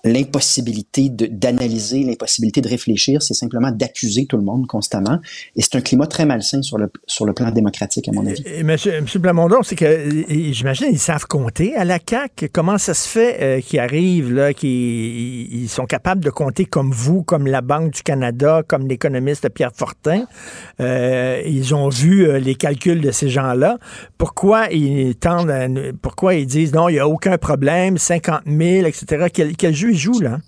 L'impossibilité 0.03 1.09
d'analyser, 1.09 2.03
l'impossibilité 2.03 2.61
de 2.61 2.69
réfléchir, 2.69 3.21
c'est 3.21 3.33
simplement 3.33 3.71
d'accuser 3.71 4.25
tout 4.25 4.37
le 4.37 4.43
monde 4.43 4.65
constamment. 4.67 5.19
Et 5.55 5.61
c'est 5.61 5.75
un 5.75 5.81
climat 5.81 6.07
très 6.07 6.25
malsain 6.25 6.61
sur 6.61 6.77
le, 6.77 6.89
sur 7.05 7.25
le 7.25 7.33
plan 7.33 7.51
démocratique, 7.51 8.07
à 8.07 8.11
mon 8.11 8.25
avis. 8.25 8.41
Et 8.45 8.63
monsieur, 8.63 9.01
Plamondon, 9.21 9.61
c'est 9.63 9.75
que 9.75 10.09
j'imagine 10.29 10.87
ils 10.91 10.99
savent 10.99 11.25
compter 11.25 11.75
à 11.75 11.85
la 11.85 11.99
CAC. 11.99 12.49
Comment 12.53 12.77
ça 12.77 12.93
se 12.93 13.07
fait 13.07 13.37
euh, 13.41 13.61
qu'ils 13.61 13.79
arrivent 13.79 14.33
là, 14.33 14.53
qu'ils 14.53 15.53
ils 15.53 15.69
sont 15.69 15.85
capables 15.85 16.23
de 16.23 16.29
compter 16.29 16.65
comme 16.65 16.91
vous, 16.91 17.23
comme 17.23 17.47
la 17.47 17.61
Banque 17.61 17.91
du 17.91 18.03
Canada, 18.03 18.63
comme 18.67 18.87
l'économiste 18.87 19.49
Pierre 19.49 19.71
Fortin? 19.73 20.25
Euh, 20.79 21.41
ils 21.45 21.75
ont 21.75 21.89
vu 21.89 22.27
euh, 22.27 22.39
les 22.39 22.55
calculs 22.55 23.01
de 23.01 23.11
ces 23.11 23.29
gens-là. 23.29 23.77
Pourquoi 24.17 24.67
ils 24.71 25.15
tendent, 25.15 25.51
pourquoi 26.01 26.35
ils 26.35 26.45
disent 26.45 26.73
non, 26.73 26.89
il 26.89 26.93
n'y 26.93 26.99
a 26.99 27.07
aucun 27.07 27.37
problème, 27.37 27.97
50 27.97 28.41
000, 28.45 28.85
etc. 28.85 29.27
Quel, 29.33 29.55
quel 29.55 29.75
ils 29.89 29.97
jouent 29.97 30.19
là? 30.19 30.39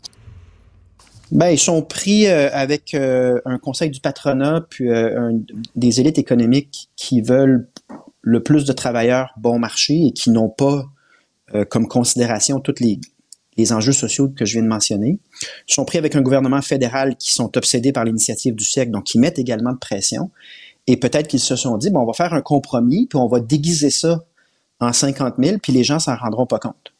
Ben, 1.31 1.49
ils 1.49 1.59
sont 1.59 1.81
pris 1.81 2.27
euh, 2.27 2.49
avec 2.51 2.93
euh, 2.93 3.39
un 3.45 3.57
conseil 3.57 3.89
du 3.89 4.01
patronat 4.01 4.65
puis 4.69 4.89
euh, 4.89 5.31
des 5.75 6.01
élites 6.01 6.17
économiques 6.17 6.89
qui 6.97 7.21
veulent 7.21 7.69
le 8.21 8.43
plus 8.43 8.65
de 8.65 8.73
travailleurs 8.73 9.33
bon 9.37 9.57
marché 9.57 10.07
et 10.07 10.11
qui 10.11 10.29
n'ont 10.29 10.49
pas 10.49 10.85
comme 11.67 11.89
considération 11.89 12.61
tous 12.61 12.75
les, 12.79 12.97
les 13.57 13.73
enjeux 13.73 13.91
sociaux 13.91 14.29
que 14.29 14.45
je 14.45 14.53
viens 14.53 14.63
de 14.63 14.69
mentionner. 14.69 15.19
Ils 15.67 15.73
sont 15.73 15.83
pris 15.83 15.97
avec 15.97 16.15
un 16.15 16.21
gouvernement 16.21 16.61
fédéral 16.61 17.17
qui 17.17 17.33
sont 17.33 17.57
obsédés 17.57 17.91
par 17.91 18.05
l'initiative 18.05 18.55
du 18.55 18.63
siècle, 18.63 18.91
donc 18.91 19.03
qui 19.03 19.19
mettent 19.19 19.37
également 19.37 19.73
de 19.73 19.77
pression. 19.77 20.31
Et 20.87 20.95
peut-être 20.95 21.27
qu'ils 21.27 21.41
se 21.41 21.57
sont 21.57 21.75
dit, 21.77 21.89
bon, 21.89 22.01
on 22.01 22.05
va 22.05 22.13
faire 22.13 22.33
un 22.33 22.41
compromis, 22.41 23.05
puis 23.05 23.19
on 23.19 23.27
va 23.27 23.41
déguiser 23.41 23.89
ça 23.89 24.23
en 24.79 24.93
50 24.93 25.35
000, 25.39 25.57
puis 25.61 25.73
les 25.73 25.83
gens 25.83 25.99
s'en 25.99 26.15
rendront 26.15 26.45
pas 26.45 26.59
compte. 26.59 26.90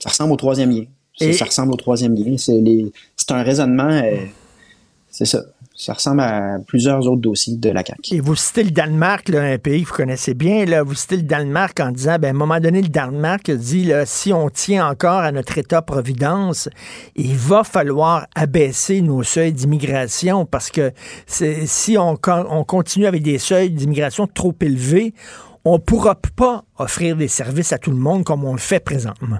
Ça 0.00 0.08
ressemble 0.10 0.32
au 0.32 0.36
troisième 0.36 0.70
lien. 0.70 0.84
Ça, 1.18 1.26
Et- 1.26 1.32
ça 1.34 1.44
ressemble 1.44 1.72
au 1.72 1.76
troisième 1.76 2.14
lien. 2.14 2.36
C'est 2.36 2.60
les- 2.60 2.90
un 3.30 3.42
raisonnement. 3.42 3.88
euh, 3.88 4.16
C'est 5.12 5.24
ça. 5.24 5.40
Ça 5.74 5.94
ressemble 5.94 6.20
à 6.20 6.58
plusieurs 6.66 7.06
autres 7.08 7.20
dossiers 7.22 7.56
de 7.56 7.70
la 7.70 7.82
CAQ. 7.84 8.14
Et 8.14 8.20
vous 8.20 8.36
citez 8.36 8.62
le 8.64 8.70
Danemark, 8.70 9.28
là, 9.28 9.42
un 9.42 9.58
pays 9.58 9.82
que 9.82 9.88
vous 9.88 9.94
connaissez 9.94 10.34
bien. 10.34 10.64
Là, 10.66 10.82
vous 10.82 10.94
citez 10.94 11.16
le 11.16 11.22
Danemark 11.22 11.80
en 11.80 11.90
disant, 11.90 12.16
ben, 12.20 12.28
à 12.28 12.30
un 12.30 12.34
moment 12.34 12.60
donné, 12.60 12.80
le 12.82 12.88
Danemark 12.88 13.50
dit, 13.50 13.84
là, 13.86 14.04
si 14.06 14.32
on 14.32 14.50
tient 14.50 14.88
encore 14.88 15.18
à 15.20 15.32
notre 15.32 15.58
État-providence, 15.58 16.68
il 17.16 17.34
va 17.34 17.64
falloir 17.64 18.26
abaisser 18.36 19.00
nos 19.00 19.22
seuils 19.22 19.52
d'immigration 19.52 20.44
parce 20.46 20.70
que 20.70 20.92
si 21.26 21.96
on, 21.98 22.16
on 22.26 22.64
continue 22.64 23.06
avec 23.06 23.22
des 23.22 23.38
seuils 23.38 23.70
d'immigration 23.70 24.26
trop 24.26 24.54
élevés, 24.60 25.12
on 25.64 25.74
ne 25.74 25.78
pourra 25.78 26.14
pas 26.36 26.64
offrir 26.78 27.16
des 27.16 27.28
services 27.28 27.72
à 27.72 27.78
tout 27.78 27.90
le 27.90 27.96
monde 27.96 28.24
comme 28.24 28.44
on 28.44 28.52
le 28.52 28.58
fait 28.58 28.80
présentement. 28.80 29.38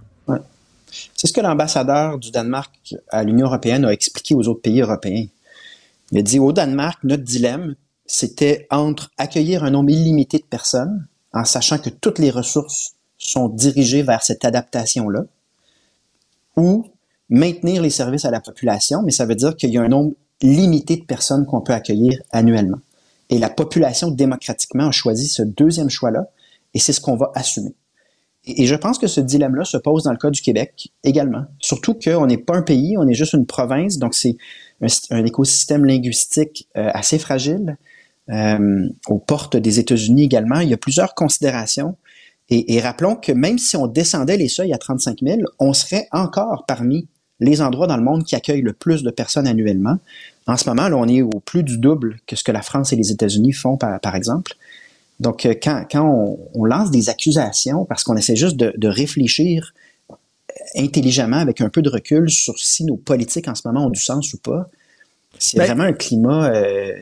C'est 1.14 1.26
ce 1.26 1.32
que 1.32 1.41
l'ambassadeur 1.41 2.18
du 2.18 2.30
Danemark 2.30 2.95
à 3.09 3.22
l'Union 3.22 3.47
européenne 3.47 3.84
a 3.84 3.93
expliqué 3.93 4.34
aux 4.34 4.49
autres 4.49 4.62
pays 4.62 4.80
européens. 4.80 5.26
Il 6.12 6.18
a 6.18 6.22
dit 6.22 6.38
au 6.38 6.53
Danemark, 6.53 6.99
notre 7.05 7.22
dilemme, 7.22 7.76
c'était 8.07 8.66
entre 8.70 9.11
accueillir 9.16 9.62
un 9.62 9.70
nombre 9.70 9.91
illimité 9.91 10.38
de 10.38 10.45
personnes, 10.45 11.07
en 11.32 11.45
sachant 11.45 11.78
que 11.78 11.91
toutes 11.91 12.18
les 12.18 12.30
ressources 12.30 12.95
sont 13.18 13.49
dirigées 13.49 14.03
vers 14.03 14.22
cette 14.22 14.45
adaptation-là, 14.45 15.24
ou 16.57 16.86
maintenir 17.28 17.82
les 17.82 17.91
services 17.91 18.24
à 18.24 18.30
la 18.30 18.41
population, 18.41 19.03
mais 19.03 19.12
ça 19.12 19.26
veut 19.26 19.36
dire 19.36 19.57
qu'il 19.57 19.70
y 19.70 19.78
a 19.78 19.82
un 19.82 19.88
nombre 19.88 20.14
limité 20.43 20.97
de 20.97 21.05
personnes 21.05 21.47
qu'on 21.47 21.61
peut 21.61 21.72
accueillir 21.72 22.20
annuellement. 22.32 22.80
Et 23.28 23.38
la 23.38 23.51
population 23.51 24.11
démocratiquement 24.11 24.88
a 24.88 24.91
choisi 24.91 25.28
ce 25.28 25.43
deuxième 25.43 25.91
choix-là, 25.91 26.26
et 26.74 26.80
c'est 26.80 26.93
ce 26.93 27.01
qu'on 27.01 27.16
va 27.16 27.30
assumer. 27.34 27.74
Et 28.57 28.67
je 28.67 28.75
pense 28.75 28.99
que 28.99 29.07
ce 29.07 29.21
dilemme-là 29.21 29.65
se 29.65 29.77
pose 29.77 30.05
dans 30.05 30.13
le 30.13 30.19
cas 30.19 30.31
du 30.31 30.41
Québec 30.41 30.93
également. 31.05 31.45
Surtout 31.61 31.95
qu'on 31.95 32.27
n'est 32.27 32.39
pas 32.39 32.57
un 32.57 32.63
pays, 32.63 32.97
on 32.99 33.07
est 33.07 33.15
juste 33.15 33.35
une 33.35 33.47
province, 33.47 33.99
donc 33.99 34.15
c'est 34.15 34.37
un, 35.11 35.25
écosystème 35.25 35.85
linguistique 35.85 36.69
euh, 36.77 36.91
assez 36.95 37.19
fragile. 37.19 37.77
Euh, 38.31 38.89
aux 39.09 39.19
portes 39.19 39.57
des 39.57 39.81
États-Unis 39.81 40.25
également, 40.25 40.61
il 40.61 40.69
y 40.69 40.75
a 40.75 40.77
plusieurs 40.77 41.15
considérations. 41.15 41.97
Et, 42.53 42.81
rappelons 42.81 43.15
que 43.15 43.31
même 43.31 43.59
si 43.59 43.77
on 43.77 43.87
descendait 43.87 44.37
les 44.37 44.49
seuils 44.49 44.73
à 44.73 44.79
35 44.79 45.19
000, 45.23 45.41
on 45.61 45.73
serait 45.73 46.09
encore 46.11 46.65
parmi 46.67 47.07
les 47.39 47.63
endroits 47.63 47.87
dans 47.87 47.97
le 47.97 48.03
monde 48.03 48.25
qui 48.25 48.35
accueillent 48.35 48.61
le 48.61 48.73
plus 48.73 49.05
de 49.05 49.11
personnes 49.11 49.47
annuellement. 49.47 49.99
En 50.49 50.57
ce 50.57 50.69
moment, 50.69 50.89
là, 50.89 50.97
on 50.97 51.07
est 51.07 51.23
au 51.23 51.41
plus 51.41 51.63
du 51.63 51.79
double 51.79 52.19
que 52.27 52.35
ce 52.35 52.43
que 52.43 52.51
la 52.51 52.63
France 52.63 52.93
et 52.93 52.97
les 52.97 53.13
États-Unis 53.13 53.53
font, 53.53 53.77
par, 53.77 54.17
exemple. 54.17 54.55
Donc, 55.21 55.45
euh, 55.47 55.55
quand, 55.62 55.87
on, 56.55 56.64
lance 56.64 56.91
des 56.91 57.09
accusations, 57.09 57.85
parce 57.85 58.05
qu'on 58.05 58.16
essaie 58.16 58.37
juste 58.37 58.57
de, 58.57 58.73
de 58.77 58.89
réfléchir 58.89 59.75
intelligemment, 60.77 61.37
avec 61.37 61.61
un 61.61 61.68
peu 61.68 61.83
de 61.83 61.91
recul 61.91 62.31
sur 62.31 62.59
si 62.59 62.85
nos 62.85 62.97
politiques 62.97 63.49
en 63.49 63.55
ce 63.55 63.66
moment 63.66 63.87
ont 63.87 63.91
du 63.91 64.01
sens 64.01 64.33
ou 64.33 64.39
pas. 64.39 64.68
C'est 65.39 65.59
ben, 65.59 65.66
vraiment 65.66 65.85
un 65.85 65.93
climat 65.93 66.51
euh, 66.51 66.95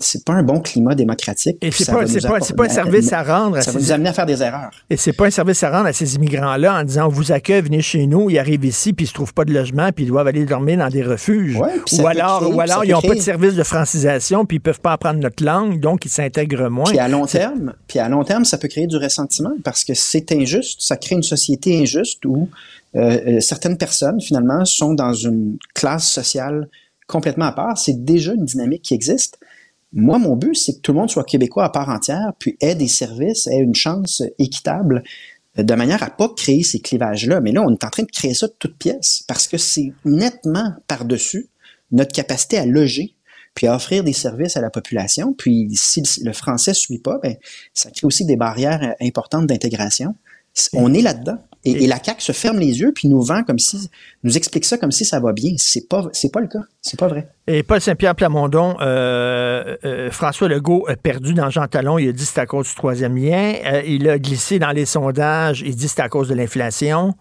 c'est 0.00 0.24
pas 0.24 0.34
un 0.34 0.42
bon 0.42 0.60
climat 0.60 0.94
démocratique. 0.94 1.58
Et 1.62 1.70
c'est 1.70 1.86
pas, 1.86 2.04
pas, 2.04 2.38
pas, 2.56 2.64
un 2.64 2.68
service 2.68 3.12
à 3.12 3.22
rendre. 3.22 3.60
ça 3.62 3.72
va 3.72 3.78
nous 3.78 3.92
amener 3.92 4.08
à 4.10 4.12
faire 4.12 4.26
des 4.26 4.42
erreurs. 4.42 4.70
Et 4.90 4.96
c'est 4.96 5.12
pas 5.12 5.26
un 5.26 5.30
service 5.30 5.62
à 5.62 5.70
rendre 5.70 5.86
à 5.86 5.92
ces 5.92 6.14
immigrants-là 6.16 6.80
en 6.80 6.84
disant 6.84 7.06
on 7.06 7.10
vous 7.10 7.32
accueille, 7.32 7.62
venez 7.62 7.82
chez 7.82 8.06
nous, 8.06 8.30
ils 8.30 8.38
arrivent 8.38 8.64
ici, 8.64 8.92
puis 8.92 9.04
ils 9.04 9.08
se 9.08 9.14
trouvent 9.14 9.34
pas 9.34 9.44
de 9.44 9.52
logement, 9.52 9.90
puis 9.92 10.04
ils 10.04 10.08
doivent 10.08 10.26
aller 10.26 10.44
dormir 10.44 10.78
dans 10.78 10.88
des 10.88 11.02
refuges. 11.02 11.56
ou, 11.58 12.06
alors, 12.06 12.54
ou 12.54 12.60
alors, 12.60 12.84
ils 12.84 12.92
n'ont 12.92 13.02
pas 13.02 13.14
de 13.14 13.20
service 13.20 13.54
de 13.54 13.62
francisation, 13.62 14.44
puis 14.44 14.58
ils 14.58 14.60
peuvent 14.60 14.80
pas 14.80 14.92
apprendre 14.92 15.20
notre 15.20 15.44
langue, 15.44 15.80
donc 15.80 16.04
ils 16.04 16.10
s'intègrent 16.10 16.70
moins. 16.70 16.90
Puis 16.90 16.98
à 16.98 17.08
long 17.08 17.26
terme, 17.26 17.74
puis 17.86 17.98
à 17.98 18.08
long 18.08 18.24
terme, 18.24 18.44
ça 18.44 18.58
peut 18.58 18.68
créer 18.68 18.86
du 18.86 18.96
ressentiment 18.96 19.52
parce 19.64 19.84
que 19.84 19.94
c'est 19.94 20.32
injuste, 20.32 20.80
ça 20.80 20.96
crée 20.96 21.14
une 21.14 21.22
société 21.22 21.80
injuste 21.80 22.24
où 22.24 22.48
euh, 22.96 23.36
euh, 23.36 23.40
certaines 23.40 23.76
personnes 23.76 24.20
finalement 24.20 24.64
sont 24.64 24.94
dans 24.94 25.12
une 25.12 25.58
classe 25.74 26.06
sociale 26.08 26.68
complètement 27.06 27.46
à 27.46 27.52
part. 27.52 27.78
C'est 27.78 28.04
déjà 28.04 28.32
une 28.32 28.44
dynamique 28.44 28.82
qui 28.82 28.94
existe. 28.94 29.37
Moi, 29.92 30.18
mon 30.18 30.36
but, 30.36 30.54
c'est 30.54 30.74
que 30.74 30.80
tout 30.80 30.92
le 30.92 30.98
monde 30.98 31.10
soit 31.10 31.24
québécois 31.24 31.64
à 31.64 31.70
part 31.70 31.88
entière, 31.88 32.32
puis 32.38 32.56
ait 32.60 32.74
des 32.74 32.88
services, 32.88 33.46
ait 33.46 33.58
une 33.58 33.74
chance 33.74 34.22
équitable, 34.38 35.02
euh, 35.58 35.62
de 35.62 35.74
manière 35.74 36.02
à 36.02 36.10
pas 36.10 36.28
créer 36.36 36.62
ces 36.62 36.80
clivages-là. 36.80 37.40
Mais 37.40 37.52
là, 37.52 37.62
on 37.62 37.70
est 37.70 37.84
en 37.84 37.90
train 37.90 38.02
de 38.02 38.10
créer 38.10 38.34
ça 38.34 38.46
de 38.46 38.54
toutes 38.58 38.76
pièces, 38.76 39.24
parce 39.26 39.48
que 39.48 39.56
c'est 39.56 39.92
nettement 40.04 40.74
par-dessus 40.86 41.48
notre 41.90 42.12
capacité 42.12 42.58
à 42.58 42.66
loger, 42.66 43.14
puis 43.54 43.66
à 43.66 43.74
offrir 43.74 44.04
des 44.04 44.12
services 44.12 44.56
à 44.56 44.60
la 44.60 44.70
population. 44.70 45.32
Puis 45.32 45.68
si 45.72 46.02
le 46.22 46.32
français 46.32 46.74
suit 46.74 46.98
pas, 46.98 47.18
ben, 47.22 47.34
ça 47.72 47.90
crée 47.90 48.06
aussi 48.06 48.24
des 48.24 48.36
barrières 48.36 48.82
euh, 48.82 49.06
importantes 49.06 49.46
d'intégration. 49.46 50.14
On 50.74 50.92
est 50.92 51.02
là-dedans. 51.02 51.38
Et, 51.76 51.86
la 51.86 52.02
CAQ 52.02 52.20
se 52.20 52.32
ferme 52.32 52.58
les 52.58 52.80
yeux 52.80 52.92
puis 52.94 53.08
nous 53.08 53.22
vend 53.22 53.42
comme 53.42 53.58
si, 53.58 53.90
nous 54.22 54.36
explique 54.36 54.64
ça 54.64 54.78
comme 54.78 54.92
si 54.92 55.04
ça 55.04 55.20
va 55.20 55.32
bien. 55.32 55.52
C'est 55.56 55.88
pas, 55.88 56.08
c'est 56.12 56.32
pas 56.32 56.40
le 56.40 56.48
cas. 56.48 56.60
C'est 56.80 56.98
pas 56.98 57.08
vrai. 57.08 57.28
Et 57.46 57.62
Paul 57.62 57.80
Saint-Pierre 57.80 58.14
Plamondon, 58.14 58.76
euh, 58.80 59.76
euh, 59.84 60.10
François 60.10 60.48
Legault 60.48 60.86
a 60.88 60.96
perdu 60.96 61.34
dans 61.34 61.50
Jean 61.50 61.66
Talon. 61.66 61.98
Il 61.98 62.08
a 62.08 62.12
dit 62.12 62.24
que 62.24 62.30
c'est 62.30 62.40
à 62.40 62.46
cause 62.46 62.68
du 62.68 62.74
troisième 62.74 63.16
lien. 63.16 63.54
Euh, 63.64 63.82
il 63.86 64.08
a 64.08 64.18
glissé 64.18 64.58
dans 64.58 64.72
les 64.72 64.86
sondages. 64.86 65.62
Il 65.64 65.74
dit 65.76 65.86
que 65.86 65.92
c'est 65.92 66.02
à 66.02 66.08
cause 66.08 66.28
de 66.28 66.34
l'inflation. 66.34 67.14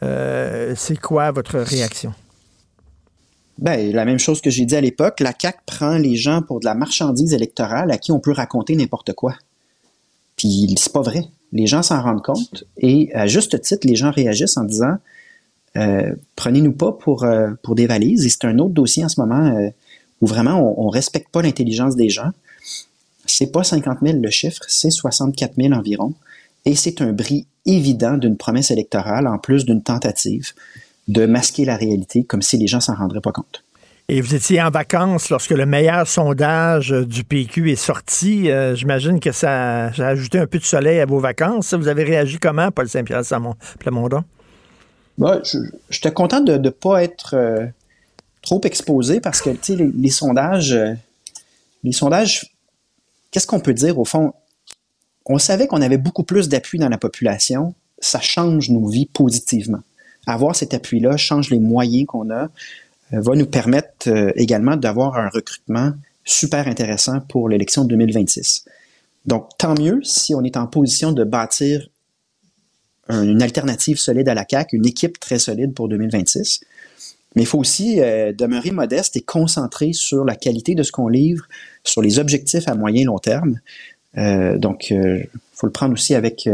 c'est 0.00 1.00
quoi 1.00 1.30
votre 1.30 1.58
réaction? 1.58 2.12
Ben, 3.58 3.92
la 3.92 4.04
même 4.04 4.18
chose 4.18 4.40
que 4.40 4.50
j'ai 4.50 4.64
dit 4.64 4.74
à 4.74 4.80
l'époque. 4.80 5.20
La 5.20 5.32
CAQ 5.38 5.58
prend 5.66 5.96
les 5.96 6.16
gens 6.16 6.42
pour 6.42 6.60
de 6.60 6.64
la 6.64 6.74
marchandise 6.74 7.32
électorale 7.34 7.90
à 7.90 7.98
qui 7.98 8.10
on 8.10 8.18
peut 8.18 8.32
raconter 8.32 8.74
n'importe 8.74 9.12
quoi. 9.12 9.34
Puis 10.36 10.74
c'est 10.78 10.92
pas 10.92 11.02
vrai 11.02 11.24
les 11.52 11.66
gens 11.66 11.82
s'en 11.82 12.00
rendent 12.02 12.22
compte 12.22 12.64
et 12.78 13.10
à 13.14 13.26
juste 13.26 13.60
titre, 13.60 13.86
les 13.86 13.96
gens 13.96 14.10
réagissent 14.10 14.56
en 14.56 14.64
disant 14.64 14.96
euh, 15.76 16.14
prenez-nous 16.36 16.72
pas 16.72 16.92
pour, 16.92 17.24
euh, 17.24 17.50
pour 17.62 17.74
des 17.74 17.86
valises. 17.86 18.26
Et 18.26 18.28
c'est 18.28 18.44
un 18.44 18.58
autre 18.58 18.74
dossier 18.74 19.04
en 19.04 19.08
ce 19.08 19.20
moment 19.20 19.46
euh, 19.46 19.68
où 20.20 20.26
vraiment 20.26 20.78
on, 20.78 20.86
ne 20.86 20.92
respecte 20.92 21.30
pas 21.30 21.42
l'intelligence 21.42 21.96
des 21.96 22.08
gens. 22.08 22.30
C'est 23.26 23.52
pas 23.52 23.64
50 23.64 23.98
000 24.02 24.18
le 24.18 24.30
chiffre, 24.30 24.62
c'est 24.68 24.90
64 24.90 25.54
000 25.56 25.72
environ. 25.72 26.14
Et 26.64 26.74
c'est 26.74 27.00
un 27.00 27.12
bris 27.12 27.46
évident 27.66 28.16
d'une 28.16 28.36
promesse 28.36 28.70
électorale 28.70 29.26
en 29.26 29.38
plus 29.38 29.64
d'une 29.64 29.82
tentative 29.82 30.52
de 31.08 31.26
masquer 31.26 31.64
la 31.64 31.76
réalité 31.76 32.24
comme 32.24 32.42
si 32.42 32.56
les 32.56 32.66
gens 32.66 32.80
s'en 32.80 32.94
rendraient 32.94 33.20
pas 33.20 33.32
compte. 33.32 33.61
Et 34.14 34.20
vous 34.20 34.34
étiez 34.34 34.60
en 34.60 34.68
vacances 34.68 35.30
lorsque 35.30 35.52
le 35.52 35.64
meilleur 35.64 36.06
sondage 36.06 36.90
du 36.90 37.24
PQ 37.24 37.72
est 37.72 37.76
sorti. 37.76 38.50
Euh, 38.50 38.74
j'imagine 38.74 39.20
que 39.20 39.32
ça, 39.32 39.86
a 39.86 40.06
ajouté 40.06 40.38
un 40.38 40.46
peu 40.46 40.58
de 40.58 40.64
soleil 40.64 41.00
à 41.00 41.06
vos 41.06 41.18
vacances. 41.18 41.72
Vous 41.72 41.88
avez 41.88 42.04
réagi 42.04 42.38
comment, 42.38 42.70
Paul 42.70 42.90
Saint-Pierre 42.90 43.22
Plamondon? 43.78 44.22
J'étais 45.88 46.12
content 46.12 46.42
de 46.42 46.58
ne 46.58 46.68
pas 46.68 47.02
être 47.02 47.36
euh, 47.36 47.66
trop 48.42 48.60
exposé 48.64 49.18
parce 49.18 49.40
que 49.40 49.48
les, 49.70 50.10
sondages, 50.10 50.74
euh, 50.74 50.92
les 51.82 51.92
sondages, 51.92 52.52
qu'est-ce 53.30 53.46
qu'on 53.46 53.60
peut 53.60 53.72
dire 53.72 53.98
au 53.98 54.04
fond? 54.04 54.34
On 55.24 55.38
savait 55.38 55.66
qu'on 55.66 55.80
avait 55.80 55.96
beaucoup 55.96 56.24
plus 56.24 56.50
d'appui 56.50 56.78
dans 56.78 56.90
la 56.90 56.98
population. 56.98 57.74
Ça 57.98 58.20
change 58.20 58.68
nos 58.68 58.86
vies 58.88 59.06
positivement. 59.06 59.80
Avoir 60.26 60.54
cet 60.54 60.74
appui-là 60.74 61.16
change 61.16 61.48
les 61.48 61.60
moyens 61.60 62.04
qu'on 62.04 62.28
a. 62.28 62.50
Euh, 63.14 63.20
va 63.20 63.34
nous 63.34 63.46
permettre 63.46 64.08
euh, 64.08 64.32
également 64.36 64.76
d'avoir 64.76 65.16
un 65.16 65.28
recrutement 65.28 65.92
super 66.24 66.68
intéressant 66.68 67.20
pour 67.20 67.48
l'élection 67.48 67.84
de 67.84 67.90
2026. 67.90 68.64
Donc, 69.26 69.48
tant 69.58 69.74
mieux 69.74 70.00
si 70.02 70.34
on 70.34 70.42
est 70.42 70.56
en 70.56 70.66
position 70.66 71.12
de 71.12 71.24
bâtir 71.24 71.88
une 73.08 73.42
alternative 73.42 73.98
solide 73.98 74.28
à 74.28 74.34
la 74.34 74.46
CAQ, 74.48 74.76
une 74.76 74.86
équipe 74.86 75.20
très 75.20 75.38
solide 75.38 75.74
pour 75.74 75.88
2026. 75.88 76.60
Mais 77.34 77.42
il 77.42 77.46
faut 77.46 77.58
aussi 77.58 78.00
euh, 78.00 78.32
demeurer 78.32 78.70
modeste 78.70 79.16
et 79.16 79.20
concentré 79.20 79.92
sur 79.92 80.24
la 80.24 80.34
qualité 80.34 80.74
de 80.74 80.82
ce 80.82 80.92
qu'on 80.92 81.08
livre, 81.08 81.44
sur 81.84 82.00
les 82.00 82.18
objectifs 82.18 82.68
à 82.68 82.74
moyen 82.74 83.02
et 83.02 83.04
long 83.04 83.18
terme. 83.18 83.58
donc, 84.16 84.90
il 84.90 85.28
faut 85.52 85.66
le 85.66 85.72
prendre 85.72 85.92
aussi 85.94 86.14
avec... 86.14 86.48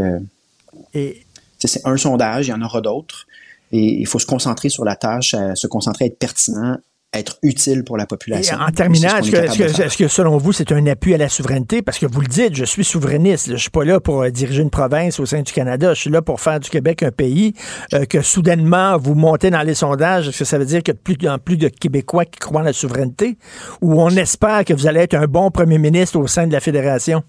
et... 0.94 1.22
C'est 1.60 1.84
un 1.84 1.96
sondage, 1.96 2.46
il 2.46 2.50
y 2.50 2.52
en 2.52 2.62
aura 2.62 2.80
d'autres. 2.80 3.26
Et 3.72 4.00
il 4.00 4.06
faut 4.06 4.18
se 4.18 4.26
concentrer 4.26 4.68
sur 4.68 4.84
la 4.84 4.96
tâche, 4.96 5.34
se 5.54 5.66
concentrer 5.66 6.04
à 6.04 6.08
être 6.08 6.18
pertinent, 6.18 6.76
être 7.14 7.38
utile 7.42 7.84
pour 7.84 7.96
la 7.96 8.06
population. 8.06 8.58
en 8.58 8.70
terminant, 8.70 9.16
est-ce 9.18 9.96
que, 9.96 10.08
selon 10.08 10.36
vous, 10.36 10.52
c'est 10.52 10.72
un 10.72 10.86
appui 10.86 11.14
à 11.14 11.16
la 11.16 11.28
souveraineté? 11.28 11.80
Parce 11.80 11.98
que 11.98 12.06
vous 12.06 12.20
le 12.20 12.26
dites, 12.26 12.54
je 12.54 12.64
suis 12.64 12.84
souverainiste. 12.84 13.46
Je 13.46 13.52
ne 13.52 13.56
suis 13.56 13.70
pas 13.70 13.84
là 13.84 13.98
pour 13.98 14.22
euh, 14.22 14.30
diriger 14.30 14.62
une 14.62 14.70
province 14.70 15.18
au 15.18 15.24
sein 15.24 15.40
du 15.40 15.52
Canada. 15.52 15.94
Je 15.94 16.00
suis 16.00 16.10
là 16.10 16.20
pour 16.20 16.40
faire 16.40 16.60
du 16.60 16.68
Québec 16.68 17.02
un 17.02 17.10
pays 17.10 17.54
euh, 17.94 18.04
que 18.04 18.20
soudainement 18.20 18.98
vous 18.98 19.14
montez 19.14 19.50
dans 19.50 19.62
les 19.62 19.74
sondages. 19.74 20.28
Est-ce 20.28 20.40
que 20.40 20.44
ça 20.44 20.58
veut 20.58 20.66
dire 20.66 20.82
qu'il 20.82 20.94
y 20.94 20.96
a 20.96 20.98
de 20.98 21.16
plus 21.16 21.28
en 21.28 21.38
plus 21.38 21.56
de 21.56 21.68
Québécois 21.68 22.26
qui 22.26 22.38
croient 22.38 22.60
en 22.60 22.64
la 22.64 22.74
souveraineté? 22.74 23.38
Ou 23.80 24.00
on 24.00 24.10
espère 24.10 24.64
que 24.64 24.74
vous 24.74 24.86
allez 24.86 25.00
être 25.00 25.14
un 25.14 25.26
bon 25.26 25.50
premier 25.50 25.78
ministre 25.78 26.18
au 26.18 26.26
sein 26.26 26.46
de 26.46 26.52
la 26.52 26.60
Fédération? 26.60 27.22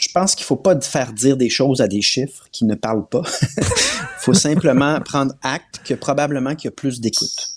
Je 0.00 0.08
pense 0.12 0.34
qu'il 0.34 0.44
ne 0.44 0.46
faut 0.46 0.56
pas 0.56 0.80
faire 0.80 1.12
dire 1.12 1.36
des 1.36 1.50
choses 1.50 1.80
à 1.80 1.88
des 1.88 2.00
chiffres 2.00 2.46
qui 2.52 2.64
ne 2.64 2.74
parlent 2.74 3.06
pas. 3.06 3.22
Il 3.42 3.64
faut 4.18 4.34
simplement 4.34 4.98
prendre 5.00 5.34
acte 5.42 5.82
que 5.84 5.94
probablement 5.94 6.54
qu'il 6.54 6.66
y 6.66 6.68
a 6.68 6.72
plus 6.72 7.00
d'écoute. 7.00 7.48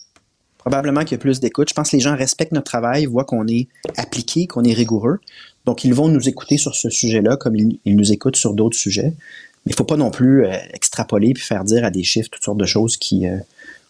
Probablement 0.57 1.01
qu'il 1.01 1.13
y 1.13 1.15
a 1.15 1.19
plus 1.19 1.39
d'écoute. 1.39 1.69
Je 1.69 1.73
pense 1.73 1.91
que 1.91 1.95
les 1.95 2.01
gens 2.01 2.15
respectent 2.15 2.51
notre 2.51 2.69
travail, 2.69 3.05
voient 3.05 3.25
qu'on 3.25 3.47
est 3.47 3.67
appliqué, 3.97 4.47
qu'on 4.47 4.63
est 4.63 4.73
rigoureux. 4.73 5.19
Donc, 5.65 5.83
ils 5.85 5.93
vont 5.93 6.09
nous 6.09 6.27
écouter 6.27 6.57
sur 6.57 6.75
ce 6.75 6.89
sujet-là 6.89 7.37
comme 7.37 7.55
ils, 7.55 7.79
nous 7.85 8.11
écoutent 8.11 8.35
sur 8.35 8.53
d'autres 8.53 8.77
sujets. 8.77 9.13
Mais 9.65 9.71
il 9.71 9.73
ne 9.73 9.75
faut 9.77 9.85
pas 9.85 9.97
non 9.97 10.11
plus 10.11 10.45
euh, 10.45 10.53
extrapoler 10.73 11.33
puis 11.33 11.43
faire 11.43 11.63
dire 11.63 11.85
à 11.85 11.91
des 11.91 12.03
chiffres 12.03 12.29
toutes 12.29 12.43
sortes 12.43 12.57
de 12.57 12.65
choses 12.65 12.97
qui, 12.97 13.27
euh, 13.27 13.37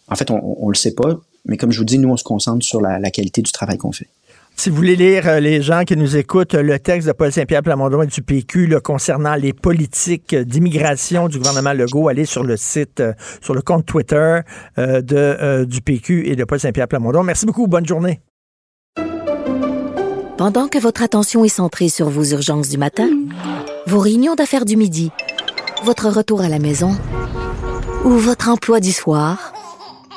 en 0.08 0.14
fait, 0.14 0.30
on 0.30 0.66
ne 0.66 0.70
le 0.70 0.76
sait 0.76 0.94
pas. 0.94 1.20
Mais 1.46 1.56
comme 1.56 1.72
je 1.72 1.78
vous 1.78 1.84
dis, 1.84 1.98
nous, 1.98 2.08
on 2.08 2.16
se 2.16 2.24
concentre 2.24 2.64
sur 2.64 2.80
la, 2.80 3.10
qualité 3.10 3.42
du 3.42 3.52
travail 3.52 3.78
qu'on 3.78 3.92
fait. 3.92 4.08
Si 4.56 4.70
vous 4.70 4.76
voulez 4.76 4.96
lire, 4.96 5.28
euh, 5.28 5.40
les 5.40 5.62
gens 5.62 5.82
qui 5.84 5.96
nous 5.96 6.16
écoutent, 6.16 6.54
le 6.54 6.78
texte 6.78 7.08
de 7.08 7.12
Paul 7.12 7.32
Saint-Pierre 7.32 7.62
Plamondon 7.62 8.02
et 8.02 8.06
du 8.06 8.22
PQ 8.22 8.76
concernant 8.82 9.34
les 9.34 9.52
politiques 9.52 10.34
d'immigration 10.34 11.28
du 11.28 11.38
gouvernement 11.38 11.72
Legault, 11.72 12.08
allez 12.08 12.24
sur 12.24 12.44
le 12.44 12.56
site, 12.56 13.00
euh, 13.00 13.12
sur 13.40 13.54
le 13.54 13.62
compte 13.62 13.84
Twitter 13.84 14.40
de, 14.76 15.64
du 15.64 15.80
PQ 15.80 16.28
et 16.28 16.36
de 16.36 16.44
Paul 16.44 16.60
Saint-Pierre 16.60 16.88
Plamondon. 16.88 17.22
Merci 17.22 17.46
beaucoup. 17.46 17.66
Bonne 17.66 17.86
journée. 17.86 18.20
Pendant 20.36 20.68
que 20.68 20.78
votre 20.78 21.02
attention 21.02 21.44
est 21.44 21.48
centrée 21.48 21.88
sur 21.88 22.08
vos 22.08 22.24
urgences 22.24 22.68
du 22.68 22.76
matin, 22.76 23.08
vos 23.86 24.00
réunions 24.00 24.34
d'affaires 24.34 24.64
du 24.64 24.76
midi, 24.76 25.10
votre 25.84 26.08
retour 26.08 26.40
à 26.40 26.48
la 26.48 26.58
maison 26.58 26.90
ou 28.04 28.10
votre 28.10 28.48
emploi 28.48 28.80
du 28.80 28.92
soir, 28.92 29.53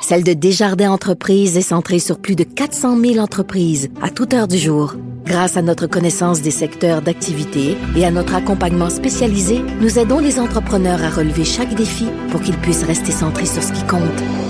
celle 0.00 0.24
de 0.24 0.32
Desjardins 0.32 0.90
Entreprises 0.90 1.56
est 1.56 1.62
centrée 1.62 1.98
sur 1.98 2.18
plus 2.18 2.36
de 2.36 2.44
400 2.44 2.98
000 3.00 3.18
entreprises 3.18 3.90
à 4.02 4.10
toute 4.10 4.34
heure 4.34 4.48
du 4.48 4.58
jour. 4.58 4.94
Grâce 5.24 5.56
à 5.56 5.62
notre 5.62 5.86
connaissance 5.86 6.40
des 6.40 6.50
secteurs 6.50 7.02
d'activité 7.02 7.76
et 7.96 8.06
à 8.06 8.10
notre 8.10 8.34
accompagnement 8.34 8.88
spécialisé, 8.88 9.60
nous 9.80 9.98
aidons 9.98 10.20
les 10.20 10.38
entrepreneurs 10.40 11.02
à 11.02 11.10
relever 11.10 11.44
chaque 11.44 11.74
défi 11.74 12.06
pour 12.30 12.40
qu'ils 12.40 12.56
puissent 12.56 12.84
rester 12.84 13.12
centrés 13.12 13.46
sur 13.46 13.62
ce 13.62 13.72
qui 13.72 13.82
compte, 13.86 14.00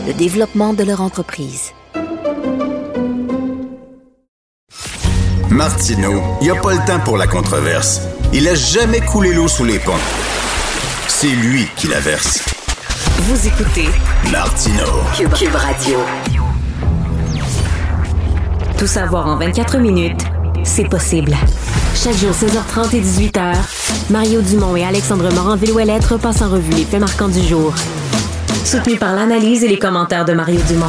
le 0.06 0.14
développement 0.14 0.74
de 0.74 0.84
leur 0.84 1.00
entreprise. 1.00 1.72
Martino, 5.50 6.22
il 6.40 6.44
n'y 6.44 6.50
a 6.50 6.60
pas 6.60 6.74
le 6.74 6.86
temps 6.86 7.00
pour 7.00 7.16
la 7.16 7.26
controverse. 7.26 8.02
Il 8.32 8.46
a 8.46 8.54
jamais 8.54 9.00
coulé 9.00 9.32
l'eau 9.32 9.48
sous 9.48 9.64
les 9.64 9.78
ponts. 9.80 9.92
C'est 11.08 11.26
lui 11.26 11.66
qui 11.76 11.88
la 11.88 11.98
verse. 11.98 12.57
Vous 13.20 13.48
écoutez 13.48 13.88
Martino 14.30 14.84
Cube, 15.16 15.54
Radio. 15.54 15.98
Tout 18.78 18.86
savoir 18.86 19.26
en 19.26 19.36
24 19.36 19.78
minutes, 19.78 20.22
c'est 20.62 20.88
possible. 20.88 21.36
Chaque 21.94 22.14
jour, 22.14 22.30
16h30 22.30 22.96
et 22.96 23.00
18h, 23.00 23.54
Mario 24.10 24.40
Dumont 24.40 24.76
et 24.76 24.84
Alexandre 24.84 25.32
Morin-Villouellette 25.34 26.04
repassent 26.04 26.42
en 26.42 26.48
revue 26.48 26.72
les 26.72 26.84
faits 26.84 27.00
marquants 27.00 27.28
du 27.28 27.42
jour. 27.42 27.74
Soutenu 28.64 28.96
par 28.96 29.14
l'analyse 29.14 29.64
et 29.64 29.68
les 29.68 29.78
commentaires 29.78 30.24
de 30.24 30.32
Mario 30.32 30.60
Dumont. 30.68 30.86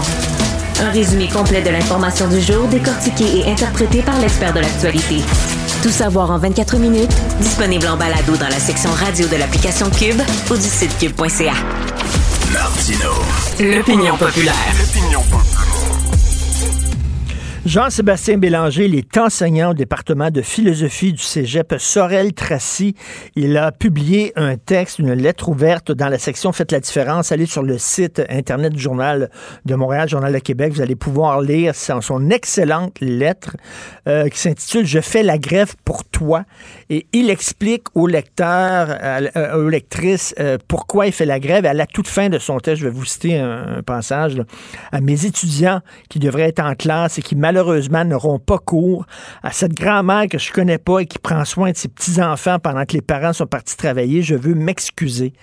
Un 0.81 0.91
résumé 0.91 1.27
complet 1.27 1.61
de 1.61 1.71
l'information 1.71 2.27
du 2.27 2.39
jour 2.39 2.67
décortiqué 2.67 3.39
et 3.39 3.51
interprété 3.51 4.01
par 4.01 4.17
l'expert 4.19 4.53
de 4.53 4.59
l'actualité. 4.59 5.17
Tout 5.81 5.89
savoir 5.89 6.29
en 6.29 6.37
24 6.37 6.77
minutes, 6.77 7.15
disponible 7.41 7.87
en 7.87 7.97
balado 7.97 8.35
dans 8.37 8.49
la 8.49 8.59
section 8.59 8.91
radio 8.91 9.27
de 9.27 9.35
l'application 9.35 9.89
Cube 9.89 10.21
ou 10.51 10.55
du 10.55 10.61
site 10.61 10.95
cube.ca. 10.99 11.53
Martino. 12.51 13.11
L'opinion 13.59 14.17
populaire. 14.17 15.98
Jean-Sébastien 17.69 18.39
Bélanger, 18.39 18.85
il 18.85 18.95
est 18.95 19.15
enseignant 19.15 19.69
au 19.69 19.73
département 19.75 20.31
de 20.31 20.41
philosophie 20.41 21.13
du 21.13 21.21
cégep 21.21 21.75
Sorel-Tracy. 21.77 22.95
Il 23.35 23.55
a 23.57 23.71
publié 23.71 24.33
un 24.35 24.57
texte, 24.57 24.97
une 24.97 25.13
lettre 25.13 25.49
ouverte 25.49 25.91
dans 25.91 26.09
la 26.09 26.17
section 26.17 26.51
Faites 26.51 26.71
la 26.71 26.79
différence. 26.79 27.31
Allez 27.31 27.45
sur 27.45 27.61
le 27.61 27.77
site 27.77 28.23
Internet 28.27 28.73
du 28.73 28.79
Journal 28.79 29.29
de 29.65 29.75
Montréal, 29.75 30.09
Journal 30.09 30.33
de 30.33 30.39
Québec. 30.39 30.73
Vous 30.73 30.81
allez 30.81 30.95
pouvoir 30.95 31.41
lire 31.41 31.75
son, 31.75 32.31
excellente 32.31 32.99
lettre 33.01 33.55
euh, 34.07 34.29
qui 34.29 34.39
s'intitule 34.39 34.87
Je 34.87 34.99
fais 34.99 35.21
la 35.21 35.37
grève 35.37 35.75
pour 35.85 36.05
toi. 36.05 36.45
Et 36.89 37.05
il 37.13 37.29
explique 37.29 37.83
aux 37.93 38.07
lecteurs, 38.07 38.97
euh, 38.99 39.63
aux 39.63 39.69
lectrices, 39.69 40.33
euh, 40.39 40.57
pourquoi 40.67 41.05
il 41.05 41.11
fait 41.11 41.27
la 41.27 41.39
grève. 41.39 41.67
à 41.67 41.75
la 41.75 41.85
toute 41.85 42.07
fin 42.07 42.29
de 42.29 42.39
son 42.39 42.57
texte, 42.57 42.81
je 42.81 42.87
vais 42.87 42.93
vous 42.93 43.05
citer 43.05 43.37
un, 43.37 43.83
passage, 43.85 44.41
à 44.91 45.01
mes 45.01 45.27
étudiants 45.27 45.81
qui 46.09 46.17
devraient 46.17 46.49
être 46.49 46.61
en 46.61 46.73
classe 46.73 47.19
et 47.19 47.21
qui 47.21 47.35
malheureusement 47.35 47.58
n'auront 48.05 48.39
pas 48.39 48.57
cours, 48.57 49.05
à 49.43 49.51
cette 49.51 49.73
grand-mère 49.73 50.27
que 50.27 50.37
je 50.37 50.51
connais 50.51 50.77
pas 50.77 50.99
et 50.99 51.05
qui 51.05 51.19
prend 51.19 51.45
soin 51.45 51.71
de 51.71 51.77
ses 51.77 51.87
petits-enfants 51.87 52.59
pendant 52.59 52.85
que 52.85 52.93
les 52.93 53.01
parents 53.01 53.33
sont 53.33 53.47
partis 53.47 53.77
travailler, 53.77 54.21
je 54.21 54.35
veux 54.35 54.55
m'excuser. 54.55 55.33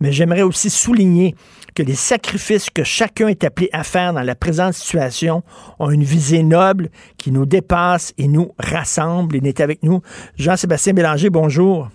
Mais 0.00 0.12
j'aimerais 0.12 0.42
aussi 0.42 0.70
souligner 0.70 1.34
que 1.74 1.82
les 1.82 1.94
sacrifices 1.94 2.70
que 2.70 2.84
chacun 2.84 3.28
est 3.28 3.44
appelé 3.44 3.68
à 3.72 3.84
faire 3.84 4.14
dans 4.14 4.22
la 4.22 4.34
présente 4.34 4.74
situation 4.74 5.42
ont 5.78 5.90
une 5.90 6.04
visée 6.04 6.42
noble 6.42 6.88
qui 7.18 7.30
nous 7.30 7.46
dépasse 7.46 8.14
et 8.16 8.26
nous 8.26 8.52
rassemble. 8.58 9.36
Il 9.36 9.46
est 9.46 9.60
avec 9.60 9.82
nous. 9.82 10.00
Jean-Sébastien 10.36 10.94
Bélanger, 10.94 11.28
bonjour. 11.28 11.90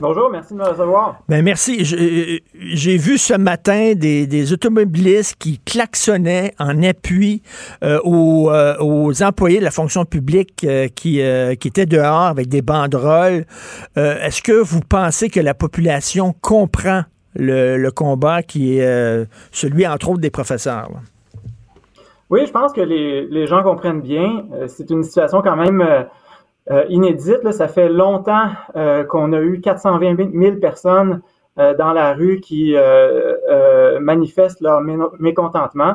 Bonjour, 0.00 0.30
merci 0.30 0.54
de 0.54 0.58
me 0.58 0.64
recevoir. 0.64 1.18
Ben 1.28 1.44
merci. 1.44 1.82
Euh, 1.94 2.38
j'ai 2.54 2.96
vu 2.96 3.18
ce 3.18 3.34
matin 3.34 3.92
des, 3.94 4.52
automobilistes 4.52 5.36
qui 5.38 5.58
klaxonnaient 5.58 6.54
en 6.58 6.82
appui 6.82 7.42
euh, 7.84 7.98
euh, 8.06 8.76
aux, 8.80 9.22
employés 9.22 9.58
de 9.58 9.64
la 9.64 9.70
fonction 9.70 10.06
publique 10.06 10.66
qui, 10.94 11.20
qui 11.60 11.68
étaient 11.68 11.86
dehors 11.86 12.28
avec 12.28 12.48
des 12.48 12.62
banderoles. 12.62 13.44
Est-ce 13.96 14.40
que 14.40 14.52
vous 14.52 14.80
pensez 14.80 15.28
que 15.28 15.40
la 15.40 15.52
population 15.52 16.34
comprend 16.40 17.02
le, 17.34 17.90
combat 17.90 18.42
qui 18.42 18.78
est 18.78 19.26
celui, 19.52 19.86
entre 19.86 20.08
autres, 20.08 20.20
des 20.20 20.30
professeurs? 20.30 20.88
Oui, 22.30 22.46
je 22.46 22.52
pense 22.52 22.72
que 22.72 22.80
les, 22.80 23.26
les 23.26 23.46
gens 23.46 23.62
comprennent 23.62 24.00
bien. 24.00 24.44
C'est 24.68 24.88
une 24.88 25.02
situation 25.02 25.42
quand 25.42 25.56
même 25.56 25.84
euh, 26.70 26.84
inédite. 26.88 27.42
Là, 27.42 27.52
ça 27.52 27.68
fait 27.68 27.88
longtemps 27.88 28.48
euh, 28.76 29.04
qu'on 29.04 29.32
a 29.32 29.40
eu 29.40 29.60
420 29.60 30.16
000 30.32 30.56
personnes 30.56 31.20
euh, 31.58 31.74
dans 31.74 31.92
la 31.92 32.12
rue 32.12 32.40
qui 32.40 32.76
manifestent 34.00 34.60
leur 34.60 34.80
mécontentement. 35.18 35.94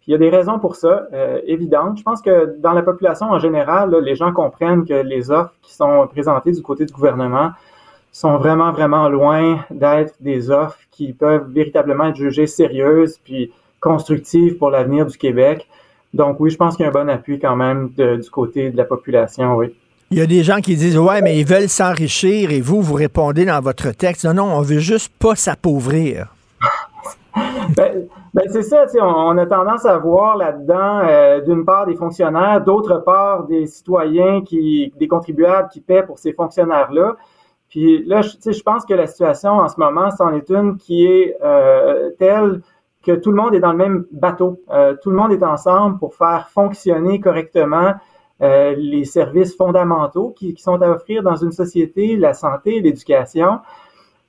Puis 0.00 0.10
il 0.10 0.12
y 0.12 0.14
a 0.14 0.18
des 0.18 0.30
raisons 0.30 0.58
pour 0.58 0.74
ça, 0.74 1.06
évidentes. 1.46 1.98
Je 1.98 2.02
pense 2.02 2.20
que 2.22 2.56
dans 2.58 2.72
la 2.72 2.82
population 2.82 3.26
en 3.26 3.38
général, 3.38 3.94
les 4.02 4.16
gens 4.16 4.32
comprennent 4.32 4.84
que 4.84 4.94
les 4.94 5.30
offres 5.30 5.54
qui 5.62 5.74
sont 5.74 6.08
présentées 6.08 6.52
du 6.52 6.62
côté 6.62 6.84
du 6.84 6.92
gouvernement 6.92 7.50
sont 8.10 8.36
vraiment, 8.36 8.72
vraiment 8.72 9.08
loin 9.08 9.60
d'être 9.70 10.14
des 10.20 10.50
offres 10.50 10.78
qui 10.90 11.12
peuvent 11.12 11.48
véritablement 11.48 12.06
être 12.06 12.16
jugées 12.16 12.48
sérieuses 12.48 13.18
puis 13.18 13.52
constructives 13.80 14.58
pour 14.58 14.70
l'avenir 14.70 15.06
du 15.06 15.16
Québec. 15.16 15.68
Donc 16.14 16.40
oui, 16.40 16.50
je 16.50 16.56
pense 16.56 16.76
qu'il 16.76 16.82
y 16.84 16.86
a 16.86 16.90
un 16.90 16.92
bon 16.92 17.08
appui 17.08 17.38
quand 17.38 17.56
même 17.56 17.90
du 17.90 18.30
côté 18.30 18.70
de 18.70 18.76
la 18.76 18.84
population, 18.84 19.54
oui. 19.54 19.72
Il 20.12 20.18
y 20.18 20.20
a 20.20 20.26
des 20.26 20.42
gens 20.42 20.60
qui 20.60 20.76
disent 20.76 20.98
Ouais, 20.98 21.22
mais 21.22 21.38
ils 21.38 21.46
veulent 21.46 21.70
s'enrichir 21.70 22.50
et 22.50 22.60
vous, 22.60 22.82
vous 22.82 22.92
répondez 22.92 23.46
dans 23.46 23.58
votre 23.62 23.92
texte 23.92 24.26
Non, 24.26 24.34
non, 24.34 24.56
on 24.56 24.60
veut 24.60 24.78
juste 24.78 25.10
pas 25.18 25.34
s'appauvrir. 25.34 26.34
Ben, 27.74 28.08
ben, 28.34 28.44
c'est 28.50 28.62
ça, 28.62 28.84
on, 29.00 29.38
a 29.38 29.46
tendance 29.46 29.86
à 29.86 29.96
voir 29.96 30.36
là-dedans, 30.36 31.00
euh, 31.08 31.40
d'une 31.40 31.64
part, 31.64 31.86
des 31.86 31.94
fonctionnaires, 31.94 32.62
d'autre 32.62 32.98
part, 32.98 33.44
des 33.46 33.66
citoyens, 33.66 34.42
qui, 34.42 34.92
des 34.98 35.08
contribuables 35.08 35.70
qui 35.72 35.80
paient 35.80 36.02
pour 36.02 36.18
ces 36.18 36.34
fonctionnaires-là. 36.34 37.16
Puis 37.70 38.04
là, 38.04 38.20
je, 38.20 38.62
pense 38.62 38.84
que 38.84 38.92
la 38.92 39.06
situation 39.06 39.52
en 39.52 39.68
ce 39.68 39.80
moment, 39.80 40.10
c'en 40.10 40.34
est 40.34 40.50
une 40.50 40.76
qui 40.76 41.06
est 41.06 41.38
euh, 41.42 42.10
telle 42.18 42.60
que 43.02 43.12
tout 43.12 43.30
le 43.30 43.36
monde 43.36 43.54
est 43.54 43.60
dans 43.60 43.72
le 43.72 43.78
même 43.78 44.04
bateau. 44.12 44.60
Euh, 44.70 44.94
tout 45.02 45.08
le 45.08 45.16
monde 45.16 45.32
est 45.32 45.42
ensemble 45.42 45.98
pour 45.98 46.14
faire 46.14 46.50
fonctionner 46.50 47.18
correctement 47.18 47.94
euh, 48.42 48.74
les 48.76 49.04
services 49.04 49.54
fondamentaux 49.54 50.34
qui, 50.36 50.56
sont 50.56 50.80
à 50.82 50.90
offrir 50.90 51.22
dans 51.22 51.36
une 51.36 51.52
société, 51.52 52.16
la 52.16 52.34
santé, 52.34 52.80
l'éducation. 52.80 53.60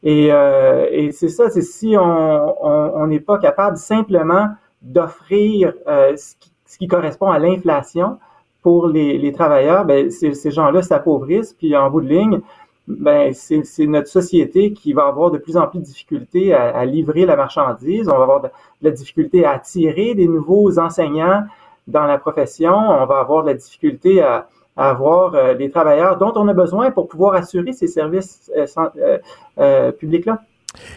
Et, 0.03 0.31
euh, 0.31 0.87
et 0.91 1.11
c'est 1.11 1.29
ça, 1.29 1.49
c'est 1.49 1.61
si 1.61 1.95
on 1.97 3.07
n'est 3.07 3.19
pas 3.19 3.39
capable 3.39 3.77
simplement 3.77 4.49
d'offrir 4.83 5.73
euh, 5.87 6.15
ce, 6.15 6.35
qui, 6.77 6.87
correspond 6.87 7.31
à 7.31 7.39
l'inflation 7.39 8.19
pour 8.61 8.87
les, 8.87 9.17
les 9.17 9.31
travailleurs, 9.31 9.85
ben, 9.85 10.11
ces 10.11 10.51
gens-là 10.51 10.81
s'appauvrissent, 10.81 11.53
puis 11.53 11.75
en 11.75 11.89
bout 11.89 12.01
de 12.01 12.09
ligne, 12.09 12.41
ben, 12.87 13.33
c'est 13.33 13.87
notre 13.87 14.09
société 14.09 14.73
qui 14.73 14.93
va 14.93 15.07
avoir 15.07 15.31
de 15.31 15.37
plus 15.37 15.57
en 15.57 15.67
plus 15.67 15.79
de 15.79 15.85
difficultés 15.85 16.53
à, 16.53 16.75
à 16.75 16.85
livrer 16.85 17.25
la 17.25 17.35
marchandise. 17.35 18.09
On 18.09 18.17
va 18.17 18.23
avoir 18.23 18.41
de 18.41 18.49
la 18.81 18.91
difficulté 18.91 19.45
à 19.45 19.51
attirer 19.51 20.15
des 20.15 20.27
nouveaux 20.27 20.77
enseignants, 20.77 21.43
dans 21.87 22.05
la 22.05 22.17
profession, 22.17 22.73
on 22.73 23.05
va 23.05 23.19
avoir 23.19 23.43
de 23.43 23.49
la 23.49 23.53
difficulté 23.55 24.21
à, 24.21 24.47
avoir 24.75 25.35
euh, 25.35 25.53
des 25.53 25.69
travailleurs 25.69 26.17
dont 26.17 26.33
on 26.35 26.47
a 26.47 26.53
besoin 26.53 26.89
pour 26.89 27.07
pouvoir 27.07 27.35
assurer 27.35 27.73
ces 27.73 27.85
services 27.85 28.51
euh, 28.55 29.19
euh, 29.59 29.91
publics-là. 29.91 30.41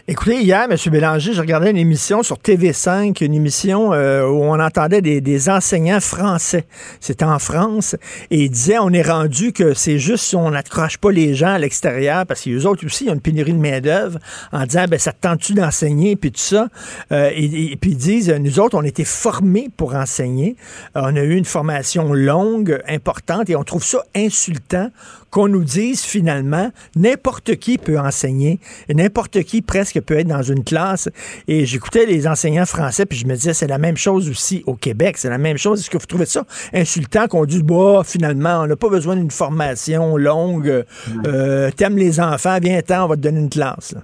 Écoutez, 0.07 0.41
hier, 0.41 0.67
M. 0.69 0.75
Bélanger, 0.91 1.33
je 1.33 1.41
regardais 1.41 1.69
une 1.69 1.77
émission 1.77 2.23
sur 2.23 2.37
TV5, 2.37 3.23
une 3.23 3.35
émission 3.35 3.93
euh, 3.93 4.27
où 4.27 4.43
on 4.43 4.59
entendait 4.59 5.01
des, 5.01 5.49
enseignants 5.49 5.99
français. 5.99 6.65
C'était 6.99 7.25
en 7.25 7.37
France. 7.37 7.95
Et 8.31 8.45
ils 8.45 8.49
disaient, 8.49 8.79
on 8.79 8.89
est 8.91 9.03
rendu 9.03 9.53
que 9.53 9.75
c'est 9.75 9.99
juste 9.99 10.23
si 10.23 10.35
on 10.35 10.49
n'accroche 10.49 10.97
pas 10.97 11.11
les 11.11 11.35
gens 11.35 11.53
à 11.53 11.59
l'extérieur, 11.59 12.25
parce 12.25 12.43
qu'eux 12.43 12.65
autres 12.65 12.85
aussi, 12.85 13.05
ils 13.05 13.11
ont 13.11 13.13
une 13.13 13.21
pénurie 13.21 13.53
de 13.53 13.59
main-d'œuvre, 13.59 14.17
en 14.51 14.65
disant, 14.65 14.85
ben, 14.89 14.97
ça 14.97 15.11
te 15.11 15.21
tente-tu 15.21 15.53
d'enseigner, 15.53 16.15
puis 16.15 16.31
tout 16.31 16.39
ça? 16.39 16.69
Euh, 17.11 17.29
et, 17.35 17.77
puis 17.79 17.91
ils 17.91 17.97
disent, 17.97 18.31
nous 18.31 18.59
autres, 18.59 18.75
on 18.77 18.83
était 18.83 19.03
formés 19.03 19.69
pour 19.77 19.93
enseigner. 19.93 20.55
Euh, 20.95 21.01
on 21.03 21.15
a 21.15 21.21
eu 21.21 21.35
une 21.35 21.45
formation 21.45 22.13
longue, 22.13 22.81
importante, 22.87 23.49
et 23.51 23.55
on 23.55 23.63
trouve 23.63 23.83
ça 23.83 24.03
insultant 24.15 24.89
qu'on 25.29 25.47
nous 25.47 25.63
dise 25.63 26.01
finalement, 26.01 26.71
n'importe 26.95 27.55
qui 27.55 27.77
peut 27.77 27.99
enseigner, 27.99 28.59
n'importe 28.89 29.43
qui 29.43 29.61
presque 29.61 30.01
peut 30.01 30.17
être 30.19 30.27
dans 30.27 30.41
une 30.41 30.63
classe. 30.63 31.09
Et 31.47 31.65
j'écoutais 31.65 32.05
les 32.05 32.27
enseignants 32.27 32.65
français, 32.65 33.05
puis 33.05 33.17
je 33.17 33.27
me 33.27 33.33
disais, 33.33 33.53
c'est 33.53 33.67
la 33.67 33.77
même 33.77 33.97
chose 33.97 34.29
aussi 34.29 34.63
au 34.65 34.75
Québec. 34.75 35.17
C'est 35.17 35.29
la 35.29 35.37
même 35.37 35.57
chose. 35.57 35.81
Est-ce 35.81 35.89
que 35.89 35.97
vous 35.97 36.05
trouvez 36.05 36.25
ça 36.25 36.45
insultant 36.73 37.27
qu'on 37.27 37.45
dise, 37.45 37.63
bah, 37.63 38.01
finalement, 38.03 38.61
on 38.61 38.67
n'a 38.67 38.75
pas 38.75 38.89
besoin 38.89 39.15
d'une 39.15 39.31
formation 39.31 40.17
longue. 40.17 40.85
Euh, 41.25 41.69
T'aimes 41.75 41.97
les 41.97 42.19
enfants, 42.19 42.57
viens-t'en, 42.61 43.05
on 43.05 43.07
va 43.07 43.15
te 43.15 43.21
donner 43.21 43.39
une 43.39 43.49
classe. 43.49 43.95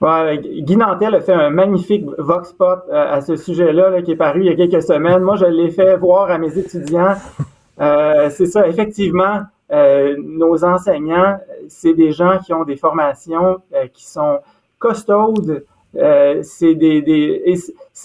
Ouais, 0.00 0.38
Guy 0.38 0.76
Nantel 0.76 1.14
a 1.14 1.20
fait 1.22 1.32
un 1.32 1.48
magnifique 1.48 2.04
vox 2.18 2.52
pop 2.52 2.84
euh, 2.90 3.14
à 3.14 3.22
ce 3.22 3.34
sujet-là 3.34 4.02
qui 4.02 4.12
est 4.12 4.16
paru 4.16 4.40
il 4.40 4.46
y 4.46 4.50
a 4.50 4.54
quelques 4.54 4.82
semaines. 4.82 5.22
Moi, 5.22 5.36
je 5.36 5.46
l'ai 5.46 5.70
fait 5.70 5.96
voir 5.96 6.30
à 6.30 6.38
mes 6.38 6.56
étudiants. 6.58 7.14
Euh, 7.78 8.30
c'est 8.30 8.46
ça, 8.46 8.66
effectivement, 8.66 9.42
euh, 9.72 10.16
nos 10.18 10.64
enseignants, 10.64 11.38
c'est 11.68 11.94
des 11.94 12.12
gens 12.12 12.38
qui 12.38 12.54
ont 12.54 12.64
des 12.64 12.76
formations 12.76 13.58
euh, 13.74 13.86
qui 13.92 14.06
sont 14.06 14.38
costaudes. 14.78 15.64
Euh, 15.96 16.40
c'est 16.42 16.74
des, 16.74 17.02
des 17.02 17.54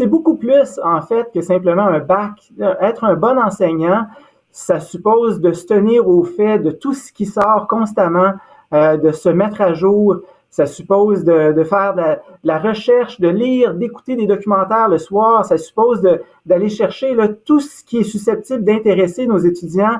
beaucoup 0.07 0.37
plus 0.37 0.79
en 0.83 1.01
fait 1.01 1.29
que 1.33 1.41
simplement 1.41 1.85
un 1.85 1.99
bac. 1.99 2.51
Être 2.79 3.03
un 3.03 3.15
bon 3.15 3.37
enseignant, 3.37 4.05
ça 4.51 4.79
suppose 4.79 5.39
de 5.39 5.51
se 5.51 5.65
tenir 5.65 6.07
au 6.07 6.23
fait 6.23 6.57
de 6.59 6.71
tout 6.71 6.93
ce 6.93 7.11
qui 7.13 7.25
sort 7.25 7.67
constamment, 7.69 8.33
de 8.71 9.11
se 9.11 9.29
mettre 9.29 9.61
à 9.61 9.73
jour. 9.73 10.17
Ça 10.49 10.65
suppose 10.65 11.23
de, 11.23 11.53
de 11.53 11.63
faire 11.63 11.93
de 11.93 12.17
la, 12.43 12.59
recherche, 12.59 13.21
de 13.21 13.29
lire, 13.29 13.73
d'écouter 13.73 14.15
des 14.15 14.27
documentaires 14.27 14.89
le 14.89 14.97
soir. 14.97 15.45
Ça 15.45 15.57
suppose 15.57 16.01
d'aller 16.45 16.69
chercher 16.69 17.13
là, 17.13 17.27
tout 17.29 17.59
ce 17.59 17.83
qui 17.83 17.99
est 17.99 18.03
susceptible 18.03 18.63
d'intéresser 18.63 19.27
nos 19.27 19.37
étudiants 19.37 19.99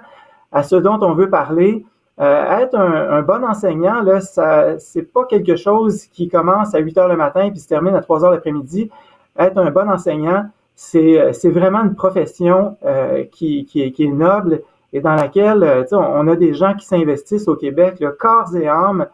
à 0.52 0.64
ce 0.64 0.76
dont 0.76 1.00
on 1.02 1.14
veut 1.14 1.30
parler. 1.30 1.86
Euh, 2.20 2.60
être 2.60 2.76
un, 2.76 3.18
un, 3.18 3.22
bon 3.22 3.44
enseignant, 3.44 4.02
là, 4.02 4.20
ça, 4.22 4.78
c'est 4.80 5.12
pas 5.12 5.26
quelque 5.26 5.56
chose 5.56 6.06
qui 6.08 6.28
commence 6.28 6.76
à 6.76 6.80
8 6.80 6.98
heures 6.98 7.08
le 7.08 7.16
matin 7.16 7.50
puis 7.50 7.60
se 7.60 7.68
termine 7.68 7.96
à 7.96 8.02
3 8.02 8.26
heures 8.26 8.32
l'après-midi. 8.32 8.92
Être 9.40 9.58
un 9.58 9.72
bon 9.72 9.90
enseignant, 9.90 10.46
c'est, 10.76 11.34
c'est 11.34 11.50
vraiment 11.50 11.84
une 11.84 11.96
profession 11.96 12.78
euh, 12.86 13.24
qui, 13.32 13.66
qui, 13.66 13.82
est, 13.82 13.92
qui, 13.92 14.04
est, 14.04 14.12
noble 14.12 14.62
et 14.94 15.02
dans 15.02 15.16
laquelle 15.16 15.64
euh, 15.64 15.84
on, 15.92 15.98
on, 15.98 16.28
a 16.28 16.36
des 16.36 16.54
gens 16.54 16.74
qui 16.74 16.86
s'investissent 16.86 17.48
au 17.48 17.56
Québec, 17.56 17.98
le 18.00 18.12
corps 18.12 18.56
et 18.56 18.68
âme. 18.68 19.08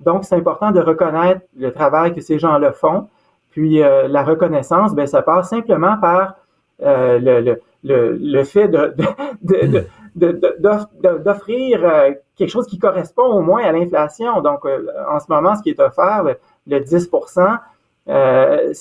Donc, 0.00 0.24
c'est 0.24 0.36
important 0.36 0.70
de 0.70 0.80
reconnaître 0.80 1.40
le 1.56 1.72
travail 1.72 2.14
que 2.14 2.20
ces 2.20 2.38
gens-là 2.38 2.72
font. 2.72 3.08
Puis, 3.50 3.82
euh, 3.82 4.08
la 4.08 4.22
reconnaissance, 4.22 4.94
ben, 4.94 5.06
ça 5.06 5.22
passe 5.22 5.50
simplement 5.50 5.96
par 5.98 6.36
euh, 6.82 7.18
le, 7.18 7.40
le, 7.40 7.60
le, 7.84 8.16
le, 8.20 8.44
fait 8.44 8.68
de, 8.68 8.94
de, 9.42 9.66
de 9.66 9.86
d'offrir 10.14 11.84
euh, 11.84 12.10
quelque 12.36 12.50
chose 12.50 12.66
qui 12.66 12.78
correspond 12.78 13.24
au 13.24 13.40
moins 13.40 13.62
à 13.64 13.72
l'inflation. 13.72 14.40
Donc, 14.40 14.64
euh, 14.64 14.86
en 15.10 15.18
ce 15.18 15.26
moment, 15.28 15.56
ce 15.56 15.62
qui 15.62 15.70
est 15.70 15.80
offert, 15.80 16.24
le, 16.66 16.80
10% 16.80 17.58
euh, 18.06 18.72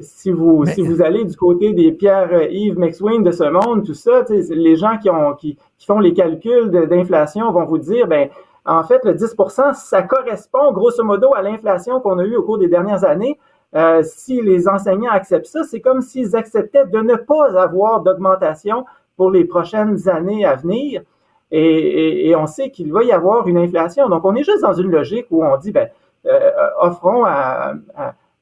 si 0.00 0.32
vous 0.32 0.66
si 0.66 0.82
vous 0.82 1.00
allez 1.00 1.24
du 1.24 1.36
côté 1.36 1.72
des 1.72 1.92
Pierre-Yves 1.92 2.76
McSween 2.76 3.22
de 3.22 3.30
ce 3.30 3.44
monde, 3.44 3.84
tout 3.84 3.94
ça, 3.94 4.24
les 4.28 4.76
gens 4.76 4.98
qui 4.98 5.08
ont 5.10 5.34
qui, 5.34 5.56
qui 5.78 5.86
font 5.86 6.00
les 6.00 6.12
calculs 6.12 6.70
d'inflation 6.70 7.52
vont 7.52 7.64
vous 7.64 7.78
dire, 7.78 8.08
ben 8.08 8.28
en 8.64 8.82
fait, 8.82 9.04
le 9.04 9.14
10% 9.14 9.74
ça 9.74 10.02
correspond 10.02 10.72
grosso 10.72 11.04
modo 11.04 11.32
à 11.34 11.42
l'inflation 11.42 12.00
qu'on 12.00 12.18
a 12.18 12.24
eue 12.24 12.36
au 12.36 12.42
cours 12.42 12.58
des 12.58 12.68
dernières 12.68 13.04
années. 13.04 13.38
Euh, 13.74 14.02
si 14.02 14.40
les 14.40 14.68
enseignants 14.68 15.10
acceptent 15.10 15.46
ça, 15.46 15.62
c'est 15.64 15.80
comme 15.80 16.00
s'ils 16.00 16.34
acceptaient 16.34 16.86
de 16.86 16.98
ne 16.98 17.14
pas 17.14 17.60
avoir 17.60 18.00
d'augmentation 18.00 18.84
pour 19.16 19.30
les 19.30 19.44
prochaines 19.44 20.08
années 20.08 20.44
à 20.44 20.56
venir. 20.56 21.02
Et, 21.50 22.34
on 22.36 22.46
sait 22.46 22.70
qu'il 22.70 22.92
va 22.92 23.04
y 23.04 23.12
avoir 23.12 23.46
une 23.46 23.58
inflation. 23.58 24.08
Donc, 24.08 24.24
on 24.24 24.34
est 24.34 24.42
juste 24.42 24.62
dans 24.62 24.72
une 24.72 24.90
logique 24.90 25.26
où 25.30 25.44
on 25.44 25.56
dit, 25.56 25.70
ben, 25.70 25.88
euh, 26.26 26.50
offrons 26.80 27.24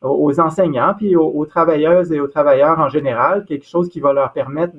aux 0.00 0.40
enseignants 0.40 0.94
puis 0.96 1.16
aux, 1.16 1.46
travailleuses 1.46 2.12
et 2.12 2.20
aux 2.20 2.26
travailleurs 2.26 2.78
en 2.78 2.88
général 2.88 3.44
quelque 3.44 3.66
chose 3.66 3.88
qui 3.88 4.00
va 4.00 4.12
leur 4.12 4.32
permettre 4.32 4.74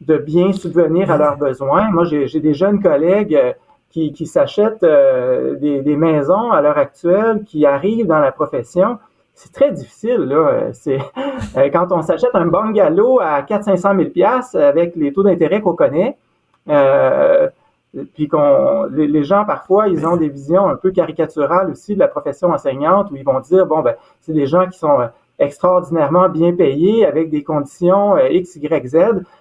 de, 0.00 0.16
bien 0.18 0.52
subvenir 0.52 1.10
à 1.10 1.16
leurs 1.16 1.36
besoins. 1.36 1.90
Moi, 1.90 2.04
j'ai 2.04 2.40
des 2.40 2.54
jeunes 2.54 2.82
collègues 2.82 3.34
euh, 3.34 3.52
qui, 3.90 4.12
qui 4.12 4.26
s'achètent 4.26 4.82
euh, 4.82 5.54
des, 5.56 5.80
des, 5.82 5.96
maisons 5.96 6.50
à 6.50 6.60
l'heure 6.60 6.78
actuelle, 6.78 7.44
qui 7.44 7.64
arrivent 7.64 8.06
dans 8.06 8.18
la 8.18 8.32
profession 8.32 8.98
c'est 9.36 9.52
très 9.52 9.70
difficile. 9.70 10.16
Là. 10.16 10.72
C'est, 10.72 10.98
euh, 11.56 11.70
quand 11.72 11.92
on 11.92 12.02
s'achète 12.02 12.34
un 12.34 12.46
bungalow 12.46 13.20
à 13.20 13.42
400-500 13.42 13.96
000 13.96 14.10
pièces 14.10 14.54
avec 14.56 14.96
les 14.96 15.12
taux 15.12 15.22
d'intérêt 15.22 15.60
qu'on 15.60 15.74
connaît, 15.74 16.16
euh, 16.68 17.48
puis 18.14 18.26
qu'on 18.28 18.86
les, 18.90 19.24
gens 19.24 19.44
parfois 19.44 19.88
ils 19.88 20.04
ont 20.06 20.16
des 20.16 20.28
visions 20.28 20.68
un 20.68 20.76
peu 20.76 20.90
caricaturales 20.90 21.70
aussi 21.70 21.94
de 21.94 22.00
la 22.00 22.08
profession 22.08 22.50
enseignante 22.50 23.10
où 23.10 23.16
ils 23.16 23.24
vont 23.24 23.40
dire 23.40 23.64
bon 23.64 23.80
ben 23.80 23.94
c'est 24.20 24.34
des 24.34 24.46
gens 24.46 24.66
qui 24.66 24.76
sont 24.76 25.00
euh, 25.00 25.06
extraordinairement 25.38 26.28
bien 26.28 26.52
payés 26.52 27.06
avec 27.06 27.30
des 27.30 27.42
conditions 27.42 28.16
euh, 28.16 28.28
X, 28.28 28.56
Y, 28.56 28.86
Z. 28.88 28.96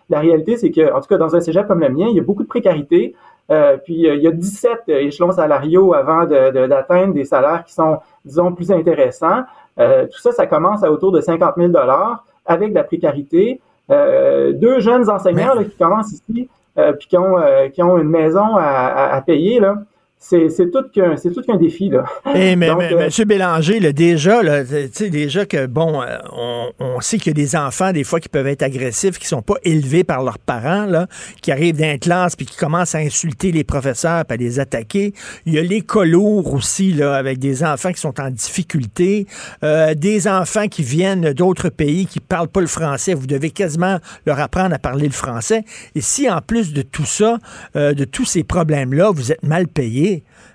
La 0.09 0.19
réalité, 0.19 0.57
c'est 0.57 0.71
que, 0.71 0.93
en 0.93 0.99
tout 1.01 1.07
cas, 1.07 1.17
dans 1.17 1.35
un 1.35 1.39
cégep 1.39 1.67
comme 1.67 1.79
le 1.79 1.89
mien, 1.89 2.07
il 2.09 2.15
y 2.15 2.19
a 2.19 2.23
beaucoup 2.23 2.43
de 2.43 2.47
précarité. 2.47 3.15
Euh, 3.51 3.77
puis 3.77 3.93
il 3.93 4.21
y 4.23 4.27
a 4.27 4.31
17 4.31 4.83
échelons 4.87 5.31
salariaux 5.31 5.93
avant 5.93 6.25
d'atteindre 6.25 7.09
de, 7.09 7.13
des 7.13 7.25
salaires 7.25 7.63
qui 7.65 7.73
sont, 7.73 7.99
disons, 8.23 8.53
plus 8.53 8.71
intéressants. 8.71 9.43
Euh, 9.79 10.07
tout 10.07 10.19
ça, 10.19 10.31
ça 10.31 10.47
commence 10.47 10.83
à 10.83 10.91
autour 10.91 11.11
de 11.11 11.21
50 11.21 11.55
000 11.57 11.69
dollars 11.69 12.25
avec 12.45 12.73
la 12.73 12.83
précarité. 12.83 13.61
Euh, 13.91 14.53
deux 14.53 14.79
jeunes 14.79 15.09
enseignants 15.09 15.53
là, 15.53 15.63
qui 15.63 15.75
commencent 15.77 16.11
ici, 16.11 16.49
euh, 16.77 16.93
puis 16.93 17.07
qui 17.07 17.17
ont, 17.17 17.39
euh, 17.39 17.69
qui 17.69 17.83
ont 17.83 17.97
une 17.97 18.09
maison 18.09 18.55
à, 18.55 18.63
à, 18.63 19.15
à 19.15 19.21
payer, 19.21 19.59
là, 19.59 19.75
c'est 20.17 20.71
tout 20.71 20.83
qu'un 20.93 21.17
c'est 21.17 21.31
tout 21.31 21.41
qu'un 21.41 21.57
défi 21.57 21.89
là. 21.89 22.05
Eh, 22.33 22.55
mais, 22.55 22.73
mais 22.75 22.93
euh, 22.93 23.05
Monsieur 23.05 23.25
Bélanger, 23.25 23.79
là, 23.79 23.91
déjà 23.91 24.41
là, 24.41 24.63
tu 24.63 24.89
sais 24.91 25.09
déjà 25.09 25.45
que 25.45 25.67
bon, 25.67 26.01
euh, 26.01 26.17
on, 26.31 26.71
on, 26.79 27.01
sait 27.01 27.17
qu'il 27.17 27.27
y 27.27 27.29
a 27.31 27.33
des 27.33 27.55
enfants 27.55 27.91
des 27.91 28.03
fois 28.03 28.19
qui 28.19 28.29
peuvent 28.29 28.47
être 28.47 28.63
agressifs, 28.63 29.19
qui 29.19 29.27
sont 29.27 29.43
pas 29.43 29.55
élevés 29.63 30.03
par 30.03 30.23
leurs 30.23 30.39
parents 30.39 30.85
là, 30.85 31.07
qui 31.41 31.51
arrivent 31.51 31.77
dans 31.77 31.91
une 31.91 31.99
classe 31.99 32.35
puis 32.35 32.45
qui 32.45 32.57
commencent 32.57 32.95
à 32.95 32.99
insulter 32.99 33.51
les 33.51 33.63
professeurs, 33.63 34.25
puis 34.25 34.33
à 34.35 34.37
les 34.37 34.59
attaquer. 34.59 35.13
Il 35.45 35.53
y 35.53 35.59
a 35.59 35.61
les 35.61 35.81
colours 35.81 36.53
aussi 36.53 36.91
là, 36.91 37.15
avec 37.15 37.37
des 37.37 37.63
enfants 37.63 37.91
qui 37.91 38.01
sont 38.01 38.19
en 38.19 38.31
difficulté, 38.31 39.27
euh, 39.63 39.93
des 39.93 40.27
enfants 40.27 40.67
qui 40.67 40.81
viennent 40.81 41.33
d'autres 41.33 41.69
pays 41.69 42.07
qui 42.07 42.19
parlent 42.19 42.47
pas 42.47 42.61
le 42.61 42.67
français. 42.67 43.13
Vous 43.13 43.27
devez 43.27 43.51
quasiment 43.51 43.99
leur 44.25 44.39
apprendre 44.39 44.73
à 44.73 44.79
parler 44.79 45.05
le 45.05 45.13
français. 45.13 45.63
Et 45.93 46.01
si 46.01 46.29
en 46.29 46.41
plus 46.41 46.73
de 46.73 46.81
tout 46.81 47.05
ça, 47.05 47.37
euh, 47.75 47.93
de 47.93 48.05
tous 48.05 48.25
ces 48.25 48.43
problèmes 48.43 48.93
là, 48.93 49.11
vous 49.11 49.31
êtes 49.31 49.43
mal 49.43 49.67
payé 49.67 50.04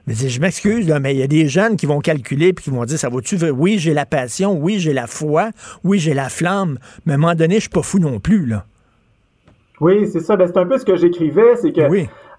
mais 0.06 0.14
je 0.14 0.40
m'excuse, 0.40 0.92
mais 1.00 1.14
il 1.14 1.18
y 1.18 1.22
a 1.22 1.26
des 1.26 1.48
jeunes 1.48 1.76
qui 1.76 1.86
vont 1.86 2.00
calculer 2.00 2.52
puis 2.52 2.64
qui 2.64 2.70
vont 2.70 2.84
dire 2.84 2.98
ça 2.98 3.08
vaut-tu 3.08 3.36
Oui, 3.50 3.78
j'ai 3.78 3.94
la 3.94 4.06
passion, 4.06 4.58
oui, 4.58 4.78
j'ai 4.78 4.92
la 4.92 5.06
foi, 5.06 5.50
oui, 5.84 5.98
j'ai 5.98 6.14
la 6.14 6.28
flamme, 6.28 6.78
mais 7.06 7.12
à 7.12 7.16
un 7.16 7.18
moment 7.18 7.34
donné, 7.34 7.56
je 7.56 7.60
suis 7.60 7.70
pas 7.70 7.82
fou 7.82 7.98
non 7.98 8.18
plus, 8.18 8.46
là. 8.46 8.64
Oui, 9.80 10.06
c'est 10.12 10.20
ça. 10.20 10.36
Ben, 10.36 10.46
c'est 10.46 10.58
un 10.58 10.66
peu 10.66 10.78
ce 10.78 10.84
que 10.84 10.96
j'écrivais, 10.96 11.56
c'est 11.56 11.72
que 11.72 11.80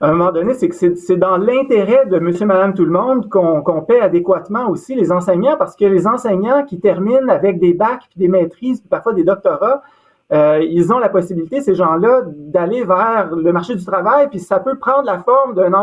à 0.01 0.09
un 0.09 0.13
moment 0.13 0.31
donné, 0.31 0.55
c'est 0.55 0.67
que 0.67 0.95
c'est 0.95 1.17
dans 1.17 1.37
l'intérêt 1.37 2.07
de 2.07 2.17
monsieur, 2.17 2.47
madame, 2.47 2.73
tout 2.73 2.85
le 2.85 2.91
monde 2.91 3.29
qu'on 3.29 3.81
paie 3.83 3.99
adéquatement 3.99 4.67
aussi 4.69 4.95
les 4.95 5.11
enseignants, 5.11 5.57
parce 5.57 5.75
que 5.75 5.85
les 5.85 6.07
enseignants 6.07 6.65
qui 6.65 6.79
terminent 6.79 7.29
avec 7.29 7.59
des 7.59 7.73
bacs, 7.73 8.07
puis 8.09 8.17
des 8.19 8.27
maîtrises, 8.27 8.79
puis 8.79 8.89
parfois 8.89 9.13
des 9.13 9.23
doctorats, 9.23 9.83
euh, 10.31 10.63
ils 10.63 10.93
ont 10.93 10.99
la 10.99 11.09
possibilité, 11.09 11.61
ces 11.61 11.75
gens-là, 11.75 12.21
d'aller 12.25 12.83
vers 12.85 13.35
le 13.35 13.51
marché 13.51 13.75
du 13.75 13.83
travail, 13.83 14.29
puis 14.29 14.39
ça 14.39 14.59
peut 14.59 14.77
prendre 14.77 15.03
la 15.03 15.19
forme 15.19 15.55
d'un 15.55 15.73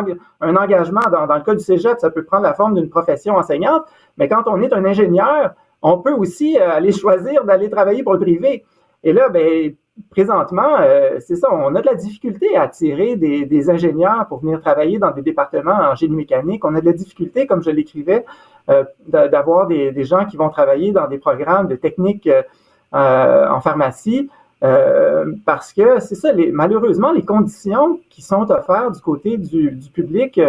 un 0.40 0.56
engagement. 0.56 1.02
Dans, 1.12 1.26
dans, 1.26 1.34
le 1.34 1.42
cas 1.42 1.54
du 1.54 1.62
cégep, 1.62 1.98
ça 1.98 2.10
peut 2.10 2.24
prendre 2.24 2.44
la 2.44 2.54
forme 2.54 2.74
d'une 2.74 2.88
profession 2.88 3.36
enseignante, 3.36 3.82
mais 4.16 4.28
quand 4.28 4.44
on 4.46 4.62
est 4.62 4.72
un 4.72 4.84
ingénieur, 4.84 5.54
on 5.82 5.98
peut 5.98 6.14
aussi 6.14 6.58
euh, 6.58 6.70
aller 6.70 6.92
choisir 6.92 7.44
d'aller 7.44 7.68
travailler 7.68 8.02
pour 8.02 8.14
le 8.14 8.20
privé. 8.20 8.64
Et 9.04 9.12
là, 9.12 9.28
ben, 9.28 9.74
présentement, 10.10 10.78
euh, 10.80 11.18
c'est 11.20 11.36
ça, 11.36 11.48
on 11.52 11.74
a 11.74 11.80
de 11.82 11.86
la 11.86 11.94
difficulté 11.94 12.56
à 12.56 12.62
attirer 12.62 13.16
des, 13.16 13.44
des, 13.44 13.70
ingénieurs 13.70 14.26
pour 14.28 14.40
venir 14.40 14.60
travailler 14.60 14.98
dans 14.98 15.10
des 15.10 15.22
départements 15.22 15.78
en 15.78 15.94
génie 15.94 16.16
mécanique. 16.16 16.64
On 16.64 16.74
a 16.74 16.80
de 16.80 16.86
la 16.86 16.92
difficulté, 16.92 17.46
comme 17.46 17.62
je 17.62 17.70
l'écrivais, 17.70 18.24
euh, 18.70 18.84
d'avoir 19.08 19.66
des, 19.66 19.92
des, 19.92 20.04
gens 20.04 20.24
qui 20.24 20.36
vont 20.36 20.50
travailler 20.50 20.92
dans 20.92 21.06
des 21.06 21.18
programmes 21.18 21.68
de 21.68 21.76
technique 21.76 22.28
euh, 22.94 23.46
en 23.48 23.60
pharmacie. 23.60 24.30
Euh, 24.64 25.32
parce 25.44 25.72
que 25.72 26.00
c'est 26.00 26.16
ça, 26.16 26.32
les, 26.32 26.50
malheureusement, 26.50 27.12
les 27.12 27.24
conditions 27.24 28.00
qui 28.10 28.22
sont 28.22 28.50
offertes 28.50 28.96
du 28.96 29.00
côté 29.00 29.36
du, 29.36 29.70
du 29.70 29.90
public 29.90 30.40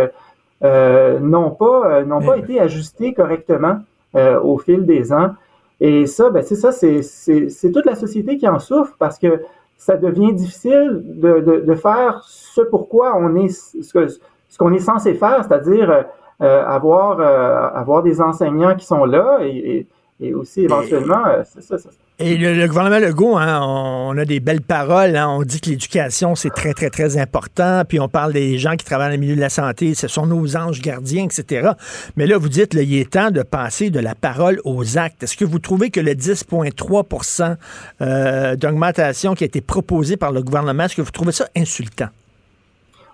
euh, 0.64 1.20
n'ont 1.20 1.52
pas 1.52 2.04
n'ont 2.04 2.22
pas 2.22 2.38
été 2.38 2.60
ajustées 2.60 3.14
correctement 3.14 3.80
au 4.16 4.58
fil 4.58 4.86
des 4.86 5.14
ans. 5.14 5.36
Et 5.80 6.08
ça, 6.08 6.30
ben 6.30 6.42
c'est 6.42 6.56
ça, 6.56 6.72
c'est, 6.72 7.04
c'est, 7.04 7.72
toute 7.72 7.86
la 7.86 7.96
société 7.96 8.38
qui 8.38 8.48
en 8.48 8.60
souffre 8.60 8.96
parce 9.00 9.18
que 9.20 9.44
ça 9.78 9.96
devient 9.96 10.34
difficile 10.34 11.02
de, 11.06 11.40
de, 11.40 11.60
de 11.62 11.76
faire 11.76 12.22
ce 12.26 12.62
pourquoi 12.62 13.16
on 13.16 13.36
est 13.36 13.48
ce, 13.48 13.94
que, 13.94 14.08
ce 14.08 14.58
qu'on 14.58 14.74
est 14.74 14.80
censé 14.80 15.14
faire, 15.14 15.46
c'est-à-dire 15.48 16.06
euh, 16.42 16.66
avoir 16.66 17.22
avoir 17.22 18.02
des 18.02 18.20
enseignants 18.20 18.76
qui 18.76 18.86
sont 18.86 19.06
là 19.06 19.38
et, 19.42 19.88
et, 20.20 20.28
et 20.28 20.34
aussi 20.34 20.64
éventuellement, 20.64 21.24
c'est 21.46 21.62
ça, 21.62 21.78
ça 21.78 21.90
Et 22.22 22.36
le, 22.36 22.68
gouvernement 22.68 23.00
Legault, 23.00 23.38
hein, 23.38 23.62
on, 23.64 24.18
a 24.18 24.26
des 24.26 24.42
belles 24.42 24.62
paroles. 24.62 25.16
hein. 25.16 25.30
On 25.30 25.44
dit 25.44 25.62
que 25.62 25.70
l'éducation, 25.70 26.36
c'est 26.36 26.50
très, 26.50 26.74
très, 26.74 26.90
très 26.90 27.18
important. 27.18 27.84
Puis 27.88 28.02
on 28.02 28.10
parle 28.10 28.34
des 28.34 28.58
gens 28.58 28.76
qui 28.76 28.84
travaillent 28.84 29.08
dans 29.12 29.14
le 29.16 29.22
milieu 29.22 29.36
de 29.38 29.40
la 29.40 29.48
santé. 29.48 29.94
Ce 29.96 30.10
sont 30.10 30.26
nos 30.26 30.58
anges 30.58 30.82
gardiens, 30.82 31.24
etc. 31.24 31.70
Mais 32.18 32.28
là, 32.28 32.38
vous 32.38 32.50
dites, 32.50 32.74
là, 32.74 32.82
il 32.82 32.94
est 32.98 33.10
temps 33.10 33.32
de 33.32 33.42
passer 33.42 33.90
de 33.90 34.02
la 34.02 34.16
parole 34.16 34.60
aux 34.66 34.98
actes. 34.98 35.24
Est-ce 35.24 35.38
que 35.38 35.46
vous 35.46 35.60
trouvez 35.60 35.92
que 35.92 36.02
le 36.02 36.12
10,3% 36.12 37.56
euh, 38.02 38.56
d'augmentation 38.58 39.34
qui 39.34 39.46
a 39.46 39.48
été 39.48 39.62
proposé 39.62 40.18
par 40.18 40.34
le 40.34 40.42
gouvernement, 40.44 40.84
est-ce 40.84 40.98
que 40.98 41.02
vous 41.02 41.12
trouvez 41.12 41.32
ça 41.32 41.48
insultant? 41.56 42.08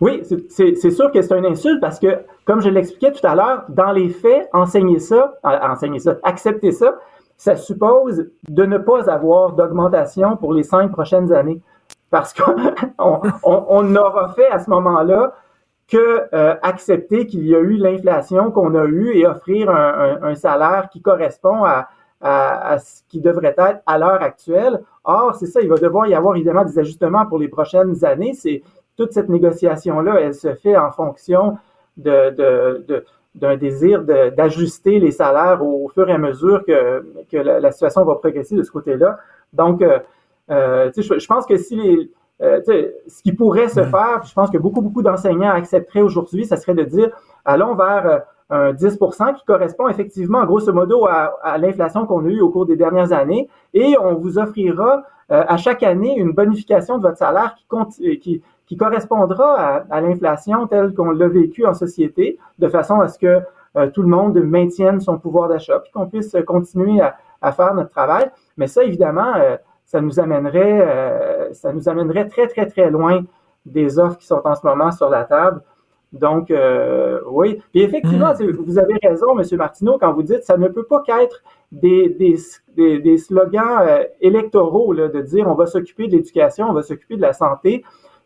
Oui, 0.02 0.24
c'est- 0.50 0.90
sûr 0.92 1.12
que 1.12 1.22
c'est 1.22 1.38
une 1.38 1.46
insulte 1.46 1.80
parce 1.80 2.00
que, 2.00 2.08
comme 2.46 2.62
je 2.62 2.70
l'expliquais 2.70 3.12
tout 3.12 3.26
à 3.26 3.36
l'heure, 3.36 3.64
dans 3.70 3.92
les 3.92 4.10
faits, 4.10 4.50
enseigner 4.52 5.00
ça, 5.00 5.36
enseigner 5.44 6.00
ça, 6.00 6.18
accepter 6.24 6.72
ça, 6.72 6.96
ça 7.38 7.56
suppose 7.56 8.28
de 8.48 8.66
ne 8.66 8.78
pas 8.78 9.10
avoir 9.10 9.54
d'augmentation 9.54 10.38
pour 10.38 10.54
les 10.54 10.64
cinq 10.64 10.92
prochaines 10.92 11.32
années. 11.34 11.62
Parce 12.10 12.34
qu'on 12.34 12.56
on, 13.00 13.22
on 13.44 13.84
n'aura 13.84 14.30
fait 14.30 14.48
à 14.50 14.60
ce 14.60 14.70
moment-là 14.70 15.34
que 15.88 16.24
euh, 16.34 16.56
accepter 16.64 17.28
qu'il 17.28 17.46
y 17.46 17.56
a 17.56 17.60
eu 17.60 17.78
l'inflation 17.78 18.52
qu'on 18.52 18.74
a 18.76 18.86
eue 18.86 19.16
et 19.18 19.28
offrir 19.28 19.70
un, 19.70 20.20
un- 20.22 20.24
un 20.32 20.36
salaire 20.36 20.90
qui 20.92 21.02
correspond 21.02 21.64
à, 21.64 21.90
à- 22.22 22.70
à 22.72 22.80
ce 22.80 23.02
qui 23.08 23.20
devrait 23.22 23.54
être 23.58 23.82
à 23.86 23.98
l'heure 24.00 24.22
actuelle. 24.24 24.82
Or, 25.04 25.36
c'est 25.36 25.46
ça, 25.46 25.62
il 25.62 25.70
va 25.70 25.76
devoir 25.76 26.08
y 26.08 26.16
avoir 26.16 26.36
évidemment 26.36 26.64
des 26.66 26.80
ajustements 26.80 27.26
pour 27.28 27.38
les 27.38 27.50
prochaines 27.50 28.04
années. 28.04 28.34
C'est 28.34 28.64
toute 28.98 29.12
cette 29.12 29.30
négociation-là, 29.30 30.16
elle 30.22 30.34
se 30.34 30.56
fait 30.56 30.76
en 30.78 30.90
fonction 30.92 31.58
de, 31.98 32.30
de- 32.32 32.86
de- 32.88 33.06
d'un 33.36 33.58
désir 33.58 34.04
de- 34.04 34.30
d'ajuster 34.36 35.00
les 35.00 35.12
salaires 35.12 35.64
au, 35.64 35.88
fur 35.90 36.10
et 36.10 36.14
à 36.14 36.18
mesure 36.18 36.64
que, 36.66 37.06
que 37.32 37.38
la, 37.38 37.60
la 37.60 37.72
situation 37.72 38.04
va 38.06 38.16
progresser 38.16 38.56
de 38.56 38.64
ce 38.64 38.72
côté-là. 38.72 39.18
Donc, 39.54 39.82
euh, 39.82 40.00
euh, 40.52 40.92
tu 40.92 41.04
sais, 41.04 41.14
je, 41.16 41.20
je 41.20 41.28
pense 41.28 41.46
que 41.46 41.58
si 41.58 41.76
les, 41.76 42.12
euh, 42.42 42.60
tu 42.60 42.66
sais, 42.72 42.96
ce 43.08 43.24
qui 43.24 43.34
pourrait 43.34 43.68
se 43.70 43.84
faire, 43.84 44.20
puis 44.22 44.30
je 44.30 44.34
pense 44.34 44.50
que 44.50 44.58
beaucoup, 44.58 44.82
beaucoup 44.82 45.02
d'enseignants 45.02 45.52
accepteraient 45.52 46.02
aujourd'hui, 46.02 46.46
ça 46.46 46.58
serait 46.58 46.76
de 46.76 46.84
dire, 46.84 47.10
allons 47.46 47.76
vers 47.76 48.06
euh, 48.08 48.20
un 48.50 48.74
10% 48.74 49.34
qui 49.36 49.44
correspond 49.46 49.88
effectivement, 49.88 50.46
grosso 50.46 50.72
modo, 50.72 51.06
à, 51.08 51.36
à 51.44 51.58
l'inflation 51.58 52.06
qu'on 52.06 52.26
a 52.26 52.30
eue 52.30 52.42
au 52.42 52.50
cours 52.50 52.66
des 52.66 52.76
dernières 52.76 53.12
années, 53.12 53.50
et 53.74 53.96
on 54.00 54.16
vous 54.16 54.38
offrira 54.38 55.04
euh, 55.32 55.44
à 55.48 55.58
chaque 55.58 55.82
année 55.82 56.16
une 56.18 56.32
bonification 56.34 56.98
de 57.00 57.02
votre 57.04 57.18
salaire 57.18 57.56
qui, 57.58 57.66
conti- 57.68 58.20
qui, 58.20 58.44
qui 58.68 58.78
correspondra 58.78 59.56
à, 59.60 59.84
à 59.90 60.02
l'inflation 60.02 60.68
telle 60.68 60.94
qu'on 60.94 61.12
l'a 61.12 61.28
vécu 61.28 61.66
en 61.66 61.74
société, 61.74 62.38
de 62.60 62.68
façon 62.68 63.00
à 63.02 63.08
ce 63.08 63.20
que 63.20 63.40
euh, 63.78 63.90
tout 63.92 64.02
le 64.02 64.08
monde 64.08 64.38
maintienne 64.40 65.00
son 65.02 65.18
pouvoir 65.20 65.50
d'achat, 65.50 65.80
puis 65.80 65.92
qu'on 65.92 66.08
puisse 66.08 66.36
continuer 66.48 67.02
à, 67.02 67.16
à 67.42 67.52
faire 67.52 67.74
notre 67.76 67.90
travail. 67.92 68.32
Mais 68.58 68.68
ça, 68.68 68.84
évidemment, 68.84 69.34
euh, 69.36 69.58
ça 69.86 70.02
nous 70.02 70.20
amènerait, 70.20 70.80
euh, 70.82 71.54
ça 71.54 71.74
nous 71.74 71.88
amènerait 71.90 72.28
très, 72.28 72.48
très, 72.48 72.66
très 72.68 72.90
loin 72.90 73.22
des 73.66 74.00
offres 74.00 74.18
qui 74.18 74.26
sont 74.26 74.42
en 74.46 74.56
ce 74.56 74.66
moment 74.66 74.92
sur 74.92 75.10
la 75.10 75.26
table. 75.26 75.62
Donc, 76.14 76.50
euh, 76.50 77.20
oui. 77.30 77.62
Puis 77.72 77.82
effectivement, 77.84 78.34
c'est- 78.36 78.48
vous 78.50 78.80
avez 78.80 78.96
raison, 79.04 79.38
M. 79.38 79.44
Martineau, 79.58 79.98
quand 80.00 80.14
vous 80.14 80.24
dites 80.24 80.44
ça 80.44 80.56
ne 80.58 80.70
peut 80.70 80.84
pas 80.86 81.02
qu'être 81.02 81.44
des, 81.74 82.08
des, 82.10 82.36
des, 82.78 83.00
des 83.00 83.18
slogans 83.18 83.80
euh, 83.82 84.04
électoraux, 84.22 84.94
là, 84.94 85.10
de 85.10 85.22
dire 85.22 85.46
on 85.48 85.56
va 85.56 85.66
s'occuper 85.66 86.08
de 86.08 86.14
l'éducation, 86.14 86.68
on 86.70 86.74
va 86.74 86.84
s'occuper 86.84 87.18
de 87.18 87.22
la 87.22 87.34
santé. 87.34 87.84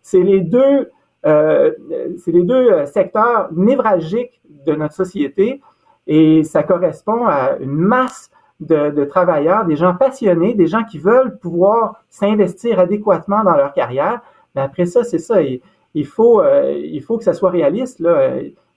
C'est 0.10 0.24
les 0.24 0.42
deux, 0.42 0.90
euh, 1.28 1.72
c'est 2.18 2.32
les 2.32 2.42
deux 2.42 2.72
euh, 2.72 2.86
secteurs 2.88 3.50
névralgiques 3.52 4.42
de 4.66 4.74
notre 4.74 4.96
société 4.96 5.62
et 6.08 6.44
ça 6.44 6.64
correspond 6.64 7.28
à 7.28 7.58
une 7.60 7.78
masse 7.78 8.32
de, 8.60 9.06
travailleurs, 9.06 9.66
des 9.66 9.76
gens 9.76 9.94
passionnés, 9.94 10.56
des 10.56 10.66
gens 10.66 10.84
qui 10.84 10.98
veulent 10.98 11.38
pouvoir 11.38 12.04
s'investir 12.10 12.80
adéquatement 12.80 13.44
dans 13.44 13.56
leur 13.56 13.72
carrière. 13.72 14.22
Mais 14.56 14.62
après 14.62 14.88
ça, 14.88 15.04
c'est 15.04 15.20
ça. 15.20 15.44
Il, 15.44 16.06
faut, 16.08 16.42
euh, 16.42 16.74
il 16.84 17.04
faut 17.04 17.20
que 17.20 17.24
ça 17.24 17.34
soit 17.34 17.52
réaliste. 17.52 18.00
Là. 18.00 18.32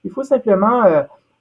Il 0.04 0.10
faut 0.10 0.22
simplement 0.22 0.82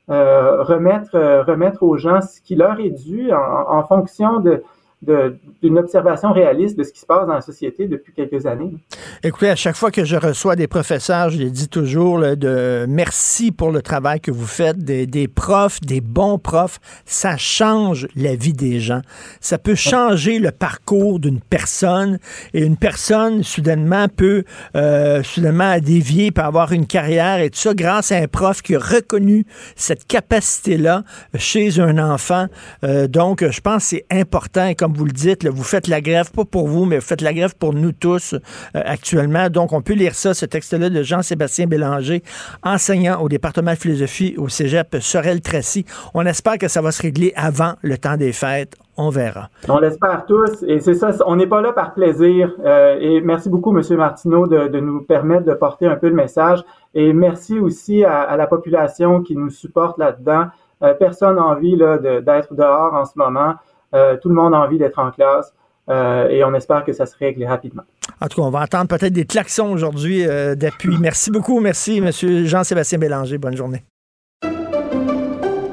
remettre, 0.07 1.43
remettre 1.45 1.83
aux 1.83 1.97
gens 1.97 2.21
ce 2.21 2.39
qui 2.41 2.55
leur 2.55 2.79
est 2.79 2.89
dû 2.89 3.31
en, 3.33 3.83
fonction 3.83 4.39
de- 4.39 4.63
d'une 5.01 5.79
observation 5.79 6.31
réaliste 6.31 6.77
de 6.77 6.83
ce 6.83 6.91
qui 6.91 6.99
se 6.99 7.05
passe 7.05 7.25
dans 7.25 7.33
la 7.33 7.41
société 7.41 7.87
depuis 7.87 8.13
quelques 8.13 8.45
années. 8.45 8.75
Écoutez, 9.23 9.49
à 9.49 9.55
chaque 9.55 9.75
fois 9.75 9.89
que 9.89 10.05
je 10.05 10.15
reçois 10.15 10.55
des 10.55 10.67
professeurs, 10.67 11.29
je 11.31 11.39
les 11.39 11.49
dis 11.49 11.67
toujours 11.67 12.19
là, 12.19 12.35
de 12.35 12.85
merci 12.87 13.51
pour 13.51 13.71
le 13.71 13.81
travail 13.81 14.19
que 14.19 14.29
vous 14.29 14.45
faites, 14.45 14.77
des, 14.77 15.07
des 15.07 15.27
profs, 15.27 15.81
des 15.81 16.01
bons 16.01 16.37
profs. 16.37 16.79
Ça 17.05 17.35
change 17.37 18.07
la 18.15 18.35
vie 18.35 18.53
des 18.53 18.79
gens. 18.79 19.01
Ça 19.39 19.57
peut 19.57 19.75
changer 19.75 20.37
le 20.37 20.51
parcours 20.51 21.19
d'une 21.19 21.39
personne 21.39 22.19
et 22.53 22.63
une 22.63 22.77
personne 22.77 23.43
soudainement 23.43 24.07
peut 24.07 24.43
euh, 24.75 25.23
soudainement 25.23 25.79
dévier, 25.79 26.31
peut 26.31 26.41
avoir 26.41 26.71
une 26.71 26.85
carrière 26.85 27.39
et 27.39 27.49
tout 27.49 27.59
ça 27.59 27.73
grâce 27.73 28.11
à 28.11 28.17
un 28.17 28.27
prof 28.27 28.61
qui 28.61 28.75
a 28.75 28.79
reconnu 28.79 29.45
cette 29.75 30.05
capacité-là 30.05 31.03
chez 31.35 31.79
un 31.79 31.97
enfant. 31.97 32.45
Euh, 32.83 33.07
donc, 33.07 33.43
je 33.49 33.61
pense 33.61 33.83
que 33.83 33.89
c'est 33.89 34.05
important. 34.11 34.67
Et 34.67 34.75
comme 34.75 34.90
vous 34.97 35.05
le 35.05 35.11
dites, 35.11 35.47
vous 35.47 35.63
faites 35.63 35.87
la 35.87 36.01
grève, 36.01 36.31
pas 36.31 36.45
pour 36.45 36.67
vous, 36.67 36.85
mais 36.85 36.97
vous 36.97 37.05
faites 37.05 37.21
la 37.21 37.33
grève 37.33 37.55
pour 37.55 37.73
nous 37.73 37.91
tous 37.91 38.33
euh, 38.33 38.37
actuellement. 38.73 39.49
Donc, 39.49 39.73
on 39.73 39.81
peut 39.81 39.93
lire 39.93 40.15
ça, 40.15 40.33
ce 40.33 40.45
texte-là 40.45 40.89
de 40.89 41.03
Jean-Sébastien 41.03 41.67
Bélanger, 41.67 42.23
enseignant 42.63 43.21
au 43.21 43.29
département 43.29 43.71
de 43.71 43.77
philosophie 43.77 44.35
au 44.37 44.49
cégep 44.49 44.97
Sorel-Tracy. 44.99 45.85
On 46.13 46.25
espère 46.25 46.57
que 46.57 46.67
ça 46.67 46.81
va 46.81 46.91
se 46.91 47.01
régler 47.01 47.33
avant 47.35 47.73
le 47.81 47.97
temps 47.97 48.17
des 48.17 48.33
fêtes. 48.33 48.75
On 48.97 49.09
verra. 49.09 49.49
On 49.69 49.79
l'espère 49.79 50.25
tous, 50.25 50.63
et 50.67 50.79
c'est 50.79 50.93
ça, 50.93 51.11
on 51.25 51.35
n'est 51.35 51.47
pas 51.47 51.61
là 51.61 51.71
par 51.71 51.93
plaisir. 51.93 52.51
Euh, 52.63 52.97
et 52.99 53.21
merci 53.21 53.49
beaucoup, 53.49 53.71
Monsieur 53.71 53.97
Martineau, 53.97 54.47
de, 54.47 54.79
nous 54.79 55.01
permettre 55.01 55.45
de 55.45 55.53
porter 55.53 55.87
un 55.87 55.95
peu 55.95 56.09
le 56.09 56.15
message. 56.15 56.61
Et 56.93 57.13
merci 57.13 57.57
aussi 57.57 58.03
à, 58.03 58.35
la 58.35 58.47
population 58.47 59.21
qui 59.21 59.35
nous 59.35 59.49
supporte 59.49 59.97
là-dedans. 59.97 60.47
Euh, 60.83 60.93
personne 60.93 61.37
n'a 61.37 61.45
envie 61.45 61.77
d'être 61.77 62.53
dehors 62.53 62.93
en 62.93 63.05
ce 63.05 63.13
moment. 63.15 63.55
Euh, 63.93 64.17
tout 64.17 64.29
le 64.29 64.35
monde 64.35 64.53
a 64.53 64.59
envie 64.59 64.77
d'être 64.77 64.99
en 64.99 65.11
classe. 65.11 65.53
Euh, 65.89 66.29
et 66.29 66.43
on 66.43 66.53
espère 66.53 66.85
que 66.85 66.93
ça 66.93 67.05
se 67.05 67.17
règle 67.17 67.43
rapidement. 67.45 67.83
En 68.21 68.27
tout 68.27 68.41
cas, 68.41 68.47
on 68.47 68.51
va 68.51 68.61
entendre 68.61 68.87
peut-être 68.87 69.13
des 69.13 69.25
klaxons 69.25 69.71
aujourd'hui 69.71 70.25
euh, 70.25 70.55
d'appui. 70.55 70.97
Merci 70.99 71.31
beaucoup. 71.31 71.59
Merci, 71.59 72.01
Monsieur 72.01 72.45
Jean-Sébastien 72.45 72.99
Bélanger. 72.99 73.37
Bonne 73.37 73.57
journée. 73.57 73.83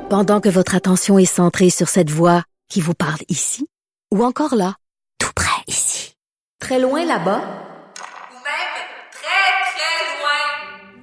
Pendant 0.08 0.40
que 0.40 0.48
votre 0.48 0.74
attention 0.74 1.18
est 1.18 1.26
centrée 1.26 1.70
sur 1.70 1.88
cette 1.88 2.10
voix 2.10 2.42
qui 2.70 2.80
vous 2.80 2.94
parle 2.94 3.20
ici, 3.28 3.68
ou 4.12 4.24
encore 4.24 4.54
là, 4.56 4.74
tout 5.18 5.32
près 5.34 5.62
ici, 5.66 6.14
Très 6.58 6.80
loin 6.80 7.04
là-bas. 7.04 7.40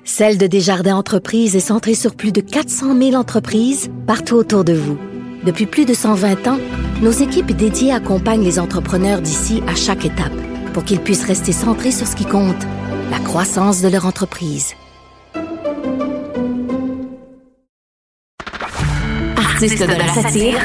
Celle 0.03 0.37
de 0.37 0.47
Desjardins 0.47 0.95
Entreprises 0.95 1.55
est 1.55 1.59
centrée 1.59 1.93
sur 1.93 2.15
plus 2.15 2.31
de 2.31 2.39
400 2.41 2.97
000 2.97 3.15
entreprises 3.15 3.89
partout 4.07 4.35
autour 4.35 4.63
de 4.63 4.73
vous. 4.73 4.97
Depuis 5.45 5.67
plus 5.67 5.85
de 5.85 5.93
120 5.93 6.47
ans, 6.47 6.57
nos 7.03 7.11
équipes 7.11 7.51
dédiées 7.51 7.93
accompagnent 7.93 8.43
les 8.43 8.57
entrepreneurs 8.57 9.21
d'ici 9.21 9.61
à 9.67 9.75
chaque 9.75 10.03
étape 10.03 10.33
pour 10.73 10.83
qu'ils 10.83 10.99
puissent 10.99 11.23
rester 11.23 11.51
centrés 11.51 11.91
sur 11.91 12.07
ce 12.07 12.15
qui 12.15 12.25
compte, 12.25 12.65
la 13.11 13.19
croissance 13.19 13.79
de 13.83 13.87
leur 13.87 14.07
entreprise. 14.07 14.73
Artiste 19.37 19.81
de 19.81 19.93
la 19.93 20.13
satire, 20.15 20.57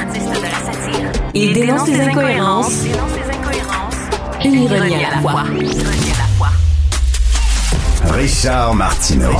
il 1.34 1.52
dénonce 1.52 1.86
les 1.86 2.00
incohérences 2.00 2.84
et 4.42 4.48
ironie 4.48 4.94
à 4.94 5.10
la 5.10 5.20
fois. 5.20 5.44
Richard 8.14 8.74
Martineau. 8.74 9.36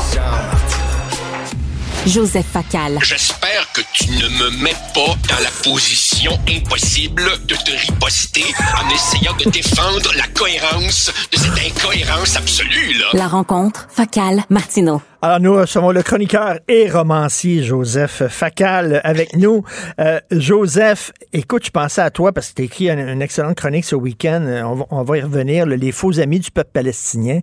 Joseph 2.06 2.47
Facal. 2.47 2.98
J'espère 3.02 3.70
que 3.74 3.82
tu 3.93 4.09
ne 4.10 4.28
me 4.28 4.62
mets 4.64 4.74
pas 4.94 5.14
dans 5.28 5.43
la 5.43 5.51
position 5.62 6.32
impossible 6.48 7.22
de 7.47 7.55
te 7.55 7.70
riposter 7.72 8.44
en 8.82 8.89
essayant 8.94 9.36
de 9.36 9.51
défendre 9.51 10.10
la 10.16 10.27
cohérence 10.28 11.12
de 11.31 11.36
cette 11.36 11.59
incohérence 11.59 12.36
absolue, 12.36 12.94
là. 12.98 13.06
La 13.12 13.28
rencontre 13.28 13.86
Facal 13.90 14.43
Martineau. 14.48 15.02
Alors, 15.22 15.40
nous 15.40 15.55
recevons 15.55 15.90
le 15.90 16.02
chroniqueur 16.02 16.59
et 16.66 16.89
romancier 16.89 17.62
Joseph 17.62 18.22
Facal 18.28 19.02
avec 19.05 19.36
nous. 19.36 19.62
Euh, 20.01 20.18
Joseph, 20.31 21.12
écoute, 21.35 21.66
je 21.66 21.70
pensais 21.70 22.01
à 22.01 22.10
toi 22.10 22.32
parce 22.32 22.48
que 22.48 22.55
tu 22.55 22.62
as 22.62 22.64
écrit 22.64 22.89
une, 22.90 23.01
une 23.01 23.20
excellente 23.20 23.56
chronique 23.56 23.85
ce 23.85 23.94
week-end. 23.97 24.43
Euh, 24.47 24.62
On 24.62 24.74
va, 24.77 24.85
on 24.90 25.02
va 25.02 25.18
y 25.18 25.20
revenir, 25.20 25.66
là, 25.66 25.77
les 25.77 25.93
faux 25.93 26.18
amis 26.18 26.40
du 26.40 26.51
peuple 26.51 26.70
palestinien. 26.72 27.40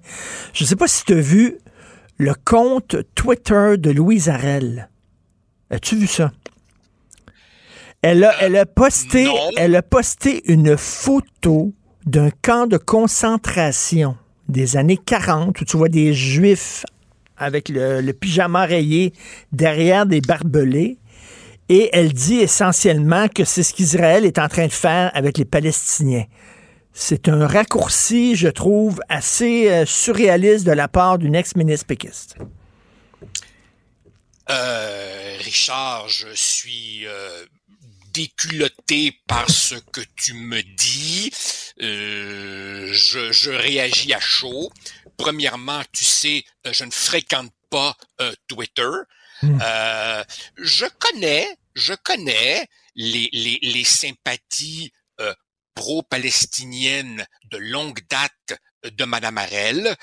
Je 0.54 0.64
ne 0.64 0.68
sais 0.68 0.76
pas 0.76 0.88
si 0.88 1.04
tu 1.06 1.14
as 1.14 1.22
vu 1.22 1.58
le 2.18 2.34
compte 2.34 2.96
Twitter 3.16 3.76
de 3.78 3.92
Louise 3.92 4.30
Arel. 4.30 4.90
As-tu 5.70 5.96
vu 5.96 6.08
ça? 6.08 6.32
Elle 8.02 8.24
a, 8.24 8.34
elle 8.42 8.56
a 8.56 8.66
posté, 8.66 9.28
elle 9.58 9.76
a 9.76 9.82
posté 9.82 10.52
une 10.52 10.78
photo 10.78 11.74
d'un 12.06 12.30
camp 12.42 12.68
de 12.68 12.78
concentration 12.78 14.16
des 14.48 14.78
années 14.78 14.98
40 14.98 15.60
où 15.60 15.66
tu 15.66 15.78
vois 15.78 15.90
des 15.90 16.14
juifs 16.14 16.86
avec 17.38 17.70
le, 17.70 18.02
le 18.02 18.14
pyjama 18.14 18.66
rayé 18.66 19.14
derrière 19.52 20.06
des 20.06 20.22
barbelés. 20.22 20.98
et 21.70 21.90
elle 21.92 22.14
dit 22.14 22.40
essentiellement 22.40 23.28
que 23.28 23.44
c'est 23.44 23.64
ce 23.64 23.74
qu'Israël 23.74 24.26
est 24.26 24.40
en 24.40 24.48
train 24.48 24.68
de 24.68 24.72
faire 24.72 25.12
avec 25.14 25.38
les 25.38 25.46
Palestiniens. 25.46 26.26
C'est 26.94 27.30
un 27.30 27.48
raccourci, 27.48 28.36
je 28.36 28.48
trouve, 28.48 29.02
assez 29.08 29.70
euh, 29.70 29.86
surréaliste 29.86 30.66
de 30.66 30.72
la 30.72 30.88
part 30.88 31.20
d'une 31.20 31.36
ex-ministre 31.36 31.86
péquiste. 31.86 32.36
Euh, 34.50 35.38
Richard, 35.40 36.10
je 36.10 36.28
suis 36.34 37.06
euh, 37.06 37.46
déculotté 38.14 39.20
par 39.28 39.50
ce 39.50 39.76
que 39.76 40.02
tu 40.16 40.34
me 40.34 40.62
dis. 40.62 41.32
Je, 41.80 43.30
je, 43.32 43.52
réagis 43.52 44.14
à 44.14 44.20
chaud. 44.20 44.72
Premièrement, 45.18 45.82
tu 45.92 46.04
sais, 46.04 46.46
je 46.66 46.84
ne 46.84 46.92
fréquente 46.92 47.52
pas 47.70 47.96
Twitter. 48.48 48.90
Mm. 49.44 49.60
je 50.58 50.86
connais, 50.98 51.48
je 51.76 51.94
connais 51.94 52.68
les, 52.96 53.30
les, 53.32 53.60
les 53.62 53.84
sympathies 53.84 54.92
pro-palestiniennes 55.78 57.26
de 57.52 57.58
longue 57.58 58.02
date 58.10 58.60
de 58.84 59.06
Madame 59.06 59.38
Arel. 59.38 59.96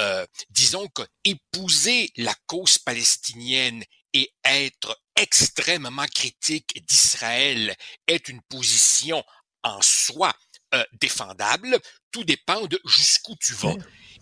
Euh, 0.00 0.26
disons 0.50 0.88
que 0.88 1.02
épouser 1.24 2.10
la 2.16 2.34
cause 2.46 2.78
palestinienne 2.78 3.84
et 4.12 4.34
être 4.44 5.00
extrêmement 5.14 6.06
critique 6.06 6.84
d'Israël 6.88 7.76
est 8.08 8.28
une 8.28 8.42
position 8.42 9.24
en 9.62 9.80
soi 9.82 10.34
euh, 10.74 10.84
défendable. 11.00 11.78
Tout 12.10 12.24
dépend 12.24 12.66
de 12.66 12.80
jusqu'où 12.84 13.36
tu 13.36 13.54
vas. 13.54 13.76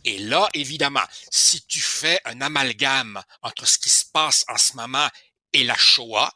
Et 0.05 0.19
là, 0.19 0.47
évidemment, 0.53 1.07
si 1.31 1.65
tu 1.67 1.81
fais 1.81 2.21
un 2.27 2.43
amalgame 2.43 3.23
entre 3.43 3.67
ce 3.67 3.79
qui 3.79 3.89
se 3.89 4.05
passe 4.13 4.45
en 4.49 4.59
ce 4.59 4.75
moment 4.75 5.09
et 5.55 5.65
la 5.65 5.77
Shoah, 5.77 6.31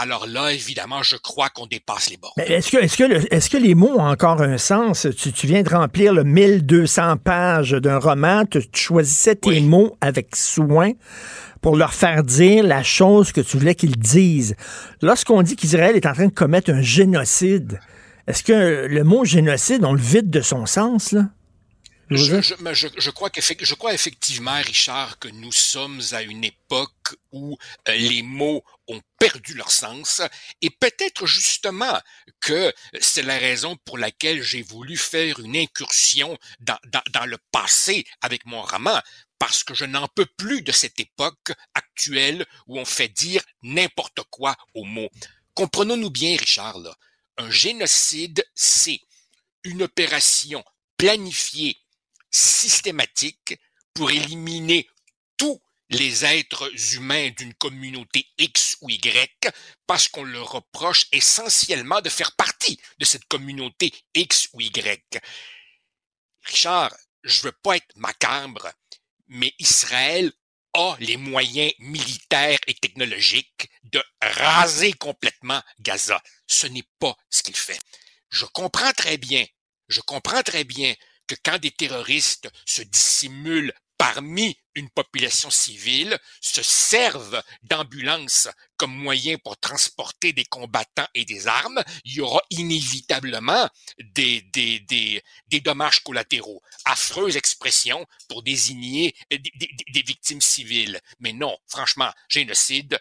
alors 0.00 0.26
là, 0.26 0.52
évidemment, 0.52 1.02
je 1.02 1.16
crois 1.16 1.48
qu'on 1.48 1.66
dépasse 1.66 2.10
les 2.10 2.16
bords. 2.16 2.34
Mais 2.36 2.44
est-ce 2.48 2.70
que, 3.48 3.56
les 3.56 3.74
mots 3.74 3.96
ont 3.96 4.06
encore 4.06 4.42
un 4.42 4.58
sens? 4.58 5.06
Tu, 5.16 5.32
tu 5.32 5.46
viens 5.46 5.62
de 5.62 5.70
remplir 5.70 6.12
le 6.12 6.24
1200 6.24 7.18
pages 7.18 7.72
d'un 7.72 7.98
roman, 7.98 8.44
tu, 8.44 8.60
choisissais 8.74 9.36
tes 9.36 9.60
mots 9.60 9.96
avec 10.00 10.34
soin 10.34 10.92
pour 11.60 11.76
leur 11.76 11.94
faire 11.94 12.22
dire 12.22 12.64
la 12.64 12.82
chose 12.82 13.32
que 13.32 13.40
tu 13.40 13.56
voulais 13.56 13.74
qu'ils 13.74 13.96
disent. 13.96 14.56
Lorsqu'on 15.00 15.42
dit 15.42 15.56
qu'Israël 15.56 15.96
est 15.96 16.06
en 16.06 16.12
train 16.12 16.26
de 16.26 16.32
commettre 16.32 16.70
un 16.70 16.82
génocide, 16.82 17.80
est-ce 18.26 18.42
que 18.42 18.86
le 18.86 19.04
mot 19.04 19.24
génocide, 19.24 19.84
on 19.84 19.92
le 19.92 20.00
vide 20.00 20.30
de 20.30 20.40
son 20.40 20.66
sens, 20.66 21.12
là? 21.12 21.26
Je, 22.10 22.42
je, 22.42 22.54
je, 22.72 22.88
je, 22.98 23.10
crois 23.10 23.30
je 23.34 23.74
crois 23.74 23.94
effectivement, 23.94 24.60
Richard, 24.60 25.18
que 25.18 25.28
nous 25.28 25.52
sommes 25.52 26.02
à 26.12 26.22
une 26.22 26.44
époque 26.44 27.16
où 27.32 27.56
euh, 27.88 27.94
les 27.94 28.22
mots 28.22 28.62
ont 28.88 29.00
perdu 29.18 29.54
leur 29.54 29.70
sens. 29.70 30.20
Et 30.60 30.68
peut-être 30.68 31.26
justement 31.26 31.98
que 32.40 32.72
c'est 33.00 33.22
la 33.22 33.38
raison 33.38 33.76
pour 33.84 33.96
laquelle 33.96 34.42
j'ai 34.42 34.62
voulu 34.62 34.98
faire 34.98 35.40
une 35.40 35.56
incursion 35.56 36.36
dans, 36.60 36.78
dans, 36.92 37.02
dans 37.12 37.24
le 37.24 37.38
passé 37.50 38.04
avec 38.20 38.44
mon 38.44 38.62
roman, 38.62 39.00
parce 39.38 39.64
que 39.64 39.74
je 39.74 39.86
n'en 39.86 40.08
peux 40.08 40.26
plus 40.36 40.60
de 40.60 40.72
cette 40.72 41.00
époque 41.00 41.52
actuelle 41.74 42.44
où 42.66 42.78
on 42.78 42.84
fait 42.84 43.08
dire 43.08 43.42
n'importe 43.62 44.20
quoi 44.30 44.56
aux 44.74 44.84
mots. 44.84 45.10
Comprenons-nous 45.54 46.10
bien, 46.10 46.36
Richard, 46.36 46.78
là, 46.78 46.94
un 47.38 47.50
génocide, 47.50 48.44
c'est 48.54 49.00
une 49.64 49.82
opération 49.82 50.62
planifiée 50.98 51.78
systématique 52.34 53.56
pour 53.94 54.10
éliminer 54.10 54.88
tous 55.36 55.62
les 55.90 56.24
êtres 56.24 56.68
humains 56.94 57.30
d'une 57.30 57.54
communauté 57.54 58.26
X 58.38 58.76
ou 58.80 58.90
Y 58.90 59.52
parce 59.86 60.08
qu'on 60.08 60.24
leur 60.24 60.50
reproche 60.50 61.06
essentiellement 61.12 62.00
de 62.00 62.08
faire 62.08 62.32
partie 62.32 62.80
de 62.98 63.04
cette 63.04 63.26
communauté 63.26 63.92
X 64.14 64.48
ou 64.52 64.60
Y. 64.60 65.20
Richard, 66.42 66.92
je 67.22 67.42
veux 67.42 67.56
pas 67.62 67.76
être 67.76 67.96
macabre, 67.96 68.68
mais 69.28 69.54
Israël 69.60 70.32
a 70.72 70.96
les 70.98 71.16
moyens 71.16 71.72
militaires 71.78 72.58
et 72.66 72.74
technologiques 72.74 73.70
de 73.84 74.02
raser 74.20 74.92
complètement 74.94 75.62
Gaza. 75.78 76.20
Ce 76.48 76.66
n'est 76.66 76.88
pas 76.98 77.16
ce 77.30 77.44
qu'il 77.44 77.56
fait. 77.56 77.78
Je 78.30 78.44
comprends 78.46 78.92
très 78.92 79.18
bien, 79.18 79.46
je 79.86 80.00
comprends 80.00 80.42
très 80.42 80.64
bien 80.64 80.92
que 81.26 81.34
quand 81.44 81.58
des 81.58 81.70
terroristes 81.70 82.50
se 82.66 82.82
dissimulent 82.82 83.72
parmi 83.96 84.56
une 84.74 84.90
population 84.90 85.50
civile, 85.50 86.18
se 86.40 86.62
servent 86.62 87.42
d'ambulances 87.62 88.48
comme 88.76 88.94
moyen 88.94 89.38
pour 89.38 89.56
transporter 89.56 90.32
des 90.32 90.44
combattants 90.44 91.06
et 91.14 91.24
des 91.24 91.46
armes, 91.46 91.82
il 92.04 92.14
y 92.14 92.20
aura 92.20 92.42
inévitablement 92.50 93.68
des, 93.98 94.42
dommages 95.64 96.00
collatéraux. 96.00 96.60
Affreuse 96.84 97.36
expression 97.36 98.04
pour 98.28 98.42
désigner 98.42 99.14
des 99.30 100.02
victimes 100.02 100.40
civiles. 100.40 101.00
Mais 101.20 101.32
non, 101.32 101.56
franchement, 101.66 102.12
génocide, 102.28 103.00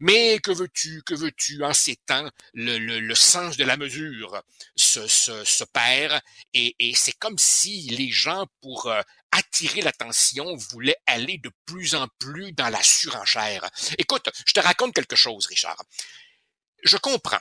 mais 0.00 0.38
que 0.40 0.50
veux-tu, 0.50 1.02
que 1.04 1.14
veux-tu, 1.14 1.62
en 1.62 1.74
ces 1.74 1.96
temps, 1.96 2.28
le, 2.54 2.78
le, 2.78 3.00
le, 3.00 3.14
sens 3.14 3.56
de 3.56 3.64
la 3.64 3.76
mesure 3.76 4.42
se, 4.74 5.06
se, 5.06 5.44
se 5.44 5.64
perd 5.64 6.20
et, 6.54 6.74
et 6.78 6.94
c'est 6.94 7.18
comme 7.18 7.38
si 7.38 7.82
les 7.90 8.10
gens, 8.10 8.46
pour 8.62 8.86
euh, 8.86 9.02
attirer 9.30 9.82
l'attention, 9.82 10.56
voulaient 10.56 10.96
aller 11.06 11.38
de 11.38 11.50
plus 11.66 11.94
en 11.94 12.08
plus 12.18 12.52
dans 12.52 12.68
la 12.70 12.82
surenchère. 12.82 13.68
Écoute, 13.98 14.28
je 14.46 14.54
te 14.54 14.60
raconte 14.60 14.94
quelque 14.94 15.16
chose, 15.16 15.46
Richard. 15.46 15.82
Je 16.82 16.96
comprends, 16.96 17.40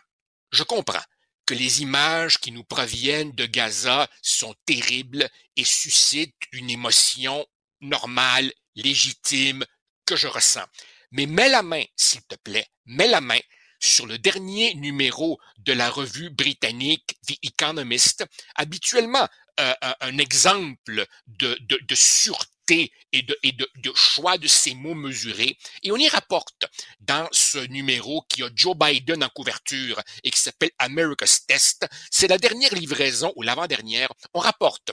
je 0.51 0.63
comprends 0.63 1.03
que 1.45 1.53
les 1.53 1.81
images 1.81 2.37
qui 2.39 2.51
nous 2.51 2.63
proviennent 2.63 3.31
de 3.31 3.45
Gaza 3.45 4.07
sont 4.21 4.53
terribles 4.65 5.27
et 5.55 5.63
suscitent 5.63 6.35
une 6.51 6.69
émotion 6.69 7.43
normale, 7.81 8.53
légitime, 8.75 9.65
que 10.05 10.15
je 10.15 10.27
ressens. 10.27 10.65
Mais 11.11 11.25
mets 11.25 11.49
la 11.49 11.63
main, 11.63 11.83
s'il 11.95 12.23
te 12.23 12.35
plaît, 12.35 12.67
mets 12.85 13.07
la 13.07 13.21
main 13.21 13.39
sur 13.79 14.05
le 14.05 14.17
dernier 14.17 14.75
numéro 14.75 15.39
de 15.59 15.73
la 15.73 15.89
revue 15.89 16.29
britannique 16.29 17.17
The 17.27 17.37
Economist, 17.43 18.25
habituellement 18.55 19.27
euh, 19.59 19.73
un, 20.01 20.17
exemple 20.17 21.05
de, 21.27 21.57
sûreté 21.93 22.93
et, 23.11 23.21
de, 23.21 23.91
choix 23.93 24.37
de 24.37 24.47
ces 24.47 24.73
mots 24.73 24.95
mesurés. 24.95 25.57
Et 25.83 25.91
on 25.91 25.97
y 25.97 26.07
rapporte 26.07 26.65
dans 26.99 27.27
ce 27.31 27.57
numéro 27.57 28.23
qui 28.29 28.43
a 28.43 28.49
Joe 28.53 28.75
Biden 28.77 29.23
en 29.23 29.29
couverture 29.29 30.01
et 30.23 30.31
qui 30.31 30.39
s'appelle 30.39 30.71
America's 30.77 31.45
Test, 31.45 31.87
c'est 32.11 32.27
la 32.27 32.37
dernière 32.37 32.73
livraison 32.73 33.33
ou 33.35 33.41
l'avant-dernière, 33.41 34.09
on 34.33 34.39
rapporte 34.39 34.91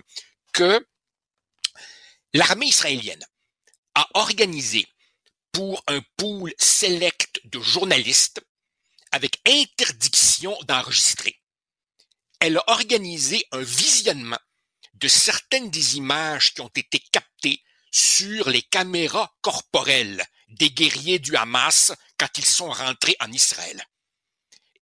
que 0.52 0.84
l'armée 2.32 2.66
israélienne 2.66 3.24
a 3.94 4.09
organisé 4.14 4.86
pour 5.57 5.83
un 5.87 6.03
pool 6.19 6.53
select 6.59 7.41
de 7.45 7.59
journalistes 7.61 8.43
avec 9.11 9.41
interdiction 9.49 10.55
d'enregistrer. 10.69 11.41
Elle 12.41 12.59
a 12.59 12.65
organisé 12.66 13.43
un 13.53 13.62
visionnement 13.62 14.39
de 14.93 15.09
certaines 15.09 15.70
des 15.70 15.97
images 15.97 16.53
qui 16.53 16.61
ont 16.61 16.70
été 16.77 16.99
captées 17.11 17.62
sur 17.91 18.51
les 18.51 18.61
caméras 18.61 19.35
corporelles 19.41 20.23
des 20.49 20.69
guerriers 20.70 21.20
du 21.20 21.35
Hamas 21.37 21.93
quand 22.19 22.37
ils 22.37 22.45
sont 22.45 22.70
rentrés 22.70 23.16
en 23.20 23.33
Israël. 23.33 23.83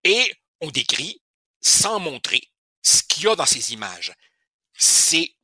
Et 0.03 0.35
on 0.61 0.73
décrit, 0.73 1.23
sans 1.61 2.01
montrer, 2.01 2.51
ce 2.83 3.05
qu'il 3.05 3.23
y 3.23 3.29
a 3.29 3.37
dans 3.37 3.47
ces 3.47 3.73
images. 3.73 4.13
C'est 4.77 5.37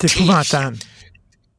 épouvantable. 0.00 0.78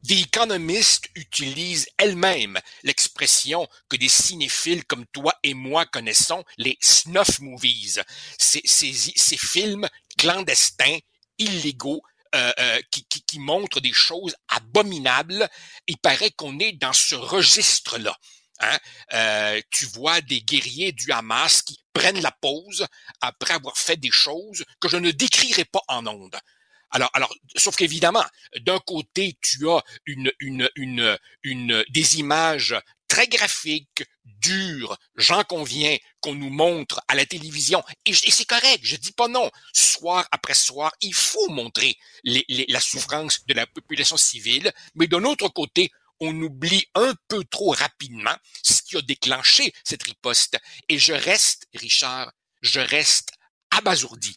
The 0.08 0.22
Economist 0.22 1.10
utilise 1.16 1.86
elle-même 1.98 2.58
l'expression 2.82 3.68
que 3.90 3.96
des 3.98 4.08
cinéphiles 4.08 4.86
comme 4.86 5.04
toi 5.08 5.34
et 5.42 5.52
moi 5.52 5.84
connaissons, 5.84 6.44
les 6.56 6.78
snuff 6.80 7.40
movies. 7.40 8.00
Ces, 8.38 8.62
ces, 8.64 8.94
ces 8.94 9.36
films 9.36 9.86
clandestins, 10.16 10.96
illégaux, 11.36 12.02
euh, 12.34 12.52
euh, 12.58 12.80
qui, 12.90 13.04
qui, 13.04 13.22
qui, 13.22 13.38
montrent 13.38 13.80
des 13.80 13.92
choses 13.92 14.34
abominables. 14.48 15.46
Il 15.86 15.98
paraît 15.98 16.30
qu'on 16.30 16.58
est 16.58 16.72
dans 16.72 16.94
ce 16.94 17.14
registre-là. 17.14 18.16
Hein? 18.60 18.78
Euh, 19.12 19.60
tu 19.70 19.84
vois 19.86 20.22
des 20.22 20.40
guerriers 20.40 20.92
du 20.92 21.12
Hamas 21.12 21.60
qui 21.60 21.78
prennent 21.92 22.22
la 22.22 22.32
pause 22.32 22.86
après 23.20 23.54
avoir 23.54 23.76
fait 23.76 23.96
des 23.96 24.10
choses 24.10 24.64
que 24.80 24.88
je 24.88 24.96
ne 24.96 25.10
décrirai 25.10 25.66
pas 25.66 25.82
en 25.88 26.06
ondes. 26.06 26.38
Alors, 26.90 27.10
alors, 27.12 27.34
sauf 27.56 27.76
qu'évidemment, 27.76 28.24
d'un 28.60 28.78
côté, 28.80 29.36
tu 29.40 29.68
as 29.68 29.82
des 31.90 32.18
images 32.18 32.74
très 33.08 33.26
graphiques, 33.26 34.04
dures, 34.24 34.96
j'en 35.16 35.42
conviens, 35.42 35.96
qu'on 36.20 36.34
nous 36.34 36.50
montre 36.50 37.00
à 37.08 37.14
la 37.14 37.26
télévision. 37.26 37.82
Et, 38.04 38.14
c'est 38.14 38.44
correct, 38.44 38.80
je 38.82 38.96
dis 38.96 39.12
pas 39.12 39.28
non. 39.28 39.50
Soir 39.72 40.26
après 40.30 40.54
soir, 40.54 40.92
il 41.00 41.14
faut 41.14 41.48
montrer 41.48 41.96
la 42.24 42.80
souffrance 42.80 43.44
de 43.46 43.54
la 43.54 43.66
population 43.66 44.16
civile, 44.16 44.72
mais 44.94 45.06
d'un 45.06 45.24
autre 45.24 45.48
côté, 45.48 45.90
on 46.20 46.34
oublie 46.42 46.84
un 46.94 47.14
peu 47.28 47.44
trop 47.44 47.70
rapidement 47.70 48.36
ce 48.62 48.82
qui 48.82 48.96
a 48.96 49.02
déclenché 49.02 49.72
cette 49.84 50.02
riposte. 50.02 50.58
Et 50.88 50.98
je 50.98 51.12
reste, 51.12 51.66
Richard, 51.74 52.32
je 52.60 52.80
reste 52.80 53.32
abasourdi 53.70 54.36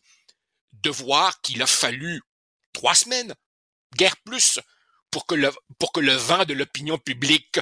de 0.73 0.89
voir 0.89 1.41
qu'il 1.41 1.61
a 1.61 1.67
fallu 1.67 2.21
trois 2.73 2.95
semaines, 2.95 3.33
guère 3.95 4.17
plus, 4.17 4.59
pour 5.11 5.25
que 5.25 5.35
le, 5.35 5.51
pour 5.79 5.91
que 5.91 5.99
le 5.99 6.13
vent 6.13 6.45
de 6.45 6.53
l'opinion 6.53 6.97
publique 6.97 7.59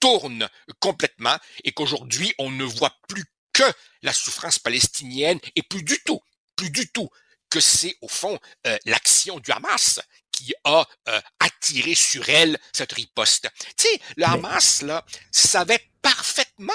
tourne 0.00 0.48
complètement 0.78 1.36
et 1.64 1.72
qu'aujourd'hui 1.72 2.34
on 2.38 2.50
ne 2.50 2.64
voit 2.64 2.94
plus 3.08 3.24
que 3.52 3.64
la 4.02 4.12
souffrance 4.12 4.58
palestinienne 4.58 5.38
et 5.56 5.62
plus 5.62 5.82
du 5.82 5.98
tout, 6.04 6.20
plus 6.56 6.70
du 6.70 6.88
tout 6.90 7.08
que 7.50 7.60
c'est 7.60 7.96
au 8.00 8.08
fond 8.08 8.38
euh, 8.66 8.78
l'action 8.86 9.40
du 9.40 9.50
Hamas 9.50 10.00
qui 10.30 10.54
a 10.64 10.86
euh, 11.08 11.20
attiré 11.40 11.94
sur 11.94 12.28
elle 12.28 12.58
cette 12.72 12.92
riposte. 12.92 13.48
Tu 13.76 13.88
sais, 13.88 14.00
le 14.16 14.24
Hamas 14.24 14.82
là 14.82 15.04
savait 15.32 15.90
parfaitement 16.00 16.72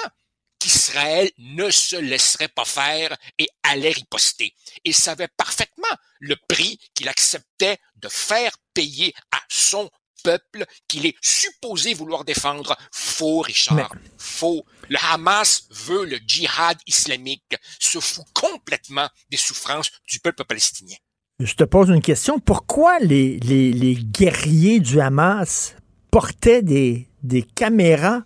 qu'Israël 0.66 1.30
ne 1.38 1.70
se 1.70 1.94
laisserait 1.94 2.48
pas 2.48 2.64
faire 2.64 3.16
et 3.38 3.48
allait 3.62 3.92
riposter. 3.92 4.52
Et 4.84 4.92
savait 4.92 5.28
parfaitement 5.36 5.96
le 6.18 6.34
prix 6.48 6.80
qu'il 6.92 7.08
acceptait 7.08 7.78
de 7.96 8.08
faire 8.08 8.50
payer 8.74 9.14
à 9.30 9.38
son 9.48 9.88
peuple 10.24 10.64
qu'il 10.88 11.06
est 11.06 11.14
supposé 11.20 11.94
vouloir 11.94 12.24
défendre. 12.24 12.76
Faux, 12.90 13.42
Richard. 13.42 13.94
Faux. 14.18 14.64
Le 14.88 14.98
Hamas 15.12 15.68
veut 15.70 16.04
le 16.04 16.18
djihad 16.26 16.78
islamique, 16.86 17.56
se 17.78 18.00
fout 18.00 18.24
complètement 18.34 19.08
des 19.30 19.36
souffrances 19.36 19.90
du 20.08 20.18
peuple 20.18 20.44
palestinien. 20.44 20.96
Je 21.38 21.54
te 21.54 21.62
pose 21.64 21.90
une 21.90 22.02
question. 22.02 22.40
Pourquoi 22.40 22.98
les, 22.98 23.38
les, 23.38 23.72
les 23.72 23.94
guerriers 23.94 24.80
du 24.80 25.00
Hamas 25.00 25.76
portaient 26.10 26.62
des, 26.62 27.08
des 27.22 27.42
caméras 27.44 28.24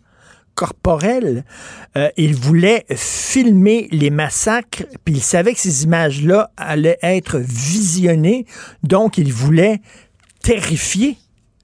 Euh, 1.97 2.11
ils 2.17 2.35
voulaient 2.35 2.85
filmer 2.95 3.89
les 3.91 4.11
massacres, 4.11 4.85
puis 5.05 5.15
ils 5.15 5.23
savaient 5.23 5.55
que 5.55 5.61
ces 5.61 5.85
images-là 5.85 6.51
allaient 6.57 6.99
être 7.03 7.39
visionnées, 7.39 8.47
donc 8.83 9.19
ils 9.19 9.33
voulaient 9.33 9.81
terrifier 10.43 11.17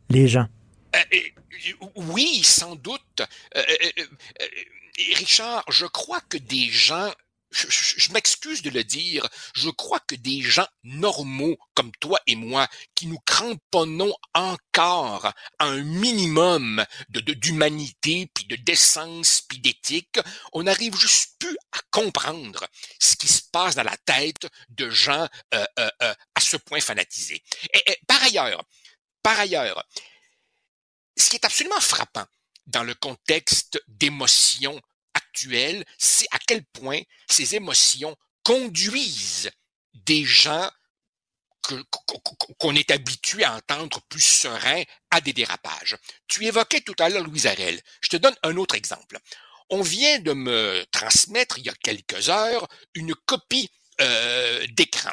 les 0.09 0.29
gens. 0.29 0.47
Euh, 0.95 0.99
oui, 1.97 2.43
sans 2.43 2.77
doute. 2.77 3.23
Euh, 3.57 3.63
Richard, 5.17 5.65
je 5.71 5.87
crois 5.87 6.21
que 6.29 6.39
des 6.39 6.69
gens 6.69 7.11
je, 7.57 8.13
m'excuse 8.13 8.63
de 8.63 8.71
le 8.71 8.85
dire, 8.85 9.27
je 9.55 9.71
crois 9.71 10.01
que 10.01 10.15
des 10.15 10.43
gens 10.43 10.67
normaux 10.85 11.57
comme 11.75 11.93
toi 12.01 12.21
et 12.27 12.37
moi, 12.37 12.69
qui 12.95 13.07
nous 13.07 13.19
cramponnons 13.25 14.15
encore 14.35 15.27
à 15.59 15.65
un 15.65 15.83
minimum 15.83 16.85
de 17.09 17.21
d'humanité, 17.21 18.31
puis 18.33 18.45
de 18.47 18.57
décence, 18.57 19.43
puis 19.49 19.59
d'éthique, 19.59 20.19
on 20.53 20.65
n'arrive 20.65 20.97
juste 20.97 21.37
plus 21.39 21.57
à 21.73 21.79
comprendre 21.91 22.67
ce 23.01 23.17
qui 23.17 23.29
se 23.29 23.43
passe 23.51 23.75
dans 23.75 23.83
la 23.83 23.97
tête 23.99 24.47
de 24.69 24.89
gens 24.91 25.29
euh, 25.55 25.65
euh, 25.79 25.91
euh, 26.03 26.15
à 26.35 26.41
ce 26.41 26.57
point 26.57 26.81
fanatisés. 26.81 27.43
Et, 27.73 27.91
et, 27.91 27.99
par 28.07 28.23
ailleurs, 28.23 28.63
par 29.23 29.39
ailleurs, 29.39 29.85
ce 31.17 31.31
qui 31.31 31.37
est 31.37 31.45
absolument 31.45 31.81
frappant 31.81 32.27
dans 32.67 32.83
le 32.83 32.95
contexte 32.95 33.83
d'émotions 33.89 34.81
actuelle, 35.37 35.85
c'est 35.99 36.27
à 36.31 36.39
quel 36.47 36.65
point 36.65 37.01
ces 37.29 37.57
émotions 37.57 38.17
conduisent 38.43 39.51
des 39.93 40.25
gens 40.25 40.71
qu'on 42.59 42.75
est 42.75 42.91
habitué 42.91 43.45
à 43.45 43.55
entendre 43.55 44.01
plus 44.09 44.25
sereins 44.25 44.85
à 45.11 45.21
des 45.21 45.33
dérapages. 45.33 45.97
Tu 46.29 46.47
évoquais 46.47 46.81
tout 46.81 46.95
à 47.01 47.09
l'heure 47.09 47.25
Louise 47.25 47.47
Arel. 47.47 47.81
Je 48.01 48.09
te 48.09 48.17
donne 48.17 48.37
un 48.45 48.57
autre 48.57 48.77
exemple. 48.77 49.19
On 49.69 49.83
vient 49.83 50.21
de 50.21 50.33
me 50.33 50.85
transmettre 50.93 51.59
il 51.59 51.67
y 51.67 51.69
a 51.69 51.75
quelques 51.75 52.29
heures 52.29 52.69
une 52.95 53.15
copie 53.27 53.69
euh, 54.01 54.65
d'écran. 54.71 55.11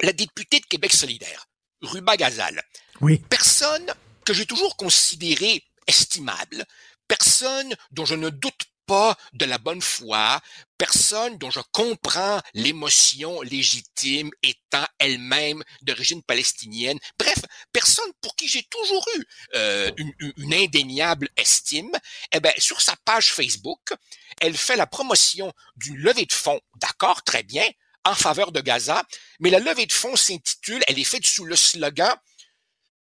La 0.00 0.12
députée 0.12 0.58
de 0.58 0.66
Québec 0.66 0.92
solidaire, 0.92 1.46
Ruba 1.82 2.16
Gazal. 2.16 2.60
Oui. 3.00 3.22
Personne 3.30 3.94
que 4.24 4.34
j'ai 4.34 4.46
toujours 4.46 4.76
considéré 4.76 5.62
estimable, 5.86 6.64
personne 7.06 7.74
dont 7.92 8.04
je 8.04 8.16
ne 8.16 8.28
doute 8.28 8.66
pas 8.86 9.16
de 9.32 9.44
la 9.44 9.58
bonne 9.58 9.80
foi, 9.80 10.40
personne 10.78 11.38
dont 11.38 11.50
je 11.50 11.60
comprends 11.72 12.40
l'émotion 12.54 13.40
légitime 13.42 14.30
étant 14.42 14.84
elle-même 14.98 15.62
d'origine 15.82 16.22
palestinienne. 16.22 16.98
Bref, 17.18 17.38
personne 17.72 18.10
pour 18.20 18.36
qui 18.36 18.48
j'ai 18.48 18.62
toujours 18.64 19.06
eu 19.16 19.24
euh, 19.54 19.90
une, 20.36 20.54
indéniable 20.54 21.28
estime. 21.36 21.92
Eh 22.32 22.40
ben, 22.40 22.52
sur 22.58 22.80
sa 22.80 22.96
page 23.04 23.32
Facebook, 23.32 23.92
elle 24.40 24.56
fait 24.56 24.76
la 24.76 24.86
promotion 24.86 25.52
d'une 25.76 25.96
levée 25.96 26.26
de 26.26 26.32
fonds, 26.32 26.60
d'accord, 26.76 27.22
très 27.22 27.42
bien, 27.42 27.68
en 28.04 28.14
faveur 28.14 28.52
de 28.52 28.60
Gaza, 28.60 29.02
mais 29.40 29.50
la 29.50 29.60
levée 29.60 29.86
de 29.86 29.92
fonds 29.92 30.16
s'intitule, 30.16 30.82
elle 30.86 30.98
est 30.98 31.04
faite 31.04 31.24
sous 31.24 31.44
le 31.44 31.56
slogan 31.56 32.14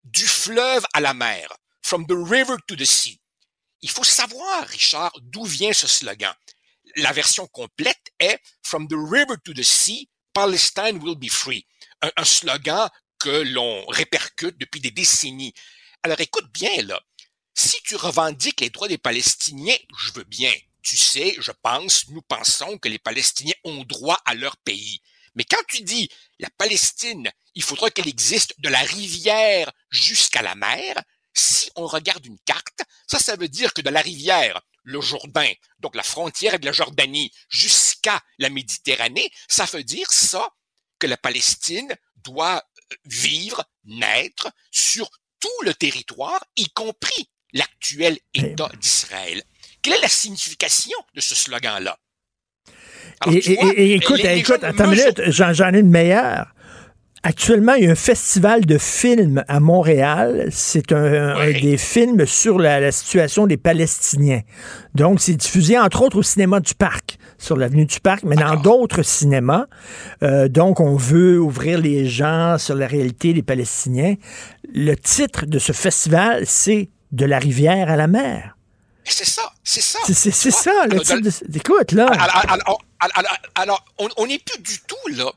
du 0.04 0.26
fleuve 0.26 0.84
à 0.92 1.00
la 1.00 1.14
mer, 1.14 1.48
from 1.82 2.06
the 2.06 2.14
river 2.14 2.56
to 2.66 2.76
the 2.76 2.84
sea. 2.84 3.21
Il 3.82 3.90
faut 3.90 4.04
savoir, 4.04 4.66
Richard, 4.68 5.12
d'où 5.20 5.44
vient 5.44 5.72
ce 5.72 5.88
slogan. 5.88 6.32
La 6.96 7.12
version 7.12 7.46
complète 7.48 8.12
est 8.18 8.38
From 8.62 8.86
the 8.86 8.94
river 8.94 9.36
to 9.44 9.52
the 9.52 9.62
sea, 9.62 10.08
Palestine 10.32 10.98
will 11.02 11.16
be 11.16 11.28
free. 11.28 11.66
Un, 12.00 12.24
slogan 12.24 12.88
que 13.18 13.42
l'on 13.52 13.84
répercute 13.86 14.56
depuis 14.58 14.80
des 14.80 14.90
décennies. 14.90 15.54
Alors 16.02 16.20
écoute 16.20 16.50
bien 16.52 16.82
là. 16.82 17.00
Si 17.54 17.76
tu 17.84 17.96
revendiques 17.96 18.60
les 18.60 18.70
droits 18.70 18.88
des 18.88 18.98
Palestiniens, 18.98 19.76
je 19.98 20.12
veux 20.12 20.24
bien. 20.24 20.52
Tu 20.82 20.96
sais, 20.96 21.36
je 21.38 21.52
pense, 21.62 22.08
nous 22.08 22.22
pensons 22.22 22.78
que 22.78 22.88
les 22.88 22.98
Palestiniens 22.98 23.54
ont 23.64 23.84
droit 23.84 24.20
à 24.24 24.34
leur 24.34 24.56
pays. 24.58 25.00
Mais 25.34 25.44
quand 25.44 25.62
tu 25.68 25.82
dis 25.82 26.08
la 26.38 26.50
Palestine, 26.58 27.30
il 27.54 27.62
faudra 27.62 27.90
qu'elle 27.90 28.08
existe 28.08 28.54
de 28.58 28.68
la 28.68 28.80
rivière 28.80 29.70
jusqu'à 29.90 30.42
la 30.42 30.54
mer, 30.54 31.02
si 31.34 31.70
on 31.76 31.86
regarde 31.86 32.24
une 32.26 32.38
carte, 32.44 32.82
ça, 33.06 33.18
ça 33.18 33.36
veut 33.36 33.48
dire 33.48 33.72
que 33.72 33.82
de 33.82 33.90
la 33.90 34.00
rivière, 34.00 34.60
le 34.84 35.00
Jourdain, 35.00 35.50
donc 35.78 35.94
la 35.94 36.02
frontière 36.02 36.58
de 36.58 36.66
la 36.66 36.72
Jordanie, 36.72 37.30
jusqu'à 37.48 38.20
la 38.38 38.50
Méditerranée, 38.50 39.30
ça 39.48 39.64
veut 39.66 39.84
dire 39.84 40.10
ça, 40.10 40.48
que 40.98 41.06
la 41.08 41.16
Palestine 41.16 41.92
doit 42.16 42.62
euh, 42.92 42.96
vivre, 43.06 43.64
naître 43.84 44.52
sur 44.70 45.10
tout 45.40 45.48
le 45.64 45.74
territoire, 45.74 46.44
y 46.56 46.68
compris 46.70 47.28
l'actuel 47.52 48.18
État 48.34 48.70
d'Israël. 48.80 49.42
Quelle 49.82 49.94
est 49.94 50.00
la 50.00 50.08
signification 50.08 50.96
de 51.14 51.20
ce 51.20 51.34
slogan-là? 51.34 51.98
Et, 53.26 53.36
et, 53.36 53.52
et, 53.52 53.94
écoute, 53.94 54.22
les, 54.22 54.38
écoute, 54.38 54.62
attends 54.62 54.84
une 54.84 54.98
minute, 54.98 55.20
j'en 55.28 55.74
ai 55.74 55.80
une 55.80 55.90
meilleure. 55.90 56.54
Actuellement, 57.24 57.74
il 57.74 57.84
y 57.84 57.86
a 57.86 57.92
un 57.92 57.94
festival 57.94 58.66
de 58.66 58.78
films 58.78 59.44
à 59.46 59.60
Montréal. 59.60 60.48
C'est 60.50 60.90
un, 60.90 61.36
oui. 61.36 61.56
un, 61.56 61.60
des 61.60 61.76
films 61.76 62.26
sur 62.26 62.58
la, 62.58 62.80
la, 62.80 62.90
situation 62.90 63.46
des 63.46 63.56
Palestiniens. 63.56 64.40
Donc, 64.96 65.20
c'est 65.20 65.34
diffusé 65.34 65.78
entre 65.78 66.02
autres 66.02 66.18
au 66.18 66.22
cinéma 66.24 66.58
du 66.58 66.74
Parc, 66.74 67.18
sur 67.38 67.56
l'avenue 67.56 67.86
du 67.86 68.00
Parc, 68.00 68.24
mais 68.24 68.34
dans 68.34 68.56
d'autres 68.56 69.04
cinémas. 69.04 69.66
Euh, 70.24 70.48
donc, 70.48 70.80
on 70.80 70.96
veut 70.96 71.40
ouvrir 71.40 71.78
les 71.78 72.08
gens 72.08 72.58
sur 72.58 72.74
la 72.74 72.88
réalité 72.88 73.32
des 73.32 73.44
Palestiniens. 73.44 74.16
Le 74.74 74.96
titre 74.96 75.46
de 75.46 75.60
ce 75.60 75.72
festival, 75.72 76.42
c'est 76.44 76.88
De 77.12 77.26
la 77.26 77.38
rivière 77.38 77.88
à 77.88 77.96
la 77.96 78.08
mer. 78.08 78.56
C'est 79.04 79.26
ça, 79.26 79.52
c'est 79.62 79.82
ça. 79.82 79.98
C'est 80.06 80.50
ça, 80.50 80.86
le 80.90 80.98
titre. 80.98 81.20
De... 81.20 81.56
Écoute, 81.56 81.92
là. 81.92 82.06
Alors, 82.06 82.80
alors, 82.98 83.38
alors 83.54 83.84
on 84.16 84.26
n'est 84.26 84.38
plus 84.38 84.60
du 84.62 84.78
tout 84.80 85.16
là 85.16 85.30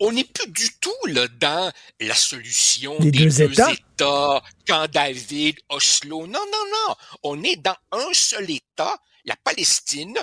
on 0.00 0.12
n'est 0.12 0.24
plus 0.24 0.50
du 0.50 0.68
tout 0.78 1.06
là 1.06 1.26
dans 1.28 1.72
la 2.00 2.14
solution 2.14 2.98
des, 2.98 3.10
des 3.10 3.18
deux, 3.26 3.42
États. 3.42 3.72
États, 3.72 4.42
Camp 4.66 4.90
David, 4.90 5.58
Oslo. 5.68 6.26
Non, 6.26 6.44
non, 6.52 6.64
non. 6.72 6.94
On 7.22 7.42
est 7.42 7.56
dans 7.56 7.76
un 7.92 8.12
seul 8.12 8.50
État, 8.50 8.98
la 9.24 9.36
Palestine, 9.36 10.16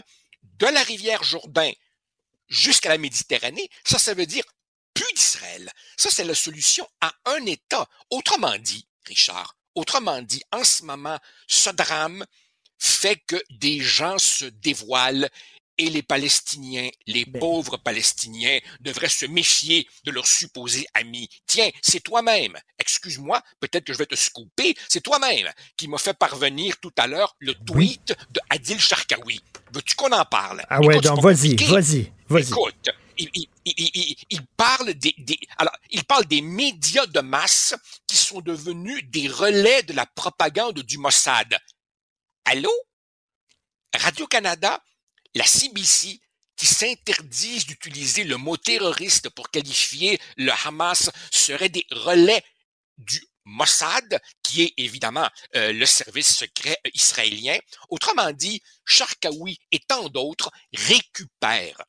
de 0.60 0.68
la 0.68 0.84
rivière 0.84 1.24
Jourdain 1.24 1.72
jusqu'à 2.48 2.90
la 2.90 2.98
Méditerranée. 2.98 3.70
Ça, 3.84 3.98
ça 3.98 4.14
veut 4.14 4.26
dire 4.26 4.46
plus 4.94 5.12
d'Israël. 5.16 5.72
Ça, 5.98 6.10
c'est 6.12 6.24
la 6.24 6.36
solution 6.36 6.88
à 7.02 7.14
un 7.26 7.46
État. 7.46 7.88
Autrement 8.10 8.58
dit, 8.60 8.88
Richard, 9.06 9.56
autrement 9.76 10.22
dit, 10.22 10.44
en 10.52 10.64
ce 10.64 10.84
moment, 10.84 11.20
ce 11.48 11.72
drame 11.72 12.26
fait 12.78 13.16
que 13.28 13.42
des 13.50 13.80
gens 13.80 14.20
se 14.20 14.46
dévoilent 14.46 15.30
et 15.84 15.90
les 15.90 16.04
Palestiniens, 16.04 16.90
les 17.08 17.26
ben. 17.26 17.40
pauvres 17.40 17.78
Palestiniens, 17.78 18.60
devraient 18.80 19.10
se 19.10 19.26
méfier 19.26 19.88
de 20.06 20.12
leurs 20.12 20.28
supposés 20.28 20.88
amis. 20.94 21.30
Tiens, 21.46 21.70
c'est 21.82 22.02
toi-même, 22.02 22.58
excuse-moi, 22.80 23.42
peut-être 23.60 23.84
que 23.86 23.94
je 23.94 23.98
vais 23.98 24.06
te 24.06 24.16
scouper, 24.16 24.76
c'est 24.88 25.02
toi-même 25.02 25.50
qui 25.78 25.88
m'a 25.88 25.98
fait 25.98 26.14
parvenir 26.14 26.80
tout 26.80 26.94
à 26.98 27.08
l'heure 27.08 27.36
le 27.40 27.54
tweet 27.54 28.16
oui. 28.18 28.26
de 28.32 28.40
Adil 28.50 28.80
Sharkawi. 28.80 29.42
Veux-tu 29.74 29.96
qu'on 29.96 30.12
en 30.12 30.26
parle? 30.26 30.64
Ah 30.70 30.80
ouais, 30.80 30.96
Écoute, 30.96 31.06
donc 31.06 31.22
vas-y, 31.22 31.56
vas-y, 31.56 32.12
vas-y. 32.28 32.50
Écoute, 32.50 32.90
il, 33.18 33.30
il, 33.36 33.48
il, 33.66 34.16
il, 34.30 34.46
parle 34.58 34.94
des, 34.94 35.14
des, 35.18 35.40
alors, 35.58 35.76
il 35.92 36.04
parle 36.06 36.26
des 36.26 36.42
médias 36.42 37.06
de 37.06 37.20
masse 37.20 37.76
qui 38.08 38.16
sont 38.16 38.42
devenus 38.42 39.04
des 39.10 39.28
relais 39.28 39.84
de 39.84 39.94
la 39.94 40.06
propagande 40.06 40.80
du 40.80 40.98
Mossad. 40.98 41.58
Allô? 42.46 42.72
Radio-Canada, 43.96 44.82
la 45.36 45.46
CBC, 45.46 46.20
qui 46.56 46.66
s'interdisent 46.66 47.66
d'utiliser 47.66 48.24
le 48.24 48.38
mot 48.38 48.58
terroriste 48.58 49.30
pour 49.30 49.50
qualifier 49.50 50.20
le 50.38 50.52
Hamas 50.66 51.10
seraient 51.32 51.70
des 51.70 51.86
relais 51.90 52.44
du 52.98 53.26
Mossad, 53.46 54.22
qui 54.44 54.64
est 54.64 54.74
évidemment 54.78 55.28
euh, 55.56 55.74
le 55.74 55.86
service 55.86 56.38
secret 56.38 56.78
israélien. 56.94 57.58
Autrement 57.90 58.32
dit, 58.32 58.62
Sharkawi 58.86 59.60
et 59.72 59.80
tant 59.80 60.08
d'autres 60.10 60.52
récupèrent, 60.74 61.84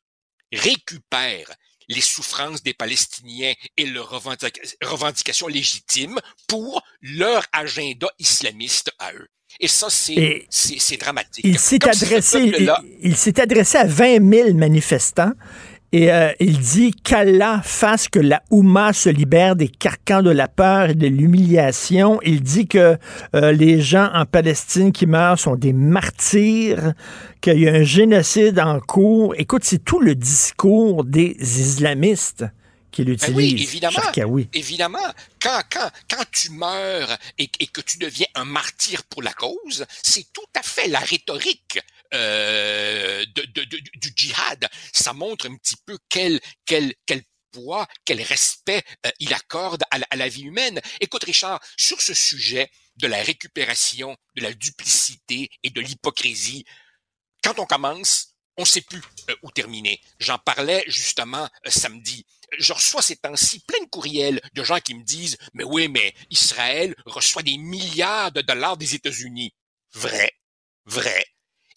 récupèrent 0.51 1.53
les 1.87 2.01
souffrances 2.01 2.63
des 2.63 2.73
Palestiniens 2.73 3.53
et 3.77 3.85
leurs 3.85 4.09
revendications 4.09 5.47
légitimes 5.47 6.19
pour 6.47 6.83
leur 7.01 7.45
agenda 7.53 8.09
islamiste 8.17 8.91
à 8.97 9.13
eux. 9.13 9.29
Et 9.59 9.67
ça, 9.67 9.87
c'est, 9.89 10.45
c'est, 10.49 10.97
dramatique. 10.97 11.45
Il 11.45 11.57
s'est 11.57 11.87
adressé, 11.87 12.51
il 13.01 13.15
s'est 13.15 13.39
adressé 13.39 13.77
à 13.77 13.85
20 13.85 14.29
000 14.29 14.53
manifestants 14.53 15.31
et 15.95 16.11
euh, 16.11 16.33
il 16.41 16.59
dit 16.59 16.91
qu'Allah 16.91 17.61
fasse 17.63 18.09
que 18.09 18.19
la 18.19 18.41
Oumma 18.51 18.91
se 18.91 19.07
libère 19.07 19.55
des 19.55 19.69
carcans 19.69 20.21
de 20.21 20.29
la 20.29 20.49
peur 20.49 20.89
et 20.89 20.93
de 20.93 21.07
l'humiliation. 21.07 22.19
Il 22.25 22.41
dit 22.41 22.67
que 22.67 22.97
euh, 23.33 23.51
les 23.53 23.79
gens 23.79 24.09
en 24.13 24.25
Palestine 24.25 24.91
qui 24.91 25.05
meurent 25.05 25.39
sont 25.39 25.55
des 25.55 25.71
martyrs, 25.71 26.91
qu'il 27.39 27.61
y 27.61 27.69
a 27.69 27.73
un 27.73 27.83
génocide 27.83 28.59
en 28.59 28.81
cours. 28.81 29.35
Écoute, 29.37 29.63
c'est 29.63 29.85
tout 29.85 30.01
le 30.01 30.15
discours 30.15 31.05
des 31.05 31.37
islamistes 31.39 32.43
qu'il 32.95 33.09
utilise. 33.09 33.29
Ben 33.29 33.35
oui, 33.35 33.57
évidemment. 33.61 33.99
Évidemment. 34.53 35.13
Quand, 35.41 35.61
quand, 35.69 35.91
quand 36.09 36.23
tu 36.31 36.49
meurs 36.51 37.17
et, 37.37 37.49
et, 37.59 37.67
que 37.67 37.81
tu 37.81 37.97
deviens 37.97 38.27
un 38.35 38.45
martyr 38.45 39.03
pour 39.03 39.21
la 39.21 39.33
cause, 39.33 39.85
c'est 40.01 40.31
tout 40.33 40.47
à 40.55 40.63
fait 40.63 40.87
la 40.87 40.99
rhétorique 40.99 41.79
euh, 42.13 43.25
de, 43.35 43.41
de, 43.43 43.63
du 43.63 44.13
djihad. 44.15 44.67
Ça 44.93 45.13
montre 45.13 45.47
un 45.49 45.55
petit 45.57 45.75
peu 45.85 45.97
quel, 46.09 46.39
quel, 46.65 46.93
quel 47.05 47.21
poids, 47.51 47.87
quel 48.05 48.21
respect 48.21 48.83
euh, 49.05 49.11
il 49.19 49.33
accorde 49.33 49.83
à 49.91 49.99
la, 49.99 50.07
à 50.09 50.15
la, 50.15 50.29
vie 50.29 50.43
humaine. 50.43 50.79
Écoute, 51.01 51.25
Richard, 51.25 51.59
sur 51.77 52.01
ce 52.01 52.13
sujet 52.13 52.69
de 52.95 53.07
la 53.07 53.21
récupération, 53.21 54.15
de 54.35 54.41
la 54.41 54.53
duplicité 54.53 55.49
et 55.63 55.69
de 55.69 55.81
l'hypocrisie, 55.81 56.63
quand 57.43 57.59
on 57.59 57.65
commence, 57.65 58.35
on 58.57 58.61
ne 58.61 58.67
sait 58.67 58.81
plus 58.81 59.01
euh, 59.29 59.35
où 59.43 59.51
terminer. 59.51 59.99
J'en 60.19 60.37
parlais 60.37 60.83
justement 60.87 61.49
samedi. 61.67 62.25
Je 62.59 62.73
reçois 62.73 63.01
ces 63.01 63.17
temps-ci 63.17 63.59
plein 63.61 63.83
de 63.83 63.89
courriels 63.89 64.41
de 64.53 64.63
gens 64.63 64.79
qui 64.79 64.93
me 64.93 65.03
disent 65.03 65.37
Mais 65.53 65.63
oui, 65.63 65.87
mais 65.87 66.13
Israël 66.29 66.95
reçoit 67.05 67.43
des 67.43 67.57
milliards 67.57 68.31
de 68.31 68.41
dollars 68.41 68.77
des 68.77 68.95
États-Unis. 68.95 69.53
Vrai, 69.93 70.31
vrai. 70.85 71.25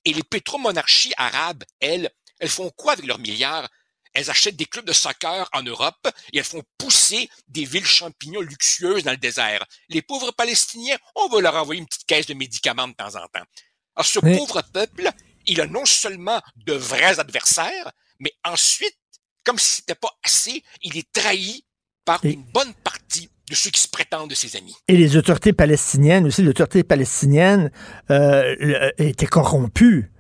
Et 0.05 0.13
les 0.13 0.23
pétromonarchies 0.23 1.13
arabes, 1.17 1.65
elles, 1.81 2.11
elles 2.41 2.49
font 2.49 2.71
quoi 2.71 2.93
avec 2.93 3.07
leurs 3.07 3.19
milliards? 3.19 3.69
Elles 4.15 4.31
achètent 4.31 4.57
des 4.57 4.67
clubs 4.67 4.87
de 4.87 4.93
soccer 4.93 5.49
en 5.53 5.63
Europe 5.63 6.09
et 6.33 6.39
elles 6.39 6.45
font 6.45 6.63
pousser 6.79 7.29
des 7.47 7.65
villes 7.65 7.87
champignons 7.87 8.41
luxueuses 8.41 9.05
dans 9.05 9.11
le 9.11 9.17
désert. 9.17 9.65
Les 9.89 10.03
pauvres 10.03 10.33
Palestiniens, 10.33 10.97
on 11.15 11.29
va 11.29 11.41
leur 11.41 11.55
envoyer 11.55 11.81
une 11.81 11.87
petite 11.87 12.07
caisse 12.07 12.27
de 12.27 12.35
médicaments 12.35 12.89
de 12.89 12.95
temps 12.95 13.15
en 13.17 13.27
temps. 13.29 13.45
Alors 13.95 14.07
ce 14.07 14.19
pauvre 14.19 14.63
peuple, 14.73 15.11
il 15.47 15.61
a 15.61 15.67
non 15.67 15.85
seulement 15.85 16.41
de 16.57 16.73
vrais 16.73 17.19
adversaires, 17.21 17.93
mais 18.19 18.33
ensuite, 18.45 18.97
comme 19.49 19.59
si 19.59 19.77
c'était 19.77 19.95
pas 19.95 20.15
assez, 20.23 20.63
il 20.83 20.99
est 20.99 21.11
trahi 21.11 21.65
par 22.05 22.23
une 22.23 22.43
bonne 22.43 22.75
partie 22.85 23.31
de 23.49 23.55
ceux 23.55 23.71
qui 23.71 23.81
se 23.81 23.89
prétendent 23.89 24.29
de 24.29 24.35
ses 24.35 24.57
amis. 24.57 24.77
Et 24.89 24.97
les 24.99 25.17
autorités 25.17 25.55
palestiniennes 25.55 26.27
aussi, 26.27 26.43
l'autorité 26.43 26.85
palestinienne 26.85 27.71
euh, 28.11 28.91
était 28.99 29.27
corrompue. 29.27 30.13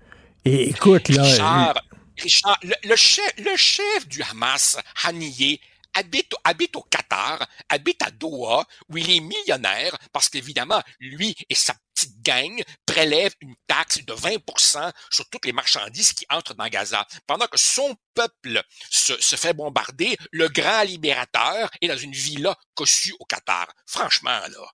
Et 0.46 0.70
écoute, 0.70 1.10
là... 1.10 1.22
Richard, 1.24 1.74
Richard 2.16 2.58
le, 2.62 2.96
chef, 2.96 3.30
le 3.36 3.54
chef 3.56 4.08
du 4.08 4.22
Hamas, 4.22 4.78
Haniyeh, 5.04 5.60
habite, 5.92 6.34
habite 6.44 6.76
au 6.76 6.82
Qatar, 6.88 7.46
habite 7.68 8.02
à 8.02 8.10
Doha, 8.10 8.66
où 8.88 8.96
il 8.96 9.10
est 9.10 9.20
millionnaire, 9.20 9.94
parce 10.10 10.30
qu'évidemment, 10.30 10.80
lui 11.00 11.34
et 11.50 11.54
sa 11.54 11.74
petite 11.98 12.22
gang 12.22 12.62
prélèvent 12.86 13.34
une 13.40 13.54
taxe 13.66 14.04
de 14.04 14.12
20% 14.12 14.92
sur 15.10 15.28
toutes 15.30 15.46
les 15.46 15.52
marchandises 15.52 16.12
qui 16.12 16.24
entrent 16.30 16.54
dans 16.54 16.68
Gaza. 16.68 17.06
Pendant 17.26 17.46
que 17.46 17.58
son 17.58 17.96
peuple 18.14 18.62
se, 18.90 19.20
se 19.20 19.36
fait 19.36 19.52
bombarder, 19.52 20.16
le 20.32 20.48
grand 20.48 20.82
libérateur 20.82 21.70
est 21.80 21.88
dans 21.88 21.96
une 21.96 22.12
villa 22.12 22.56
cossue 22.74 23.14
au 23.18 23.24
Qatar. 23.24 23.66
Franchement, 23.86 24.30
là. 24.30 24.66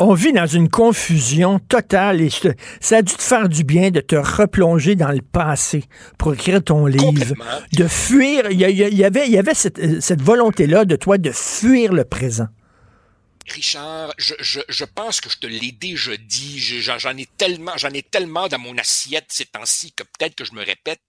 On, 0.00 0.14
vit 0.14 0.32
dans 0.32 0.46
une 0.46 0.70
confusion 0.70 1.58
totale 1.58 2.22
et 2.22 2.30
ça 2.80 2.96
a 2.96 3.02
dû 3.02 3.12
te 3.14 3.20
faire 3.20 3.50
du 3.50 3.64
bien 3.64 3.90
de 3.90 4.00
te 4.00 4.16
replonger 4.16 4.96
dans 4.96 5.10
le 5.10 5.20
passé 5.20 5.84
pour 6.18 6.32
écrire 6.32 6.64
ton 6.64 6.86
livre, 6.86 7.34
de 7.74 7.86
fuir. 7.86 8.50
Il 8.50 8.58
y, 8.58 8.64
avait, 9.04 9.26
il 9.26 9.32
y 9.32 9.38
avait 9.38 9.52
cette, 9.52 10.00
cette 10.00 10.22
volonté-là 10.22 10.86
de 10.86 10.96
toi 10.96 11.18
de 11.18 11.30
fuir 11.30 11.92
le 11.92 12.04
présent. 12.04 12.48
Richard, 13.48 14.12
je, 14.18 14.34
je, 14.40 14.60
je, 14.68 14.84
pense 14.84 15.20
que 15.20 15.30
je 15.30 15.38
te 15.38 15.46
l'ai 15.46 15.72
déjà 15.72 16.16
dit. 16.16 16.58
J'en 16.58 17.16
ai 17.16 17.26
tellement, 17.26 17.76
j'en 17.76 17.90
ai 17.90 18.02
tellement 18.02 18.48
dans 18.48 18.58
mon 18.58 18.76
assiette 18.78 19.26
ces 19.28 19.46
temps-ci 19.46 19.92
que 19.92 20.02
peut-être 20.02 20.34
que 20.34 20.44
je 20.44 20.52
me 20.52 20.64
répète. 20.64 21.00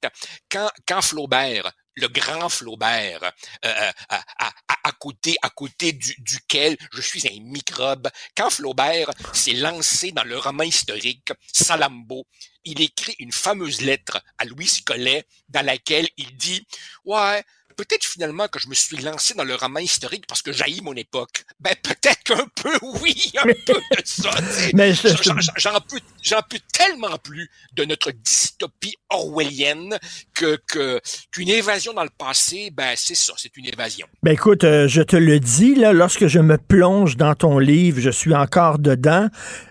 Quand, 0.49 0.69
quand 0.87 1.01
Flaubert 1.01 1.71
le 1.95 2.07
grand 2.07 2.49
Flaubert, 2.49 3.23
euh, 3.23 3.29
euh 3.65 3.91
à, 4.09 4.53
à, 4.83 4.91
côté, 4.93 5.35
à 5.41 5.49
côté 5.49 5.93
du, 5.93 6.15
duquel 6.19 6.77
je 6.91 7.01
suis 7.01 7.27
un 7.27 7.39
microbe. 7.41 8.09
Quand 8.35 8.49
Flaubert 8.49 9.09
s'est 9.33 9.53
lancé 9.53 10.11
dans 10.11 10.23
le 10.23 10.37
roman 10.37 10.63
historique 10.63 11.31
Salambo, 11.51 12.25
il 12.65 12.81
écrit 12.81 13.15
une 13.19 13.31
fameuse 13.31 13.81
lettre 13.81 14.21
à 14.37 14.45
Louis 14.45 14.69
Collet 14.85 15.25
dans 15.49 15.65
laquelle 15.65 16.07
il 16.17 16.35
dit 16.37 16.65
Ouais, 17.05 17.43
peut-être 17.73 18.05
finalement 18.05 18.47
que 18.47 18.59
je 18.59 18.67
me 18.67 18.73
suis 18.73 18.97
lancé 18.97 19.33
dans 19.33 19.43
le 19.43 19.55
roman 19.55 19.79
historique 19.79 20.25
parce 20.27 20.41
que 20.41 20.51
j'haïs 20.51 20.81
mon 20.81 20.95
époque. 20.95 21.45
Ben 21.59 21.75
peut-être 21.81 22.23
qu'un 22.23 22.47
peu, 22.55 22.77
oui, 23.01 23.31
un 23.37 23.43
peu 23.43 23.73
de 23.73 24.01
ça. 24.05 24.31
Mais 24.73 24.93
j'en 24.93 25.79
peux, 25.81 25.99
j'en 26.21 26.41
peux 26.49 26.59
tellement 26.71 27.17
plus 27.17 27.49
de 27.73 27.85
notre 27.85 28.11
dystopie 28.11 28.95
orwellienne 29.09 29.97
que 30.33 30.59
qu'une 31.31 31.49
évasion 31.49 31.93
dans 31.93 32.03
le 32.03 32.09
passé, 32.17 32.71
ben 32.75 32.93
c'est 32.95 33.15
ça, 33.15 33.33
c'est 33.37 33.55
une 33.57 33.65
évasion. 33.65 34.07
Ben 34.23 34.31
écoute, 34.31 34.63
euh, 34.63 34.87
je 34.87 35.01
te 35.01 35.15
le 35.15 35.39
dis 35.39 35.75
là, 35.75 35.93
lorsque 35.93 36.27
je 36.27 36.39
me 36.39 36.57
plonge 36.57 37.17
dans 37.17 37.35
ton 37.35 37.59
livre, 37.59 37.99
je 37.99 38.09
suis 38.09 38.35
encore 38.35 38.79
dedans. 38.79 39.27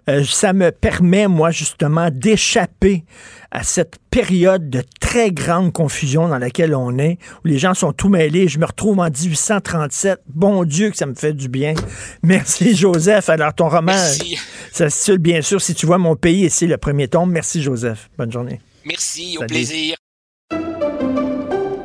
Euh, 0.09 0.25
ça 0.25 0.53
me 0.53 0.71
permet 0.71 1.29
moi 1.29 1.51
justement 1.51 2.09
d'échapper 2.11 3.05
à 3.51 3.63
cette 3.63 3.99
période 4.11 4.71
de 4.71 4.83
très 5.01 5.31
grande 5.31 5.73
confusion 5.73 6.27
dans 6.29 6.39
laquelle 6.39 6.75
on 6.75 6.99
est, 6.99 7.19
où 7.45 7.49
les 7.49 7.59
gens 7.59 7.75
sont 7.75 7.93
tout 7.93 8.09
mêlés. 8.09 8.49
Je 8.49 8.59
me 8.59 8.65
retrouve 8.65 8.99
en 8.99 9.11
1837. 9.11 10.21
Bon 10.27 10.65
Dieu 10.65 10.91
que 10.91 10.97
ça 10.97 11.07
me 11.07 11.15
fait 11.15 11.35
du 11.35 11.49
bien. 11.49 11.75
Merci 12.23 12.75
Joseph. 12.75 13.29
Alors 13.29 13.55
ton 13.55 13.69
roman, 13.69 13.97
ça 14.73 14.89
se 14.89 14.99
titule 14.99 15.19
bien 15.19 15.43
sûr 15.43 15.61
Si 15.61 15.75
tu 15.75 15.87
vois 15.87 15.99
mon 15.99 16.17
pays 16.17 16.47
ici, 16.47 16.67
le 16.67 16.79
premier 16.79 17.09
tome. 17.09 17.31
Merci 17.31 17.63
Joseph. 17.63 18.09
Bonne 18.17 18.33
journée. 18.33 18.61
Merci, 18.85 19.39
au 19.39 19.47
plaisir. 19.47 19.97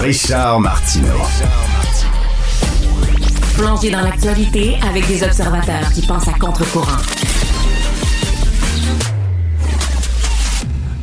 Richard 0.00 0.60
Martineau. 0.60 1.08
Plongé 3.56 3.90
dans 3.90 4.00
l'actualité 4.00 4.76
avec 4.88 5.06
des 5.08 5.24
observateurs 5.24 5.92
qui 5.92 6.06
pensent 6.06 6.28
à 6.28 6.38
contre-courant. 6.38 6.96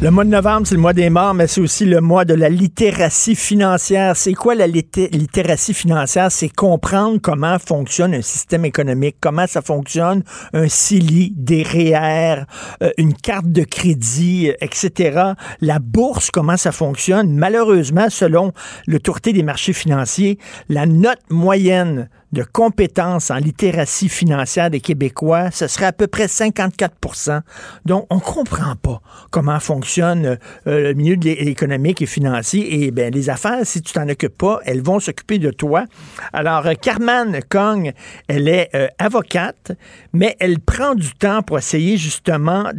Le 0.05 0.11
mois 0.11 0.23
de 0.23 0.29
novembre, 0.29 0.67
c'est 0.67 0.75
le 0.75 0.81
mois 0.81 0.93
des 0.93 1.09
morts, 1.09 1.33
mais 1.33 1.47
c'est 1.47 1.61
aussi 1.61 1.83
le 1.83 1.99
mois 1.99 2.25
de 2.25 2.35
la 2.35 2.47
littératie 2.47 3.33
financière. 3.33 4.15
C'est 4.15 4.35
quoi 4.35 4.53
la 4.53 4.67
littératie 4.67 5.73
financière? 5.73 6.31
C'est 6.31 6.47
comprendre 6.47 7.17
comment 7.19 7.57
fonctionne 7.57 8.13
un 8.13 8.21
système 8.21 8.65
économique, 8.65 9.15
comment 9.19 9.47
ça 9.47 9.63
fonctionne 9.63 10.21
un 10.53 10.67
CILI, 10.67 11.33
des 11.35 11.63
REER, 11.63 12.43
euh, 12.83 12.91
une 12.99 13.15
carte 13.15 13.47
de 13.47 13.63
crédit, 13.63 14.51
etc. 14.61 15.31
La 15.59 15.79
bourse, 15.79 16.29
comment 16.29 16.55
ça 16.55 16.71
fonctionne? 16.71 17.35
Malheureusement, 17.35 18.05
selon 18.11 18.51
le 18.85 18.99
des 18.99 19.41
marchés 19.41 19.73
financiers, 19.73 20.37
la 20.69 20.85
note 20.85 21.17
moyenne 21.31 22.09
de 22.35 22.43
compétences 22.43 23.31
en 23.31 23.37
littératie 23.37 24.09
financière 24.09 24.69
des 24.69 24.81
Québécois, 24.81 25.51
ce 25.51 25.67
serait 25.67 25.85
à 25.85 25.93
peu 25.93 26.05
près 26.05 26.25
54% 26.25 27.41
Donc, 27.85 28.05
on 28.09 28.19
comprend 28.19 28.75
pas 28.75 29.01
comment 29.31 29.59
fonctionne 29.59 30.37
euh, 30.67 30.89
le 30.89 30.93
milieu 30.93 31.17
économique 31.25 32.01
et 32.01 32.05
financier. 32.05 32.83
Et 32.83 32.91
ben, 32.91 33.13
les 33.13 33.29
affaires, 33.29 33.59
si 33.63 33.81
tu 33.81 33.93
t'en 33.93 34.07
occupes 34.09 34.37
pas, 34.37 34.59
elles 34.65 34.81
vont 34.81 34.99
s'occuper 34.99 35.39
de 35.39 35.49
toi. 35.49 35.85
Alors, 36.33 36.67
euh, 36.67 36.73
Carmen 36.73 37.39
Kong, 37.49 37.93
elle 38.27 38.49
est 38.49 38.69
euh, 38.75 38.87
avocate, 38.99 39.71
mais 40.11 40.35
elle 40.39 40.59
prend 40.59 40.93
du 40.93 41.13
temps 41.13 41.41
pour 41.41 41.57
essayer 41.57 41.95
justement 41.95 42.69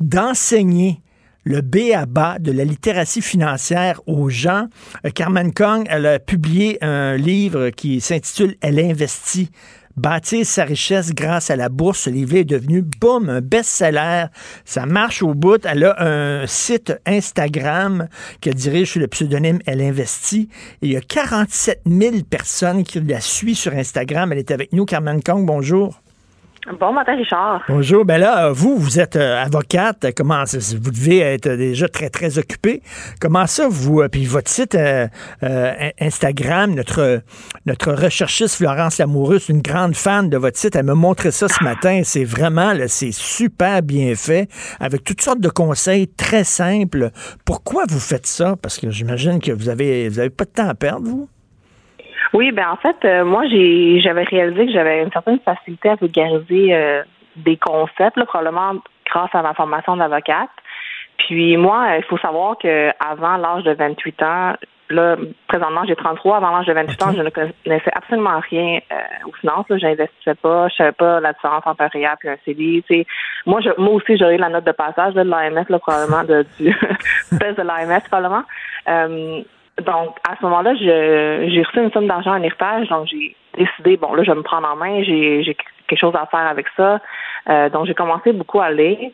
d'enseigner 0.00 1.00
le 1.44 1.60
B 1.60 1.92
à 1.94 2.06
bas 2.06 2.38
de 2.38 2.52
la 2.52 2.64
littératie 2.64 3.22
financière 3.22 4.00
aux 4.06 4.28
gens. 4.28 4.68
Carmen 5.14 5.52
Kong, 5.52 5.86
elle 5.90 6.06
a 6.06 6.18
publié 6.18 6.82
un 6.84 7.16
livre 7.16 7.70
qui 7.70 8.00
s'intitule 8.00 8.56
Elle 8.60 8.78
investit 8.78 9.50
bâtir 9.96 10.46
sa 10.46 10.64
richesse 10.64 11.12
grâce 11.12 11.50
à 11.50 11.56
la 11.56 11.68
bourse. 11.68 12.00
Ce 12.00 12.10
livre 12.10 12.36
est 12.36 12.44
devenu, 12.44 12.82
boum, 12.82 13.28
un 13.28 13.40
best-seller. 13.40 14.26
Ça 14.64 14.86
marche 14.86 15.22
au 15.22 15.34
bout. 15.34 15.64
Elle 15.64 15.84
a 15.84 16.02
un 16.02 16.46
site 16.46 16.94
Instagram 17.06 18.08
qu'elle 18.40 18.54
dirige 18.54 18.92
sous 18.92 18.98
le 18.98 19.08
pseudonyme 19.08 19.58
Elle 19.66 19.82
investit. 19.82 20.48
Il 20.80 20.92
y 20.92 20.96
a 20.96 21.00
47 21.00 21.82
000 21.86 22.16
personnes 22.28 22.84
qui 22.84 23.00
la 23.00 23.20
suivent 23.20 23.56
sur 23.56 23.72
Instagram. 23.72 24.32
Elle 24.32 24.38
est 24.38 24.50
avec 24.50 24.72
nous. 24.72 24.84
Carmen 24.84 25.22
Kong, 25.22 25.44
bonjour. 25.46 26.02
Bon 26.70 26.92
matin, 26.92 27.16
Richard. 27.16 27.64
Bonjour. 27.68 28.04
Ben 28.04 28.18
là, 28.18 28.52
vous, 28.52 28.76
vous 28.76 29.00
êtes 29.00 29.16
euh, 29.16 29.42
avocate. 29.42 30.06
Comment 30.16 30.44
vous 30.44 30.90
devez 30.92 31.18
être 31.18 31.48
déjà 31.48 31.88
très, 31.88 32.08
très 32.08 32.38
occupé. 32.38 32.82
Comment 33.20 33.48
ça, 33.48 33.66
vous, 33.68 34.00
euh, 34.00 34.08
puis 34.08 34.24
votre 34.26 34.48
site 34.48 34.76
euh, 34.76 35.08
Instagram, 36.00 36.72
notre, 36.72 37.22
notre 37.66 37.92
recherchiste 37.92 38.54
Florence 38.56 38.98
Lamoureux, 38.98 39.40
une 39.48 39.60
grande 39.60 39.96
fan 39.96 40.30
de 40.30 40.36
votre 40.36 40.56
site. 40.56 40.76
Elle 40.76 40.86
me 40.86 40.94
montrait 40.94 41.32
ça 41.32 41.48
ce 41.48 41.64
matin. 41.64 42.02
C'est 42.04 42.24
vraiment, 42.24 42.72
c'est 42.86 43.12
super 43.12 43.82
bien 43.82 44.14
fait, 44.14 44.48
avec 44.78 45.02
toutes 45.02 45.20
sortes 45.20 45.40
de 45.40 45.48
conseils 45.48 46.06
très 46.06 46.44
simples. 46.44 47.10
Pourquoi 47.44 47.86
vous 47.88 48.00
faites 48.00 48.26
ça? 48.26 48.54
Parce 48.54 48.78
que 48.78 48.88
j'imagine 48.88 49.40
que 49.40 49.50
vous 49.50 49.68
avez, 49.68 50.08
vous 50.08 50.20
avez 50.20 50.30
pas 50.30 50.44
de 50.44 50.50
temps 50.50 50.68
à 50.68 50.74
perdre, 50.74 51.08
vous? 51.08 51.28
Oui, 52.32 52.52
ben 52.52 52.68
en 52.68 52.76
fait, 52.76 52.96
euh, 53.04 53.24
moi 53.24 53.46
j'ai 53.46 54.00
j'avais 54.00 54.22
réalisé 54.22 54.66
que 54.66 54.72
j'avais 54.72 55.02
une 55.02 55.12
certaine 55.12 55.38
facilité 55.40 55.90
à 55.90 55.96
vulgariser 55.96 56.74
euh, 56.74 57.02
des 57.36 57.56
concepts, 57.56 58.16
là, 58.16 58.24
probablement 58.26 58.80
grâce 59.06 59.34
à 59.34 59.42
ma 59.42 59.54
formation 59.54 59.96
d'avocate. 59.96 60.50
Puis 61.18 61.56
moi, 61.56 61.86
euh, 61.90 61.98
il 61.98 62.04
faut 62.04 62.18
savoir 62.18 62.56
que 62.58 62.90
avant 63.00 63.36
l'âge 63.36 63.64
de 63.64 63.72
28 63.72 64.22
ans, 64.22 64.52
là, 64.88 65.16
présentement 65.46 65.84
j'ai 65.86 65.96
33, 65.96 66.38
avant 66.38 66.56
l'âge 66.56 66.66
de 66.66 66.72
28 66.72 67.02
ans, 67.02 67.12
je 67.16 67.22
ne 67.22 67.30
connaissais 67.30 67.90
absolument 67.94 68.40
rien 68.50 68.80
aux 69.26 69.32
finances. 69.32 69.68
Là, 69.68 69.78
j'investissais 69.78 70.34
pas, 70.34 70.68
je 70.68 70.76
savais 70.76 70.92
pas 70.92 71.20
la 71.20 71.32
différence 71.32 71.62
entre 71.66 71.82
un 71.82 71.88
REA 71.88 72.16
et 72.24 72.28
un 72.28 72.36
CDI. 72.44 72.84
sais, 72.88 73.06
Moi, 73.46 73.60
je, 73.60 73.70
moi 73.78 73.94
aussi, 73.94 74.16
j'aurais 74.16 74.38
la 74.38 74.48
note 74.48 74.64
de 74.64 74.72
passage 74.72 75.14
de 75.14 75.22
l'AMF, 75.22 75.68
probablement, 75.78 76.24
de, 76.24 76.46
du 76.58 76.74
test 77.38 77.58
de 77.58 77.62
l'AMF, 77.62 78.08
probablement. 78.08 78.44
Donc, 79.82 80.16
à 80.28 80.36
ce 80.36 80.44
moment-là, 80.44 80.74
j'ai 80.74 81.62
reçu 81.62 81.80
une 81.80 81.92
somme 81.92 82.06
d'argent 82.06 82.32
en 82.32 82.42
héritage, 82.42 82.88
donc 82.88 83.06
j'ai 83.06 83.36
décidé, 83.56 83.96
bon, 83.96 84.14
là, 84.14 84.22
je 84.22 84.30
vais 84.30 84.36
me 84.36 84.42
prendre 84.42 84.68
en 84.68 84.76
main, 84.76 85.02
j'ai 85.02 85.56
quelque 85.86 85.98
chose 85.98 86.14
à 86.14 86.26
faire 86.26 86.46
avec 86.46 86.66
ça. 86.76 87.00
Euh, 87.48 87.68
donc, 87.68 87.86
j'ai 87.86 87.94
commencé 87.94 88.32
beaucoup 88.32 88.60
à 88.60 88.70
lire. 88.70 89.10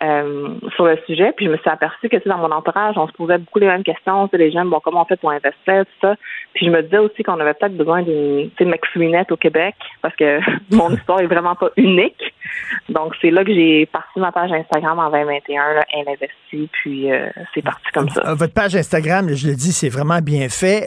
Euh, 0.00 0.50
sur 0.76 0.84
le 0.84 0.96
sujet. 1.06 1.32
Puis 1.36 1.46
je 1.46 1.50
me 1.50 1.56
suis 1.56 1.70
aperçue 1.70 2.08
que 2.08 2.16
dans 2.28 2.38
mon 2.38 2.52
entourage, 2.52 2.96
on 2.96 3.08
se 3.08 3.12
posait 3.14 3.38
beaucoup 3.38 3.58
les 3.58 3.66
mêmes 3.66 3.82
questions. 3.82 4.28
Les 4.32 4.52
gens, 4.52 4.64
bon, 4.64 4.78
comment 4.78 5.02
on 5.02 5.04
fait 5.06 5.16
pour 5.16 5.30
investir, 5.30 5.84
tout 5.86 5.98
ça. 6.00 6.14
Puis 6.54 6.66
je 6.66 6.70
me 6.70 6.82
disais 6.82 6.98
aussi 6.98 7.24
qu'on 7.24 7.40
avait 7.40 7.54
peut-être 7.54 7.76
besoin 7.76 8.02
d'une 8.02 8.50
McSweenette 8.60 9.32
au 9.32 9.36
Québec 9.36 9.74
parce 10.00 10.14
que 10.14 10.38
mon 10.70 10.90
histoire 10.90 11.20
est 11.20 11.26
vraiment 11.26 11.56
pas 11.56 11.70
unique. 11.76 12.32
Donc 12.88 13.14
c'est 13.20 13.30
là 13.30 13.44
que 13.44 13.52
j'ai 13.52 13.86
parti 13.86 14.20
ma 14.20 14.30
page 14.30 14.52
Instagram 14.52 14.98
en 15.00 15.10
2021, 15.10 15.74
là, 15.74 15.84
elle 15.92 16.08
investit, 16.08 16.70
puis 16.72 17.12
euh, 17.12 17.28
c'est 17.52 17.62
parti 17.62 17.84
comme 17.92 18.08
ça. 18.08 18.22
Euh, 18.24 18.34
votre 18.34 18.54
page 18.54 18.76
Instagram, 18.76 19.28
je 19.34 19.48
le 19.48 19.54
dis, 19.54 19.72
c'est 19.72 19.90
vraiment 19.90 20.20
bien 20.20 20.48
fait. 20.48 20.86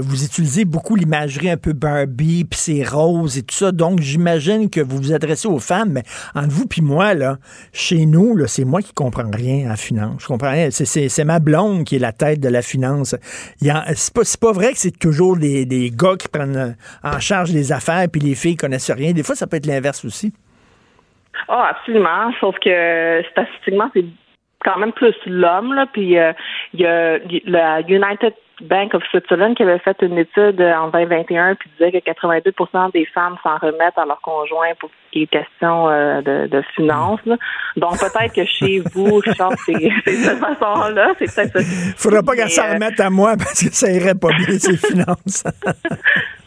vous 0.00 0.24
utilisez 0.24 0.64
beaucoup 0.64 0.96
l'imagerie 0.96 1.50
un 1.50 1.56
peu 1.56 1.72
Barbie, 1.72 2.44
puis 2.44 2.58
c'est 2.58 2.82
rose 2.86 3.38
et 3.38 3.42
tout 3.42 3.54
ça. 3.54 3.70
Donc 3.72 4.00
j'imagine 4.00 4.68
que 4.68 4.80
vous 4.80 4.96
vous 4.96 5.12
adressez 5.12 5.48
aux 5.48 5.60
femmes, 5.60 5.92
mais 5.92 6.02
entre 6.34 6.50
vous 6.50 6.66
puis 6.66 6.82
moi, 6.82 7.14
là, 7.14 7.36
chez 7.72 8.04
nous, 8.04 8.31
c'est 8.46 8.64
moi 8.64 8.80
qui 8.82 8.92
comprends 8.92 9.30
rien 9.32 9.70
en 9.70 9.76
finance. 9.76 10.22
Je 10.22 10.26
comprends 10.26 10.50
rien. 10.50 10.68
C'est 10.70 11.24
ma 11.24 11.38
blonde 11.38 11.84
qui 11.84 11.96
est 11.96 11.98
la 11.98 12.12
tête 12.12 12.40
de 12.40 12.48
la 12.48 12.62
finance. 12.62 13.16
C'est 13.60 14.14
pas, 14.14 14.22
pas 14.40 14.52
vrai 14.52 14.72
que 14.72 14.78
c'est 14.78 14.98
toujours 14.98 15.36
des, 15.36 15.90
gars 15.90 16.16
qui 16.18 16.28
prennent 16.28 16.76
en 17.02 17.20
charge 17.20 17.52
les 17.52 17.72
affaires 17.72 18.06
puis 18.10 18.20
les 18.20 18.34
filles 18.34 18.56
connaissent 18.56 18.90
rien. 18.90 19.12
Des 19.12 19.22
fois, 19.22 19.34
ça 19.34 19.46
peut 19.46 19.56
être 19.56 19.66
l'inverse 19.66 20.04
aussi. 20.04 20.32
Oh, 21.48 21.62
absolument. 21.68 22.32
Sauf 22.40 22.56
que 22.58 23.22
statistiquement, 23.30 23.90
c'est 23.94 24.04
quand 24.64 24.78
même 24.78 24.92
plus 24.92 25.14
l'homme. 25.26 25.74
Puis 25.92 26.18
euh, 26.18 26.32
il 26.74 26.80
y 26.80 26.86
a 26.86 27.18
la 27.46 27.80
United 27.80 28.34
Bank 28.60 28.94
of 28.94 29.02
Switzerland 29.10 29.54
qui 29.56 29.62
avait 29.62 29.78
fait 29.78 29.96
une 30.02 30.18
étude 30.18 30.60
en 30.60 30.88
2021 30.88 31.54
puis 31.54 31.70
disait 31.78 31.92
que 31.92 32.10
82% 32.10 32.92
des 32.92 33.06
femmes 33.06 33.36
s'en 33.42 33.56
remettent 33.56 33.96
à 33.96 34.04
leur 34.04 34.20
conjoint 34.20 34.74
pour 34.78 34.90
ce 34.90 35.12
qui 35.12 35.22
est 35.22 35.26
question 35.26 35.88
euh, 35.88 36.20
de, 36.20 36.46
de, 36.46 36.62
finances. 36.74 37.20
Donc 37.76 37.98
peut-être 37.98 38.34
que 38.34 38.44
chez 38.44 38.82
vous, 38.94 39.16
Richard, 39.16 39.52
c'est 39.64 39.90
cette 40.04 40.38
façon-là. 40.38 41.12
C'est 41.18 41.34
peut-être 41.34 41.60
Faudrait 41.96 42.22
pas 42.22 42.34
qu'elle 42.34 42.50
s'en 42.50 42.68
euh, 42.68 42.74
remette 42.74 43.00
à 43.00 43.10
moi 43.10 43.34
parce 43.36 43.62
que 43.62 43.74
ça 43.74 43.90
irait 43.90 44.14
pas 44.14 44.28
bien, 44.28 44.58
ces 44.58 44.76
finances. 44.76 45.44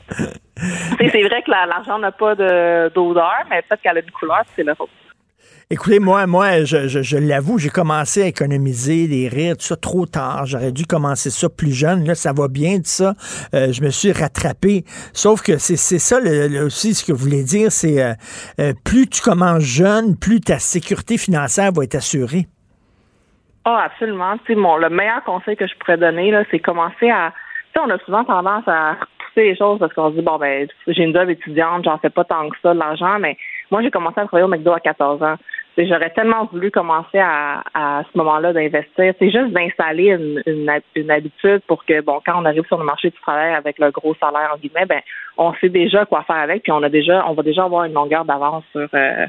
c'est 0.57 1.23
vrai 1.23 1.41
que 1.41 1.51
l'argent 1.51 1.99
n'a 1.99 2.11
pas 2.11 2.35
d'odeur, 2.35 3.43
mais 3.49 3.61
peut-être 3.63 3.81
qu'elle 3.81 3.97
a 3.97 4.01
une 4.01 4.11
couleur, 4.11 4.43
c'est 4.55 4.63
le 4.63 4.73
rose. 4.73 4.89
Écoutez, 5.71 5.99
moi, 5.99 6.27
moi, 6.27 6.63
je, 6.63 7.17
l'avoue, 7.17 7.57
j'ai 7.57 7.71
commencé 7.71 8.21
à 8.21 8.27
économiser 8.27 9.07
des 9.07 9.27
rires, 9.27 9.57
tout 9.57 9.63
ça 9.63 9.75
trop 9.75 10.05
tard. 10.05 10.45
J'aurais 10.45 10.71
dû 10.71 10.85
commencer 10.85 11.31
ça 11.31 11.49
plus 11.49 11.71
jeune. 11.71 12.05
Là, 12.05 12.13
ça 12.13 12.33
va 12.33 12.47
bien, 12.47 12.77
tout 12.77 12.83
ça. 12.85 13.13
Euh, 13.55 13.71
je 13.71 13.81
me 13.81 13.89
suis 13.89 14.11
rattrapé. 14.11 14.83
Sauf 15.11 15.41
que 15.41 15.57
c'est 15.57 15.75
ça 15.75 16.19
aussi 16.63 16.93
ce 16.93 17.03
que 17.03 17.11
vous 17.11 17.17
voulez 17.17 17.43
dire, 17.43 17.71
c'est 17.71 17.99
euh, 17.99 18.13
euh, 18.59 18.73
plus 18.85 19.09
tu 19.09 19.23
commences 19.23 19.63
jeune, 19.63 20.15
plus 20.15 20.39
ta 20.39 20.59
sécurité 20.59 21.17
financière 21.17 21.71
va 21.71 21.83
être 21.83 21.95
assurée. 21.95 22.45
Oh, 23.65 23.75
absolument. 23.75 24.37
Tu 24.45 24.53
bon, 24.53 24.77
le 24.77 24.91
meilleur 24.91 25.23
conseil 25.23 25.57
que 25.57 25.65
je 25.65 25.73
pourrais 25.79 25.97
donner, 25.97 26.29
là, 26.29 26.43
c'est 26.51 26.59
commencer 26.59 27.09
à. 27.09 27.33
Tu 27.73 27.81
sais, 27.81 27.87
on 27.87 27.89
a 27.89 27.97
souvent 28.05 28.23
tendance 28.23 28.67
à 28.67 28.91
repousser 28.91 29.49
les 29.49 29.57
choses 29.57 29.79
parce 29.79 29.91
qu'on 29.93 30.11
se 30.11 30.15
dit 30.15 30.21
bon 30.21 30.37
ben 30.37 30.67
j'ai 30.85 31.03
une 31.03 31.13
job 31.13 31.27
étudiante, 31.27 31.85
j'en 31.85 31.97
fais 31.97 32.11
pas 32.11 32.23
tant 32.23 32.47
que 32.49 32.55
ça 32.61 32.75
de 32.75 32.79
l'argent, 32.79 33.17
mais 33.19 33.35
moi 33.71 33.81
j'ai 33.81 33.89
commencé 33.89 34.19
à 34.19 34.25
travailler 34.25 34.45
au 34.45 34.47
McDo 34.47 34.71
à 34.71 34.79
14 34.79 35.23
ans. 35.23 35.35
J'aurais 35.77 36.11
tellement 36.11 36.45
voulu 36.45 36.71
commencer 36.71 37.19
à, 37.19 37.61
à 37.73 38.03
ce 38.03 38.17
moment-là 38.17 38.53
d'investir. 38.53 39.13
C'est 39.19 39.31
juste 39.31 39.51
d'installer 39.51 40.07
une, 40.07 40.41
une, 40.95 41.11
habitude 41.11 41.61
pour 41.67 41.83
que, 41.83 41.99
bon, 41.99 42.21
quand 42.25 42.41
on 42.41 42.45
arrive 42.45 42.65
sur 42.67 42.77
le 42.77 42.85
marché 42.85 43.09
du 43.09 43.19
travail 43.19 43.53
avec 43.53 43.77
le 43.79 43.91
gros 43.91 44.15
salaire, 44.15 44.51
en 44.53 44.57
guillemets, 44.57 44.85
ben, 44.85 45.01
on 45.37 45.53
sait 45.55 45.67
déjà 45.67 46.05
quoi 46.05 46.23
faire 46.23 46.37
avec, 46.37 46.63
puis 46.63 46.71
on 46.71 46.81
a 46.81 46.89
déjà, 46.89 47.25
on 47.27 47.33
va 47.33 47.43
déjà 47.43 47.65
avoir 47.65 47.83
une 47.83 47.93
longueur 47.93 48.23
d'avance 48.23 48.63
sur, 48.71 48.87
euh, 48.93 49.25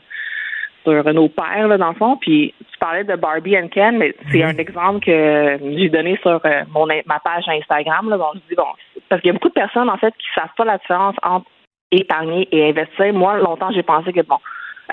sur 0.85 1.13
nos 1.13 1.29
pères, 1.29 1.67
là, 1.67 1.79
dans 1.79 1.89
le 1.89 1.97
fond. 1.97 2.17
Puis 2.17 2.55
tu 2.71 2.79
parlais 2.79 3.03
de 3.03 3.17
Barbie 3.17 3.59
and 3.59 3.69
Ken, 3.69 3.99
mais 3.99 4.15
c'est 4.31 4.45
un 4.45 4.57
exemple 4.57 5.05
que 5.05 5.59
j'ai 5.77 5.89
donné 5.89 6.17
sur 6.23 6.41
euh, 6.45 6.63
mon, 6.73 6.87
ma 6.87 7.19
page 7.19 7.49
Instagram. 7.49 8.09
Là, 8.09 8.19
bon, 8.19 8.31
je 8.35 8.41
dis, 8.49 8.55
bon, 8.57 8.69
parce 9.09 9.21
qu'il 9.21 9.29
y 9.29 9.31
a 9.31 9.35
beaucoup 9.35 9.49
de 9.49 9.55
personnes, 9.55 9.91
en 9.91 9.97
fait, 9.97 10.15
qui 10.17 10.27
savent 10.33 10.55
pas 10.57 10.65
la 10.65 10.79
différence 10.79 11.17
entre 11.25 11.47
épargner 11.91 12.49
et 12.53 12.69
investir. 12.69 13.13
Moi, 13.13 13.39
longtemps, 13.39 13.71
j'ai 13.73 13.83
pensé 13.83 14.13
que, 14.13 14.21
bon, 14.23 14.39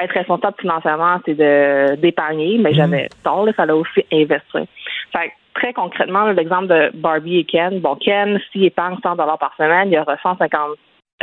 être 0.01 0.13
responsable 0.13 0.55
financièrement, 0.59 1.19
c'est 1.25 1.35
de 1.35 1.95
d'épargner, 1.95 2.57
mais 2.57 2.71
mhm. 2.71 2.75
j'avais 2.75 3.09
tort, 3.23 3.47
il 3.47 3.53
fallait 3.53 3.73
aussi 3.73 4.05
investir. 4.11 4.65
Fait 5.11 5.31
très 5.53 5.73
concrètement, 5.73 6.25
l'exemple 6.31 6.67
de 6.67 6.91
Barbie 6.95 7.39
et 7.39 7.43
Ken, 7.43 7.79
bon, 7.79 7.95
Ken, 7.95 8.39
s'il 8.51 8.65
épargne 8.65 8.97
100 9.03 9.15
dollars 9.15 9.37
par 9.37 9.55
semaine, 9.55 9.89
il 9.89 9.93
y 9.93 9.99
aura 9.99 10.17
150, 10.17 10.71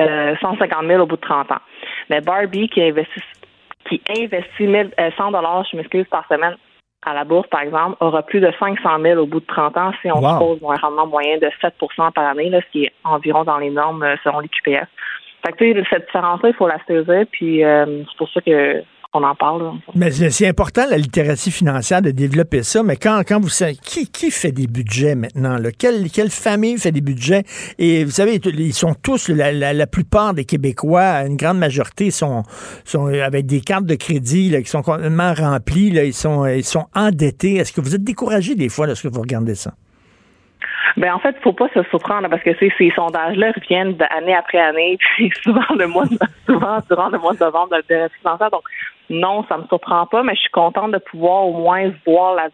euh, 0.01 0.36
150 0.40 0.86
000 0.86 1.02
au 1.02 1.06
bout 1.06 1.16
de 1.16 1.20
30 1.20 1.51
ans. 1.51 1.60
Mais 2.09 2.20
Barbie 2.20 2.68
qui 2.68 2.82
investit 2.82 3.22
qui 3.88 4.01
investit 4.09 4.66
100 4.66 4.68
euh, 4.68 5.30
dollars, 5.32 5.66
je 5.70 5.76
m'excuse, 5.76 6.06
par 6.10 6.26
semaine 6.28 6.56
à 7.06 7.14
la 7.14 7.24
bourse, 7.24 7.48
par 7.48 7.62
exemple, 7.62 7.97
aura 8.01 8.22
plus 8.22 8.40
de 8.40 8.52
500 8.59 9.01
000 9.01 9.20
au 9.20 9.26
bout 9.26 9.40
de 9.40 9.47
30 9.47 9.76
ans 9.78 9.92
si 10.02 10.10
on 10.10 10.20
wow. 10.20 10.70
un 10.70 10.76
rendement 10.76 11.06
moyen 11.06 11.38
de 11.38 11.48
7% 11.62 12.12
par 12.12 12.26
année, 12.26 12.51
là, 12.51 12.60
ce 12.60 12.70
qui 12.72 12.84
est 12.84 12.92
environ 13.05 13.44
dans 13.44 13.59
les 13.59 13.70
normes 13.70 14.02
euh, 14.02 14.16
selon 14.22 14.40
les 14.40 14.48
QPF. 14.48 14.86
Fait 15.44 15.52
que, 15.52 15.84
cette 15.90 16.06
différence-là, 16.06 16.50
il 16.50 16.54
faut 16.54 16.68
la 16.68 16.78
saisir, 16.86 17.24
puis 17.30 17.64
euh, 17.64 18.02
c'est 18.04 18.16
pour 18.18 18.28
ça 18.30 18.40
que 18.40 18.82
on 19.12 19.22
en 19.24 19.34
parle. 19.34 19.72
Mais 19.94 20.10
c'est 20.10 20.46
important, 20.46 20.86
la 20.88 20.96
littératie 20.96 21.50
financière, 21.50 22.00
de 22.00 22.10
développer 22.10 22.62
ça. 22.62 22.82
Mais 22.82 22.96
quand, 22.96 23.22
quand 23.26 23.40
vous 23.40 23.48
qui, 23.82 24.08
qui 24.08 24.30
fait 24.30 24.52
des 24.52 24.66
budgets 24.66 25.14
maintenant? 25.14 25.58
Là? 25.58 25.70
Quelle, 25.76 26.10
quelle 26.10 26.30
famille 26.30 26.78
fait 26.78 26.92
des 26.92 27.00
budgets? 27.00 27.42
Et 27.78 28.04
vous 28.04 28.10
savez, 28.10 28.36
ils 28.36 28.72
sont 28.72 28.94
tous, 28.94 29.28
la, 29.28 29.52
la, 29.52 29.86
plupart 29.86 30.34
des 30.34 30.44
Québécois, 30.44 31.24
une 31.26 31.36
grande 31.36 31.58
majorité, 31.58 32.10
sont, 32.10 32.44
sont 32.84 33.06
avec 33.06 33.46
des 33.46 33.60
cartes 33.60 33.86
de 33.86 33.96
crédit 33.96 34.50
là, 34.50 34.62
qui 34.62 34.68
sont 34.70 34.82
complètement 34.82 35.34
remplies. 35.34 35.90
Là, 35.90 36.04
ils, 36.04 36.14
sont, 36.14 36.46
ils 36.46 36.64
sont 36.64 36.86
endettés. 36.94 37.56
Est-ce 37.56 37.72
que 37.72 37.80
vous 37.80 37.96
êtes 37.96 38.04
découragé 38.04 38.54
des 38.54 38.68
fois 38.68 38.86
lorsque 38.86 39.06
vous 39.06 39.20
regardez 39.20 39.56
ça? 39.56 39.72
Ben 40.96 41.12
en 41.14 41.18
fait, 41.18 41.36
faut 41.42 41.52
pas 41.52 41.68
se 41.74 41.82
surprendre 41.84 42.28
parce 42.28 42.42
que 42.42 42.54
ces, 42.58 42.72
ces 42.78 42.90
sondages-là 42.96 43.52
reviennent 43.52 43.94
d'année 43.94 44.34
après 44.34 44.58
année, 44.58 44.96
puis 45.16 45.30
souvent 45.42 45.74
le 45.78 45.86
mois 45.86 46.06
de, 46.06 46.16
souvent 46.46 46.78
durant 46.88 47.08
le 47.08 47.18
mois 47.18 47.34
de 47.34 47.40
novembre 47.40 47.76
de 47.88 47.94
la 47.94 48.08
financière. 48.08 48.50
Donc 48.50 48.62
non, 49.08 49.44
ça 49.48 49.58
me 49.58 49.66
surprend 49.66 50.06
pas, 50.06 50.22
mais 50.22 50.34
je 50.34 50.40
suis 50.40 50.50
contente 50.50 50.92
de 50.92 50.98
pouvoir 50.98 51.46
au 51.46 51.52
moins 51.52 51.90
voir 52.06 52.34
la 52.34 52.48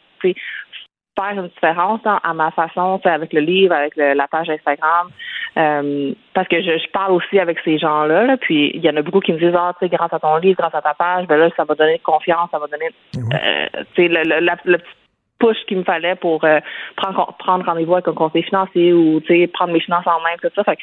faire 1.18 1.30
une 1.32 1.48
différence 1.48 2.00
hein, 2.04 2.20
à 2.22 2.34
ma 2.34 2.50
façon, 2.50 3.00
avec 3.04 3.32
le 3.32 3.40
livre, 3.40 3.74
avec 3.74 3.96
le- 3.96 4.12
la 4.12 4.28
page 4.28 4.50
Instagram, 4.50 5.08
euh, 5.56 6.12
parce 6.34 6.46
que 6.48 6.60
je, 6.60 6.76
je 6.76 6.90
parle 6.90 7.12
aussi 7.12 7.38
avec 7.38 7.58
ces 7.64 7.78
gens-là, 7.78 8.24
là, 8.24 8.36
puis 8.36 8.70
il 8.74 8.84
y 8.84 8.90
en 8.90 8.96
a 8.96 9.02
beaucoup 9.02 9.20
qui 9.20 9.32
me 9.32 9.38
disent 9.38 9.54
ah 9.56 9.72
tu 9.80 9.86
sais 9.86 9.96
grâce 9.96 10.12
à 10.12 10.18
ton 10.18 10.36
livre, 10.36 10.58
grâce 10.58 10.74
à 10.74 10.82
ta 10.82 10.92
page, 10.92 11.26
ben 11.26 11.38
là 11.38 11.48
ça 11.56 11.64
va 11.64 11.74
donner 11.74 11.98
confiance, 12.00 12.50
ça 12.50 12.58
va 12.58 12.66
donner, 12.66 12.90
euh, 13.16 13.66
tu 13.94 14.02
sais 14.02 14.08
le, 14.08 14.22
le, 14.24 14.40
la- 14.44 14.56
le 14.64 14.76
petit 14.76 14.90
push 15.38 15.56
qu'il 15.66 15.78
me 15.78 15.84
fallait 15.84 16.16
pour 16.16 16.44
euh, 16.44 16.60
prendre 16.96 17.34
prendre 17.38 17.64
rendez-vous 17.64 17.94
avec 17.94 18.08
un 18.08 18.14
conseiller 18.14 18.44
financier 18.44 18.92
ou 18.92 19.20
prendre 19.52 19.72
mes 19.72 19.80
finances 19.80 20.06
en 20.06 20.20
main 20.20 20.36
tout 20.40 20.48
ça. 20.54 20.64
Fait 20.64 20.78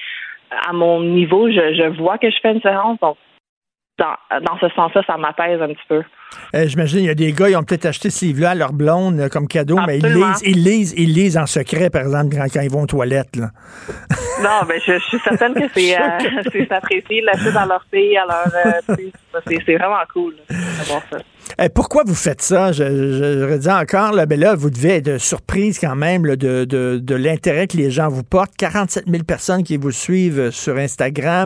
à 0.67 0.73
mon 0.73 1.01
niveau, 1.01 1.49
je, 1.49 1.73
je 1.73 1.97
vois 1.97 2.17
que 2.17 2.29
je 2.29 2.37
fais 2.41 2.51
une 2.51 2.57
différence, 2.57 2.99
donc 2.99 3.17
dans, 3.99 4.15
dans 4.41 4.57
ce 4.59 4.69
sens-là, 4.69 5.03
ça 5.05 5.17
m'apaise 5.17 5.61
un 5.61 5.67
petit 5.67 5.87
peu. 5.87 6.01
Euh, 6.55 6.67
J'imagine, 6.67 6.99
il 6.99 7.05
y 7.05 7.09
a 7.09 7.15
des 7.15 7.31
gars, 7.31 7.49
ils 7.49 7.55
ont 7.55 7.63
peut-être 7.63 7.85
acheté 7.85 8.09
ce 8.09 8.25
livre-là 8.25 8.51
à 8.51 8.55
leur 8.55 8.73
blonde 8.73 9.19
euh, 9.19 9.29
comme 9.29 9.47
cadeau, 9.47 9.77
mais 9.85 9.99
ils 9.99 10.07
lisent, 10.07 10.41
ils 10.43 10.63
lisent, 10.63 10.93
ils 10.97 11.13
lisent 11.13 11.37
en 11.37 11.45
secret, 11.45 11.91
par 11.91 12.01
exemple, 12.01 12.35
quand, 12.35 12.45
quand 12.51 12.61
ils 12.61 12.71
vont 12.71 12.81
aux 12.83 12.87
toilettes. 12.87 13.35
Là. 13.35 13.49
Non, 14.41 14.65
ben 14.67 14.79
je, 14.83 14.93
je 14.93 14.99
suis 14.99 15.19
certaine 15.19 15.53
que 15.53 15.67
c'est 15.75 15.95
euh, 15.95 16.07
c'est 16.51 16.71
apprécié, 16.71 17.21
l'acheter 17.21 17.51
dans 17.51 17.65
leur 17.65 17.85
pays, 17.91 18.17
à 18.17 18.25
leur 18.25 18.47
euh, 18.65 19.05
c'est 19.45 19.75
vraiment 19.75 19.95
cool 20.11 20.35
d'avoir 20.49 21.03
ça. 21.11 21.17
Euh, 21.61 21.69
pourquoi 21.73 22.03
vous 22.05 22.15
faites 22.15 22.41
ça? 22.41 22.71
Je, 22.71 22.83
je, 22.83 23.39
je 23.39 23.51
redis 23.51 23.69
encore, 23.69 24.13
là, 24.13 24.25
ben 24.25 24.39
là, 24.39 24.55
vous 24.55 24.71
devez 24.71 24.97
être 24.97 25.19
surprise 25.19 25.77
quand 25.79 25.95
même 25.95 26.25
là, 26.25 26.35
de, 26.35 26.65
de, 26.65 26.99
de 27.01 27.15
l'intérêt 27.15 27.67
que 27.67 27.77
les 27.77 27.91
gens 27.91 28.09
vous 28.09 28.23
portent. 28.23 28.55
47 28.57 29.05
000 29.07 29.23
personnes 29.23 29.63
qui 29.63 29.77
vous 29.77 29.91
suivent 29.91 30.49
sur 30.49 30.77
Instagram. 30.77 31.45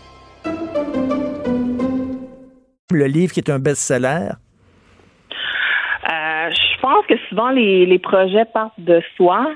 Le 2.91 3.05
livre 3.05 3.33
qui 3.33 3.39
est 3.39 3.49
un 3.49 3.59
best-seller? 3.59 4.29
Euh, 6.11 6.49
je 6.49 6.81
pense 6.81 7.05
que 7.07 7.15
souvent 7.29 7.49
les, 7.51 7.85
les 7.85 7.99
projets 7.99 8.45
partent 8.45 8.79
de 8.79 9.01
soi. 9.15 9.47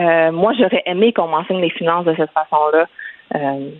Euh, 0.00 0.32
moi, 0.32 0.52
j'aurais 0.58 0.82
aimé 0.86 1.12
qu'on 1.12 1.28
m'enseigne 1.28 1.60
les 1.60 1.70
finances 1.70 2.04
de 2.04 2.14
cette 2.16 2.32
façon-là. 2.32 2.86
Euh, 3.36 3.70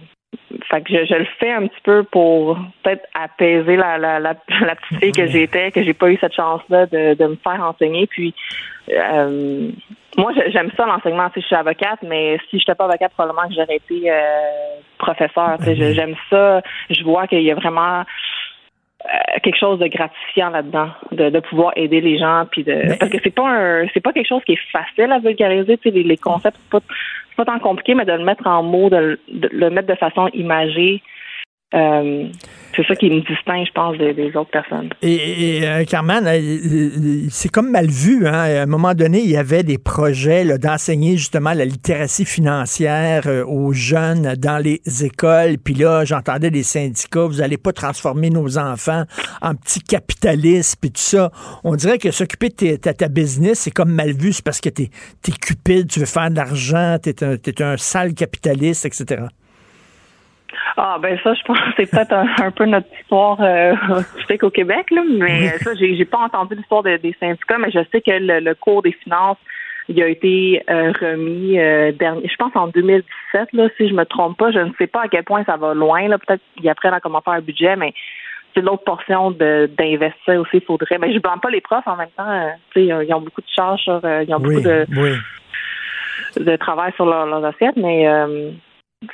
fait 0.70 0.82
que 0.82 0.88
je, 0.92 1.04
je 1.04 1.14
le 1.14 1.26
fais 1.38 1.52
un 1.52 1.66
petit 1.66 1.80
peu 1.82 2.04
pour 2.04 2.56
peut-être 2.82 3.04
apaiser 3.14 3.76
la, 3.76 3.98
la, 3.98 4.18
la, 4.20 4.34
la 4.60 4.74
petite 4.76 4.98
fille 5.00 5.12
que 5.12 5.26
j'étais, 5.26 5.70
que 5.70 5.82
j'ai 5.82 5.94
pas 5.94 6.10
eu 6.10 6.16
cette 6.20 6.34
chance-là 6.34 6.86
de, 6.86 7.14
de 7.14 7.26
me 7.26 7.36
faire 7.36 7.62
enseigner. 7.62 8.06
Puis 8.06 8.34
euh, 8.90 9.70
moi, 10.16 10.32
j'aime 10.48 10.70
ça 10.76 10.86
l'enseignement. 10.86 11.28
Tu 11.30 11.34
sais, 11.34 11.40
je 11.42 11.46
suis 11.48 11.56
avocate, 11.56 11.98
mais 12.02 12.38
si 12.48 12.58
je 12.58 12.62
n'étais 12.62 12.74
pas 12.74 12.84
avocate, 12.84 13.12
probablement 13.12 13.48
que 13.48 13.54
j'aurais 13.54 13.76
été 13.76 14.10
euh, 14.10 14.14
professeur. 14.98 15.56
Tu 15.58 15.64
sais, 15.64 15.76
je- 15.76 15.92
j'aime 15.92 16.14
ça. 16.30 16.62
Je 16.88 17.02
vois 17.02 17.26
qu'il 17.26 17.42
y 17.42 17.50
a 17.50 17.54
vraiment 17.54 18.04
quelque 19.42 19.58
chose 19.58 19.78
de 19.78 19.86
gratifiant 19.88 20.50
là-dedans, 20.50 20.88
de, 21.10 21.30
de 21.30 21.40
pouvoir 21.40 21.72
aider 21.76 22.00
les 22.00 22.18
gens, 22.18 22.44
puis 22.50 22.62
de 22.64 22.96
parce 22.98 23.10
que 23.10 23.18
c'est 23.22 23.34
pas 23.34 23.48
un, 23.48 23.86
c'est 23.92 24.00
pas 24.00 24.12
quelque 24.12 24.28
chose 24.28 24.42
qui 24.44 24.52
est 24.52 24.60
facile 24.70 25.10
à 25.12 25.18
vulgariser. 25.18 25.76
Tu 25.78 25.88
sais, 25.88 25.94
les, 25.94 26.02
les 26.04 26.16
concepts, 26.16 26.56
c'est 26.62 26.70
pas, 26.70 26.80
c'est 27.28 27.36
pas 27.36 27.44
tant 27.44 27.58
compliqué, 27.58 27.94
mais 27.94 28.04
de 28.04 28.12
le 28.12 28.24
mettre 28.24 28.46
en 28.46 28.62
mots, 28.62 28.90
de, 28.90 28.96
le- 28.96 29.20
de 29.28 29.48
le 29.52 29.70
mettre 29.70 29.88
de 29.88 29.94
façon 29.96 30.28
imagée, 30.34 31.02
euh, 31.74 32.28
c'est 32.74 32.86
ça 32.86 32.96
qui 32.96 33.10
me 33.10 33.20
distingue, 33.20 33.66
je 33.66 33.72
pense, 33.72 33.98
des, 33.98 34.36
autres 34.36 34.50
personnes. 34.50 34.88
Et, 35.02 35.58
et, 35.58 35.68
euh, 35.68 35.84
Carmen, 35.84 36.26
euh, 36.26 37.26
c'est 37.30 37.50
comme 37.50 37.70
mal 37.70 37.86
vu. 37.86 38.26
Hein? 38.26 38.32
À 38.32 38.62
un 38.62 38.66
moment 38.66 38.94
donné, 38.94 39.20
il 39.20 39.30
y 39.30 39.36
avait 39.36 39.62
des 39.62 39.76
projets 39.76 40.58
d'enseigner 40.58 41.16
justement 41.18 41.52
la 41.52 41.66
littératie 41.66 42.24
financière 42.24 43.26
aux 43.46 43.72
jeunes 43.72 44.34
dans 44.36 44.58
les 44.58 44.80
écoles. 45.04 45.58
Puis 45.62 45.74
là, 45.74 46.04
j'entendais 46.04 46.50
des 46.50 46.62
syndicats, 46.62 47.26
vous 47.26 47.36
n'allez 47.36 47.58
pas 47.58 47.72
transformer 47.72 48.30
nos 48.30 48.56
enfants 48.58 49.04
en 49.42 49.54
petits 49.54 49.82
capitalistes, 49.82 50.76
puis 50.80 50.90
tout 50.90 51.00
ça. 51.00 51.30
On 51.64 51.76
dirait 51.76 51.98
que 51.98 52.10
s'occuper 52.10 52.48
de 52.48 52.76
ta, 52.76 53.08
business, 53.08 53.60
c'est 53.60 53.70
comme 53.70 53.92
mal 53.92 54.12
vu. 54.12 54.32
C'est 54.32 54.44
parce 54.44 54.60
que 54.60 54.70
tu 54.70 54.84
es, 54.84 55.32
cupide, 55.40 55.88
tu 55.88 56.00
veux 56.00 56.06
faire 56.06 56.30
de 56.30 56.36
l'argent, 56.36 56.96
tu 57.02 57.10
es, 57.10 57.62
un 57.62 57.76
sale 57.76 58.14
capitaliste, 58.14 58.86
etc. 58.86 59.26
Ah 60.76 60.98
ben 61.00 61.18
ça, 61.22 61.34
je 61.34 61.42
pense 61.44 61.58
que 61.58 61.64
c'est 61.76 61.90
peut-être 61.90 62.12
un, 62.12 62.26
un 62.44 62.50
peu 62.50 62.64
notre 62.66 62.88
histoire 63.00 63.38
euh, 63.40 63.74
je 64.18 64.26
sais 64.26 64.38
qu'au 64.38 64.50
Québec, 64.50 64.90
là, 64.90 65.02
mais 65.08 65.48
euh, 65.48 65.58
ça, 65.58 65.74
j'ai 65.74 65.96
j'ai 65.96 66.04
pas 66.04 66.18
entendu 66.18 66.54
l'histoire 66.54 66.82
de- 66.82 66.96
des 66.96 67.14
syndicats, 67.20 67.58
mais 67.58 67.70
je 67.70 67.80
sais 67.90 68.00
que 68.00 68.10
le, 68.12 68.40
le 68.40 68.54
cours 68.54 68.82
des 68.82 68.92
finances, 68.92 69.38
il 69.88 70.00
a 70.02 70.06
été 70.08 70.62
euh, 70.70 70.92
remis 71.00 71.58
euh, 71.58 71.90
dernier, 71.92 72.28
je 72.28 72.36
pense 72.36 72.52
en 72.54 72.68
2017, 72.68 73.48
là, 73.52 73.68
si 73.76 73.88
je 73.88 73.94
me 73.94 74.04
trompe 74.04 74.38
pas. 74.38 74.50
Je 74.52 74.60
ne 74.60 74.70
sais 74.78 74.86
pas 74.86 75.02
à 75.02 75.08
quel 75.08 75.24
point 75.24 75.42
ça 75.44 75.56
va 75.56 75.74
loin, 75.74 76.06
là. 76.08 76.18
Peut-être 76.18 76.42
qu'ils 76.56 76.68
apprennent 76.68 76.94
à 76.94 77.00
comment 77.00 77.20
faire 77.20 77.34
un 77.34 77.40
budget, 77.40 77.74
mais 77.76 77.92
c'est 78.54 78.60
l'autre 78.60 78.84
portion 78.84 79.30
de 79.32 79.68
d'investir 79.76 80.40
aussi, 80.40 80.58
il 80.58 80.62
faudrait. 80.64 80.98
Mais 80.98 81.12
je 81.12 81.18
blâme 81.18 81.40
pas 81.40 81.50
les 81.50 81.60
profs 81.60 81.86
en 81.88 81.96
même 81.96 82.10
temps. 82.16 82.30
euh, 82.30 82.50
tu 82.72 82.86
sais, 82.86 82.86
ils 83.06 83.14
ont 83.14 83.20
beaucoup 83.20 83.40
de 83.40 83.46
charges 83.54 83.80
sur, 83.82 84.00
ils 84.04 84.32
ont 84.34 84.38
beaucoup 84.40 84.60
de, 84.60 84.86
oui. 84.96 85.12
de 86.44 86.56
travail 86.56 86.92
sur 86.94 87.06
leur, 87.06 87.26
leurs 87.26 87.44
assiettes, 87.44 87.76
mais 87.76 88.06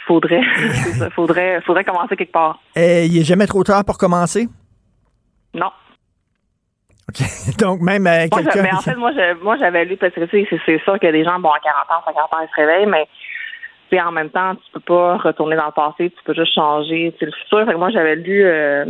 faudrait, 0.06 0.42
ça, 0.98 1.10
faudrait, 1.10 1.60
faudrait 1.62 1.84
commencer 1.84 2.16
quelque 2.16 2.32
part. 2.32 2.60
Et 2.76 3.06
il 3.06 3.18
est 3.18 3.24
jamais 3.24 3.46
trop 3.46 3.62
tard 3.64 3.84
pour 3.84 3.98
commencer? 3.98 4.48
Non. 5.54 5.70
Donc, 7.58 7.80
même 7.80 8.06
euh, 8.06 8.26
Moi, 8.30 8.42
je- 8.54 8.60
mais 8.60 8.72
en 8.72 8.80
fait, 8.80 8.94
moi, 8.94 9.12
je- 9.12 9.42
moi, 9.42 9.56
j'avais 9.56 9.84
lu 9.86 9.96
parce 9.96 10.12
que 10.12 10.26
c'est, 10.30 10.46
sûr 10.84 10.98
que 11.00 11.10
des 11.10 11.24
gens, 11.24 11.38
bon, 11.40 11.48
à 11.50 11.58
40 11.58 11.84
ans, 11.90 12.02
50 12.04 12.34
ans, 12.34 12.38
ils 12.42 12.48
se 12.50 12.54
réveillent, 12.54 12.86
mais 12.86 13.08
sais, 13.96 14.00
en 14.00 14.12
même 14.12 14.30
temps, 14.30 14.54
tu 14.54 14.72
peux 14.72 14.80
pas 14.80 15.16
retourner 15.18 15.56
dans 15.56 15.66
le 15.66 15.72
passé, 15.72 16.10
tu 16.10 16.24
peux 16.24 16.34
juste 16.34 16.54
changer 16.54 17.14
le 17.20 17.32
futur. 17.32 17.78
Moi, 17.78 17.90
j'avais 17.90 18.16
lu 18.16 18.44
euh, 18.44 18.84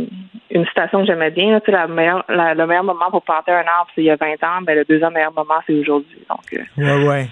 une 0.51 0.65
citation 0.65 1.01
que 1.01 1.05
j'aimais 1.05 1.31
bien, 1.31 1.61
le 1.67 2.65
meilleur 2.65 2.83
moment 2.83 3.11
pour 3.11 3.21
planter 3.21 3.51
un 3.51 3.59
arbre, 3.59 3.89
c'est 3.93 4.01
il 4.01 4.05
y 4.05 4.09
a 4.09 4.15
20 4.15 4.25
ans, 4.43 4.61
mais 4.65 4.75
le 4.75 4.85
deuxième 4.85 5.13
meilleur 5.13 5.33
moment, 5.33 5.59
c'est 5.67 5.73
aujourd'hui. 5.73 6.25
Donc, 6.29 6.39
euh, 6.53 6.59
Ouais, 6.77 7.07
ouais. 7.07 7.27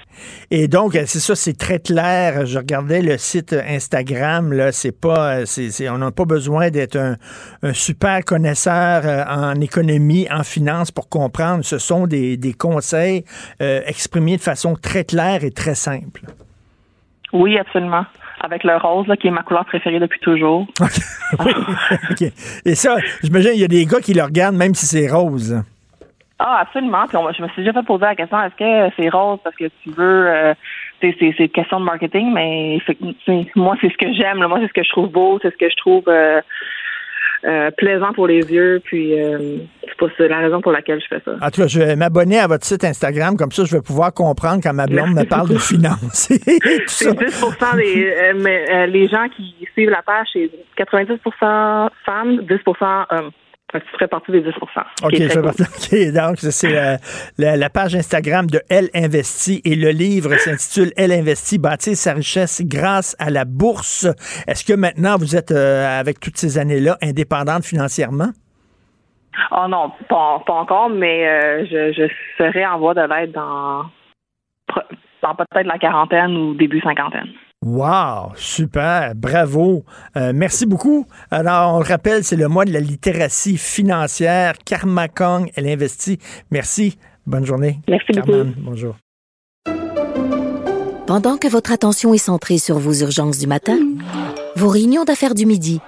Et 0.52 0.68
donc, 0.68 0.96
euh, 0.96 1.04
c'est 1.06 1.20
ça, 1.20 1.36
c'est 1.36 1.58
très 1.58 1.80
clair. 1.80 2.46
Je 2.46 2.58
regardais 2.58 3.02
le 3.02 3.18
site 3.18 3.54
Instagram, 3.54 4.54
là, 4.54 4.72
c'est 4.72 5.00
pas, 5.00 5.40
euh, 5.40 5.46
on 5.92 5.98
n'a 5.98 6.12
pas 6.12 6.26
besoin 6.26 6.70
d'être 6.70 6.98
un, 6.98 7.16
un 7.64 7.74
super 7.74 8.24
connaisseur 8.24 9.04
en 9.30 9.60
économie, 9.62 10.28
en 10.32 10.44
finance 10.44 10.92
pour 10.92 11.10
comprendre. 11.10 11.64
Ce 11.64 11.80
sont 11.80 12.08
des, 12.08 12.38
des 12.38 12.54
conseils 12.54 13.24
exprimés 13.60 14.38
de 14.38 14.42
façon 14.42 14.76
très 14.76 15.04
claire 15.04 15.44
et 15.44 15.52
très 15.52 15.76
simple. 15.76 16.22
Oui, 17.38 17.58
absolument. 17.58 18.06
Avec 18.42 18.64
le 18.64 18.78
rose, 18.78 19.08
là, 19.08 19.18
qui 19.18 19.28
est 19.28 19.32
ma 19.32 19.42
couleur 19.42 19.66
préférée 19.66 20.00
depuis 20.00 20.20
toujours. 20.20 20.68
OK. 22.12 22.22
Et 22.66 22.76
ça, 22.76 22.98
j'imagine, 23.24 23.52
il 23.56 23.62
y 23.62 23.64
a 23.64 23.68
des 23.68 23.86
gars 23.86 24.00
qui 24.00 24.14
le 24.14 24.24
regardent 24.24 24.56
même 24.56 24.76
si 24.76 24.86
c'est 24.86 25.10
rose. 25.12 25.62
Ah, 26.40 26.60
absolument. 26.62 27.08
Puis 27.08 27.18
on- 27.18 27.32
je 27.32 27.42
me 27.42 27.48
suis 27.50 27.64
déjà 27.64 27.74
fait 27.74 27.86
poser 27.86 28.06
la 28.06 28.16
question 28.16 28.40
est-ce 28.44 28.56
que 28.56 28.94
c'est 28.96 29.10
rose 29.10 29.40
parce 29.44 29.56
que 29.56 29.66
tu 29.84 29.90
veux. 29.90 30.28
euh, 30.28 30.54
c'est, 31.02 31.16
c'est, 31.38 31.48
question 31.50 31.80
de 31.80 31.86
marketing, 31.86 32.32
mais 32.34 32.80
moi, 33.56 33.76
c'est 33.82 33.90
ce 33.92 33.98
que 33.98 34.14
j'aime. 34.14 34.40
Moi, 34.46 34.60
c'est 34.62 34.68
ce 34.68 34.74
que 34.74 34.84
je 34.84 34.90
trouve 34.90 35.10
beau, 35.12 35.40
c'est 35.42 35.52
ce 35.52 35.58
que 35.58 35.70
je 35.70 35.76
trouve 35.78 36.04
euh, 36.08 36.42
euh, 37.46 37.72
plaisant 37.78 38.14
pour 38.14 38.28
les 38.28 38.42
yeux. 38.42 38.82
Puis 38.84 39.20
euh, 39.20 39.58
c'est 40.18 40.28
la 40.28 40.40
raison 40.40 40.62
pour 40.62 40.72
laquelle 40.72 41.00
je 41.02 41.08
fais 41.08 41.22
ça. 41.24 41.32
En 41.42 41.50
tout 41.50 41.62
cas, 41.62 41.68
je 41.68 41.80
vais 41.80 41.96
m'abonner 41.96 42.40
à 42.40 42.48
votre 42.48 42.66
site 42.66 42.84
Instagram, 42.84 43.36
comme 43.38 43.52
ça, 43.52 43.64
je 43.66 43.76
vais 43.76 43.82
pouvoir 43.82 44.14
comprendre 44.14 44.62
quand 44.62 44.74
ma 44.74 44.86
blonde 44.86 45.14
me 45.14 45.24
parle 45.24 45.50
de 45.50 45.58
finances. 45.58 46.30
C'est 46.86 47.10
10% 47.10 47.78
des 47.78 48.06
euh, 48.06 48.34
mais, 48.36 48.66
euh, 48.72 48.86
les 48.88 49.08
gens 49.08 49.28
qui 49.36 49.56
suivent 49.74 49.90
la 49.90 50.02
page, 50.02 50.28
c'est 50.34 50.50
90% 50.78 51.90
femmes, 52.06 52.42
10% 52.42 53.06
hommes. 53.10 53.32
Fait 53.72 53.82
que 53.82 53.86
tu 53.86 53.92
ferais 53.92 54.08
partie 54.08 54.32
des 54.32 54.40
10 54.42 54.48
OK, 55.04 55.14
je 55.14 55.28
fais 55.28 55.42
partie- 55.42 55.64
OK, 55.64 56.14
donc 56.14 56.38
c'est 56.40 56.78
euh, 56.78 56.96
la, 57.38 57.58
la 57.58 57.70
page 57.70 57.96
Instagram 57.96 58.48
de 58.48 58.62
Elle 58.70 58.90
Investit 58.94 59.62
et 59.66 59.76
le 59.76 59.90
livre 59.90 60.34
s'intitule 60.38 60.94
Elle 60.96 61.12
Investit, 61.12 61.58
bâtir 61.58 61.98
sa 61.98 62.14
richesse 62.14 62.62
grâce 62.64 63.16
à 63.20 63.30
la 63.30 63.44
bourse. 63.44 64.08
Est-ce 64.48 64.64
que 64.64 64.74
maintenant 64.74 65.18
vous 65.18 65.36
êtes, 65.36 65.52
euh, 65.52 66.00
avec 66.00 66.22
toutes 66.22 66.38
ces 66.38 66.58
années-là, 66.58 66.98
indépendante 67.04 67.66
financièrement? 67.66 68.30
Oh 69.52 69.68
non, 69.68 69.92
pas, 70.08 70.42
pas 70.48 70.54
encore, 70.54 70.90
mais 70.90 71.28
euh, 71.28 71.66
je, 71.66 71.92
je 71.92 72.08
serai 72.38 72.66
en 72.66 72.80
voie 72.80 72.94
de 72.94 73.02
l'être 73.02 73.34
dans 73.34 73.84
peut-être 75.36 75.68
la 75.68 75.78
quarantaine 75.78 76.38
ou 76.38 76.54
début 76.54 76.80
cinquantaine. 76.80 77.28
Wow, 77.66 78.34
super, 78.36 79.16
bravo. 79.16 79.84
Euh, 80.16 80.32
merci 80.34 80.66
beaucoup. 80.66 81.08
Alors, 81.32 81.76
on 81.76 81.80
le 81.80 81.86
rappelle, 81.86 82.24
c'est 82.24 82.36
le 82.36 82.48
mois 82.48 82.66
de 82.66 82.72
la 82.72 82.80
littératie 82.80 83.58
financière. 83.58 84.54
Karma 84.64 85.08
Kong, 85.08 85.52
elle 85.56 85.68
investit. 85.68 86.20
Merci. 86.52 86.98
Bonne 87.26 87.46
journée. 87.46 87.80
Merci 87.88 88.12
Carmen, 88.14 88.54
bonjour. 88.58 88.96
Pendant 91.08 91.38
que 91.38 91.48
votre 91.48 91.72
attention 91.72 92.14
est 92.14 92.20
centrée 92.20 92.58
sur 92.58 92.78
vos 92.80 92.94
urgences 92.94 93.38
du 93.40 93.48
matin, 93.48 93.78
vos 94.56 94.70
réunions 94.70 95.04
d'affaires 95.04 95.34
du 95.36 95.46
midi, 95.46 95.82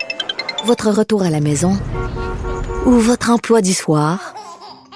votre 0.65 0.89
retour 0.89 1.23
à 1.23 1.29
la 1.29 1.39
maison 1.39 1.73
ou 2.85 2.91
votre 2.91 3.29
emploi 3.29 3.61
du 3.61 3.73
soir, 3.73 4.33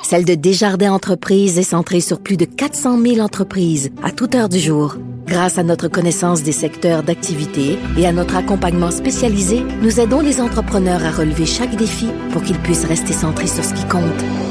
celle 0.03 0.25
de 0.25 0.35
Desjardins 0.35 0.91
Entreprises 0.91 1.57
est 1.57 1.63
centrée 1.63 2.01
sur 2.01 2.19
plus 2.19 2.37
de 2.37 2.45
400 2.45 3.01
000 3.01 3.19
entreprises 3.19 3.89
à 4.03 4.11
toute 4.11 4.35
heure 4.35 4.49
du 4.49 4.59
jour. 4.59 4.97
Grâce 5.25 5.57
à 5.57 5.63
notre 5.63 5.87
connaissance 5.87 6.43
des 6.43 6.51
secteurs 6.51 7.01
d'activité 7.01 7.79
et 7.97 8.05
à 8.05 8.11
notre 8.11 8.35
accompagnement 8.35 8.91
spécialisé, 8.91 9.63
nous 9.81 9.99
aidons 9.99 10.19
les 10.19 10.41
entrepreneurs 10.41 11.03
à 11.03 11.11
relever 11.11 11.45
chaque 11.45 11.75
défi 11.75 12.07
pour 12.31 12.43
qu'ils 12.43 12.59
puissent 12.59 12.85
rester 12.85 13.13
centrés 13.13 13.47
sur 13.47 13.63
ce 13.63 13.73
qui 13.73 13.87
compte, 13.87 14.03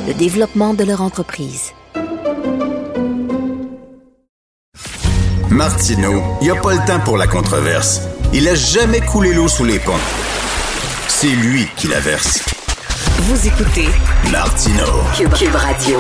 le 0.09 0.15
développement 0.15 0.75
de 0.75 0.85
leur 0.85 1.03
entreprise. 1.03 1.73
Martineau, 5.51 6.23
il 6.41 6.45
n'y 6.45 6.51
a 6.51 6.61
pas 6.61 6.73
le 6.73 6.87
temps 6.87 7.01
pour 7.05 7.19
la 7.19 7.27
controverse. 7.27 8.01
Il 8.33 8.49
a 8.49 8.55
jamais 8.55 9.01
coulé 9.01 9.35
l'eau 9.35 9.49
sous 9.49 9.65
les 9.65 9.79
ponts. 9.79 9.93
C'est 11.09 11.29
lui 11.29 11.67
qui 11.77 11.89
la 11.89 12.01
verse. 12.01 12.52
Vous 13.19 13.47
écoutez 13.47 13.89
Martino. 14.31 14.85
Cube 15.15 15.55
Radio. 15.55 15.99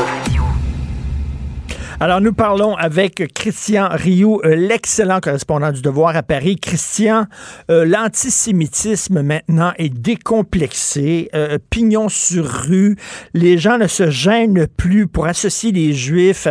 Alors, 2.03 2.21
nous 2.21 2.33
parlons 2.33 2.75
avec 2.75 3.33
Christian 3.33 3.87
Rioux, 3.93 4.41
euh, 4.45 4.57
l'excellent 4.57 5.21
correspondant 5.21 5.71
du 5.71 5.83
Devoir 5.83 6.17
à 6.17 6.25
Paris. 6.25 6.57
Christian, 6.57 7.27
euh, 7.71 7.85
l'antisémitisme 7.85 9.23
maintenant 9.23 9.73
est 9.79 9.89
décomplexé, 9.89 11.31
euh, 11.33 11.59
pignon 11.71 12.09
sur 12.09 12.45
rue. 12.45 12.97
Les 13.35 13.57
gens 13.57 13.79
ne 13.79 13.87
se 13.87 14.11
gênent 14.11 14.67
plus 14.77 15.07
pour 15.07 15.27
associer 15.27 15.71
les 15.71 15.93
Juifs 15.93 16.49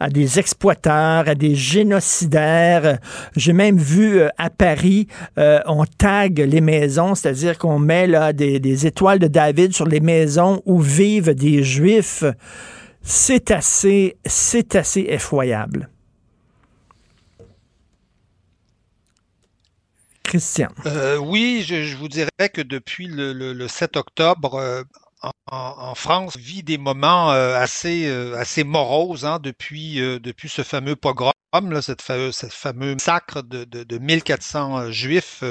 à, 0.00 0.08
des 0.08 0.38
exploiteurs, 0.38 1.28
à 1.28 1.34
des 1.34 1.54
génocidaires. 1.54 2.96
J'ai 3.36 3.52
même 3.52 3.76
vu 3.76 4.22
à 4.38 4.48
Paris, 4.48 5.08
on 5.36 5.84
tag 5.84 6.38
les 6.38 6.62
maisons, 6.62 7.14
c'est-à-dire 7.14 7.58
qu'on 7.58 7.78
met 7.78 8.06
là, 8.06 8.32
des 8.32 8.86
étoiles 8.86 9.18
de 9.18 9.26
David 9.26 9.74
sur 9.74 9.86
les 9.86 10.00
maisons 10.00 10.62
où 10.64 10.80
vivent 10.80 11.34
des 11.34 11.62
Juifs 11.62 12.24
c'est 13.04 13.50
assez, 13.52 14.16
c'est 14.26 14.74
assez 14.76 15.06
effroyable. 15.08 15.90
Christian. 20.22 20.68
Euh, 20.86 21.16
oui, 21.18 21.62
je, 21.66 21.82
vous 21.96 22.08
dirais 22.08 22.30
que 22.52 22.62
depuis 22.62 23.06
le, 23.06 23.32
le- 23.32 23.52
le 23.52 23.68
7 23.68 23.96
octobre, 23.96 24.54
euh, 24.54 24.82
en, 25.22 25.30
en- 25.52 25.78
France, 25.94 26.36
vit 26.36 26.62
des 26.62 26.78
moments 26.78 27.30
euh, 27.32 27.56
assez, 27.56 28.06
assez 28.34 28.64
moroses 28.64 29.24
hein, 29.26 29.38
depuis, 29.40 30.00
ce 30.48 30.62
fameux 30.62 30.96
pogrom, 30.96 31.32
cette 31.82 32.02
fameux, 32.02 32.32
massacre 32.94 33.42
de, 33.42 33.64
de, 33.64 33.84
de 33.84 33.98
1400 33.98 34.78
euh, 34.78 34.90
juifs 34.90 35.44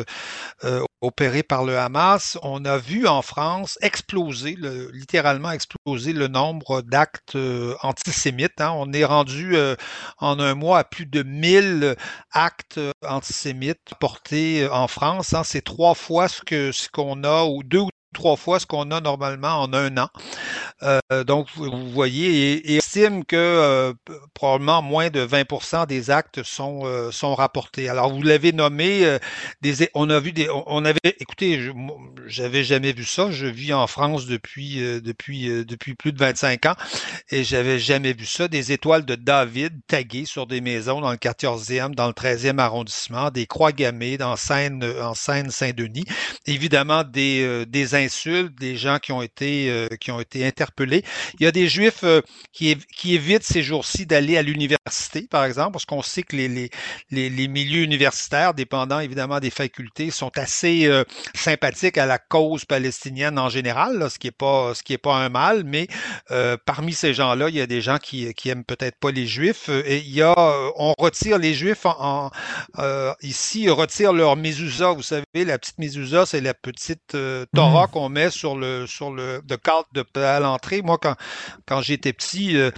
opérés 1.04 1.44
par 1.44 1.64
le 1.66 1.78
Hamas. 1.78 2.38
On 2.44 2.66
a 2.66 2.78
vu 2.78 3.08
en 3.08 3.22
France 3.22 3.78
exploser, 3.82 4.56
le- 4.56 4.90
littéralement 4.92 5.52
exploser 5.52 6.14
le 6.14 6.28
nombre 6.28 6.82
d'actes 6.82 7.36
euh, 7.36 7.76
antisémites. 7.84 8.60
hein. 8.62 8.72
On 8.76 8.92
est 8.94 9.06
rendu 9.06 9.56
euh, 9.56 9.76
en 10.20 10.40
un 10.40 10.56
mois 10.56 10.80
à 10.80 10.84
plus 10.84 11.06
de 11.06 11.24
1000 11.24 11.96
actes 12.32 12.78
euh, 12.80 12.92
antisémites 13.08 13.94
portés 14.00 14.68
en 14.70 14.88
France. 14.88 15.34
hein. 15.34 15.44
C'est 15.44 15.62
trois 15.64 15.96
fois 15.96 16.28
ce 16.28 16.42
que 16.42 16.72
ce 16.72 16.90
qu'on 16.90 17.24
a, 17.24 17.44
ou 17.46 17.64
deux 17.64 17.80
ou 17.82 17.90
trois 18.14 18.38
fois 18.38 18.60
ce 18.60 18.66
qu'on 18.66 18.92
a 18.92 19.02
normalement 19.02 19.62
en 19.62 19.74
un 19.74 19.98
an. 19.98 20.10
Euh, 20.84 21.24
donc, 21.24 21.48
vous, 21.56 21.90
voyez, 21.92 22.54
et, 22.54 22.74
et 22.74 22.78
estime 22.78 23.24
que 23.26 23.36
euh, 23.36 23.94
probablement 24.34 24.82
moins 24.82 25.10
de 25.10 25.26
20% 25.26 25.88
des 25.88 26.10
actes 26.10 26.44
sont, 26.44 26.82
euh, 26.86 27.12
sont 27.12 27.36
rapportés. 27.36 27.90
Alors, 27.90 28.12
vous 28.14 28.22
l'avez 28.22 28.52
nommé, 28.52 29.18
des, 29.62 29.90
on 29.94 30.10
a 30.10 30.20
vu 30.20 30.32
des, 30.32 30.50
on, 30.50 30.86
avait, 30.86 31.00
écoutez, 31.04 31.72
j'avais 32.26 32.64
jamais 32.64 32.92
vu 32.94 33.06
ça. 33.06 33.32
Je 33.32 33.48
vis 33.48 33.74
en 33.74 33.88
France 33.88 34.26
depuis, 34.26 34.78
depuis, 35.02 35.66
depuis 35.66 35.96
plus 35.96 36.12
de 36.12 36.20
25 36.20 36.66
ans 36.66 36.76
et 37.30 37.44
j'avais 37.44 37.80
jamais 37.80 38.14
vu 38.14 38.26
ça. 38.26 38.48
Des 38.48 38.72
étoiles 38.72 39.06
de 39.06 39.16
David 39.16 39.74
taguées 39.88 40.26
sur 40.26 40.48
des 40.48 40.62
maisons 40.62 41.02
dans 41.02 41.12
le 41.12 41.18
14e, 41.18 41.96
dans 41.96 42.08
le 42.08 42.14
13e 42.14 42.60
arrondissement, 42.60 43.30
des 43.32 43.46
croix 43.46 43.72
gammées 43.72 44.18
dans 44.18 44.34
en 44.34 45.14
Seine-Saint-Denis. 45.14 46.06
Évidemment, 46.46 47.04
des, 47.04 47.66
des 47.66 47.96
insultes, 48.06 48.54
des 48.60 48.76
gens 48.78 49.00
qui 49.00 49.12
ont 49.12 49.22
été, 49.22 49.70
euh, 49.70 49.88
qui 50.00 50.12
ont 50.12 50.20
été 50.20 50.46
interpellés. 50.46 51.04
Il 51.40 51.44
y 51.44 51.48
a 51.48 51.52
des 51.52 51.68
Juifs 51.68 52.04
euh, 52.04 52.22
qui, 52.52 52.74
év- 52.74 52.86
qui 52.96 53.16
évitent 53.16 53.44
ces 53.44 53.64
jours-ci 53.64 54.06
d'aller 54.06 54.38
à 54.38 54.42
l'université, 54.42 55.28
par 55.30 55.46
exemple, 55.46 55.72
parce 55.74 55.86
qu'on 55.86 56.02
sait 56.02 56.24
que 56.24 56.36
les, 56.36 56.48
les, 56.48 56.70
les, 57.12 57.30
les 57.30 57.48
milieux 57.48 57.84
universitaires, 57.84 58.54
dépendant 58.54 59.00
évidemment 59.00 59.40
des 59.40 59.50
facultés, 59.50 60.12
sont 60.12 60.32
assez 60.38 60.86
euh, 60.86 61.04
sympathiques 61.36 61.98
à 61.98 62.06
la 62.06 62.18
cause 62.18 62.66
palestinienne 62.66 63.40
en 63.40 63.50
général, 63.50 63.98
là, 63.98 64.10
ce 64.10 64.20
qui 64.20 64.28
est 64.28 64.32
pas, 64.32 64.74
ce 64.74 64.84
qui 64.84 64.94
est 64.94 64.98
pas 64.98 65.16
un 65.16 65.30
mal, 65.30 65.64
mais 65.64 65.88
parmi 66.66 66.94
ces 66.94 67.14
gens-là, 67.14 67.50
il 67.50 67.56
y 67.56 67.62
a 67.62 67.68
des 67.68 67.82
gens 67.82 67.98
qui, 67.98 68.34
qui 68.34 68.50
aiment 68.50 68.66
peut-être 68.66 68.98
pas 69.00 69.12
les 69.12 69.28
Juifs. 69.28 69.70
Et 69.70 70.00
il 70.00 70.12
y 70.12 70.22
a, 70.22 70.34
on 70.76 70.94
retire 70.98 71.38
les 71.38 71.54
Juifs 71.54 71.86
en, 71.86 72.32
en, 72.78 73.14
ici, 73.22 73.70
retire 73.70 74.14
leur 74.14 74.36
mezuzah. 74.36 74.92
Vous 74.92 75.04
savez, 75.04 75.24
la 75.34 75.58
petite 75.58 75.78
mezuzah, 75.80 76.26
c'est 76.26 76.42
la 76.42 76.54
petite 76.54 77.16
euh, 77.16 77.46
Torah 77.54 77.88
qu'on 77.94 78.10
met 78.10 78.30
sur 78.32 78.56
le 78.58 78.88
sur 78.88 79.12
le 79.12 79.42
de 79.46 79.56
cadre 79.56 79.88
de 79.94 80.04
à 80.20 80.40
l'entrée. 80.40 80.82
Moi, 80.82 80.98
quand 80.98 81.16
quand 81.66 81.82
j'étais 81.82 82.14
petit. 82.14 82.58
euh, 82.58 82.72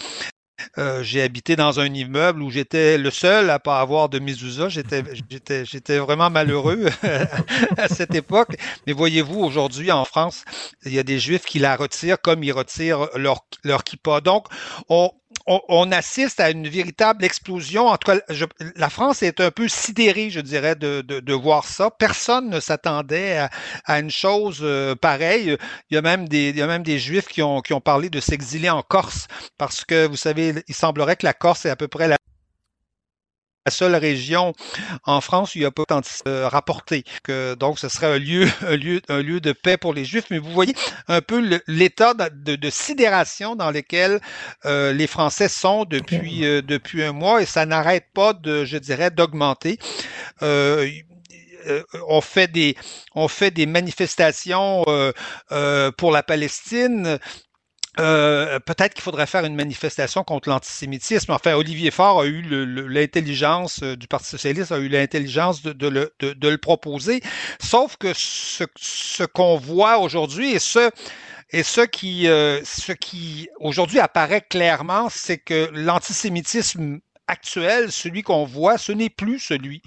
euh, 0.77 1.03
j'ai 1.03 1.21
habité 1.21 1.55
dans 1.57 1.81
un 1.81 1.93
immeuble 1.93 2.41
où 2.41 2.49
j'étais 2.49 2.97
le 2.97 3.11
seul 3.11 3.49
à 3.49 3.59
pas 3.59 3.81
avoir 3.81 4.09
de. 4.09 4.21
J'étais, 4.69 5.03
j'étais, 5.29 5.65
j'étais 5.65 5.97
vraiment 5.97 6.29
malheureux 6.29 6.85
à 7.77 7.87
cette 7.89 8.15
époque. 8.15 8.55
Mais 8.87 8.93
voyez-vous, 8.93 9.39
aujourd'hui 9.41 9.91
en 9.91 10.05
France, 10.05 10.45
il 10.85 10.93
y 10.93 10.99
a 10.99 11.03
des 11.03 11.19
Juifs 11.19 11.45
qui 11.45 11.59
la 11.59 11.75
retirent 11.75 12.21
comme 12.21 12.43
ils 12.43 12.53
retirent 12.53 13.09
leur 13.15 13.45
leur 13.63 13.83
kippa. 13.83 14.21
Donc, 14.21 14.47
on 14.89 15.11
on, 15.47 15.91
assiste 15.91 16.39
à 16.39 16.49
une 16.49 16.67
véritable 16.67 17.23
explosion. 17.23 17.87
En 17.87 17.97
tout 17.97 18.11
cas, 18.11 18.19
la 18.75 18.89
France 18.89 19.21
est 19.23 19.39
un 19.39 19.51
peu 19.51 19.67
sidérée, 19.67 20.29
je 20.29 20.39
dirais, 20.39 20.75
de, 20.75 21.01
de, 21.01 21.19
de 21.19 21.33
voir 21.33 21.65
ça. 21.65 21.91
Personne 21.91 22.49
ne 22.49 22.59
s'attendait 22.59 23.37
à, 23.37 23.49
à 23.85 23.99
une 23.99 24.09
chose 24.09 24.59
euh, 24.61 24.95
pareille. 24.95 25.57
Il 25.89 25.95
y 25.95 25.97
a 25.97 26.01
même 26.01 26.27
des, 26.27 26.49
il 26.49 26.57
y 26.57 26.61
a 26.61 26.67
même 26.67 26.83
des 26.83 26.99
Juifs 26.99 27.27
qui 27.27 27.41
ont, 27.43 27.61
qui 27.61 27.73
ont 27.73 27.81
parlé 27.81 28.09
de 28.09 28.19
s'exiler 28.19 28.69
en 28.69 28.81
Corse 28.81 29.27
parce 29.57 29.85
que, 29.85 30.07
vous 30.07 30.15
savez, 30.15 30.63
il 30.67 30.75
semblerait 30.75 31.15
que 31.15 31.25
la 31.25 31.33
Corse 31.33 31.65
est 31.65 31.69
à 31.69 31.75
peu 31.75 31.87
près 31.87 32.07
la 32.07 32.17
la 33.65 33.71
seule 33.71 33.95
région 33.95 34.53
en 35.05 35.21
France 35.21 35.55
où 35.55 35.57
il 35.57 35.61
n'y 35.61 35.65
a 35.65 35.71
pas 35.71 35.81
autant 35.83 36.01
de 36.01 36.05
euh, 36.27 36.47
rapporté. 36.47 37.03
Que, 37.23 37.55
donc, 37.55 37.79
ce 37.79 37.89
serait 37.89 38.13
un 38.13 38.19
lieu, 38.19 38.47
un, 38.67 38.75
lieu, 38.75 39.01
un 39.09 39.21
lieu 39.21 39.39
de 39.39 39.51
paix 39.53 39.77
pour 39.77 39.93
les 39.93 40.05
Juifs. 40.05 40.25
Mais 40.29 40.37
vous 40.37 40.51
voyez 40.51 40.75
un 41.07 41.21
peu 41.21 41.61
l'état 41.67 42.13
de, 42.13 42.69
sidération 42.69 43.55
dans 43.55 43.71
lequel 43.71 44.19
euh, 44.65 44.93
les 44.93 45.07
Français 45.07 45.49
sont 45.49 45.85
depuis, 45.85 46.45
euh, 46.45 46.61
depuis 46.61 47.03
un 47.03 47.11
mois 47.11 47.41
et 47.41 47.45
ça 47.45 47.65
n'arrête 47.65 48.05
pas 48.13 48.33
de, 48.33 48.65
je 48.65 48.77
dirais, 48.77 49.09
d'augmenter. 49.09 49.79
Euh, 50.43 50.87
euh, 51.67 51.83
on 52.07 52.21
fait 52.21 52.51
des 52.51 52.75
on 53.15 53.27
fait 53.27 53.51
des 53.51 53.65
manifestations 53.65 54.83
euh, 54.87 55.11
euh, 55.51 55.91
pour 55.91 56.11
la 56.11 56.23
Palestine. 56.23 57.19
Euh, 57.99 58.59
peut-être 58.59 58.93
qu'il 58.93 59.03
faudrait 59.03 59.25
faire 59.27 59.45
une 59.45 59.55
manifestation 59.55 60.23
contre 60.23 60.49
l'antisémitisme. 60.49 61.31
Enfin, 61.31 61.53
Olivier 61.55 61.91
Faure 61.91 62.21
a 62.21 62.25
eu 62.25 62.41
l'intelligence 62.89 63.81
euh, 63.83 63.95
du 63.95 64.07
Parti 64.07 64.27
socialiste, 64.29 64.71
a 64.71 64.79
eu 64.79 64.89
l'intelligence 64.89 65.61
de, 65.61 65.71
de 65.73 65.87
le, 65.87 66.13
de- 66.19 66.33
de 66.33 66.49
le 66.49 66.57
proposer. 66.57 67.21
Sauf 67.61 67.95
que 67.97 68.11
ce, 68.13 68.65
ce 68.77 69.23
qu'on 69.23 69.57
voit 69.57 69.99
aujourd'hui 69.99 70.51
et 70.51 70.59
ce 70.59 70.89
et 71.51 71.63
ce 71.63 71.81
qui, 71.81 72.27
euh, 72.27 72.61
ce 72.65 72.91
qui 72.91 73.49
aujourd'hui 73.59 73.99
apparaît 73.99 74.41
clairement, 74.41 75.09
c'est 75.09 75.37
que 75.37 75.69
l'antisémitisme 75.73 76.99
actuel, 77.27 77.91
celui 77.91 78.23
qu'on 78.23 78.45
voit, 78.45 78.77
ce 78.77 78.91
n'est 78.91 79.09
plus 79.09 79.39
celui 79.39 79.81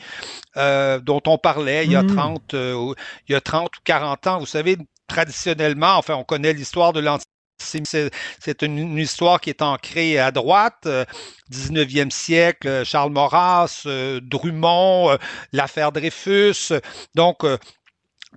euh, 0.56 1.00
dont 1.00 1.22
on 1.26 1.38
parlait 1.38 1.86
il 1.86 1.92
y 1.92 1.96
a 1.96 2.02
Mhm. 2.02 2.06
30, 2.06 2.54
euh, 2.54 2.74
ou- 2.74 2.94
il 3.28 3.32
y 3.32 3.36
a 3.36 3.40
30 3.40 3.76
ou 3.76 3.80
40 3.84 4.26
ans. 4.26 4.38
Vous 4.40 4.46
savez, 4.46 4.76
traditionnellement, 5.08 5.96
enfin, 5.96 6.14
on 6.14 6.24
connaît 6.24 6.52
l'histoire 6.52 6.92
de 6.92 7.00
l'antisémitisme. 7.00 7.30
C'est 7.60 8.62
une, 8.62 8.98
histoire 8.98 9.40
qui 9.40 9.50
est 9.50 9.62
ancrée 9.62 10.18
à 10.18 10.30
droite, 10.30 10.84
euh, 10.86 11.04
19e 11.50 12.10
siècle, 12.10 12.68
euh, 12.68 12.84
Charles 12.84 13.10
Maurras, 13.10 13.82
euh, 13.86 14.20
Drummond, 14.22 15.10
euh, 15.10 15.16
l'affaire 15.52 15.92
Dreyfus. 15.92 16.72
Donc, 17.14 17.44
euh, 17.44 17.58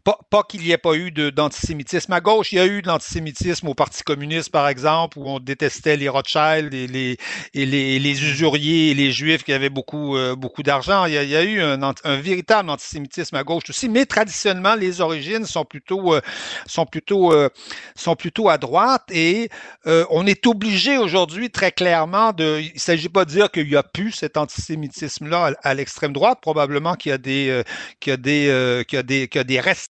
pas, 0.03 0.17
pas 0.29 0.43
qu'il 0.43 0.61
n'y 0.61 0.71
ait 0.71 0.77
pas 0.77 0.95
eu 0.95 1.11
d'antisémitisme 1.11 2.13
à 2.13 2.21
gauche. 2.21 2.51
Il 2.51 2.55
y 2.55 2.59
a 2.59 2.65
eu 2.65 2.81
de 2.81 2.87
l'antisémitisme 2.87 3.67
au 3.67 3.73
Parti 3.73 4.03
communiste, 4.03 4.49
par 4.49 4.67
exemple, 4.67 5.19
où 5.19 5.27
on 5.27 5.39
détestait 5.39 5.97
les 5.97 6.09
Rothschild 6.09 6.73
et 6.73 6.87
les, 6.87 7.17
et 7.53 7.65
les, 7.65 7.99
les 7.99 8.23
usuriers 8.23 8.91
et 8.91 8.93
les 8.93 9.11
juifs 9.11 9.43
qui 9.43 9.53
avaient 9.53 9.69
beaucoup, 9.69 10.17
euh, 10.17 10.35
beaucoup 10.35 10.63
d'argent. 10.63 11.05
Il, 11.05 11.13
y 11.13 11.35
a 11.35 11.43
eu 11.43 11.61
un, 11.61 11.81
un, 11.81 12.17
véritable 12.17 12.69
antisémitisme 12.69 13.35
à 13.35 13.43
gauche 13.43 13.63
aussi, 13.69 13.89
mais 13.89 14.05
traditionnellement, 14.05 14.75
les 14.75 15.01
origines 15.01 15.45
sont 15.45 15.65
plutôt, 15.65 16.13
euh, 16.15 16.21
sont 16.65 16.85
plutôt, 16.85 17.31
euh, 17.33 17.49
sont 17.95 18.15
plutôt 18.15 18.49
à 18.49 18.57
droite 18.57 19.03
et 19.11 19.49
on 19.85 20.25
est 20.25 20.45
obligé 20.47 20.97
aujourd'hui 20.97 21.49
très 21.49 21.71
clairement 21.71 22.33
de. 22.33 22.59
Il 22.61 22.73
ne 22.73 22.79
s'agit 22.79 23.09
pas 23.09 23.25
de 23.25 23.31
dire 23.31 23.51
qu'il 23.51 23.67
n'y 23.67 23.75
a 23.75 23.83
plus 23.83 24.11
cet 24.11 24.37
antisémitisme-là 24.37 25.53
à, 25.63 25.73
l'extrême 25.73 26.13
droite. 26.13 26.39
Probablement 26.41 26.95
qu'il 26.95 27.11
y 27.11 27.13
a 27.13 27.17
des, 27.17 27.63
qu'il 27.99 28.11
y 28.11 28.13
a 28.13 28.17
des, 28.17 28.85
qu'il 28.87 28.97
y 28.97 28.99
a 28.99 29.03
des, 29.03 29.27
qu'il 29.27 29.39
y 29.39 29.41
a 29.41 29.43
des 29.43 29.59
restes 29.59 29.91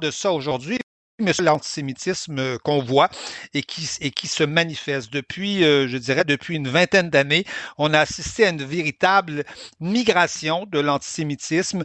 de 0.00 0.10
ça 0.10 0.32
aujourd'hui, 0.32 0.78
mais 1.18 1.32
c'est 1.32 1.42
l'antisémitisme 1.42 2.58
qu'on 2.58 2.82
voit 2.82 3.08
et 3.54 3.62
qui, 3.62 3.86
se 3.86 4.44
manifeste. 4.44 5.12
Depuis, 5.12 5.64
euh, 5.64 5.88
je 5.88 5.96
dirais, 5.96 6.24
depuis 6.24 6.56
une 6.56 6.68
vingtaine 6.68 7.08
d'années, 7.10 7.44
on 7.78 7.94
a 7.94 8.00
assisté 8.00 8.46
à 8.46 8.50
une 8.50 8.62
véritable 8.62 9.44
migration 9.80 10.66
de 10.66 10.80
l'antisémitisme 10.80 11.84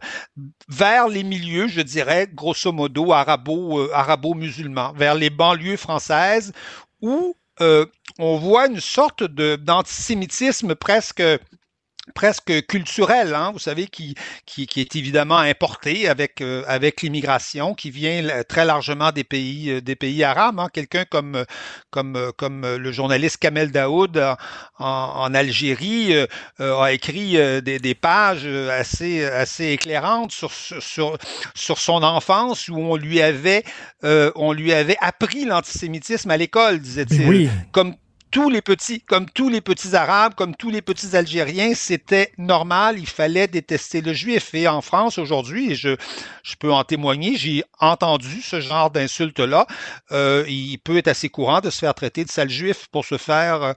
vers 0.68 1.07
les 1.07 1.24
milieux, 1.24 1.68
je 1.68 1.82
dirais, 1.82 2.28
grosso 2.34 2.72
modo, 2.72 3.14
arabo, 3.14 3.80
euh, 3.80 3.90
arabo-musulmans, 3.94 4.94
vers 4.94 5.16
les 5.16 5.30
banlieues 5.30 5.78
françaises 5.78 6.52
où 7.02 7.36
euh, 7.62 7.86
on 8.20 8.38
voit 8.38 8.68
une 8.68 8.82
sorte 8.82 9.24
d'antisémitisme 9.24 10.76
presque 10.76 11.24
presque 12.14 12.65
culturel, 12.68 13.34
hein, 13.34 13.52
vous 13.52 13.60
savez, 13.60 13.88
qui, 13.88 14.15
qui, 14.45 14.68
qui, 14.68 14.80
est 14.80 14.95
évidemment 14.95 15.38
importé 15.38 16.07
avec, 16.07 16.41
euh, 16.41 16.64
avec 16.68 17.02
l'immigration, 17.02 17.73
qui 17.73 17.90
vient 17.90 18.44
très 18.48 18.65
largement 18.65 19.11
des 19.11 19.23
pays, 19.23 19.72
euh, 19.72 19.82
des 19.82 19.95
pays 19.95 20.23
arabes. 20.23 20.60
Hein. 20.60 20.68
Quelqu'un 20.72 21.06
comme, 21.06 21.44
comme, 21.90 22.32
comme 22.38 22.76
le 22.76 22.91
journaliste 22.91 23.38
Kamel 23.38 23.72
Daoud 23.72 24.18
en, 24.18 24.86
en 24.86 25.34
Algérie 25.34 26.14
euh, 26.14 26.80
a 26.80 26.91
écrit 26.91 27.34
des, 27.61 27.80
des, 27.80 27.95
pages 27.95 28.45
assez, 28.45 29.26
assez 29.26 29.69
éclairantes 29.69 30.32
sur, 30.32 30.52
sur, 30.52 31.18
sur 31.56 31.80
son 31.80 32.03
enfance 32.03 32.68
où 32.68 32.77
on 32.77 32.95
lui 32.95 33.22
avait, 33.22 33.64
on 34.03 34.52
lui 34.52 34.73
avait 34.73 34.98
appris 35.02 35.45
l'antisémitisme 35.45 36.30
à 36.30 36.38
l'école, 36.38 36.80
disait-il. 36.80 37.27
Oui. 37.27 37.49
Comme 37.72 37.95
tous 38.36 38.49
les 38.49 38.62
petits, 38.62 38.99
comme 38.99 39.30
tous 39.30 39.48
les 39.48 39.62
petits 39.62 39.95
Arabes, 39.95 40.34
comme 40.36 40.57
tous 40.57 40.70
les 40.70 40.82
petits 40.82 41.16
Algériens, 41.16 41.72
c'était 41.74 42.34
normal, 42.38 42.99
il 42.99 43.07
fallait 43.07 43.48
détester 43.48 44.02
le 44.02 44.12
juif. 44.12 44.53
Et 44.53 44.68
en 44.68 44.82
France 44.82 45.18
aujourd'hui, 45.18 45.74
je, 45.74 45.95
je 46.44 46.56
peux 46.57 46.74
en 46.74 46.84
témoigner, 46.84 47.38
j'ai 47.38 47.64
entendu 47.80 48.41
ce 48.41 48.60
genre 48.60 48.91
d'insulte-là. 48.91 49.68
Euh, 50.12 50.44
il 50.49 50.78
peut 50.80 50.98
être 50.98 51.07
assez 51.07 51.30
courant 51.30 51.62
de 51.62 51.70
se 51.70 51.80
faire 51.80 51.94
traiter 51.94 52.26
de 52.26 52.30
sale 52.30 52.49
juif 52.49 52.88
pour 52.91 53.06
se 53.06 53.18
faire, 53.18 53.74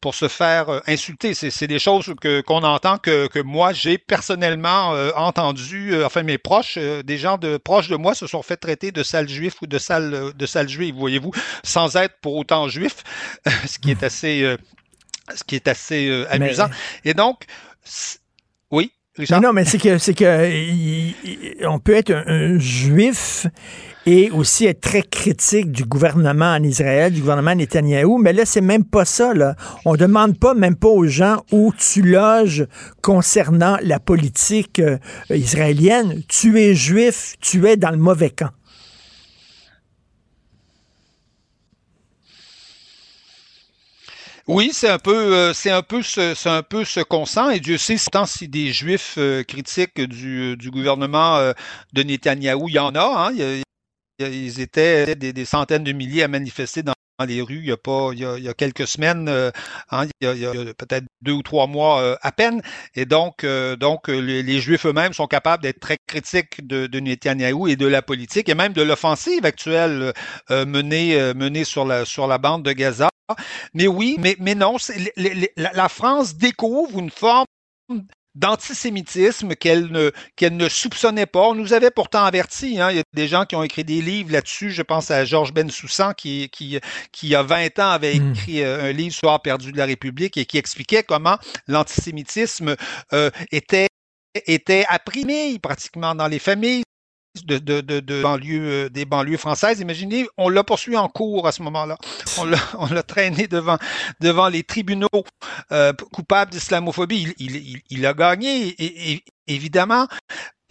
pour 0.00 0.14
se 0.14 0.28
faire 0.28 0.68
euh, 0.68 0.80
insulter. 0.86 1.34
C'est 1.34 1.66
des 1.66 1.78
choses 1.78 2.12
que 2.20 2.40
qu'on 2.40 2.62
entend 2.62 2.98
que, 2.98 3.26
que 3.26 3.40
moi 3.40 3.72
j'ai 3.72 3.98
personnellement 3.98 4.94
euh, 4.94 5.10
entendu. 5.16 5.92
Euh, 5.92 6.06
enfin, 6.06 6.22
mes 6.22 6.38
proches, 6.38 6.78
des 6.78 7.18
gens 7.18 7.38
de 7.38 7.56
proches 7.56 7.88
de 7.88 7.96
moi 7.96 8.14
se 8.14 8.26
sont 8.26 8.42
fait 8.42 8.56
traiter 8.56 8.92
de 8.92 9.02
sale 9.02 9.28
juif 9.28 9.60
ou 9.62 9.66
de 9.66 9.78
sale 9.78 10.32
de 10.34 10.46
sale 10.46 10.68
juif, 10.68 10.94
voyez-vous, 10.94 11.32
sans 11.64 11.96
être 11.96 12.16
pour 12.20 12.36
autant 12.36 12.68
juif, 12.68 12.96
ce 13.66 13.78
qui 13.78 13.90
est 13.90 14.02
assez 14.02 14.56
ce 15.34 15.44
qui 15.44 15.56
est 15.56 15.68
assez 15.68 16.24
amusant. 16.30 16.68
Et 17.04 17.14
donc, 17.14 17.44
oui? 18.70 18.92
Non, 19.30 19.40
non, 19.40 19.52
mais 19.52 19.64
c'est 19.64 19.78
que 19.78 19.98
c'est 19.98 20.14
que 20.14 21.66
on 21.66 21.78
peut 21.78 21.94
être 21.94 22.12
un 22.12 22.58
juif 22.58 23.46
et 24.06 24.30
aussi 24.30 24.64
être 24.64 24.80
très 24.80 25.02
critique 25.02 25.70
du 25.70 25.84
gouvernement 25.84 26.52
en 26.52 26.62
Israël, 26.62 27.12
du 27.12 27.20
gouvernement 27.20 27.54
Netanyahou. 27.54 28.16
Mais 28.16 28.32
là, 28.32 28.46
c'est 28.46 28.62
même 28.62 28.84
pas 28.84 29.04
ça. 29.04 29.34
Là. 29.34 29.54
On 29.84 29.96
demande 29.96 30.38
pas, 30.38 30.54
même 30.54 30.76
pas 30.76 30.88
aux 30.88 31.06
gens 31.06 31.42
où 31.52 31.74
tu 31.76 32.00
loges 32.02 32.66
concernant 33.02 33.76
la 33.82 34.00
politique 34.00 34.78
euh, 34.78 34.96
israélienne. 35.28 36.22
Tu 36.26 36.58
es 36.58 36.74
juif, 36.74 37.34
tu 37.40 37.66
es 37.68 37.76
dans 37.76 37.90
le 37.90 37.98
mauvais 37.98 38.30
camp. 38.30 38.50
Oui, 44.48 44.70
c'est 44.72 44.88
un 44.88 44.98
peu, 44.98 45.34
euh, 45.34 45.52
c'est 45.52 45.70
un 45.70 45.82
peu 45.82 46.02
ce, 46.02 46.34
c'est 46.34 46.48
un 46.48 46.62
peu 46.62 46.84
ce 46.84 47.00
qu'on 47.00 47.26
sent. 47.26 47.54
Et 47.56 47.60
Dieu 47.60 47.76
sait, 47.78 47.96
tant 48.10 48.24
si 48.26 48.48
des 48.48 48.72
Juifs 48.72 49.14
euh, 49.18 49.42
critiques 49.44 50.00
du, 50.00 50.56
du 50.56 50.70
gouvernement 50.70 51.52
de 51.92 52.02
Netanyahou, 52.02 52.68
il 52.68 52.74
y 52.74 52.78
en 52.78 52.94
a. 52.94 53.30
Hein, 53.30 53.62
ils 54.18 54.60
étaient 54.60 55.14
des, 55.14 55.44
centaines 55.44 55.84
de 55.84 55.92
milliers 55.92 56.24
à 56.24 56.28
manifester 56.28 56.82
dans 56.82 56.92
les 57.26 57.42
rues 57.42 57.58
il 57.58 57.66
y 57.66 57.72
a 57.72 57.76
pas 57.76 58.10
il 58.12 58.20
y 58.20 58.48
a, 58.48 58.54
quelques 58.54 58.86
semaines 58.86 59.28
euh, 59.28 59.50
hein, 59.90 60.06
il 60.20 60.36
y 60.38 60.46
a, 60.46 60.52
peut-être 60.74 61.04
deux 61.20 61.32
ou 61.32 61.42
trois 61.42 61.66
mois 61.66 62.00
euh, 62.00 62.16
à 62.22 62.30
peine. 62.30 62.62
Et 62.94 63.06
donc 63.06 63.42
euh, 63.42 63.74
donc 63.74 64.08
les, 64.08 64.60
juifs 64.60 64.86
eux-mêmes 64.86 65.12
sont 65.12 65.26
capables 65.26 65.62
d'être 65.62 65.80
très 65.80 65.96
critiques 66.06 66.66
de, 66.66 66.86
de 66.86 67.00
Netanyahou 67.00 67.66
et 67.68 67.76
de 67.76 67.86
la 67.86 68.02
politique 68.02 68.48
et 68.48 68.54
même 68.54 68.72
de 68.72 68.82
l'offensive 68.82 69.44
actuelle 69.44 70.12
menée 70.50 71.34
menée 71.34 71.64
sur 71.64 71.84
la 71.84 72.04
sur 72.04 72.26
la 72.26 72.38
bande 72.38 72.64
de 72.64 72.72
Gaza. 72.72 73.08
Mais 73.74 73.88
oui 73.88 74.16
mais 74.20 74.36
mais 74.38 74.54
non 74.54 74.76
la 75.56 75.88
France 75.88 76.36
découvre 76.36 76.98
une 76.98 77.10
forme 77.10 77.46
d'antisémitisme 78.38 79.54
qu'elle 79.56 79.90
ne, 79.90 80.12
qu'elle 80.36 80.56
ne 80.56 80.68
soupçonnait 80.68 81.26
pas. 81.26 81.48
On 81.48 81.54
nous 81.54 81.72
avait 81.72 81.90
pourtant 81.90 82.24
averti. 82.24 82.80
Hein. 82.80 82.90
Il 82.90 82.96
y 82.98 83.00
a 83.00 83.04
des 83.12 83.28
gens 83.28 83.44
qui 83.44 83.56
ont 83.56 83.62
écrit 83.62 83.84
des 83.84 84.00
livres 84.00 84.32
là-dessus. 84.32 84.70
Je 84.70 84.82
pense 84.82 85.10
à 85.10 85.24
Georges 85.24 85.52
Bensoussan 85.52 86.14
qui, 86.14 86.48
qui, 86.50 86.78
qui, 87.12 87.26
il 87.26 87.30
y 87.30 87.34
a 87.34 87.42
20 87.42 87.78
ans, 87.80 87.90
avait 87.90 88.18
hmm. 88.18 88.32
écrit 88.32 88.62
euh, 88.62 88.90
un 88.90 88.92
livre 88.92 89.14
Soir 89.14 89.42
perdu 89.42 89.72
de 89.72 89.76
la 89.76 89.86
République 89.86 90.36
et 90.36 90.46
qui 90.46 90.58
expliquait 90.58 91.02
comment 91.02 91.38
l'antisémitisme 91.66 92.76
euh, 93.12 93.30
était 93.50 93.88
était 94.46 94.84
apprimé 94.88 95.58
pratiquement 95.58 96.14
dans 96.14 96.28
les 96.28 96.38
familles 96.38 96.84
de, 97.44 97.58
de, 97.58 97.80
de, 97.80 98.22
banlieues, 98.22 98.86
euh, 98.86 98.88
des 98.88 99.04
banlieues 99.04 99.36
françaises. 99.36 99.80
Imaginez, 99.80 100.26
on 100.36 100.48
l'a 100.48 100.64
poursuivi 100.64 100.96
en 100.96 101.08
cours 101.08 101.46
à 101.46 101.52
ce 101.52 101.62
moment-là. 101.62 101.96
On 102.78 102.86
l'a 102.86 103.02
traîné 103.02 103.46
devant, 103.48 103.78
devant 104.20 104.48
les 104.48 104.62
tribunaux 104.62 105.08
euh, 105.72 105.92
coupables 106.12 106.52
d'islamophobie. 106.52 107.34
Il, 107.38 107.56
il, 107.56 107.80
il, 107.90 108.06
a 108.06 108.14
gagné, 108.14 108.74
évidemment. 109.46 110.06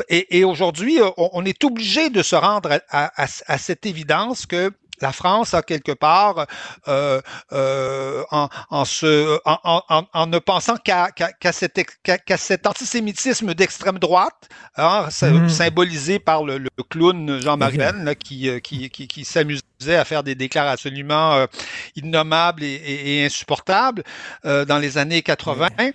Et, 0.10 0.44
aujourd'hui, 0.44 1.00
on, 1.18 1.44
est 1.44 1.64
obligé 1.64 2.10
de 2.10 2.22
se 2.22 2.36
rendre 2.36 2.80
à 2.92 3.58
cette 3.58 3.86
évidence 3.86 4.46
que 4.46 4.72
la 5.02 5.12
France 5.12 5.54
a 5.54 5.62
quelque 5.62 5.92
part, 5.92 6.48
euh, 6.88 7.22
euh, 7.52 8.24
en, 8.32 8.50
en, 8.70 8.86
se, 8.86 9.40
en, 9.46 9.82
en, 9.90 10.04
en, 10.14 10.28
ne 10.28 10.40
pensant 10.40 10.78
qu'à 10.78 11.12
qu 11.12 11.26
cet, 11.52 11.74
qu 12.04 12.38
cet, 12.38 12.66
antisémitisme 12.66 13.54
d'extrême 13.54 14.00
droite, 14.00 14.50
hein, 14.78 15.08
mmh. 15.22 15.50
symbolisé 15.50 16.20
par 16.20 16.44
le, 16.44 16.58
le 16.58 16.70
clown 16.90 17.42
Jean-Marie 17.42 17.78
Ben, 17.78 18.16
qui, 18.16 18.50
qui, 18.62 18.90
qui, 18.90 19.08
qui 19.08 19.26
s'amusait 19.26 19.62
à 19.96 20.06
faire 20.06 20.24
des 20.24 20.36
déclarations 20.36 20.88
absolument 20.88 21.34
euh, 21.34 21.48
innommables 21.96 22.64
et, 22.64 22.68
et, 22.68 23.18
et 23.18 23.26
insupportables 23.26 24.04
euh, 24.46 24.66
dans 24.66 24.78
les 24.78 24.98
années 24.98 25.22
80. 25.22 25.68
Mmh. 25.78 25.92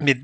Mais 0.00 0.16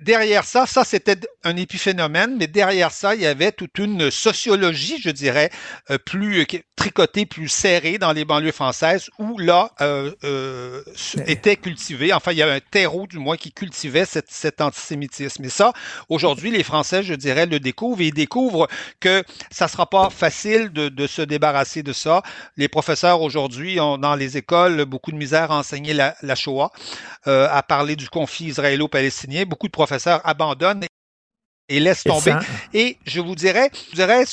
derrière 0.00 0.44
ça, 0.44 0.66
ça 0.66 0.82
c'était 0.84 1.16
un 1.44 1.56
épiphénomène, 1.56 2.36
mais 2.36 2.48
derrière 2.48 2.90
ça, 2.90 3.14
il 3.14 3.20
y 3.20 3.26
avait 3.26 3.52
toute 3.52 3.78
une 3.78 4.10
sociologie, 4.10 5.00
je 5.00 5.10
dirais, 5.10 5.50
euh, 5.90 5.98
plus 5.98 6.44
tricotée, 6.74 7.24
plus 7.24 7.48
serrée 7.48 7.98
dans 7.98 8.12
les 8.12 8.24
banlieues 8.24 8.50
françaises, 8.50 9.08
où 9.20 9.38
là 9.38 9.70
euh, 9.80 10.12
euh, 10.24 10.82
était 11.26 11.54
cultivé, 11.54 12.12
enfin 12.12 12.32
il 12.32 12.38
y 12.38 12.42
a 12.42 12.50
un 12.50 12.58
terreau 12.58 13.06
du 13.06 13.18
moins 13.18 13.36
qui 13.36 13.52
cultivait 13.52 14.04
cet 14.04 14.60
antisémitisme. 14.60 15.44
Et 15.44 15.48
ça, 15.48 15.72
aujourd'hui, 16.08 16.50
les 16.50 16.64
Français, 16.64 17.04
je 17.04 17.14
dirais, 17.14 17.46
le 17.46 17.60
découvrent 17.60 18.00
et 18.00 18.08
ils 18.08 18.14
découvrent 18.14 18.66
que 18.98 19.22
ça 19.52 19.68
sera 19.68 19.88
pas 19.88 20.10
facile 20.10 20.72
de, 20.72 20.88
de 20.88 21.06
se 21.06 21.22
débarrasser 21.22 21.84
de 21.84 21.92
ça. 21.92 22.22
Les 22.56 22.68
professeurs 22.68 23.22
aujourd'hui 23.22 23.78
ont 23.78 23.96
dans 23.96 24.16
les 24.16 24.36
écoles 24.36 24.84
beaucoup 24.86 25.12
de 25.12 25.16
misère 25.16 25.52
à 25.52 25.58
enseigner 25.58 25.94
la, 25.94 26.16
la 26.22 26.34
Shoah, 26.34 26.72
euh, 27.28 27.46
à 27.48 27.62
parler 27.62 27.94
du 27.94 28.10
conflit 28.10 28.46
israélien 28.46 28.71
israélo-palestinien, 28.72 29.44
beaucoup 29.44 29.66
de 29.66 29.72
professeurs 29.72 30.20
abandonnent 30.24 30.84
et 31.68 31.80
laissent 31.80 32.04
tomber. 32.04 32.34
Et 32.72 32.98
je 33.04 33.20
vous 33.20 33.34
dirais, 33.34 33.70
je 33.90 33.94
dirais 33.94 34.24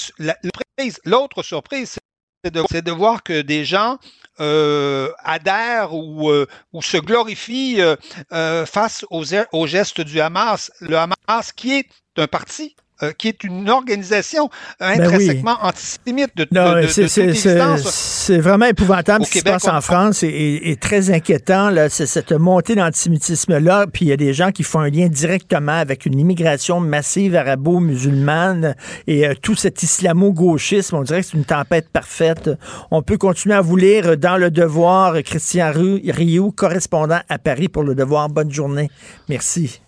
l'autre 1.06 1.44
surprise, 1.44 1.98
c'est 2.44 2.54
de, 2.54 2.82
de, 2.82 2.92
voir 2.92 3.22
que 3.24 3.42
des 3.42 3.66
gens 3.66 3.98
euh, 4.40 5.12
adhèrent 5.20 5.94
ou, 5.94 6.30
euh, 6.30 6.48
ou, 6.72 6.82
se 6.82 6.98
glorifient 6.98 7.82
euh, 7.82 7.96
euh 8.32 8.66
face 8.66 9.06
aux, 9.10 9.26
aux, 9.52 9.68
gestes 9.68 10.02
du 10.02 10.22
Hamas. 10.22 10.72
Le 10.80 10.98
Hamas 10.98 11.52
qui 11.54 11.74
est 11.74 11.90
un 12.18 12.28
parti 12.28 12.76
euh, 13.04 13.12
qui 13.18 13.28
est 13.30 13.44
une 13.44 13.70
organisation 13.70 14.50
Ben 14.80 14.96
oui. 15.00 15.06
intrinsèquement 15.06 15.58
antisémite 15.62 16.36
de, 16.36 16.48
Non, 16.52 16.74
de, 16.74 16.82
de- 16.82 16.88
c'est- 16.88 18.36
de 18.36 18.42
vraiment 18.42 18.66
épouvantable 18.66 19.22
Au 19.24 19.26
ce 19.26 19.32
qui 19.32 19.40
se 19.40 19.44
passe 19.44 19.68
en 19.68 19.82
France 19.82 20.24
et, 20.24 20.28
et- 20.28 20.72
et 20.72 20.76
très 20.76 21.10
inquiétant. 21.12 21.70
là, 21.70 21.90
C'est 21.90 22.06
cette 22.06 22.32
montée 22.32 22.76
d'antisémitisme-là. 22.76 23.88
Puis 23.92 24.06
il 24.06 24.08
y 24.10 24.12
a 24.12 24.18
des 24.18 24.34
gens 24.34 24.52
qui 24.52 24.64
font 24.64 24.80
un 24.80 24.90
lien 24.90 25.08
directement 25.08 25.74
avec 25.74 26.06
une 26.06 26.20
immigration 26.20 26.80
massive 26.80 27.36
arabo-musulmane 27.36 28.76
et 29.08 29.28
euh, 29.28 29.34
tout 29.42 29.56
cet 29.56 29.82
islamo-gauchisme. 29.84 30.96
On 30.96 31.04
dirait 31.04 31.22
que 31.22 31.28
c'est 31.28 31.38
une 31.38 31.46
tempête 31.46 31.90
parfaite. 31.90 32.50
On 32.92 33.02
peut 33.02 33.18
continuer 33.18 33.56
à 33.56 33.62
vous 33.62 33.76
lire 33.76 34.18
dans 34.18 34.38
Le 34.38 34.52
Devoir. 34.52 35.16
Christian 35.24 35.72
Rioux, 35.74 36.52
correspondant 36.52 37.20
à 37.30 37.38
Paris 37.40 37.68
pour 37.70 37.84
Le 37.84 37.96
Devoir. 37.96 38.30
Bonne 38.30 38.52
journée. 38.52 38.90
Merci. 39.30 39.80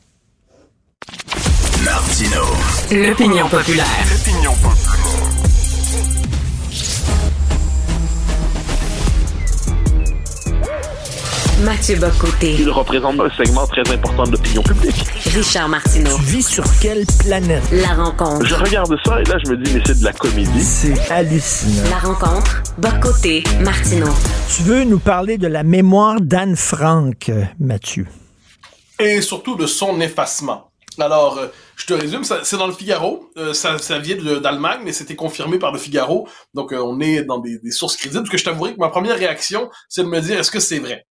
Martino. 1.83 2.41
L'opinion 2.91 3.47
populaire. 3.49 3.85
L'opinion 4.11 4.53
populaire. 4.53 6.11
Mathieu 11.63 11.95
Bocoté. 11.97 12.55
Il 12.59 12.69
représente 12.71 13.19
un 13.19 13.29
segment 13.37 13.67
très 13.67 13.81
important 13.91 14.23
de 14.23 14.31
l'opinion 14.31 14.63
publique. 14.63 15.05
Richard 15.35 15.69
Martineau. 15.69 16.15
Tu 16.17 16.21
vis 16.23 16.47
sur 16.47 16.63
quelle 16.79 17.05
planète? 17.19 17.63
La 17.71 17.93
rencontre. 17.93 18.45
Je 18.45 18.55
regarde 18.55 18.95
ça 19.05 19.21
et 19.21 19.25
là, 19.25 19.37
je 19.45 19.51
me 19.51 19.57
dis, 19.57 19.71
mais 19.73 19.81
c'est 19.85 19.99
de 19.99 20.03
la 20.03 20.13
comédie. 20.13 20.63
C'est 20.63 21.11
hallucinant. 21.11 21.83
La 21.89 21.99
rencontre. 21.99 22.63
Bocoté. 22.79 23.43
Martineau. 23.59 24.09
Tu 24.55 24.63
veux 24.63 24.83
nous 24.85 24.97
parler 24.99 25.37
de 25.37 25.47
la 25.47 25.61
mémoire 25.63 26.19
d'Anne 26.19 26.55
Frank, 26.55 27.31
Mathieu? 27.59 28.07
et 28.99 29.19
surtout 29.21 29.55
de 29.55 29.65
son 29.65 29.99
effacement. 29.99 30.69
Alors, 30.99 31.39
euh, 31.39 31.47
je 31.81 31.87
te 31.87 31.93
résume, 31.93 32.23
c'est 32.23 32.57
dans 32.57 32.67
le 32.67 32.73
Figaro, 32.73 33.31
euh, 33.37 33.53
ça, 33.53 33.75
vient 33.97 34.15
d'Allemagne, 34.39 34.81
mais 34.83 34.93
c'était 34.93 35.15
confirmé 35.15 35.57
par 35.57 35.71
le 35.71 35.79
Figaro, 35.79 36.27
donc 36.53 36.73
euh, 36.73 36.77
on 36.77 36.99
est 36.99 37.23
dans 37.23 37.39
des, 37.39 37.59
sources 37.71 37.95
crédibles, 37.95 38.21
parce 38.21 38.29
que 38.29 38.37
je 38.37 38.43
t'avouerai 38.43 38.75
que 38.75 38.79
ma 38.79 38.89
première 38.89 39.17
réaction, 39.17 39.67
c'est 39.89 40.03
de 40.03 40.07
me 40.07 40.19
dire, 40.21 40.39
est-ce 40.39 40.51
que 40.51 40.59
c'est 40.59 40.77
vrai? 40.77 41.07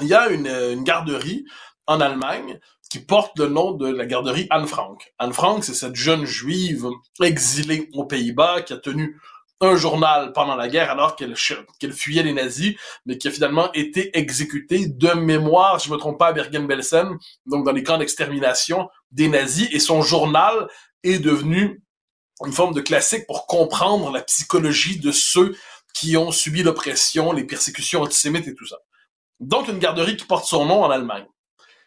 Il 0.00 0.06
y 0.06 0.14
a 0.14 0.28
une, 0.28 0.46
euh, 0.46 0.72
une 0.72 0.84
garderie 0.84 1.44
en 1.88 2.00
Allemagne 2.00 2.60
qui 2.88 3.00
porte 3.00 3.36
le 3.40 3.48
nom 3.48 3.72
de 3.72 3.88
la 3.88 4.06
garderie 4.06 4.46
Anne 4.50 4.68
Frank. 4.68 5.12
Anne 5.18 5.32
Frank, 5.32 5.64
c'est 5.64 5.74
cette 5.74 5.96
jeune 5.96 6.24
juive 6.24 6.86
exilée 7.20 7.88
aux 7.92 8.04
Pays-Bas 8.04 8.62
qui 8.62 8.74
a 8.74 8.78
tenu 8.78 9.20
un 9.60 9.74
journal 9.74 10.32
pendant 10.32 10.54
la 10.54 10.68
guerre 10.68 10.90
alors 10.90 11.16
qu'elle 11.16 11.34
qu'elle 11.80 11.92
fuyait 11.92 12.22
les 12.22 12.32
nazis, 12.32 12.76
mais 13.06 13.18
qui 13.18 13.26
a 13.26 13.30
finalement 13.30 13.72
été 13.72 14.16
exécutée 14.16 14.86
de 14.86 15.12
mémoire, 15.14 15.80
si 15.80 15.88
je 15.88 15.92
me 15.92 15.98
trompe 15.98 16.18
pas, 16.18 16.28
à 16.28 16.32
Bergen-Belsen, 16.32 17.18
donc 17.46 17.64
dans 17.64 17.72
les 17.72 17.82
camps 17.82 17.98
d'extermination 17.98 18.88
des 19.10 19.28
nazis, 19.28 19.68
et 19.72 19.80
son 19.80 20.02
journal 20.02 20.68
est 21.02 21.18
devenu 21.18 21.82
une 22.44 22.52
forme 22.52 22.74
de 22.74 22.80
classique 22.80 23.26
pour 23.26 23.46
comprendre 23.46 24.10
la 24.12 24.22
psychologie 24.22 24.98
de 24.98 25.12
ceux 25.12 25.56
qui 25.94 26.16
ont 26.16 26.30
subi 26.30 26.62
l'oppression, 26.62 27.32
les 27.32 27.44
persécutions 27.44 28.02
antisémites 28.02 28.46
et 28.46 28.54
tout 28.54 28.66
ça. 28.66 28.76
Donc 29.40 29.68
une 29.68 29.78
garderie 29.78 30.16
qui 30.16 30.24
porte 30.24 30.44
son 30.44 30.66
nom 30.66 30.84
en 30.84 30.90
Allemagne. 30.90 31.26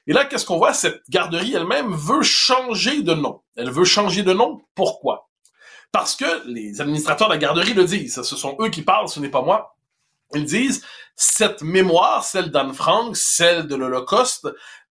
Et 0.07 0.13
là, 0.13 0.25
qu'est-ce 0.25 0.45
qu'on 0.45 0.57
voit? 0.57 0.73
Cette 0.73 1.01
garderie 1.09 1.53
elle-même 1.53 1.93
veut 1.93 2.23
changer 2.23 3.03
de 3.03 3.13
nom. 3.13 3.41
Elle 3.55 3.71
veut 3.71 3.85
changer 3.85 4.23
de 4.23 4.33
nom. 4.33 4.61
Pourquoi? 4.75 5.29
Parce 5.91 6.15
que 6.15 6.47
les 6.47 6.81
administrateurs 6.81 7.27
de 7.27 7.33
la 7.33 7.37
garderie 7.37 7.73
le 7.73 7.85
disent. 7.85 8.21
Ce 8.21 8.35
sont 8.35 8.57
eux 8.59 8.69
qui 8.69 8.81
parlent, 8.81 9.09
ce 9.09 9.19
n'est 9.19 9.29
pas 9.29 9.43
moi. 9.43 9.77
Ils 10.33 10.45
disent, 10.45 10.83
cette 11.15 11.61
mémoire, 11.61 12.23
celle 12.23 12.51
d'Anne 12.51 12.73
Frank, 12.73 13.15
celle 13.15 13.67
de 13.67 13.75
l'Holocauste, 13.75 14.47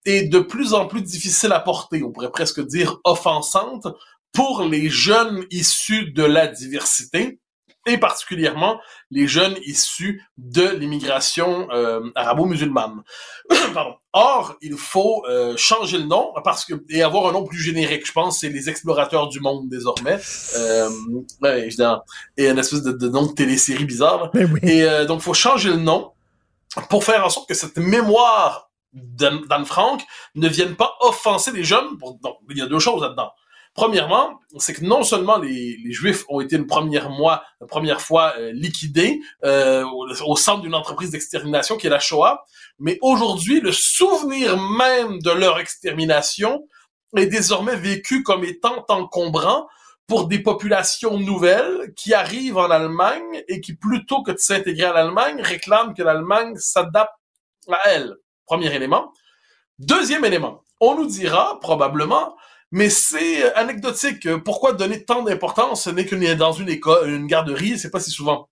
est 0.07 0.23
de 0.23 0.39
plus 0.39 0.73
en 0.73 0.87
plus 0.87 1.01
difficile 1.01 1.51
à 1.51 1.59
porter, 1.59 2.03
on 2.03 2.11
pourrait 2.11 2.31
presque 2.31 2.65
dire 2.65 2.97
offensante, 3.03 3.87
pour 4.33 4.63
les 4.63 4.89
jeunes 4.89 5.45
issus 5.51 6.11
de 6.11 6.23
la 6.23 6.47
diversité, 6.47 7.39
et 7.87 7.97
particulièrement 7.97 8.79
les 9.09 9.27
jeunes 9.27 9.55
issus 9.65 10.21
de 10.37 10.67
l'immigration 10.67 11.67
euh, 11.71 12.01
arabo-musulmane. 12.15 13.01
Or, 14.13 14.55
il 14.61 14.75
faut 14.75 15.23
euh, 15.29 15.55
changer 15.57 15.99
le 15.99 16.05
nom 16.05 16.33
parce 16.43 16.65
que 16.65 16.73
et 16.89 17.01
avoir 17.01 17.27
un 17.27 17.31
nom 17.31 17.45
plus 17.45 17.59
générique. 17.59 18.05
Je 18.05 18.11
pense 18.11 18.39
c'est 18.39 18.49
les 18.49 18.69
explorateurs 18.69 19.29
du 19.29 19.39
monde 19.39 19.69
désormais. 19.69 20.19
Euh, 20.57 20.89
ouais. 21.41 21.69
Et 22.35 22.49
une 22.49 22.57
espèce 22.57 22.81
de, 22.81 22.91
de 22.91 23.09
nom 23.09 23.27
de 23.27 23.33
télésérie 23.33 23.85
bizarre. 23.85 24.23
là. 24.23 24.31
Ben 24.33 24.51
oui. 24.51 24.59
Et 24.63 24.83
euh, 24.83 25.05
donc, 25.05 25.21
il 25.21 25.23
faut 25.23 25.33
changer 25.33 25.69
le 25.69 25.77
nom 25.77 26.11
pour 26.89 27.03
faire 27.03 27.25
en 27.25 27.29
sorte 27.29 27.47
que 27.47 27.55
cette 27.55 27.77
mémoire 27.77 28.66
d'Anne 28.97 29.65
Frank 29.65 30.01
ne 30.35 30.47
vienne 30.47 30.75
pas 30.75 30.95
offenser 31.01 31.51
les 31.51 31.63
jeunes. 31.63 31.97
Pour- 31.97 32.19
donc, 32.19 32.37
il 32.49 32.57
y 32.57 32.61
a 32.61 32.67
deux 32.67 32.79
choses 32.79 33.01
là-dedans. 33.01 33.31
Premièrement, 33.73 34.39
c'est 34.57 34.73
que 34.73 34.83
non 34.83 35.03
seulement 35.03 35.37
les, 35.37 35.77
Juifs 35.91 36.25
ont 36.29 36.41
été 36.41 36.55
une 36.55 36.65
première, 36.65 37.11
mois, 37.11 37.43
une 37.61 37.67
première 37.67 38.01
fois 38.01 38.33
euh, 38.39 38.51
liquidés 38.51 39.19
euh, 39.45 39.83
au, 39.85 40.07
au 40.25 40.35
centre 40.35 40.61
d'une 40.61 40.73
entreprise 40.73 41.11
d'extermination 41.11 41.77
qui 41.77 41.85
est 41.85 41.91
la 41.91 41.99
Shoah, 41.99 42.43
mais 42.79 42.97
aujourd'hui, 43.01 43.61
le 43.61 43.71
souvenir 43.71 44.59
même 44.59 45.19
de 45.21 45.29
leur 45.29 45.59
extermination 45.59 46.67
est 47.15 47.27
désormais 47.27 47.75
vécu 47.75 48.23
comme 48.23 48.43
étant 48.43 48.83
encombrant 48.89 49.67
pour 50.07 50.27
des 50.27 50.39
populations 50.39 51.19
nouvelles 51.19 51.93
qui 51.95 52.13
arrivent 52.13 52.57
en 52.57 52.71
Allemagne 52.71 53.43
et 53.47 53.61
qui, 53.61 53.75
plutôt 53.75 54.23
que 54.23 54.31
de 54.31 54.37
s'intégrer 54.37 54.85
à 54.85 54.93
l'Allemagne, 54.93 55.41
réclament 55.41 55.93
que 55.93 56.01
l'Allemagne 56.01 56.55
s'adapte 56.55 57.13
à 57.69 57.89
elle. 57.89 58.15
Premier 58.47 58.73
élément. 58.73 59.13
Deuxième 59.77 60.25
élément. 60.25 60.63
On 60.79 60.95
nous 60.95 61.05
dira, 61.05 61.59
probablement, 61.59 62.35
mais 62.71 62.89
c'est 62.89 63.45
euh, 63.45 63.55
anecdotique. 63.55 64.25
Euh, 64.25 64.39
Pourquoi 64.39 64.73
donner 64.73 65.05
tant 65.05 65.21
d'importance? 65.21 65.83
Ce 65.83 65.89
n'est 65.89 66.05
qu'une 66.05 66.33
dans 66.35 66.53
une 66.53 66.69
école, 66.69 67.09
une 67.09 67.27
garderie, 67.27 67.77
c'est 67.77 67.91
pas 67.91 67.99
si 67.99 68.09
souvent. 68.09 68.49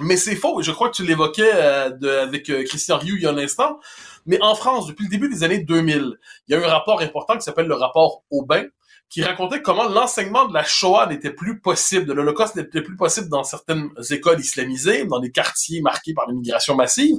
Mais 0.00 0.16
c'est 0.16 0.36
faux, 0.36 0.60
et 0.60 0.62
je 0.62 0.72
crois 0.72 0.88
que 0.88 0.94
tu 0.94 1.04
l'évoquais 1.04 1.50
euh, 1.54 2.22
avec 2.22 2.48
euh, 2.48 2.64
Christian 2.64 2.96
Rioux 2.96 3.16
il 3.16 3.22
y 3.22 3.26
a 3.26 3.30
un 3.30 3.38
instant. 3.38 3.78
Mais 4.24 4.40
en 4.40 4.54
France, 4.54 4.86
depuis 4.86 5.04
le 5.04 5.10
début 5.10 5.28
des 5.28 5.44
années 5.44 5.58
2000, 5.58 6.18
il 6.48 6.52
y 6.52 6.56
a 6.56 6.60
eu 6.60 6.64
un 6.64 6.68
rapport 6.70 7.00
important 7.00 7.36
qui 7.36 7.42
s'appelle 7.42 7.66
le 7.66 7.74
rapport 7.74 8.22
Aubin, 8.30 8.64
qui 9.10 9.22
racontait 9.22 9.60
comment 9.60 9.88
l'enseignement 9.88 10.46
de 10.46 10.54
la 10.54 10.64
Shoah 10.64 11.06
n'était 11.08 11.32
plus 11.32 11.60
possible, 11.60 12.06
de 12.06 12.14
l'Holocauste 12.14 12.56
n'était 12.56 12.80
plus 12.80 12.96
possible 12.96 13.28
dans 13.28 13.44
certaines 13.44 13.90
écoles 14.10 14.40
islamisées, 14.40 15.04
dans 15.04 15.18
des 15.18 15.30
quartiers 15.30 15.82
marqués 15.82 16.14
par 16.14 16.26
l'immigration 16.26 16.74
massive. 16.74 17.16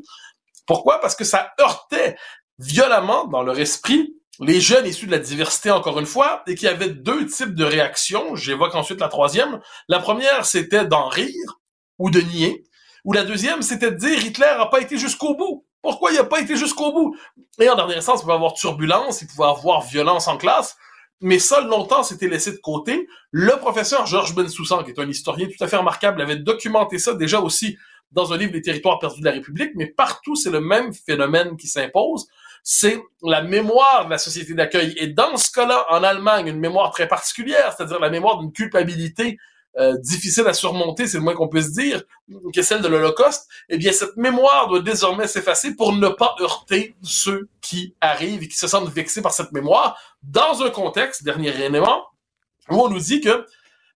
Pourquoi? 0.66 1.00
Parce 1.00 1.16
que 1.16 1.24
ça 1.24 1.54
heurtait 1.60 2.16
violemment 2.60 3.26
dans 3.26 3.44
leur 3.44 3.60
esprit 3.60 4.16
les 4.40 4.60
jeunes 4.60 4.88
issus 4.88 5.06
de 5.06 5.12
la 5.12 5.20
diversité, 5.20 5.70
encore 5.70 6.00
une 6.00 6.06
fois, 6.06 6.44
et 6.48 6.56
qui 6.56 6.68
avaient 6.68 6.90
deux 6.90 7.28
types 7.28 7.54
de 7.54 7.64
réactions. 7.64 8.36
J'évoque 8.36 8.76
ensuite 8.76 9.00
la 9.00 9.08
troisième. 9.08 9.60
La 9.88 10.00
première, 10.00 10.46
c'était 10.46 10.86
d'en 10.86 11.08
rire 11.08 11.60
ou 12.00 12.10
de 12.10 12.20
nier. 12.20 12.64
Ou 13.06 13.14
la 13.14 13.24
deuxième, 13.24 13.62
c'était 13.62 13.92
de 13.92 13.98
dire 13.98 14.26
Hitler 14.26 14.56
n'a 14.58 14.66
pas 14.66 14.82
été 14.82 14.98
jusqu'au 14.98 15.36
bout. 15.36 15.66
Pourquoi 15.82 16.12
il 16.12 16.16
n'a 16.16 16.24
pas 16.24 16.40
été 16.40 16.56
jusqu'au 16.56 16.92
bout? 16.94 17.16
Et 17.60 17.70
en 17.70 17.76
dernier 17.76 18.02
sens, 18.02 18.20
il 18.20 18.24
pouvait 18.24 18.34
avoir 18.34 18.54
turbulence, 18.54 19.22
il 19.22 19.28
pouvait 19.28 19.48
avoir 19.48 19.82
violence 19.82 20.28
en 20.28 20.38
classe. 20.38 20.78
Mais 21.20 21.40
ça, 21.40 21.62
longtemps, 21.62 22.04
c'était 22.04 22.28
laissé 22.28 22.52
de 22.52 22.58
côté. 22.58 23.08
Le 23.32 23.58
professeur 23.58 24.06
Georges 24.06 24.34
Bensoussan, 24.34 24.84
qui 24.84 24.92
est 24.92 25.00
un 25.00 25.10
historien 25.10 25.48
tout 25.48 25.64
à 25.64 25.68
fait 25.68 25.78
remarquable, 25.78 26.22
avait 26.22 26.38
documenté 26.38 26.98
ça 27.00 27.14
déjà 27.14 27.40
aussi 27.40 27.78
dans 28.14 28.34
un 28.34 28.38
livre 28.38 28.54
Les 28.54 28.62
territoires 28.62 29.00
perdus 29.00 29.20
de 29.20 29.26
la 29.26 29.32
République, 29.32 29.72
mais 29.76 29.88
partout, 29.88 30.36
c'est 30.36 30.52
le 30.52 30.62
même 30.62 30.94
phénomène 30.94 31.58
qui 31.58 31.68
s'impose. 31.68 32.28
C'est 32.64 33.02
la 33.22 33.42
mémoire 33.42 34.06
de 34.06 34.12
la 34.12 34.18
société 34.18 34.54
d'accueil. 34.54 34.94
Et 34.98 35.08
dans 35.08 35.36
ce 35.36 35.52
cas-là, 35.52 35.86
en 35.90 36.04
Allemagne, 36.04 36.48
une 36.48 36.60
mémoire 36.60 36.92
très 36.92 37.08
particulière, 37.08 37.74
c'est-à-dire 37.76 38.00
la 38.00 38.10
mémoire 38.10 38.40
d'une 38.40 38.54
culpabilité 38.54 39.38
euh, 39.80 39.98
difficile 39.98 40.46
à 40.46 40.54
surmonter, 40.54 41.08
c'est 41.08 41.18
le 41.18 41.24
moins 41.24 41.34
qu'on 41.34 41.48
puisse 41.48 41.72
dire, 41.72 42.04
que 42.54 42.62
celle 42.62 42.82
de 42.82 42.88
l'Holocauste, 42.88 43.50
eh 43.70 43.78
bien, 43.78 43.92
cette 43.92 44.16
mémoire 44.18 44.68
doit 44.68 44.82
désormais 44.82 45.28
s'effacer 45.28 45.76
pour 45.76 45.94
ne 45.94 46.10
pas 46.10 46.36
heurter 46.40 46.96
ceux 47.02 47.50
qui 47.60 47.96
arrivent 48.00 48.44
et 48.44 48.48
qui 48.48 48.58
se 48.58 48.68
sentent 48.68 48.90
vexés 48.90 49.24
par 49.24 49.34
cette 49.34 49.52
mémoire, 49.52 50.00
dans 50.22 50.62
un 50.62 50.70
contexte, 50.70 51.24
dernier 51.24 51.50
élément, 51.60 52.04
où 52.70 52.76
on 52.82 52.90
nous 52.90 53.00
dit 53.00 53.20
que 53.20 53.48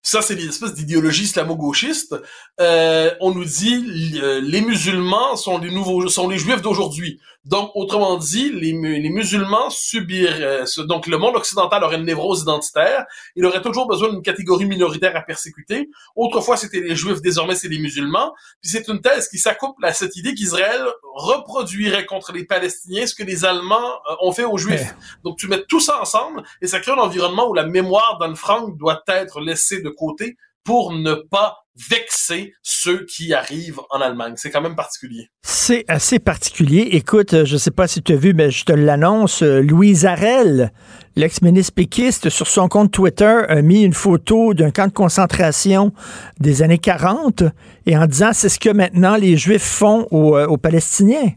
ça, 0.07 0.21
c'est 0.21 0.35
des 0.35 0.47
espèces 0.47 0.73
d'idéologie 0.73 1.23
islamo-gauchiste. 1.23 2.15
Euh, 2.61 3.13
on 3.19 3.34
nous 3.34 3.43
dit 3.43 4.17
euh, 4.23 4.39
les 4.39 4.61
musulmans 4.61 5.35
sont 5.35 5.57
les 5.57 5.69
nouveaux, 5.69 6.07
sont 6.07 6.29
les 6.29 6.38
juifs 6.38 6.61
d'aujourd'hui. 6.61 7.19
Donc, 7.48 7.72
autrement 7.76 8.18
dit, 8.18 8.52
les, 8.52 8.74
les 8.74 9.10
musulmans 9.10 9.69
subiraient, 9.69 10.65
ce- 10.65 10.82
donc 10.82 11.07
le 11.07 11.18
monde 11.18 11.36
occidental 11.36 11.84
aurait 11.84 11.95
une 11.95 12.06
névrose 12.06 12.41
identitaire. 12.41 13.06
Il 13.36 13.45
aurait 13.45 13.61
toujours 13.61 13.88
besoin 13.88 14.10
d'une 14.10 14.22
catégorie 14.22 14.65
minoritaire 14.65 15.15
à 15.15 15.22
persécuter. 15.22 15.90
Autrefois, 16.15 16.57
c'était 16.57 16.82
les 16.82 16.95
juifs, 16.95 17.22
désormais, 17.22 17.56
c'est 17.56 17.69
les 17.69 17.80
musulmans. 17.80 18.34
Puis 18.61 18.69
c'est 18.72 18.88
une 18.90 18.99
thèse 19.02 19.30
qui 19.30 19.38
s'accouple 19.38 19.86
à 19.86 19.94
cette 19.94 20.15
idée 20.18 20.34
qu'Israël 20.34 20.82
reproduirait 21.15 22.06
contre 22.06 22.32
les 22.34 22.45
Palestiniens 22.45 23.07
ce 23.07 23.15
que 23.15 23.24
les 23.24 23.45
Allemands 23.45 23.94
euh, 24.10 24.15
ont 24.22 24.32
fait 24.32 24.44
aux 24.45 24.57
Juifs. 24.57 24.94
Donc, 25.24 25.38
tu 25.38 25.48
mets 25.48 25.64
tout 25.68 25.80
ça 25.80 26.02
ensemble 26.02 26.44
et 26.61 26.68
ça 26.68 26.80
crée 26.80 26.91
un 26.91 26.95
environnement 26.95 27.48
où 27.49 27.53
la 27.53 27.65
mémoire 27.65 28.18
d'Anne 28.19 28.36
Frank 28.36 28.78
doit 28.78 29.02
être 29.07 29.40
laissée 29.41 29.82
de 29.82 29.90
côté 29.90 30.38
pour 30.68 30.91
ne 30.91 31.14
pas 31.14 31.60
vexer 31.89 32.53
ceux 32.61 33.06
qui 33.06 33.34
arrivent 33.34 33.80
en 33.89 34.02
Allemagne. 34.02 34.34
C'est 34.35 34.52
quand 34.52 34.60
même 34.60 34.76
particulier. 34.76 35.30
C'est 35.44 35.85
assez 35.88 36.19
particulier. 36.19 36.89
Écoute, 36.91 37.34
euh, 37.34 37.45
je 37.45 37.53
ne 37.53 37.57
sais 37.57 37.72
pas 37.72 37.88
si 37.88 38.03
tu 38.03 38.11
as 38.11 38.18
vu, 38.18 38.34
mais 38.34 38.52
je 38.52 38.65
te 38.65 38.73
l'annonce, 38.73 39.44
euh, 39.44 39.61
Louise 39.61 40.06
Arel, 40.06 40.73
l'ex-ministre 41.15 41.73
péquiste, 41.73 42.27
sur 42.27 42.48
son 42.48 42.68
compte 42.68 42.91
Twitter, 42.91 43.44
a 43.48 43.61
mis 43.61 43.84
une 43.84 43.94
photo 43.94 44.53
d'un 44.53 44.72
camp 44.72 44.88
de 44.88 44.91
concentration 44.94 45.94
des 46.41 46.64
années 46.64 46.80
40 46.80 47.44
et 47.85 47.95
en 47.95 48.06
disant 48.06 48.31
c'est 48.34 48.49
ce 48.49 48.60
que 48.60 48.69
maintenant 48.69 49.15
les 49.15 49.38
Juifs 49.38 49.64
font 49.64 50.06
aux, 50.11 50.35
euh, 50.35 50.48
aux 50.48 50.57
Palestiniens. 50.57 51.31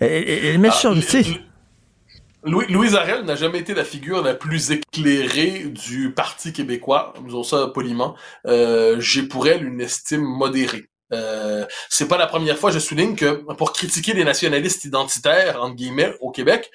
Et, 0.00 0.52
et, 0.52 0.58
mais 0.58 0.68
ah, 0.70 1.00
sais, 1.00 1.24
Louis, 2.46 2.66
Louise 2.68 2.94
Arel 2.94 3.24
n'a 3.24 3.34
jamais 3.34 3.58
été 3.58 3.74
la 3.74 3.84
figure 3.84 4.22
la 4.22 4.32
plus 4.32 4.70
éclairée 4.70 5.64
du 5.64 6.12
Parti 6.12 6.52
québécois, 6.52 7.12
disons 7.24 7.42
ça 7.42 7.66
poliment. 7.66 8.14
Euh, 8.46 9.00
J'ai 9.00 9.24
pour 9.24 9.48
elle 9.48 9.66
une 9.66 9.80
estime 9.80 10.22
modérée. 10.22 10.88
Euh, 11.12 11.66
c'est 11.88 12.06
pas 12.06 12.16
la 12.16 12.28
première 12.28 12.56
fois, 12.56 12.70
je 12.70 12.78
souligne 12.78 13.16
que 13.16 13.42
pour 13.54 13.72
critiquer 13.72 14.12
les 14.12 14.22
nationalistes 14.22 14.84
identitaires, 14.84 15.60
entre 15.60 15.74
guillemets, 15.74 16.14
au 16.20 16.30
Québec, 16.30 16.70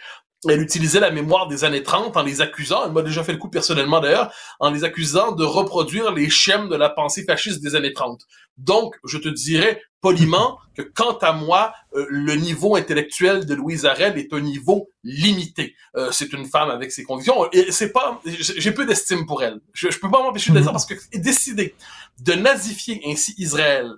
elle 0.49 0.61
utilisait 0.61 0.99
la 0.99 1.11
mémoire 1.11 1.47
des 1.47 1.63
années 1.63 1.83
30 1.83 2.17
en 2.17 2.23
les 2.23 2.41
accusant, 2.41 2.85
elle 2.85 2.91
m'a 2.91 3.03
déjà 3.03 3.23
fait 3.23 3.31
le 3.31 3.37
coup 3.37 3.49
personnellement 3.49 4.01
d'ailleurs, 4.01 4.33
en 4.59 4.71
les 4.71 4.83
accusant 4.83 5.31
de 5.31 5.45
reproduire 5.45 6.11
les 6.11 6.29
schèmes 6.29 6.67
de 6.67 6.75
la 6.75 6.89
pensée 6.89 7.23
fasciste 7.23 7.61
des 7.61 7.75
années 7.75 7.93
30. 7.93 8.19
Donc, 8.61 8.95
je 9.03 9.17
te 9.17 9.29
dirais 9.29 9.81
poliment 10.01 10.57
que 10.75 10.81
quant 10.81 11.17
à 11.17 11.31
moi, 11.31 11.73
euh, 11.95 12.05
le 12.09 12.35
niveau 12.35 12.75
intellectuel 12.75 13.45
de 13.45 13.53
Louise 13.53 13.85
Arel 13.85 14.17
est 14.17 14.33
un 14.33 14.39
niveau 14.39 14.89
limité. 15.03 15.75
Euh, 15.95 16.11
c'est 16.11 16.33
une 16.33 16.45
femme 16.45 16.69
avec 16.69 16.91
ses 16.91 17.03
convictions 17.03 17.49
et 17.51 17.71
c'est 17.71 17.91
pas, 17.91 18.21
j'ai 18.25 18.71
peu 18.71 18.85
d'estime 18.85 19.25
pour 19.25 19.43
elle. 19.43 19.59
Je, 19.73 19.89
je 19.89 19.99
peux 19.99 20.09
pas 20.09 20.21
m'empêcher 20.21 20.51
de 20.51 20.57
le 20.57 20.63
dire 20.63 20.71
parce 20.71 20.85
que 20.85 20.95
décider 21.17 21.75
de 22.19 22.33
nazifier 22.33 23.01
ainsi 23.05 23.33
Israël, 23.37 23.91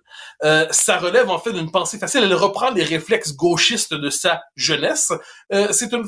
euh, 0.43 0.65
ça 0.71 0.97
relève 0.97 1.29
en 1.29 1.39
fait 1.39 1.53
d'une 1.53 1.71
pensée 1.71 1.97
facile. 1.97 2.23
Elle 2.23 2.33
reprend 2.33 2.71
les 2.71 2.83
réflexes 2.83 3.33
gauchistes 3.35 3.93
de 3.93 4.09
sa 4.09 4.41
jeunesse. 4.55 5.11
c'est 5.71 5.93
une, 5.93 6.05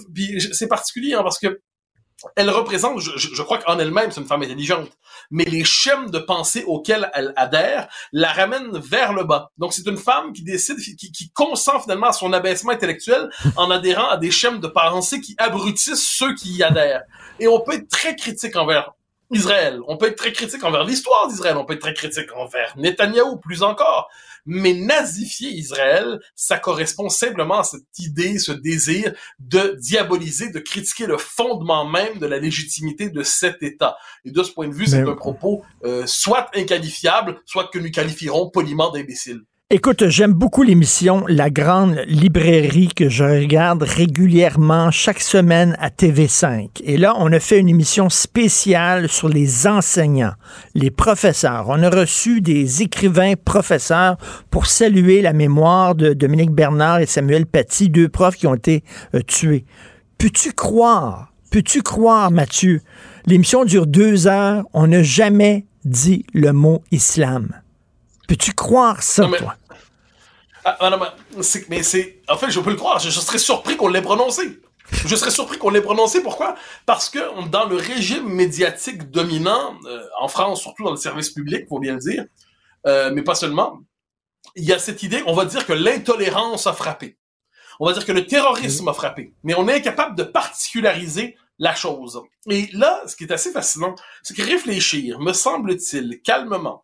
c'est 0.54 0.68
particulier 0.68 1.14
hein, 1.14 1.24
parce 1.24 1.40
que 1.40 1.62
elle 2.36 2.50
représente, 2.50 3.00
je, 3.00 3.12
je 3.18 3.42
crois 3.42 3.60
qu'en 3.60 3.78
elle-même, 3.78 4.12
c'est 4.12 4.22
une 4.22 4.28
femme 4.28 4.42
intelligente, 4.42 4.90
mais 5.32 5.44
les 5.46 5.64
schèmes 5.64 6.10
de 6.10 6.20
pensée 6.20 6.64
auxquels 6.66 7.10
elle 7.14 7.34
adhère 7.36 7.88
la 8.14 8.32
ramènent 8.32 8.78
vers 8.78 9.14
le 9.14 9.24
bas. 9.24 9.52
Donc, 9.58 9.74
c'est 9.74 9.88
une 9.88 9.98
femme 9.98 10.34
qui 10.34 10.44
décide, 10.44 10.78
qui, 10.78 11.12
qui 11.12 11.32
consent 11.32 11.80
finalement 11.82 12.08
à 12.08 12.14
son 12.14 12.32
abaissement 12.34 12.72
intellectuel 12.72 13.30
en 13.58 13.70
adhérant 13.70 14.10
à 14.10 14.18
des 14.18 14.32
schèmes 14.32 14.60
de 14.60 14.68
pensée 14.68 15.22
qui 15.22 15.36
abrutissent 15.38 16.08
ceux 16.08 16.34
qui 16.36 16.54
y 16.54 16.64
adhèrent. 16.64 17.04
Et 17.40 17.48
on 17.48 17.60
peut 17.60 17.74
être 17.74 17.90
très 17.90 18.16
critique 18.16 18.56
envers 18.56 18.92
Israël, 19.32 19.80
on 19.88 19.98
peut 19.98 20.08
être 20.08 20.18
très 20.18 20.32
critique 20.32 20.64
envers 20.64 20.84
l'histoire 20.84 21.28
d'Israël, 21.28 21.58
on 21.58 21.66
peut 21.66 21.74
être 21.74 21.82
très 21.82 21.96
critique 21.96 22.30
envers 22.36 22.74
Netanyahou, 22.78 23.38
plus 23.38 23.64
encore 23.64 24.08
mais 24.46 24.74
nazifier 24.74 25.50
Israël, 25.50 26.20
ça 26.36 26.58
correspond 26.60 27.10
simplement 27.10 27.60
à 27.60 27.64
cette 27.64 28.00
idée, 28.00 28.38
ce 28.40 28.52
désir 28.52 29.14
de 29.40 29.78
diaboliser, 29.80 30.50
de 30.50 30.60
critiquer 30.60 31.08
le 31.08 31.18
fondement 31.18 31.88
même 31.90 32.20
de 32.20 32.26
la 32.26 32.38
légitimité 32.38 33.10
de 33.10 33.24
cet 33.24 33.64
État. 33.64 33.98
Et 34.24 34.32
de 34.32 34.44
ce 34.44 34.52
point 34.52 34.68
de 34.68 34.74
vue, 34.74 34.88
c'est 34.88 35.02
un 35.02 35.16
propos 35.16 35.64
euh, 35.84 36.06
soit 36.06 36.50
inqualifiable, 36.56 37.42
soit 37.46 37.70
que 37.72 37.80
nous 37.80 37.92
qualifierons 37.92 38.50
poliment 38.50 38.92
d'imbécile. 38.92 39.42
Écoute, 39.72 40.10
j'aime 40.10 40.34
beaucoup 40.34 40.62
l'émission 40.62 41.24
La 41.28 41.50
Grande 41.50 42.00
Librairie 42.06 42.90
que 42.96 43.10
je 43.10 43.24
regarde 43.24 43.82
régulièrement 43.82 44.92
chaque 44.92 45.20
semaine 45.20 45.76
à 45.80 45.90
TV5. 45.90 46.70
Et 46.84 46.98
là, 46.98 47.16
on 47.18 47.34
a 47.34 47.40
fait 47.40 47.58
une 47.62 47.70
émission 47.70 48.12
spéciale 48.12 49.10
sur 49.10 49.28
les 49.28 49.66
enseignants, 49.66 50.36
les 50.76 50.92
professeurs. 50.92 51.66
On 51.70 51.82
a 51.82 51.90
reçu 51.90 52.42
des 52.42 52.84
écrivains 52.84 53.34
professeurs 53.44 54.18
pour 54.52 54.68
saluer 54.68 55.24
la 55.24 55.34
mémoire 55.34 55.96
de 55.96 56.14
Dominique 56.14 56.52
Bernard 56.52 57.00
et 57.00 57.08
Samuel 57.08 57.48
Paty, 57.48 57.90
deux 57.90 58.08
profs 58.08 58.36
qui 58.36 58.46
ont 58.46 58.54
été 58.54 58.84
euh, 59.16 59.22
tués. 59.26 59.66
Peux-tu 60.20 60.54
croire, 60.54 61.34
peux-tu 61.50 61.82
croire, 61.82 62.30
Mathieu, 62.30 62.82
l'émission 63.26 63.66
dure 63.66 63.88
deux 63.88 64.28
heures, 64.28 64.64
on 64.74 64.86
n'a 64.86 65.02
jamais 65.02 65.66
dit 65.86 66.24
le 66.36 66.54
mot 66.54 66.84
islam. 66.92 67.50
Peux-tu 68.28 68.54
croire 68.54 69.02
ça, 69.04 69.28
toi? 69.38 69.56
Ah, 70.66 70.90
non, 70.90 71.00
mais 71.70 71.84
c'est. 71.84 72.22
En 72.28 72.38
fait, 72.38 72.50
je 72.50 72.60
peux 72.60 72.72
le 72.72 72.76
croire. 72.76 73.00
Je, 73.00 73.10
serais 73.12 73.38
surpris 73.38 73.78
qu'on 73.78 73.88
l'ait 73.88 74.02
prononcé. 74.02 74.60
Je 74.92 75.16
serais 75.16 75.32
surpris 75.32 75.60
qu'on 75.60 75.70
l'ait 75.70 75.82
prononcé. 75.82 76.22
Pourquoi? 76.22 76.56
Parce 76.88 77.10
que 77.10 77.20
dans 77.50 77.66
le 77.66 77.76
régime 77.76 78.28
médiatique 78.28 79.12
dominant, 79.12 79.76
euh, 79.86 80.04
en 80.20 80.28
France, 80.28 80.62
surtout 80.62 80.84
dans 80.84 80.92
le 80.92 80.98
service 80.98 81.30
public, 81.30 81.68
faut 81.70 81.80
bien 81.80 81.94
le 81.94 82.00
dire, 82.00 82.26
euh, 82.88 83.12
mais 83.14 83.22
pas 83.22 83.36
seulement, 83.36 83.82
il 84.56 84.66
y 84.66 84.74
a 84.74 84.80
cette 84.80 85.04
idée, 85.04 85.24
on 85.28 85.34
va 85.34 85.46
dire 85.46 85.66
que 85.66 85.74
l'intolérance 85.74 86.66
a 86.68 86.74
frappé. 86.74 87.18
On 87.80 87.86
va 87.86 87.94
dire 87.94 88.06
que 88.06 88.12
le 88.12 88.26
terrorisme 88.26 88.88
a 88.88 88.94
frappé. 88.94 89.34
Mais 89.44 89.54
on 89.56 89.68
est 89.68 89.76
incapable 89.76 90.16
de 90.16 90.24
particulariser 90.24 91.36
la 91.60 91.76
chose. 91.76 92.22
Et 92.50 92.70
là, 92.74 93.02
ce 93.08 93.16
qui 93.16 93.24
est 93.24 93.32
assez 93.32 93.52
fascinant, 93.52 93.96
c'est 94.24 94.36
que 94.36 94.42
réfléchir, 94.42 95.20
me 95.20 95.34
semble-t-il, 95.34 96.22
calmement, 96.22 96.84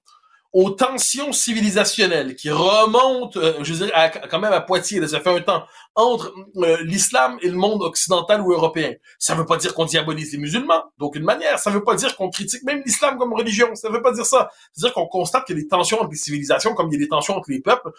aux 0.54 0.70
tensions 0.72 1.32
civilisationnelles 1.32 2.36
qui 2.36 2.50
remontent, 2.50 3.40
euh, 3.40 3.54
je 3.64 3.74
dirais, 3.74 4.12
quand 4.30 4.40
même 4.40 4.52
à 4.54 4.62
Poitiers, 4.62 5.00
là, 5.00 5.08
ça 5.08 5.22
fait 5.22 5.30
un 5.30 5.42
temps, 5.42 5.66
entre 5.96 6.34
euh, 6.58 6.78
l'islam 6.84 7.38
et 7.42 7.50
le 7.50 7.56
monde 7.56 7.82
occidental 7.82 8.42
ou 8.42 8.54
européen. 8.54 8.94
Ça 9.20 9.36
veut 9.36 9.46
pas 9.46 9.58
dire 9.58 9.74
qu'on 9.74 9.86
diabolise 9.86 10.32
les 10.32 10.38
musulmans, 10.38 10.84
d'aucune 10.98 11.24
manière. 11.24 11.60
Ça 11.60 11.70
veut 11.70 11.84
pas 11.84 11.96
dire 11.96 12.16
qu'on 12.16 12.30
critique 12.30 12.64
même 12.64 12.82
l'islam 12.86 13.18
comme 13.18 13.34
religion. 13.34 13.76
Ça 13.76 13.90
veut 13.90 14.02
pas 14.02 14.12
dire 14.12 14.26
ça. 14.26 14.50
C'est-à-dire 14.74 14.94
qu'on 14.94 15.08
constate 15.08 15.46
qu'il 15.46 15.58
y 15.58 15.60
a 15.60 15.62
des 15.62 15.68
tensions 15.68 16.00
entre 16.00 16.12
les 16.12 16.18
civilisations, 16.18 16.74
comme 16.74 16.88
il 16.90 16.94
y 16.94 16.96
a 16.96 17.00
des 17.00 17.10
tensions 17.10 17.36
entre 17.36 17.52
les 17.52 17.62
peuples. 17.62 17.90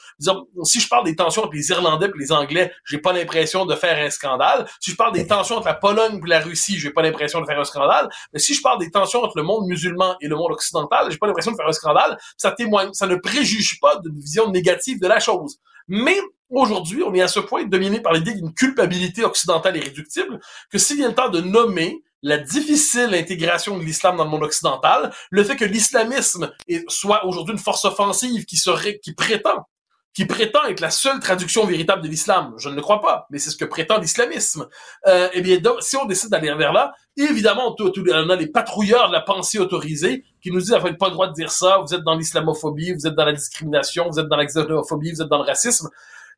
Si 0.65 0.81
je 0.81 0.89
parle 0.89 1.05
des 1.05 1.17
tensions 1.17 1.45
entre 1.45 1.55
les 1.55 1.69
Irlandais 1.69 2.07
et 2.07 2.19
les 2.19 2.33
Anglais, 2.33 2.73
j'ai 2.85 2.99
pas 2.99 3.13
l'impression 3.13 3.67
de 3.67 3.75
faire 3.75 3.99
un 3.99 4.11
scandale. 4.11 4.67
Si 4.81 4.93
je 4.93 4.97
parle 4.97 5.13
des 5.13 5.27
tensions 5.27 5.57
entre 5.57 5.67
la 5.67 5.75
Pologne 5.75 6.21
et 6.25 6.29
la 6.29 6.41
Russie, 6.41 6.79
j'ai 6.79 6.91
pas 6.91 7.03
l'impression 7.03 7.41
de 7.41 7.47
faire 7.47 7.61
un 7.61 7.65
scandale. 7.65 8.09
Mais 8.33 8.39
si 8.39 8.55
je 8.55 8.63
parle 8.63 8.79
des 8.79 8.91
tensions 8.91 9.23
entre 9.23 9.37
le 9.37 9.43
monde 9.43 9.67
musulman 9.67 10.17
et 10.21 10.29
le 10.29 10.37
monde 10.37 10.53
occidental, 10.53 11.11
j'ai 11.11 11.19
pas 11.19 11.27
l'impression 11.27 11.53
de 11.53 11.57
faire 11.57 11.69
un 11.69 11.73
scandale. 11.73 12.17
Ça 12.39 12.53
témoigne, 12.53 12.93
ça 12.93 13.07
ne 13.07 13.17
préjuge 13.17 13.79
pas 13.81 13.97
d'une 13.97 14.19
vision 14.19 14.51
négative 14.51 15.01
de 15.01 15.07
la 15.07 15.21
chose. 15.21 15.59
Mais 15.89 16.19
aujourd'hui, 16.51 17.03
on 17.03 17.15
est 17.15 17.23
à 17.23 17.29
ce 17.29 17.41
point 17.41 17.65
dominé 17.65 18.01
par 18.01 18.13
l'idée 18.13 18.35
d'une 18.35 18.55
culpabilité 18.55 19.25
occidentale 19.25 19.77
irréductible 19.77 20.41
que 20.71 20.79
s'il 20.79 20.97
vient 20.97 21.09
le 21.09 21.15
temps 21.15 21.29
de 21.29 21.41
nommer 21.41 22.03
la 22.23 22.39
difficile 22.39 23.15
intégration 23.15 23.79
de 23.79 23.83
l'islam 23.83 24.17
dans 24.17 24.25
le 24.25 24.31
monde 24.31 24.45
occidental, 24.45 25.13
le 25.31 25.43
fait 25.43 25.57
que 25.57 25.65
l'islamisme 25.65 26.53
soit 26.89 27.27
aujourd'hui 27.27 27.55
une 27.55 27.59
force 27.59 27.85
offensive 27.85 28.45
qui 28.45 28.57
serait, 28.57 29.01
qui 29.01 29.13
prétend 29.13 29.67
qui 30.15 30.27
prétend 30.27 30.65
être 30.65 30.81
la 30.81 30.91
seule 30.91 31.21
traduction 31.21 31.65
véritable 31.65 32.03
de 32.03 32.09
l'islam. 32.09 32.55
Je 32.59 32.69
ne 32.69 32.75
le 32.75 32.83
crois 32.83 33.01
pas, 33.01 33.27
mais 33.31 33.39
c'est 33.39 33.51
ce 33.51 33.57
que 33.57 33.65
prétend 33.65 33.99
l'islamisme. 33.99 34.69
Euh, 35.07 35.29
eh 35.33 35.41
bien, 35.41 35.59
donc, 35.59 35.77
si 35.81 35.97
on 35.97 36.05
décide 36.05 36.29
d'aller 36.31 36.53
vers 36.55 36.73
là, 36.73 36.93
évidemment, 37.17 37.75
on 37.79 38.31
a 38.31 38.37
les 38.37 38.47
patrouilleurs 38.47 39.09
de 39.09 39.13
la 39.13 39.23
pensée 39.23 39.59
autorisée 39.59 40.25
qui 40.43 40.51
nous 40.51 40.61
disent, 40.61 40.71
vous 40.71 40.77
n'avez 40.77 40.97
pas 40.97 41.07
le 41.07 41.13
droit 41.13 41.29
de 41.29 41.33
dire 41.33 41.51
ça, 41.51 41.79
vous 41.79 41.95
êtes 41.95 42.03
dans 42.03 42.15
l'islamophobie, 42.15 42.93
vous 42.93 43.07
êtes 43.07 43.15
dans 43.15 43.25
la 43.25 43.33
discrimination, 43.33 44.09
vous 44.11 44.19
êtes 44.19 44.29
dans 44.29 44.37
la 44.37 44.45
xénophobie, 44.45 45.13
vous 45.13 45.23
êtes 45.23 45.29
dans 45.29 45.39
le 45.39 45.45
racisme. 45.45 45.89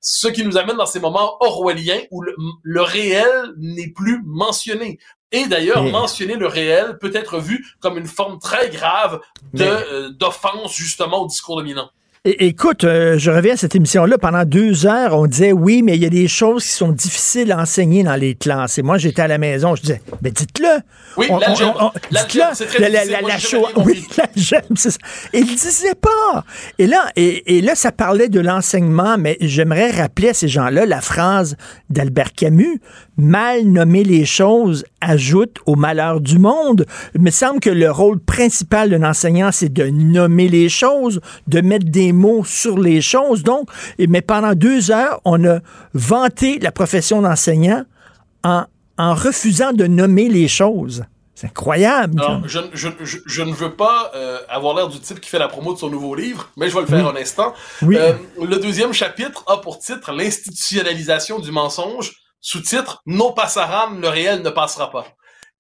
Ce 0.01 0.29
qui 0.29 0.45
nous 0.45 0.57
amène 0.57 0.77
dans 0.77 0.87
ces 0.87 1.01
moments 1.01 1.37
orwelliens 1.41 2.01
où 2.11 2.23
le, 2.23 2.83
réel 2.83 3.55
n'est 3.57 3.91
plus 3.91 4.23
mentionné. 4.25 4.99
Et 5.33 5.47
d'ailleurs, 5.47 5.83
mentionner 5.83 6.37
le 6.37 6.47
réel 6.47 6.99
peut 6.99 7.11
être 7.15 7.39
vu 7.39 7.67
comme 7.81 7.97
une 7.97 8.07
forme 8.07 8.39
très 8.39 8.69
grave 8.69 9.21
de 9.55 9.65
euh, 9.65 10.11
d'offense 10.11 10.77
justement 10.77 11.23
au 11.23 11.27
discours 11.27 11.57
dominant 11.57 11.91
écoute, 12.25 12.85
euh, 12.85 13.19
je 13.19 13.31
reviens 13.31 13.53
à 13.53 13.57
cette 13.57 13.75
émission-là. 13.75 14.17
Pendant 14.17 14.45
deux 14.45 14.87
heures, 14.87 15.19
on 15.19 15.27
disait 15.27 15.53
oui, 15.53 15.83
mais 15.83 15.95
il 15.95 16.03
y 16.03 16.07
a 16.07 16.11
des 16.11 16.27
choses 16.27 16.65
qui 16.65 16.71
sont 16.71 16.91
difficiles 16.91 17.53
à 17.53 17.59
enseigner 17.59 18.03
dans 18.03 18.17
les 18.17 18.35
classes. 18.35 18.79
Et 18.79 18.83
moi, 18.83 18.97
j'étais 18.97 19.21
à 19.21 19.29
la 19.29 19.37
maison, 19.37 19.77
je 19.77 19.83
disais, 19.83 20.01
mais 20.23 20.31
dites-le. 20.31 20.81
Oui, 21.19 21.29
la 21.39 21.49
dites-le. 22.23 22.43
c'est 22.55 22.67
très 22.67 22.79
la, 22.79 23.05
la, 23.05 23.21
la, 23.21 23.37
Oui, 23.77 24.07
la 24.17 24.27
c'est 24.75 24.91
ça. 24.91 24.99
Et 25.35 25.41
il 25.41 25.55
disait 25.55 25.95
pas. 25.95 26.45
Et 26.79 26.87
là, 26.87 27.05
et, 27.15 27.59
et 27.59 27.61
là, 27.61 27.75
ça 27.75 27.93
parlait 27.93 28.29
de 28.29 28.41
l'enseignement, 28.41 29.17
mais 29.19 29.37
j'aimerais 29.41 29.91
rappeler 29.91 30.31
à 30.31 30.35
ces 30.35 30.49
gens-là 30.49 30.87
la 30.87 31.03
phrase 31.03 31.57
d'Albert 31.91 32.33
Camus 32.33 32.81
mal 33.17 33.65
nommer 33.65 34.05
les 34.05 34.25
choses 34.25 34.85
ajoute 35.01 35.57
au 35.67 35.77
malheur 35.77 36.21
du 36.21 36.39
monde. 36.39 36.87
Il 37.15 37.23
me 37.23 37.31
semble 37.31 37.61
que 37.61 37.71
le 37.71 37.91
rôle 37.91 38.19
principal 38.21 38.91
d'un 38.91 39.09
enseignant, 39.09 39.51
c'est 39.53 39.73
de 39.73 39.85
nommer 39.85 40.49
les 40.49 40.69
choses, 40.69 41.21
de 41.47 41.61
mettre 41.61 41.87
des 41.87 42.13
mots 42.13 42.45
sur 42.45 42.79
les 42.79 43.01
choses. 43.01 43.43
Donc, 43.43 43.69
mais 43.99 44.23
pendant 44.23 44.55
deux 44.55 44.91
heures, 44.91 45.21
on 45.25 45.45
a 45.45 45.61
vanté 45.93 46.59
la 46.59 46.73
profession 46.73 47.23
d'enseignant 47.23 47.85
en, 48.43 48.65
en 48.99 49.15
refusant 49.15 49.73
de 49.73 49.87
nommer 49.87 50.29
les 50.29 50.49
choses. 50.49 51.05
C'est 51.35 51.49
incroyable. 51.49 52.23
je, 52.47 52.61
je, 52.75 52.89
je, 53.27 53.43
ne 53.43 53.53
veux 53.53 53.75
pas 53.75 54.13
euh, 54.15 54.39
avoir 54.49 54.77
l'air 54.77 54.89
du 54.89 55.01
type 55.01 55.21
qui 55.21 55.29
fait 55.29 55.41
la 55.41 55.49
promo 55.49 55.75
de 55.75 55.79
son 55.79 55.91
nouveau 55.91 56.15
livre, 56.15 56.49
mais 56.57 56.69
je 56.69 56.75
vais 56.75 56.83
le 56.83 56.87
faire 56.87 57.09
un 57.09 57.17
instant. 57.17 57.55
Euh, 57.83 58.13
le 58.41 58.57
deuxième 58.59 58.93
chapitre 58.93 59.43
a 59.49 59.57
pour 59.57 59.81
titre 59.81 60.13
L'institutionnalisation 60.13 61.41
du 61.41 61.51
mensonge 61.51 62.13
sous-titre 62.45 63.03
Non 63.07 63.33
passaram, 63.33 64.03
le 64.03 64.09
réel 64.09 64.43
ne 64.43 64.51
passera 64.51 64.91
pas. 64.91 65.07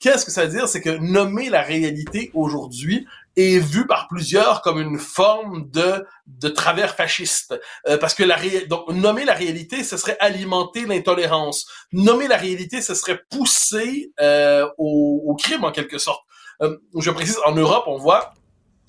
Qu'est-ce 0.00 0.26
que 0.26 0.30
ça 0.30 0.44
veut 0.44 0.52
dire? 0.52 0.68
C'est 0.68 0.82
que 0.82 0.90
nommer 0.90 1.48
la 1.48 1.62
réalité 1.62 2.30
aujourd'hui 2.34 3.06
est 3.36 3.58
vu 3.58 3.86
par 3.86 4.06
plusieurs 4.06 4.60
comme 4.60 4.78
une 4.78 4.98
forme 4.98 5.70
de 5.70 6.04
de 6.26 6.48
travers 6.48 6.94
fasciste 6.94 7.54
Euh, 7.88 7.96
parce 7.96 8.12
que 8.14 8.22
la 8.22 8.36
ré... 8.36 8.66
donc 8.66 8.86
nommer 8.90 9.24
la 9.24 9.32
réalité 9.32 9.82
ce 9.82 9.96
serait 9.96 10.16
alimenter 10.20 10.84
l'intolérance 10.86 11.66
nommer 11.92 12.28
la 12.28 12.36
réalité 12.36 12.80
ce 12.80 12.94
serait 12.94 13.20
pousser 13.30 14.12
euh, 14.20 14.68
au, 14.78 15.22
au 15.26 15.34
crime 15.34 15.64
en 15.64 15.72
quelque 15.72 15.98
sorte 15.98 16.22
Euh, 16.62 16.76
je 17.00 17.10
précise 17.10 17.38
en 17.46 17.54
Europe 17.64 17.84
on 17.86 17.96
voit 17.96 18.34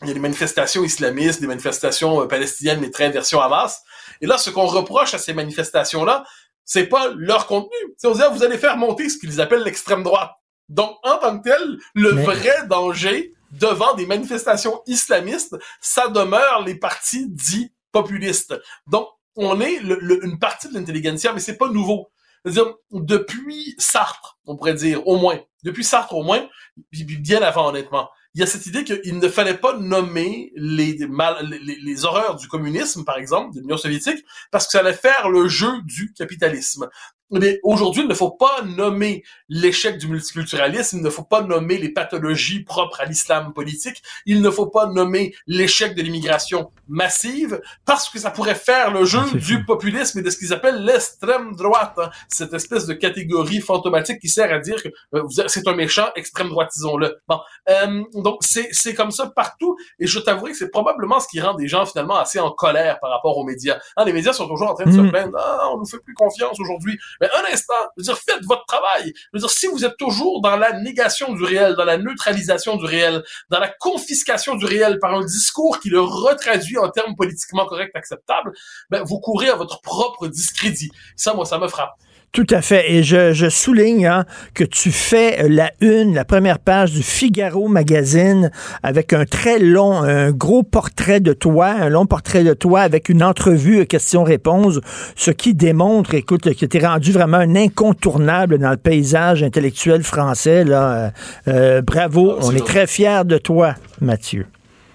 il 0.01 0.09
y 0.09 0.11
a 0.11 0.13
des 0.13 0.19
manifestations 0.19 0.83
islamistes, 0.83 1.39
des 1.39 1.47
manifestations 1.47 2.21
euh, 2.21 2.27
palestiniennes, 2.27 2.81
mais 2.81 2.91
très 2.91 3.09
version 3.09 3.39
Hamas. 3.39 3.81
Et 4.21 4.27
là, 4.27 4.37
ce 4.37 4.49
qu'on 4.49 4.65
reproche 4.65 5.13
à 5.13 5.17
ces 5.17 5.33
manifestations-là, 5.33 6.25
c'est 6.65 6.87
pas 6.87 7.13
leur 7.15 7.47
contenu. 7.47 7.77
C'est 7.97 8.07
ah, 8.21 8.29
vous 8.29 8.43
allez 8.43 8.57
faire 8.57 8.75
monter 8.77 9.07
ce 9.09 9.17
qu'ils 9.17 9.39
appellent 9.39 9.63
l'extrême 9.63 10.03
droite. 10.03 10.31
Donc, 10.67 10.97
en 11.03 11.17
tant 11.17 11.37
que 11.39 11.47
tel, 11.49 11.77
le 11.93 12.13
Mais- 12.13 12.23
vrai 12.23 12.67
danger 12.67 13.33
devant 13.51 13.93
des 13.93 14.05
manifestations 14.07 14.81
islamistes, 14.87 15.55
ça 15.79 16.07
demeure 16.09 16.63
les 16.65 16.75
partis 16.75 17.29
dits 17.29 17.71
populistes. 17.91 18.55
Donc, 18.87 19.07
on 19.35 19.61
est 19.61 19.79
le- 19.79 19.99
le- 20.01 20.25
une 20.25 20.39
partie 20.39 20.67
de 20.67 20.73
l'intelligentsia, 20.73 21.31
mais 21.33 21.39
c'est 21.39 21.57
pas 21.57 21.69
nouveau. 21.69 22.09
C'est-à-dire, 22.43 22.73
depuis 22.91 23.75
Sartre, 23.77 24.37
on 24.45 24.55
pourrait 24.55 24.73
dire, 24.73 25.05
au 25.07 25.17
moins, 25.17 25.39
depuis 25.63 25.83
Sartre 25.83 26.13
au 26.15 26.23
moins, 26.23 26.47
bien 26.91 27.41
avant 27.41 27.69
honnêtement, 27.69 28.09
il 28.35 28.41
y 28.41 28.43
a 28.43 28.47
cette 28.47 28.65
idée 28.65 28.83
qu'il 28.83 29.17
ne 29.17 29.29
fallait 29.29 29.57
pas 29.57 29.77
nommer 29.77 30.51
les, 30.57 32.05
horreurs 32.05 32.35
du 32.35 32.49
communisme, 32.49 33.05
par 33.05 33.17
exemple, 33.17 33.55
de 33.55 33.61
l'Union 33.61 33.77
soviétique, 33.77 34.25
parce 34.51 34.65
que 34.65 34.73
ça 34.73 34.79
allait 34.79 34.91
faire 34.91 35.29
le 35.29 35.47
jeu 35.47 35.81
du 35.83 36.11
capitalisme. 36.11 36.89
Mais 37.31 37.59
aujourd'hui, 37.63 38.03
il 38.03 38.07
ne 38.07 38.13
faut 38.13 38.31
pas 38.31 38.61
nommer 38.63 39.23
l'échec 39.49 39.97
du 39.97 40.07
multiculturalisme, 40.07 40.97
il 40.97 41.03
ne 41.03 41.09
faut 41.09 41.23
pas 41.23 41.41
nommer 41.41 41.77
les 41.77 41.89
pathologies 41.89 42.63
propres 42.63 43.01
à 43.01 43.05
l'islam 43.05 43.53
politique, 43.53 44.01
il 44.25 44.41
ne 44.41 44.49
faut 44.49 44.67
pas 44.67 44.87
nommer 44.87 45.33
l'échec 45.47 45.95
de 45.95 46.01
l'immigration 46.01 46.71
massive, 46.87 47.61
parce 47.85 48.09
que 48.09 48.19
ça 48.19 48.31
pourrait 48.31 48.55
faire 48.55 48.91
le 48.91 49.05
jeu 49.05 49.21
du 49.33 49.65
populisme 49.65 50.19
et 50.19 50.21
de 50.21 50.29
ce 50.29 50.37
qu'ils 50.37 50.53
appellent 50.53 50.83
l'extrême 50.83 51.55
droite, 51.55 51.93
hein. 51.97 52.09
cette 52.27 52.53
espèce 52.53 52.85
de 52.85 52.93
catégorie 52.93 53.61
fantomatique 53.61 54.19
qui 54.19 54.29
sert 54.29 54.51
à 54.51 54.59
dire 54.59 54.81
que 54.81 54.89
euh, 55.15 55.23
c'est 55.47 55.67
un 55.67 55.75
méchant, 55.75 56.07
extrême 56.15 56.49
droitisons-le. 56.49 57.17
Bon, 57.27 57.39
euh, 57.69 58.03
donc 58.13 58.37
c'est 58.41 58.69
c'est 58.71 58.93
comme 58.93 59.11
ça 59.11 59.27
partout, 59.27 59.77
et 59.99 60.07
je 60.07 60.19
t'avouerai 60.19 60.51
que 60.51 60.57
c'est 60.57 60.71
probablement 60.71 61.19
ce 61.19 61.27
qui 61.27 61.41
rend 61.41 61.53
des 61.53 61.67
gens 61.67 61.85
finalement 61.85 62.17
assez 62.17 62.39
en 62.39 62.51
colère 62.51 62.99
par 62.99 63.09
rapport 63.09 63.37
aux 63.37 63.43
médias. 63.43 63.79
Hein, 63.97 64.05
les 64.05 64.13
médias 64.13 64.33
sont 64.33 64.47
toujours 64.47 64.69
en 64.69 64.75
train 64.75 64.85
de 64.85 64.91
se 64.91 65.05
Mm. 65.05 65.11
plaindre, 65.11 65.37
ah, 65.39 65.69
on 65.73 65.77
nous 65.77 65.85
fait 65.85 65.99
plus 65.99 66.13
confiance 66.13 66.59
aujourd'hui. 66.59 66.97
Mais 67.21 67.27
un 67.33 67.53
instant, 67.53 67.73
je 67.97 68.01
veux 68.01 68.03
dire, 68.03 68.17
faites 68.17 68.43
votre 68.45 68.65
travail. 68.65 69.13
Je 69.15 69.29
veux 69.33 69.39
dire, 69.39 69.49
si 69.49 69.67
vous 69.67 69.85
êtes 69.85 69.97
toujours 69.97 70.41
dans 70.41 70.57
la 70.57 70.79
négation 70.79 71.33
du 71.33 71.43
réel, 71.43 71.75
dans 71.75 71.85
la 71.85 71.97
neutralisation 71.97 72.77
du 72.77 72.85
réel, 72.85 73.23
dans 73.49 73.59
la 73.59 73.69
confiscation 73.69 74.55
du 74.55 74.65
réel 74.65 74.99
par 74.99 75.13
un 75.13 75.23
discours 75.25 75.79
qui 75.79 75.89
le 75.89 76.01
retraduit 76.01 76.77
en 76.77 76.89
termes 76.89 77.15
politiquement 77.15 77.65
corrects, 77.65 77.95
acceptables, 77.95 78.51
ben, 78.89 79.03
vous 79.03 79.19
courez 79.19 79.49
à 79.49 79.55
votre 79.55 79.81
propre 79.81 80.27
discrédit. 80.27 80.91
Ça, 81.15 81.33
moi, 81.33 81.45
ça 81.45 81.57
me 81.57 81.67
frappe. 81.67 81.95
Tout 82.35 82.47
à 82.49 82.61
fait. 82.61 82.91
Et 82.91 83.01
je, 83.01 83.31
je 83.31 83.47
souligne 83.47 84.07
hein, 84.07 84.25
que 84.53 84.65
tu 84.65 84.91
fais 84.91 85.41
euh, 85.41 85.47
la 85.49 85.71
une, 85.79 86.13
la 86.13 86.25
première 86.25 86.59
page 86.59 86.91
du 86.91 87.01
Figaro 87.01 87.69
magazine 87.69 88.51
avec 88.83 89.13
un 89.13 89.23
très 89.23 89.57
long, 89.57 90.03
un 90.03 90.31
gros 90.31 90.61
portrait 90.61 91.21
de 91.21 91.31
toi, 91.31 91.67
un 91.67 91.87
long 91.87 92.05
portrait 92.05 92.43
de 92.43 92.53
toi 92.53 92.81
avec 92.81 93.07
une 93.07 93.23
entrevue 93.23 93.79
euh, 93.79 93.85
questions-réponses, 93.85 94.81
ce 95.15 95.31
qui 95.31 95.53
démontre, 95.53 96.13
écoute, 96.13 96.41
que 96.41 96.65
tu 96.65 96.77
es 96.77 96.85
rendu 96.85 97.13
vraiment 97.13 97.37
un 97.37 97.55
incontournable 97.55 98.57
dans 98.57 98.71
le 98.71 98.75
paysage 98.75 99.41
intellectuel 99.41 100.03
français. 100.03 100.65
Là. 100.65 100.91
Euh, 100.91 101.09
euh, 101.47 101.81
bravo. 101.81 102.37
On 102.41 102.53
est 102.53 102.67
très 102.67 102.85
fiers 102.85 103.23
de 103.23 103.37
toi, 103.37 103.75
Mathieu. 104.01 104.45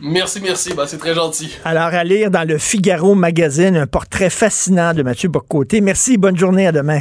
Merci, 0.02 0.42
merci. 0.42 0.74
Ben, 0.74 0.84
c'est 0.86 0.98
très 0.98 1.14
gentil. 1.14 1.56
Alors, 1.64 1.84
à 1.84 2.04
lire 2.04 2.30
dans 2.30 2.46
le 2.46 2.58
Figaro 2.58 3.14
magazine, 3.14 3.78
un 3.78 3.86
portrait 3.86 4.28
fascinant 4.28 4.92
de 4.92 5.02
Mathieu 5.02 5.30
Bocoté. 5.30 5.80
Merci, 5.80 6.18
bonne 6.18 6.36
journée, 6.36 6.66
à 6.66 6.72
demain. 6.72 7.00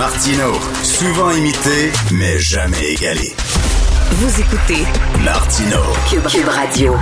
Martino, 0.00 0.54
souvent 0.82 1.30
imité, 1.32 1.92
mais 2.14 2.38
jamais 2.38 2.94
égalé. 2.94 3.34
Vous 4.12 4.40
écoutez 4.40 4.82
Martino. 5.22 5.76
Cube, 6.08 6.26
Cube 6.26 6.48
Radio. 6.48 6.94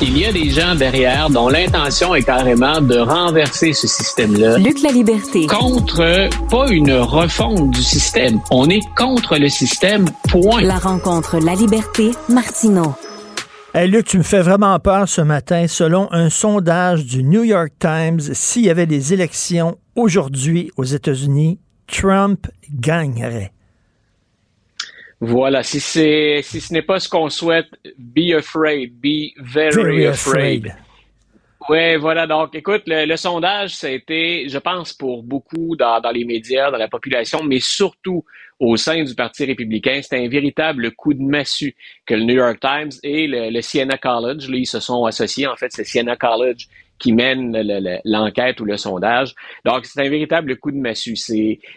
Il 0.00 0.16
y 0.16 0.24
a 0.24 0.32
des 0.32 0.48
gens 0.48 0.74
derrière 0.74 1.28
dont 1.28 1.50
l'intention 1.50 2.14
est 2.14 2.22
carrément 2.22 2.80
de 2.80 2.96
renverser 2.96 3.74
ce 3.74 3.86
système-là. 3.86 4.56
Luc 4.56 4.80
la 4.82 4.90
liberté. 4.90 5.46
Contre, 5.46 6.30
pas 6.48 6.70
une 6.70 6.92
refonte 6.94 7.72
du 7.72 7.82
système. 7.82 8.40
On 8.50 8.70
est 8.70 8.80
contre 8.96 9.36
le 9.36 9.50
système, 9.50 10.06
point. 10.30 10.62
La 10.62 10.78
rencontre 10.78 11.38
La 11.38 11.54
Liberté, 11.54 12.12
Martineau. 12.30 12.94
Hey 13.74 13.90
Luc, 13.90 14.06
tu 14.06 14.16
me 14.16 14.22
fais 14.22 14.40
vraiment 14.40 14.78
peur 14.78 15.10
ce 15.10 15.20
matin. 15.20 15.66
Selon 15.68 16.10
un 16.10 16.30
sondage 16.30 17.04
du 17.04 17.22
New 17.22 17.44
York 17.44 17.72
Times, 17.78 18.20
s'il 18.32 18.64
y 18.64 18.70
avait 18.70 18.86
des 18.86 19.12
élections 19.12 19.76
aujourd'hui 19.94 20.70
aux 20.78 20.84
États-Unis, 20.84 21.58
Trump 21.86 22.46
gagnerait. 22.70 23.52
Voilà, 25.20 25.62
si 25.62 25.80
c'est 25.80 26.40
si 26.42 26.60
ce 26.60 26.72
n'est 26.74 26.82
pas 26.82 27.00
ce 27.00 27.08
qu'on 27.08 27.30
souhaite, 27.30 27.68
be 27.98 28.32
afraid, 28.36 28.92
be 29.00 29.32
very, 29.38 29.70
Very 29.74 30.06
afraid. 30.06 30.66
afraid. 30.66 30.76
Oui, 31.68 31.96
voilà. 31.96 32.26
Donc, 32.26 32.54
écoute, 32.54 32.82
le, 32.86 33.06
le 33.06 33.16
sondage, 33.16 33.74
ça 33.74 33.88
a 33.88 33.90
été, 33.90 34.48
je 34.48 34.58
pense, 34.58 34.92
pour 34.92 35.22
beaucoup 35.24 35.74
dans, 35.74 36.00
dans 36.00 36.10
les 36.12 36.24
médias, 36.24 36.70
dans 36.70 36.76
la 36.78 36.86
population, 36.86 37.42
mais 37.42 37.58
surtout 37.60 38.24
au 38.60 38.76
sein 38.76 39.02
du 39.02 39.14
Parti 39.14 39.44
républicain, 39.46 40.00
c'était 40.02 40.24
un 40.24 40.28
véritable 40.28 40.92
coup 40.92 41.12
de 41.12 41.22
massue 41.22 41.74
que 42.06 42.14
le 42.14 42.22
New 42.22 42.34
York 42.34 42.58
Times 42.60 42.90
et 43.02 43.26
le, 43.26 43.50
le 43.50 43.60
Siena 43.62 43.98
College, 43.98 44.48
là, 44.48 44.56
ils 44.56 44.66
se 44.66 44.80
sont 44.80 45.04
associés. 45.06 45.46
En 45.46 45.56
fait, 45.56 45.72
c'est 45.72 45.84
Siena 45.84 46.14
College 46.16 46.68
qui 46.98 47.12
mène 47.12 47.52
le- 47.56 47.80
le- 47.80 47.98
l'enquête 48.04 48.60
ou 48.60 48.64
le 48.64 48.76
sondage. 48.76 49.34
Donc, 49.64 49.84
c'est 49.86 50.00
un 50.00 50.08
véritable 50.08 50.56
coup 50.56 50.70
de 50.70 50.76
massue. 50.76 51.14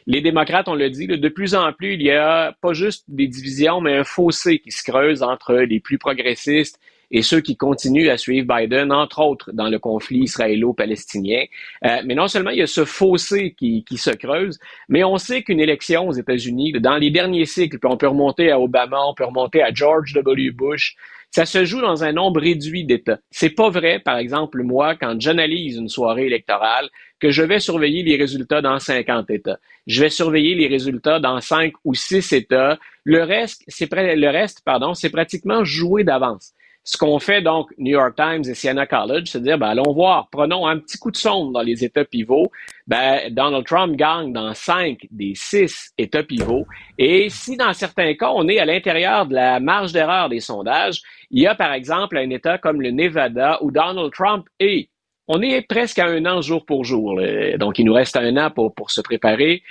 Les 0.07 0.21
démocrates, 0.21 0.67
on 0.67 0.75
le 0.75 0.89
dit, 0.89 1.07
de 1.07 1.29
plus 1.29 1.55
en 1.55 1.71
plus, 1.73 1.93
il 1.95 2.03
y 2.03 2.11
a 2.11 2.53
pas 2.61 2.73
juste 2.73 3.03
des 3.07 3.27
divisions, 3.27 3.81
mais 3.81 3.97
un 3.97 4.03
fossé 4.03 4.59
qui 4.59 4.71
se 4.71 4.83
creuse 4.83 5.21
entre 5.23 5.53
les 5.55 5.79
plus 5.79 5.97
progressistes 5.97 6.79
et 7.11 7.23
ceux 7.23 7.41
qui 7.41 7.57
continuent 7.57 8.09
à 8.09 8.17
suivre 8.17 8.45
Biden, 8.55 8.91
entre 8.91 9.19
autres 9.21 9.51
dans 9.51 9.67
le 9.67 9.79
conflit 9.79 10.19
israélo-palestinien. 10.19 11.45
Euh, 11.85 12.01
mais 12.05 12.13
non 12.13 12.27
seulement 12.27 12.51
il 12.51 12.59
y 12.59 12.61
a 12.61 12.67
ce 12.67 12.85
fossé 12.85 13.55
qui, 13.57 13.83
qui 13.83 13.97
se 13.97 14.11
creuse, 14.11 14.59
mais 14.89 15.03
on 15.03 15.17
sait 15.17 15.41
qu'une 15.41 15.59
élection 15.59 16.07
aux 16.07 16.13
États-Unis, 16.13 16.73
dans 16.73 16.97
les 16.97 17.09
derniers 17.09 17.45
cycles, 17.45 17.79
puis 17.79 17.89
on 17.91 17.97
peut 17.97 18.07
remonter 18.07 18.51
à 18.51 18.59
Obama, 18.59 18.99
on 19.07 19.15
peut 19.15 19.25
remonter 19.25 19.63
à 19.63 19.73
George 19.73 20.13
W. 20.13 20.51
Bush, 20.51 20.95
ça 21.31 21.45
se 21.45 21.63
joue 21.65 21.81
dans 21.81 22.03
un 22.03 22.11
nombre 22.11 22.41
réduit 22.41 22.85
d'États. 22.85 23.19
C'est 23.29 23.51
pas 23.51 23.69
vrai, 23.69 23.99
par 23.99 24.17
exemple, 24.17 24.63
moi, 24.63 24.95
quand 24.95 25.19
j'analyse 25.19 25.77
une 25.77 25.89
soirée 25.89 26.25
électorale, 26.25 26.89
que 27.19 27.31
je 27.31 27.43
vais 27.43 27.59
surveiller 27.59 28.03
les 28.03 28.15
résultats 28.15 28.61
dans 28.61 28.79
50 28.79 29.29
États. 29.29 29.59
Je 29.87 30.01
vais 30.01 30.09
surveiller 30.09 30.55
les 30.55 30.67
résultats 30.67 31.19
dans 31.19 31.39
5 31.39 31.73
ou 31.83 31.93
6 31.93 32.33
États. 32.33 32.79
Le 33.03 33.23
reste, 33.23 33.63
c'est 33.67 33.91
le 33.91 34.93
c'est 34.93 35.09
pratiquement 35.09 35.63
joué 35.63 36.03
d'avance. 36.03 36.53
Ce 36.89 36.97
qu'on 36.97 37.19
fait 37.19 37.43
donc, 37.43 37.69
New 37.77 37.91
York 37.91 38.15
Times 38.15 38.41
et 38.49 38.55
Siena 38.55 38.87
College, 38.87 39.27
c'est 39.27 39.37
de 39.41 39.43
dire, 39.43 39.59
ben, 39.59 39.67
allons 39.67 39.93
voir, 39.93 40.27
prenons 40.31 40.65
un 40.65 40.79
petit 40.79 40.97
coup 40.97 41.11
de 41.11 41.17
sonde 41.17 41.53
dans 41.53 41.61
les 41.61 41.85
États 41.85 42.03
pivots. 42.03 42.51
Ben, 42.87 43.31
Donald 43.31 43.63
Trump 43.63 43.95
gagne 43.95 44.33
dans 44.33 44.55
cinq 44.55 45.05
des 45.11 45.33
six 45.35 45.93
États 45.99 46.23
pivots. 46.23 46.65
Et 46.97 47.29
si 47.29 47.57
dans 47.57 47.73
certains 47.73 48.15
cas, 48.15 48.31
on 48.33 48.47
est 48.47 48.57
à 48.57 48.65
l'intérieur 48.65 49.27
de 49.27 49.35
la 49.35 49.59
marge 49.59 49.91
d'erreur 49.91 50.29
des 50.29 50.39
sondages, 50.39 51.03
il 51.29 51.43
y 51.43 51.45
a 51.45 51.53
par 51.53 51.73
exemple 51.73 52.17
un 52.17 52.31
État 52.31 52.57
comme 52.57 52.81
le 52.81 52.89
Nevada 52.89 53.59
où 53.61 53.69
Donald 53.69 54.11
Trump 54.11 54.47
est. 54.59 54.89
On 55.27 55.43
est 55.43 55.61
presque 55.61 55.99
à 55.99 56.07
un 56.07 56.25
an 56.25 56.41
jour 56.41 56.65
pour 56.65 56.85
jour. 56.85 57.21
Donc, 57.59 57.77
il 57.77 57.85
nous 57.85 57.93
reste 57.93 58.17
un 58.17 58.35
an 58.37 58.49
pour, 58.49 58.89
se 58.89 59.01
préparer. 59.01 59.61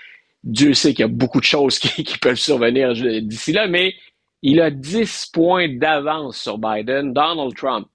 Dieu 0.45 0.73
sait 0.73 0.95
qu'il 0.95 1.01
y 1.01 1.05
a 1.05 1.09
beaucoup 1.09 1.41
de 1.41 1.45
choses 1.45 1.81
qui, 1.81 2.17
peuvent 2.19 2.37
survenir 2.37 2.93
d'ici 2.93 3.53
là, 3.53 3.67
mais 3.67 3.95
il 4.43 4.61
a 4.61 4.71
10 4.71 5.31
points 5.33 5.69
d'avance 5.69 6.39
sur 6.41 6.59
Biden, 6.59 7.13
Donald 7.13 7.55
Trump. 7.55 7.89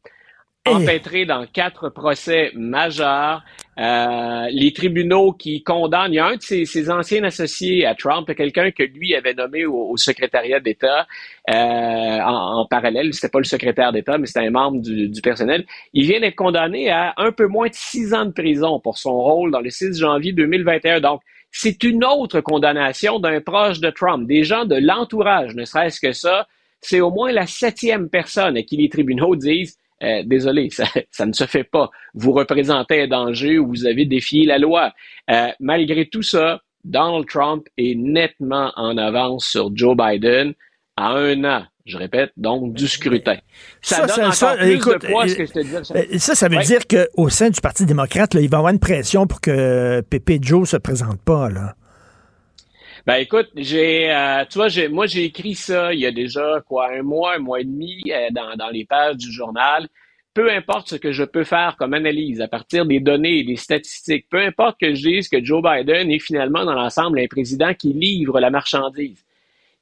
empêtré 0.66 1.26
dans 1.26 1.46
quatre 1.46 1.90
procès 1.90 2.52
majeurs. 2.56 3.44
Euh, 3.80 4.48
les 4.52 4.72
tribunaux 4.72 5.34
qui 5.34 5.62
condamnent, 5.62 6.14
il 6.14 6.16
y 6.16 6.20
a 6.20 6.28
un 6.28 6.36
de 6.36 6.42
ses, 6.42 6.64
ses 6.66 6.90
anciens 6.90 7.24
associés 7.24 7.86
à 7.86 7.96
Trump, 7.96 8.34
quelqu'un 8.34 8.72
que 8.72 8.84
lui 8.84 9.14
avait 9.14 9.34
nommé 9.34 9.66
au, 9.66 9.90
au 9.90 9.98
secrétariat 9.98 10.62
d'État 10.62 11.06
euh, 11.50 11.54
en, 11.54 12.60
en, 12.60 12.66
parallèle. 12.66 13.14
C'était 13.14 13.30
pas 13.30 13.40
le 13.40 13.46
secrétaire 13.46 13.92
d'État, 13.92 14.18
mais 14.18 14.28
c'était 14.28 14.46
un 14.46 14.52
membre 14.52 14.80
du, 14.80 15.10
du, 15.10 15.22
personnel. 15.22 15.66
Il 15.92 16.06
vient 16.06 16.22
d'être 16.22 16.36
condamné 16.36 16.92
à 16.92 17.14
un 17.18 17.34
peu 17.34 17.48
moins 17.48 17.68
de 17.68 17.74
six 17.74 18.14
ans 18.14 18.26
de 18.26 18.32
prison 18.32 18.80
pour 18.80 18.98
son 18.98 19.20
rôle 19.20 19.52
dans 19.52 19.60
le 19.60 19.70
6 19.70 20.00
janvier 20.00 20.32
2021. 20.32 21.02
Donc, 21.02 21.22
c'est 21.54 21.84
une 21.84 22.04
autre 22.04 22.42
condamnation 22.42 23.20
d'un 23.20 23.40
proche 23.40 23.80
de 23.80 23.92
Trump, 23.92 24.28
des 24.28 24.44
gens 24.44 24.66
de 24.66 24.76
l'entourage, 24.76 25.56
ne 25.56 25.66
serait-ce 25.66 26.02
que 26.02 26.12
ça. 26.12 26.48
C'est 26.82 27.00
au 27.00 27.12
moins 27.12 27.32
la 27.32 27.46
septième 27.46 28.10
personne 28.10 28.58
à 28.58 28.64
qui 28.64 28.76
les 28.76 28.90
tribunaux 28.90 29.36
disent 29.36 29.78
euh, 30.02 30.24
désolé, 30.26 30.70
ça, 31.12 31.26
ne 31.26 31.32
se 31.32 31.46
fait 31.46 31.64
pas. 31.64 31.92
Vous 32.16 32.34
représentez 32.34 33.04
un 33.04 33.08
danger 33.08 33.60
ou 33.60 33.68
vous 33.68 33.86
avez 33.86 34.06
défié 34.06 34.46
la 34.46 34.58
loi. 34.58 34.92
Euh, 35.30 35.50
malgré 35.60 36.08
tout 36.08 36.24
ça, 36.24 36.62
Donald 36.84 37.28
Trump 37.28 37.68
est 37.78 37.96
nettement 37.96 38.74
en 38.76 38.98
avance 38.98 39.46
sur 39.46 39.70
Joe 39.76 39.96
Biden 39.96 40.56
à 40.98 41.12
un 41.12 41.44
an. 41.46 41.66
Je 41.86 41.98
répète, 41.98 42.32
donc 42.38 42.74
du 42.74 42.88
scrutin. 42.88 43.38
Ça, 43.82 43.96
ça 43.96 44.02
donne 44.08 44.16
ça, 44.16 44.22
encore 44.22 44.34
ça, 44.34 44.56
plus 44.56 44.74
écoute, 44.74 45.02
de 45.02 45.08
poids, 45.08 45.28
ce 45.28 45.36
que 45.36 45.46
je 45.46 45.52
te 45.52 45.60
dis. 45.60 45.72
Ça, 45.72 46.20
ça, 46.20 46.36
ça 46.36 46.48
veut 46.48 46.58
ouais. 46.58 46.64
dire 46.64 46.88
qu'au 46.88 47.28
sein 47.28 47.50
du 47.50 47.60
Parti 47.60 47.86
démocrate, 47.86 48.34
là, 48.34 48.42
il 48.42 48.50
va 48.50 48.58
y 48.58 48.60
avoir 48.60 48.72
une 48.72 48.80
pression 48.80 49.28
pour 49.28 49.42
que 49.42 50.00
Pépé 50.02 50.40
Joe 50.42 50.70
se 50.70 50.78
présente 50.78 51.22
pas. 51.22 51.50
Là. 51.50 51.76
Ben 53.06 53.16
écoute, 53.16 53.50
j'ai, 53.58 54.10
euh, 54.10 54.46
tu 54.50 54.60
vois, 54.60 54.70
j'ai, 54.70 54.88
moi 54.88 55.08
j'ai 55.08 55.26
écrit 55.26 55.56
ça 55.56 55.94
il 55.94 56.00
y 56.00 56.06
a 56.06 56.12
déjà 56.12 56.62
quoi 56.66 56.90
un 56.90 57.02
mois, 57.02 57.36
un 57.36 57.40
mois 57.40 57.60
et 57.60 57.66
demi 57.66 58.02
euh, 58.10 58.30
dans, 58.32 58.56
dans 58.56 58.70
les 58.70 58.86
pages 58.86 59.18
du 59.18 59.30
journal. 59.30 59.90
Peu 60.34 60.50
importe 60.50 60.88
ce 60.88 60.96
que 60.96 61.12
je 61.12 61.26
peux 61.26 61.44
faire 61.44 61.76
comme 61.78 61.94
analyse 61.94 62.40
à 62.40 62.48
partir 62.48 62.86
des 62.86 63.02
données 63.02 63.40
et 63.40 63.44
des 63.44 63.58
statistiques, 63.58 64.28
peu 64.30 64.40
importe 64.40 64.80
que 64.80 64.96
je 64.96 65.02
dise 65.02 65.28
que 65.28 65.44
Joe 65.44 65.62
Biden 65.62 66.10
est 66.10 66.20
finalement 66.20 66.64
dans 66.64 66.74
l'ensemble 66.74 67.20
un 67.20 67.28
président 67.28 67.74
qui 67.74 67.92
livre 67.92 68.40
la 68.40 68.50
marchandise. 68.50 69.26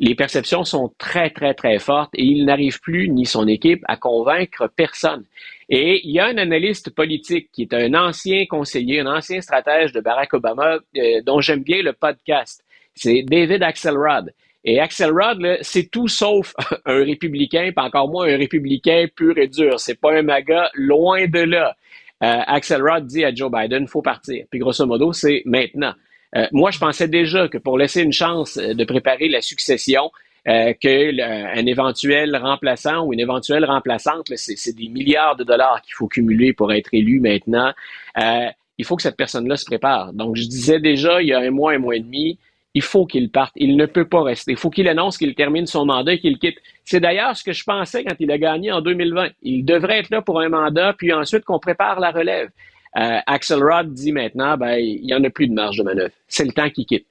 Les 0.01 0.15
perceptions 0.15 0.65
sont 0.65 0.91
très, 0.97 1.29
très, 1.29 1.53
très 1.53 1.79
fortes 1.79 2.11
et 2.15 2.23
il 2.23 2.43
n'arrive 2.43 2.81
plus, 2.81 3.07
ni 3.07 3.25
son 3.25 3.47
équipe, 3.47 3.83
à 3.87 3.95
convaincre 3.95 4.69
personne. 4.75 5.23
Et 5.69 6.01
il 6.03 6.11
y 6.11 6.19
a 6.19 6.25
un 6.25 6.37
analyste 6.37 6.89
politique 6.89 7.49
qui 7.53 7.61
est 7.61 7.73
un 7.73 7.93
ancien 7.93 8.45
conseiller, 8.45 8.99
un 8.99 9.15
ancien 9.15 9.39
stratège 9.39 9.93
de 9.93 10.01
Barack 10.01 10.33
Obama, 10.33 10.79
euh, 10.97 11.21
dont 11.23 11.39
j'aime 11.39 11.63
bien 11.63 11.81
le 11.81 11.93
podcast 11.93 12.63
c'est 12.95 13.23
David 13.23 13.63
Axelrod. 13.63 14.33
Et 14.63 14.79
Axelrod, 14.79 15.57
c'est 15.61 15.89
tout 15.89 16.07
sauf 16.07 16.53
un 16.85 17.03
républicain, 17.03 17.71
pas 17.75 17.83
encore 17.83 18.09
moins 18.09 18.27
un 18.27 18.37
républicain 18.37 19.07
pur 19.15 19.37
et 19.37 19.47
dur. 19.47 19.79
C'est 19.79 19.99
pas 19.99 20.13
un 20.13 20.21
MAGA, 20.21 20.69
loin 20.75 21.27
de 21.27 21.39
là. 21.39 21.75
Euh, 22.23 22.41
Axelrod 22.45 23.07
dit 23.07 23.25
à 23.25 23.33
Joe 23.33 23.51
Biden, 23.51 23.87
faut 23.87 24.03
partir. 24.03 24.45
Puis 24.49 24.59
grosso 24.59 24.85
modo, 24.85 25.13
c'est 25.13 25.41
maintenant. 25.45 25.93
Euh, 26.35 26.47
moi, 26.51 26.71
je 26.71 26.79
pensais 26.79 27.07
déjà 27.07 27.47
que 27.47 27.57
pour 27.57 27.77
laisser 27.77 28.01
une 28.01 28.13
chance 28.13 28.57
euh, 28.57 28.73
de 28.73 28.83
préparer 28.85 29.27
la 29.27 29.41
succession, 29.41 30.11
euh, 30.47 30.73
qu'un 30.73 31.65
éventuel 31.67 32.35
remplaçant 32.35 33.05
ou 33.05 33.13
une 33.13 33.19
éventuelle 33.19 33.63
remplaçante, 33.63 34.31
c'est 34.35 34.75
des 34.75 34.87
milliards 34.87 35.35
de 35.35 35.43
dollars 35.43 35.83
qu'il 35.83 35.93
faut 35.93 36.07
cumuler 36.07 36.51
pour 36.51 36.73
être 36.73 36.89
élu 36.93 37.19
maintenant. 37.19 37.71
Euh, 38.17 38.47
il 38.79 38.85
faut 38.85 38.95
que 38.95 39.03
cette 39.03 39.17
personne-là 39.17 39.55
se 39.55 39.65
prépare. 39.65 40.13
Donc, 40.13 40.35
je 40.35 40.45
disais 40.45 40.79
déjà 40.79 41.21
il 41.21 41.27
y 41.27 41.33
a 41.33 41.39
un 41.39 41.51
mois, 41.51 41.73
un 41.73 41.77
mois 41.77 41.95
et 41.95 41.99
demi, 41.99 42.39
il 42.73 42.81
faut 42.81 43.05
qu'il 43.05 43.29
parte. 43.29 43.51
Il 43.55 43.77
ne 43.77 43.85
peut 43.85 44.07
pas 44.07 44.23
rester. 44.23 44.53
Il 44.53 44.57
faut 44.57 44.71
qu'il 44.71 44.87
annonce 44.87 45.19
qu'il 45.19 45.35
termine 45.35 45.67
son 45.67 45.85
mandat 45.85 46.13
et 46.13 46.19
qu'il 46.19 46.39
quitte. 46.39 46.57
C'est 46.85 46.99
d'ailleurs 46.99 47.37
ce 47.37 47.43
que 47.43 47.53
je 47.53 47.63
pensais 47.63 48.03
quand 48.03 48.15
il 48.19 48.31
a 48.31 48.39
gagné 48.39 48.71
en 48.71 48.81
2020. 48.81 49.29
Il 49.43 49.63
devrait 49.63 49.99
être 49.99 50.09
là 50.09 50.23
pour 50.23 50.39
un 50.39 50.49
mandat, 50.49 50.93
puis 50.97 51.13
ensuite 51.13 51.43
qu'on 51.43 51.59
prépare 51.59 51.99
la 51.99 52.09
relève. 52.09 52.49
Euh, 52.97 53.19
Axelrod 53.25 53.93
dit 53.93 54.11
maintenant, 54.11 54.57
ben, 54.57 54.75
il 54.77 55.05
n'y 55.05 55.13
en 55.13 55.23
a 55.23 55.29
plus 55.29 55.47
de 55.47 55.53
marge 55.53 55.77
de 55.77 55.83
manœuvre. 55.83 56.11
C'est 56.27 56.45
le 56.45 56.51
temps 56.51 56.69
qu'il 56.69 56.85
quitte. 56.85 57.05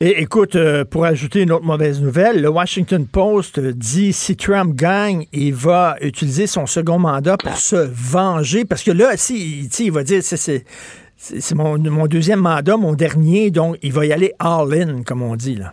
Et 0.00 0.22
écoute, 0.22 0.56
euh, 0.56 0.84
pour 0.84 1.04
ajouter 1.04 1.42
une 1.42 1.52
autre 1.52 1.64
mauvaise 1.64 2.00
nouvelle, 2.00 2.40
le 2.40 2.48
Washington 2.48 3.06
Post 3.06 3.60
dit 3.60 4.12
si 4.12 4.36
Trump 4.36 4.74
gagne, 4.74 5.26
il 5.32 5.54
va 5.54 5.96
utiliser 6.00 6.46
son 6.46 6.66
second 6.66 6.98
mandat 6.98 7.36
pour 7.36 7.56
se 7.56 7.76
venger. 7.76 8.64
Parce 8.64 8.82
que 8.82 8.90
là, 8.90 9.16
si, 9.16 9.68
il 9.78 9.92
va 9.92 10.02
dire, 10.02 10.22
c'est 10.22 10.64
c'est 11.18 11.54
mon, 11.54 11.78
mon, 11.78 12.06
deuxième 12.06 12.40
mandat, 12.40 12.76
mon 12.76 12.92
dernier, 12.92 13.50
donc 13.50 13.78
il 13.82 13.92
va 13.92 14.04
y 14.04 14.12
aller 14.12 14.32
all-in, 14.38 15.02
comme 15.02 15.22
on 15.22 15.34
dit. 15.34 15.56
là. 15.56 15.72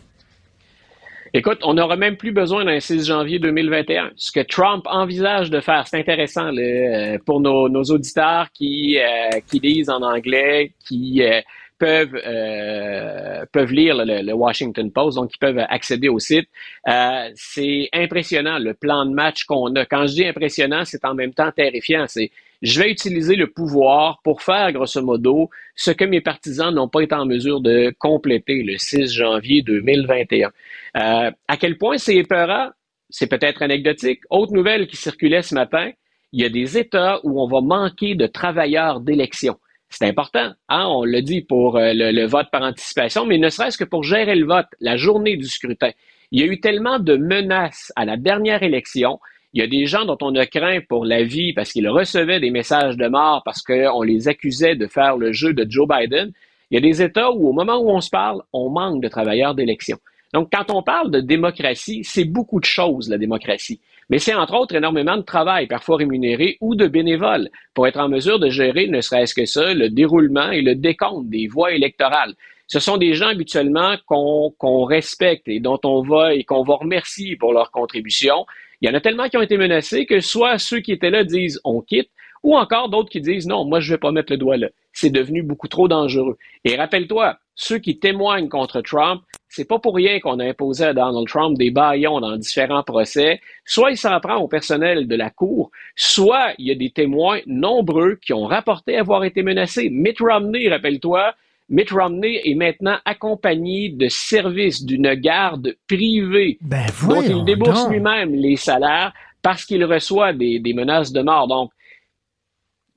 Écoute, 1.35 1.61
on 1.63 1.73
n'aura 1.73 1.95
même 1.95 2.15
plus 2.15 2.31
besoin 2.31 2.63
d'un 2.63 2.79
6 2.79 3.07
janvier 3.07 3.39
2021. 3.39 4.11
Ce 4.15 4.31
que 4.31 4.41
Trump 4.41 4.85
envisage 4.85 5.49
de 5.49 5.61
faire, 5.61 5.87
c'est 5.87 5.97
intéressant 5.97 6.51
là, 6.51 7.17
pour 7.25 7.39
nos, 7.41 7.83
auditeurs 7.85 8.51
qui, 8.53 8.99
euh, 8.99 9.39
qui 9.49 9.59
lisent 9.59 9.89
en 9.89 10.03
anglais, 10.03 10.73
qui 10.87 11.23
euh, 11.23 11.41
peuvent 11.79 12.21
euh, 12.25 13.45
peuvent 13.51 13.71
lire 13.71 13.95
le, 13.97 14.21
le, 14.21 14.33
Washington 14.33 14.91
Post, 14.91 15.17
donc 15.17 15.31
ils 15.33 15.39
peuvent 15.39 15.65
accéder 15.69 16.07
au 16.07 16.19
site. 16.19 16.47
Euh, 16.87 17.29
c'est 17.35 17.89
impressionnant 17.93 18.59
le 18.59 18.75
plan 18.75 19.05
de 19.05 19.13
match 19.13 19.45
qu'on 19.45 19.75
a. 19.75 19.85
Quand 19.85 20.05
je 20.05 20.13
dis 20.13 20.25
impressionnant, 20.25 20.85
c'est 20.85 21.03
en 21.03 21.15
même 21.15 21.33
temps 21.33 21.51
terrifiant. 21.51 22.05
C'est 22.07 22.29
je 22.63 22.79
vais 22.79 22.89
utiliser 22.89 23.35
le 23.35 23.47
pouvoir 23.47 24.21
pour 24.23 24.41
faire, 24.41 24.71
grosso 24.71 25.01
modo, 25.01 25.49
ce 25.75 25.91
que 25.91 26.05
mes 26.05 26.21
partisans 26.21 26.73
n'ont 26.73 26.87
pas 26.87 27.01
été 27.01 27.13
en 27.13 27.25
mesure 27.25 27.59
de 27.59 27.93
compléter 27.99 28.63
le 28.63 28.77
6 28.77 29.11
janvier 29.13 29.61
2021. 29.61 30.47
Euh, 30.95 31.31
à 31.47 31.57
quel 31.57 31.77
point 31.77 31.97
c'est 31.97 32.15
épeurant, 32.15 32.69
c'est 33.09 33.27
peut-être 33.27 33.61
anecdotique. 33.61 34.21
Autre 34.29 34.53
nouvelle 34.53 34.87
qui 34.87 34.95
circulait 34.95 35.41
ce 35.41 35.53
matin, 35.53 35.91
il 36.31 36.41
y 36.41 36.45
a 36.45 36.49
des 36.49 36.77
États 36.77 37.19
où 37.23 37.41
on 37.41 37.47
va 37.47 37.59
manquer 37.59 38.15
de 38.15 38.27
travailleurs 38.27 39.01
d'élection. 39.01 39.59
C'est 39.89 40.07
important, 40.07 40.53
hein? 40.69 40.85
on 40.87 41.03
le 41.03 41.21
dit 41.21 41.41
pour 41.41 41.75
euh, 41.75 41.91
le, 41.93 42.11
le 42.11 42.25
vote 42.25 42.47
par 42.49 42.63
anticipation, 42.63 43.25
mais 43.25 43.37
ne 43.37 43.49
serait-ce 43.49 43.77
que 43.77 43.83
pour 43.83 44.03
gérer 44.03 44.35
le 44.35 44.45
vote, 44.45 44.67
la 44.79 44.95
journée 44.95 45.35
du 45.35 45.47
scrutin. 45.47 45.91
Il 46.31 46.39
y 46.39 46.43
a 46.43 46.47
eu 46.47 46.61
tellement 46.61 46.97
de 46.97 47.17
menaces 47.17 47.91
à 47.97 48.05
la 48.05 48.15
dernière 48.15 48.63
élection 48.63 49.19
il 49.53 49.61
y 49.61 49.63
a 49.63 49.67
des 49.67 49.85
gens 49.85 50.05
dont 50.05 50.17
on 50.21 50.35
a 50.35 50.45
craint 50.47 50.79
pour 50.87 51.05
la 51.05 51.23
vie 51.23 51.53
parce 51.53 51.71
qu'ils 51.71 51.87
recevaient 51.87 52.39
des 52.39 52.49
messages 52.49 52.97
de 52.97 53.07
mort 53.07 53.43
parce 53.45 53.61
qu'on 53.61 54.01
les 54.01 54.27
accusait 54.27 54.75
de 54.75 54.87
faire 54.87 55.17
le 55.17 55.31
jeu 55.31 55.53
de 55.53 55.65
Joe 55.69 55.87
Biden. 55.87 56.31
Il 56.71 56.75
y 56.75 56.77
a 56.77 56.81
des 56.81 57.03
États 57.03 57.31
où, 57.31 57.47
au 57.47 57.53
moment 57.53 57.77
où 57.77 57.89
on 57.89 58.01
se 58.01 58.09
parle, 58.09 58.41
on 58.51 58.69
manque 58.69 59.03
de 59.03 59.07
travailleurs 59.07 59.53
d'élection. 59.53 59.97
Donc, 60.33 60.49
quand 60.51 60.73
on 60.73 60.81
parle 60.81 61.11
de 61.11 61.19
démocratie, 61.19 62.01
c'est 62.03 62.25
beaucoup 62.25 62.59
de 62.59 62.65
choses, 62.65 63.07
la 63.09 63.19
démocratie. 63.19 63.79
Mais 64.09 64.17
c'est 64.17 64.33
entre 64.33 64.55
autres 64.55 64.75
énormément 64.75 65.17
de 65.17 65.21
travail, 65.21 65.67
parfois 65.67 65.97
rémunéré 65.97 66.57
ou 66.59 66.73
de 66.73 66.87
bénévoles, 66.87 67.49
pour 67.75 67.85
être 67.85 67.99
en 67.99 68.09
mesure 68.09 68.39
de 68.39 68.49
gérer, 68.49 68.87
ne 68.87 69.01
serait-ce 69.01 69.35
que 69.35 69.45
ça, 69.45 69.73
le 69.75 69.89
déroulement 69.89 70.49
et 70.49 70.61
le 70.61 70.73
décompte 70.73 71.29
des 71.29 71.47
voix 71.47 71.71
électorales. 71.73 72.33
Ce 72.67 72.79
sont 72.79 72.97
des 72.97 73.13
gens 73.13 73.27
habituellement 73.27 73.95
qu'on 74.07 74.51
qu 74.59 74.85
respecte 74.87 75.47
et 75.47 75.59
dont 75.59 75.79
on 75.83 76.01
va 76.01 76.33
et 76.33 76.43
qu'on 76.43 76.63
va 76.63 76.75
remercier 76.75 77.35
pour 77.35 77.53
leur 77.53 77.69
contribution. 77.69 78.45
Il 78.83 78.87
y 78.87 78.89
en 78.89 78.95
a 78.95 78.99
tellement 78.99 79.29
qui 79.29 79.37
ont 79.37 79.41
été 79.41 79.55
menacés 79.55 80.05
que 80.05 80.19
soit 80.19 80.59
ceux 80.59 80.81
qui 80.81 80.91
étaient 80.91 81.09
là 81.09 81.23
disent 81.23 81.57
on 81.63 81.79
quitte, 81.79 82.09
ou 82.43 82.57
encore 82.57 82.89
d'autres 82.89 83.09
qui 83.09 83.21
disent 83.21 83.47
non, 83.47 83.63
moi 83.63 83.79
je 83.79 83.93
vais 83.93 83.97
pas 83.97 84.11
mettre 84.11 84.33
le 84.33 84.37
doigt 84.37 84.57
là. 84.57 84.67
C'est 84.91 85.09
devenu 85.09 85.41
beaucoup 85.41 85.69
trop 85.69 85.87
dangereux. 85.87 86.37
Et 86.65 86.75
rappelle-toi, 86.75 87.37
ceux 87.55 87.77
qui 87.77 87.97
témoignent 87.97 88.49
contre 88.49 88.81
Trump, 88.81 89.21
c'est 89.47 89.69
pas 89.69 89.79
pour 89.79 89.95
rien 89.95 90.19
qu'on 90.19 90.37
a 90.39 90.45
imposé 90.45 90.83
à 90.83 90.93
Donald 90.93 91.25
Trump 91.29 91.57
des 91.57 91.71
baillons 91.71 92.19
dans 92.19 92.35
différents 92.35 92.83
procès. 92.83 93.39
Soit 93.63 93.91
il 93.91 93.97
s'en 93.97 94.19
prend 94.19 94.35
au 94.35 94.49
personnel 94.49 95.07
de 95.07 95.15
la 95.15 95.29
Cour, 95.29 95.71
soit 95.95 96.53
il 96.57 96.67
y 96.67 96.71
a 96.71 96.75
des 96.75 96.91
témoins 96.91 97.39
nombreux 97.47 98.15
qui 98.15 98.33
ont 98.33 98.43
rapporté 98.43 98.97
avoir 98.97 99.23
été 99.23 99.43
menacés. 99.43 99.89
Mitt 99.89 100.19
Romney, 100.19 100.67
rappelle-toi, 100.67 101.33
Mitt 101.69 101.91
Romney 101.91 102.41
est 102.43 102.55
maintenant 102.55 102.97
accompagné 103.05 103.89
de 103.89 104.07
services 104.09 104.83
d'une 104.83 105.13
garde 105.15 105.75
privée 105.87 106.57
ben, 106.61 106.85
dont 107.07 107.21
il 107.21 107.43
débourse 107.45 107.89
lui-même 107.89 108.33
les 108.33 108.57
salaires 108.57 109.13
parce 109.41 109.65
qu'il 109.65 109.83
reçoit 109.85 110.33
des, 110.33 110.59
des, 110.59 110.73
menaces 110.73 111.11
de 111.11 111.21
mort. 111.21 111.47
Donc, 111.47 111.71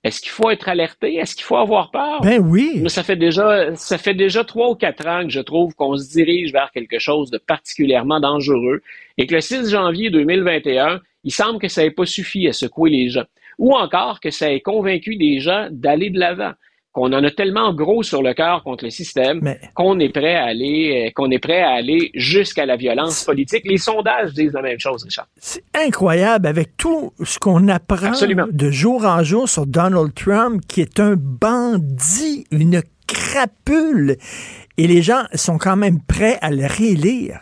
est-ce 0.07 0.21
qu'il 0.21 0.31
faut 0.31 0.51
être 0.51 0.69
alerté? 0.69 1.17
Est-ce 1.17 1.35
qu'il 1.35 1.45
faut 1.45 1.57
avoir 1.57 1.91
peur? 1.91 2.21
Ben 2.21 2.41
oui. 2.41 2.89
Ça 2.89 3.03
fait 3.03 3.17
déjà, 3.17 3.75
ça 3.75 3.99
fait 3.99 4.15
déjà 4.15 4.45
trois 4.45 4.71
ou 4.71 4.77
quatre 4.77 5.05
ans 5.09 5.25
que 5.25 5.31
je 5.31 5.41
trouve 5.41 5.75
qu'on 5.75 5.97
se 5.97 6.09
dirige 6.13 6.53
vers 6.53 6.71
quelque 6.71 7.01
chose 7.01 7.31
de 7.31 7.39
particulièrement 7.39 8.21
dangereux 8.21 8.83
et 9.19 9.27
que 9.27 9.35
le 9.35 9.41
6 9.41 9.71
janvier 9.71 10.11
2021, 10.11 11.01
il 11.25 11.33
semble 11.33 11.59
que 11.59 11.67
ça 11.67 11.83
n'ait 11.83 11.91
pas 11.91 12.07
suffi 12.07 12.47
à 12.47 12.53
secouer 12.53 12.91
les 12.91 13.09
gens. 13.09 13.25
Ou 13.59 13.75
encore 13.75 14.21
que 14.21 14.31
ça 14.31 14.53
ait 14.53 14.61
convaincu 14.61 15.17
des 15.17 15.41
gens 15.41 15.69
d'aller 15.73 16.11
de 16.11 16.21
l'avant 16.21 16.53
qu'on 16.97 17.13
en 17.13 17.23
a 17.23 17.31
tellement 17.31 17.75
gros 17.75 18.03
sur 18.03 18.23
le 18.23 18.33
cœur 18.33 18.63
contre 18.63 18.85
le 18.85 18.91
système 18.91 19.41
Mais... 19.43 19.61
qu'on 19.75 19.99
est 19.99 20.09
prêt 20.09 20.35
à 20.35 20.45
aller, 20.45 21.13
qu'on 21.15 21.31
est 21.31 21.39
prêt 21.39 21.61
à 21.61 21.73
aller 21.73 22.11
jusqu'à 22.15 22.65
la 22.65 22.77
violence 22.77 23.23
politique. 23.23 23.65
Les 23.67 23.77
sondages 23.77 24.33
disent 24.33 24.55
la 24.55 24.63
même 24.63 24.81
chose, 24.81 25.05
Richard. 25.05 25.27
C'est 25.37 25.63
incroyable 25.75 26.47
avec 26.47 26.79
tout 26.79 27.13
ce 27.23 27.39
qu'on 27.39 27.69
apprend 27.69 28.07
Absolument. 28.07 28.47
de 28.51 28.71
jour 28.71 29.05
en 29.05 29.23
jour 29.23 29.47
sur 29.47 29.67
Donald 29.67 30.15
Trump, 30.15 30.63
qui 30.67 30.81
est 30.81 30.99
un 30.99 31.17
bandit, 31.19 32.47
une 32.51 32.81
crapule, 33.07 34.17
et 34.79 34.87
les 34.87 35.03
gens 35.03 35.25
sont 35.35 35.59
quand 35.59 35.77
même 35.77 36.01
prêts 36.01 36.39
à 36.41 36.51
le 36.51 36.65
réélire. 36.65 37.41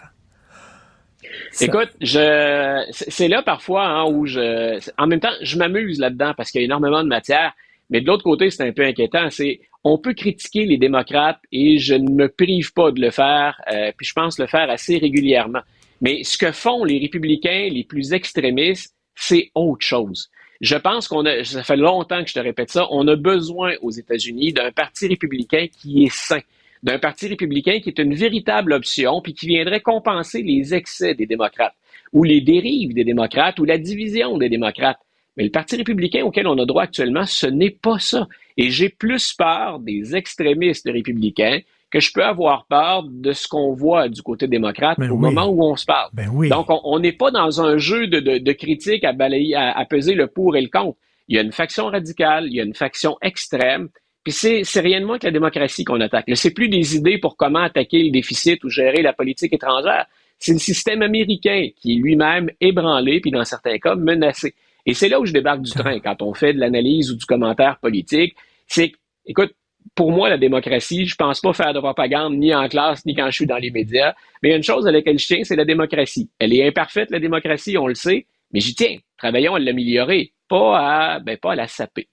Écoute, 1.61 1.91
je 2.01 2.83
c'est 2.91 3.29
là 3.29 3.43
parfois 3.43 3.87
hein, 3.87 4.05
où 4.07 4.27
je 4.27 4.81
en 4.99 5.07
même 5.07 5.21
temps 5.21 5.33
je 5.43 5.57
m'amuse 5.57 6.01
là-dedans 6.01 6.33
parce 6.37 6.51
qu'il 6.51 6.61
y 6.61 6.65
a 6.65 6.67
énormément 6.67 7.05
de 7.05 7.09
matière, 7.09 7.53
mais 7.91 8.01
de 8.01 8.07
l'autre 8.07 8.25
côté 8.25 8.51
c'est 8.51 8.67
un 8.67 8.73
peu 8.73 8.85
inquiétant. 8.85 9.29
C'est 9.31 9.61
on 9.85 9.99
peut 9.99 10.15
critiquer 10.15 10.65
les 10.65 10.79
démocrates 10.79 11.41
et 11.53 11.79
je 11.79 11.95
ne 11.95 12.11
me 12.11 12.29
prive 12.29 12.73
pas 12.73 12.91
de 12.91 13.01
le 13.01 13.11
faire, 13.11 13.61
euh, 13.71 13.93
puis 13.97 14.07
je 14.07 14.15
pense 14.15 14.39
le 14.39 14.47
faire 14.47 14.71
assez 14.71 14.97
régulièrement. 14.97 15.61
Mais 16.01 16.25
ce 16.25 16.39
que 16.39 16.53
font 16.53 16.85
les 16.85 16.99
républicains 16.99 17.69
les 17.71 17.85
plus 17.85 18.13
extrémistes, 18.13 18.95
c'est 19.15 19.51
autre 19.55 19.87
chose. 19.87 20.31
Je 20.61 20.77
pense 20.77 21.09
qu'on 21.09 21.27
a, 21.27 21.45
ça 21.45 21.63
fait 21.63 21.77
longtemps 21.77 22.23
que 22.23 22.29
je 22.31 22.35
te 22.35 22.41
répète 22.41 22.71
ça, 22.71 22.87
on 22.91 23.07
a 23.09 23.17
besoin 23.17 23.75
aux 23.83 23.91
États-Unis 23.91 24.53
d'un 24.53 24.73
parti 24.73 25.07
républicain 25.07 25.67
qui 25.71 26.05
est 26.05 26.13
sain, 26.13 26.41
d'un 26.83 26.99
parti 26.99 27.27
républicain 27.29 27.81
qui 27.81 27.91
est 27.91 27.99
une 27.99 28.15
véritable 28.15 28.73
option, 28.73 29.21
puis 29.21 29.35
qui 29.35 29.47
viendrait 29.47 29.81
compenser 29.81 30.43
les 30.43 30.75
excès 30.75 31.15
des 31.15 31.27
démocrates, 31.27 31.75
ou 32.13 32.25
les 32.25 32.41
dérives 32.41 32.95
des 32.95 33.05
démocrates, 33.05 33.59
ou 33.59 33.65
la 33.65 33.79
division 33.79 34.39
des 34.39 34.49
démocrates. 34.49 35.01
Mais 35.37 35.45
le 35.45 35.51
Parti 35.51 35.77
républicain 35.77 36.23
auquel 36.25 36.47
on 36.47 36.59
a 36.59 36.65
droit 36.67 36.83
actuellement, 36.85 37.27
ce 37.27 37.47
n'est 37.47 37.71
pas 37.71 37.99
ça. 37.99 38.29
Et 38.57 38.71
j'ai 38.71 38.89
plus 38.89 39.33
peur 39.33 39.81
des 39.81 40.15
extrémistes 40.15 40.89
républicains 40.91 41.61
que 41.91 42.01
je 42.01 42.13
peux 42.13 42.25
avoir 42.25 42.67
peur 42.67 43.05
de 43.05 43.33
ce 43.33 43.47
qu'on 43.47 43.73
voit 43.73 44.09
du 44.09 44.21
côté 44.23 44.49
démocrate 44.49 44.99
Ben 44.99 45.11
au 45.11 45.15
oui. 45.15 45.21
moment 45.21 45.47
où 45.47 45.63
on 45.63 45.77
se 45.77 45.85
parle. 45.85 46.11
Ben 46.13 46.29
oui. 46.33 46.49
Donc, 46.49 46.67
on- 46.69 46.99
n'est 46.99 47.13
pas 47.13 47.31
dans 47.31 47.61
un 47.61 47.79
jeu 47.79 48.07
de, 48.09 48.19
de, 48.21 48.39
de 48.39 48.53
critique 48.53 49.05
à 49.05 49.13
balayer, 49.13 49.55
à, 49.55 49.71
à 49.73 49.85
peser 49.85 50.15
le 50.15 50.27
pour 50.27 50.57
et 50.57 50.61
le 50.63 50.69
contre. 50.69 50.97
Il 51.29 51.37
y 51.37 51.39
a 51.39 51.43
une 51.43 51.53
faction 51.53 51.87
radicale, 51.87 52.47
il 52.49 52.55
y 52.55 52.61
a 52.61 52.65
une 52.65 52.75
faction 52.75 53.17
extrême, 53.23 53.89
puis 54.25 54.33
c'est, 54.33 54.63
c'est 54.65 54.81
rien 54.81 55.01
de 55.01 55.07
moins 55.07 55.19
que 55.19 55.27
la 55.27 55.33
démocratie 55.33 55.85
qu'on 55.85 56.01
attaque. 56.01 56.25
C'est 56.35 56.53
plus 56.53 56.69
des 56.69 56.97
idées 56.97 57.19
pour 57.19 57.37
comment 57.37 57.61
attaquer 57.63 58.03
le 58.03 58.11
déficit 58.11 58.63
ou 58.65 58.69
gérer 58.71 59.01
la 59.03 59.13
politique 59.13 59.53
étrangère. 59.53 60.07
C'est 60.39 60.53
le 60.53 60.59
système 60.59 61.01
américain 61.03 61.69
qui 61.81 61.93
est 61.93 61.99
lui-même 61.99 62.51
ébranlé, 62.61 63.21
puis 63.21 63.31
dans 63.31 63.45
certains 63.45 63.79
cas 63.79 63.95
menacé. 63.95 64.55
Et 64.87 64.95
c'est 64.95 65.09
là 65.09 65.21
où 65.21 65.27
je 65.27 65.33
débarque 65.33 65.63
du 65.63 65.71
train 65.71 65.99
quand 66.01 66.23
on 66.23 66.35
fait 66.35 66.53
de 66.53 66.61
l'analyse 66.61 67.11
ou 67.11 67.17
du 67.17 67.25
commentaire 67.25 67.79
politique. 67.81 68.37
C'est, 68.67 68.93
écoute, 69.27 69.55
pour 69.95 70.13
moi, 70.13 70.29
la 70.29 70.39
démocratie, 70.39 71.07
je 71.07 71.15
pense 71.15 71.41
pas 71.41 71.53
faire 71.53 71.73
de 71.73 71.81
propagande 71.81 72.37
ni 72.37 72.55
en 72.55 72.69
classe, 72.69 73.05
ni 73.07 73.15
quand 73.15 73.27
je 73.27 73.37
suis 73.37 73.47
dans 73.47 73.59
les 73.59 73.71
médias. 73.71 74.15
Mais 74.43 74.49
il 74.49 74.53
y 74.53 74.55
a 74.55 74.57
une 74.57 74.63
chose 74.63 74.87
à 74.87 74.91
laquelle 74.91 75.19
je 75.19 75.27
tiens, 75.27 75.41
c'est 75.43 75.57
la 75.57 75.65
démocratie. 75.65 76.31
Elle 76.39 76.53
est 76.53 76.67
imparfaite, 76.67 77.11
la 77.11 77.21
démocratie, 77.21 77.79
on 77.79 77.87
le 77.87 77.95
sait, 77.95 78.27
mais 78.53 78.61
j'y 78.61 78.75
tiens. 78.75 78.99
Travaillons 79.19 79.55
à 79.55 79.59
l'améliorer, 79.59 80.33
pas 80.49 80.79
à, 80.79 81.21
ben, 81.21 81.37
pas 81.37 81.53
à 81.53 81.57
la 81.57 81.69
saper. 81.69 82.09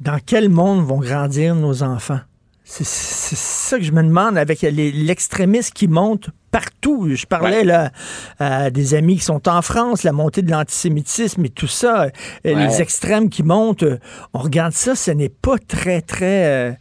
Dans 0.00 0.18
quel 0.24 0.50
monde 0.50 0.84
vont 0.84 0.98
grandir 0.98 1.54
nos 1.54 1.82
enfants? 1.82 2.20
C'est 2.64 2.84
ça 2.84 3.78
que 3.78 3.84
je 3.84 3.92
me 3.92 4.02
demande 4.02 4.36
avec 4.36 4.60
l'extrémisme 4.62 5.72
qui 5.72 5.86
monte 5.86 6.30
partout. 6.58 7.08
Je 7.14 7.26
parlais 7.26 7.64
là 7.64 7.90
à 8.38 8.70
des 8.70 8.94
amis 8.94 9.16
qui 9.16 9.24
sont 9.24 9.48
en 9.48 9.62
France, 9.62 10.04
la 10.04 10.12
montée 10.12 10.42
de 10.42 10.50
l'antisémitisme 10.50 11.44
et 11.44 11.50
tout 11.50 11.66
ça, 11.66 11.94
euh, 12.04 12.08
les 12.44 12.80
extrêmes 12.80 13.28
qui 13.28 13.42
montent. 13.42 13.82
euh, 13.82 13.98
On 14.32 14.38
regarde 14.38 14.72
ça, 14.72 14.94
ce 14.94 15.10
n'est 15.10 15.34
pas 15.46 15.58
très, 15.58 16.00
très... 16.00 16.38
euh, 16.46 16.72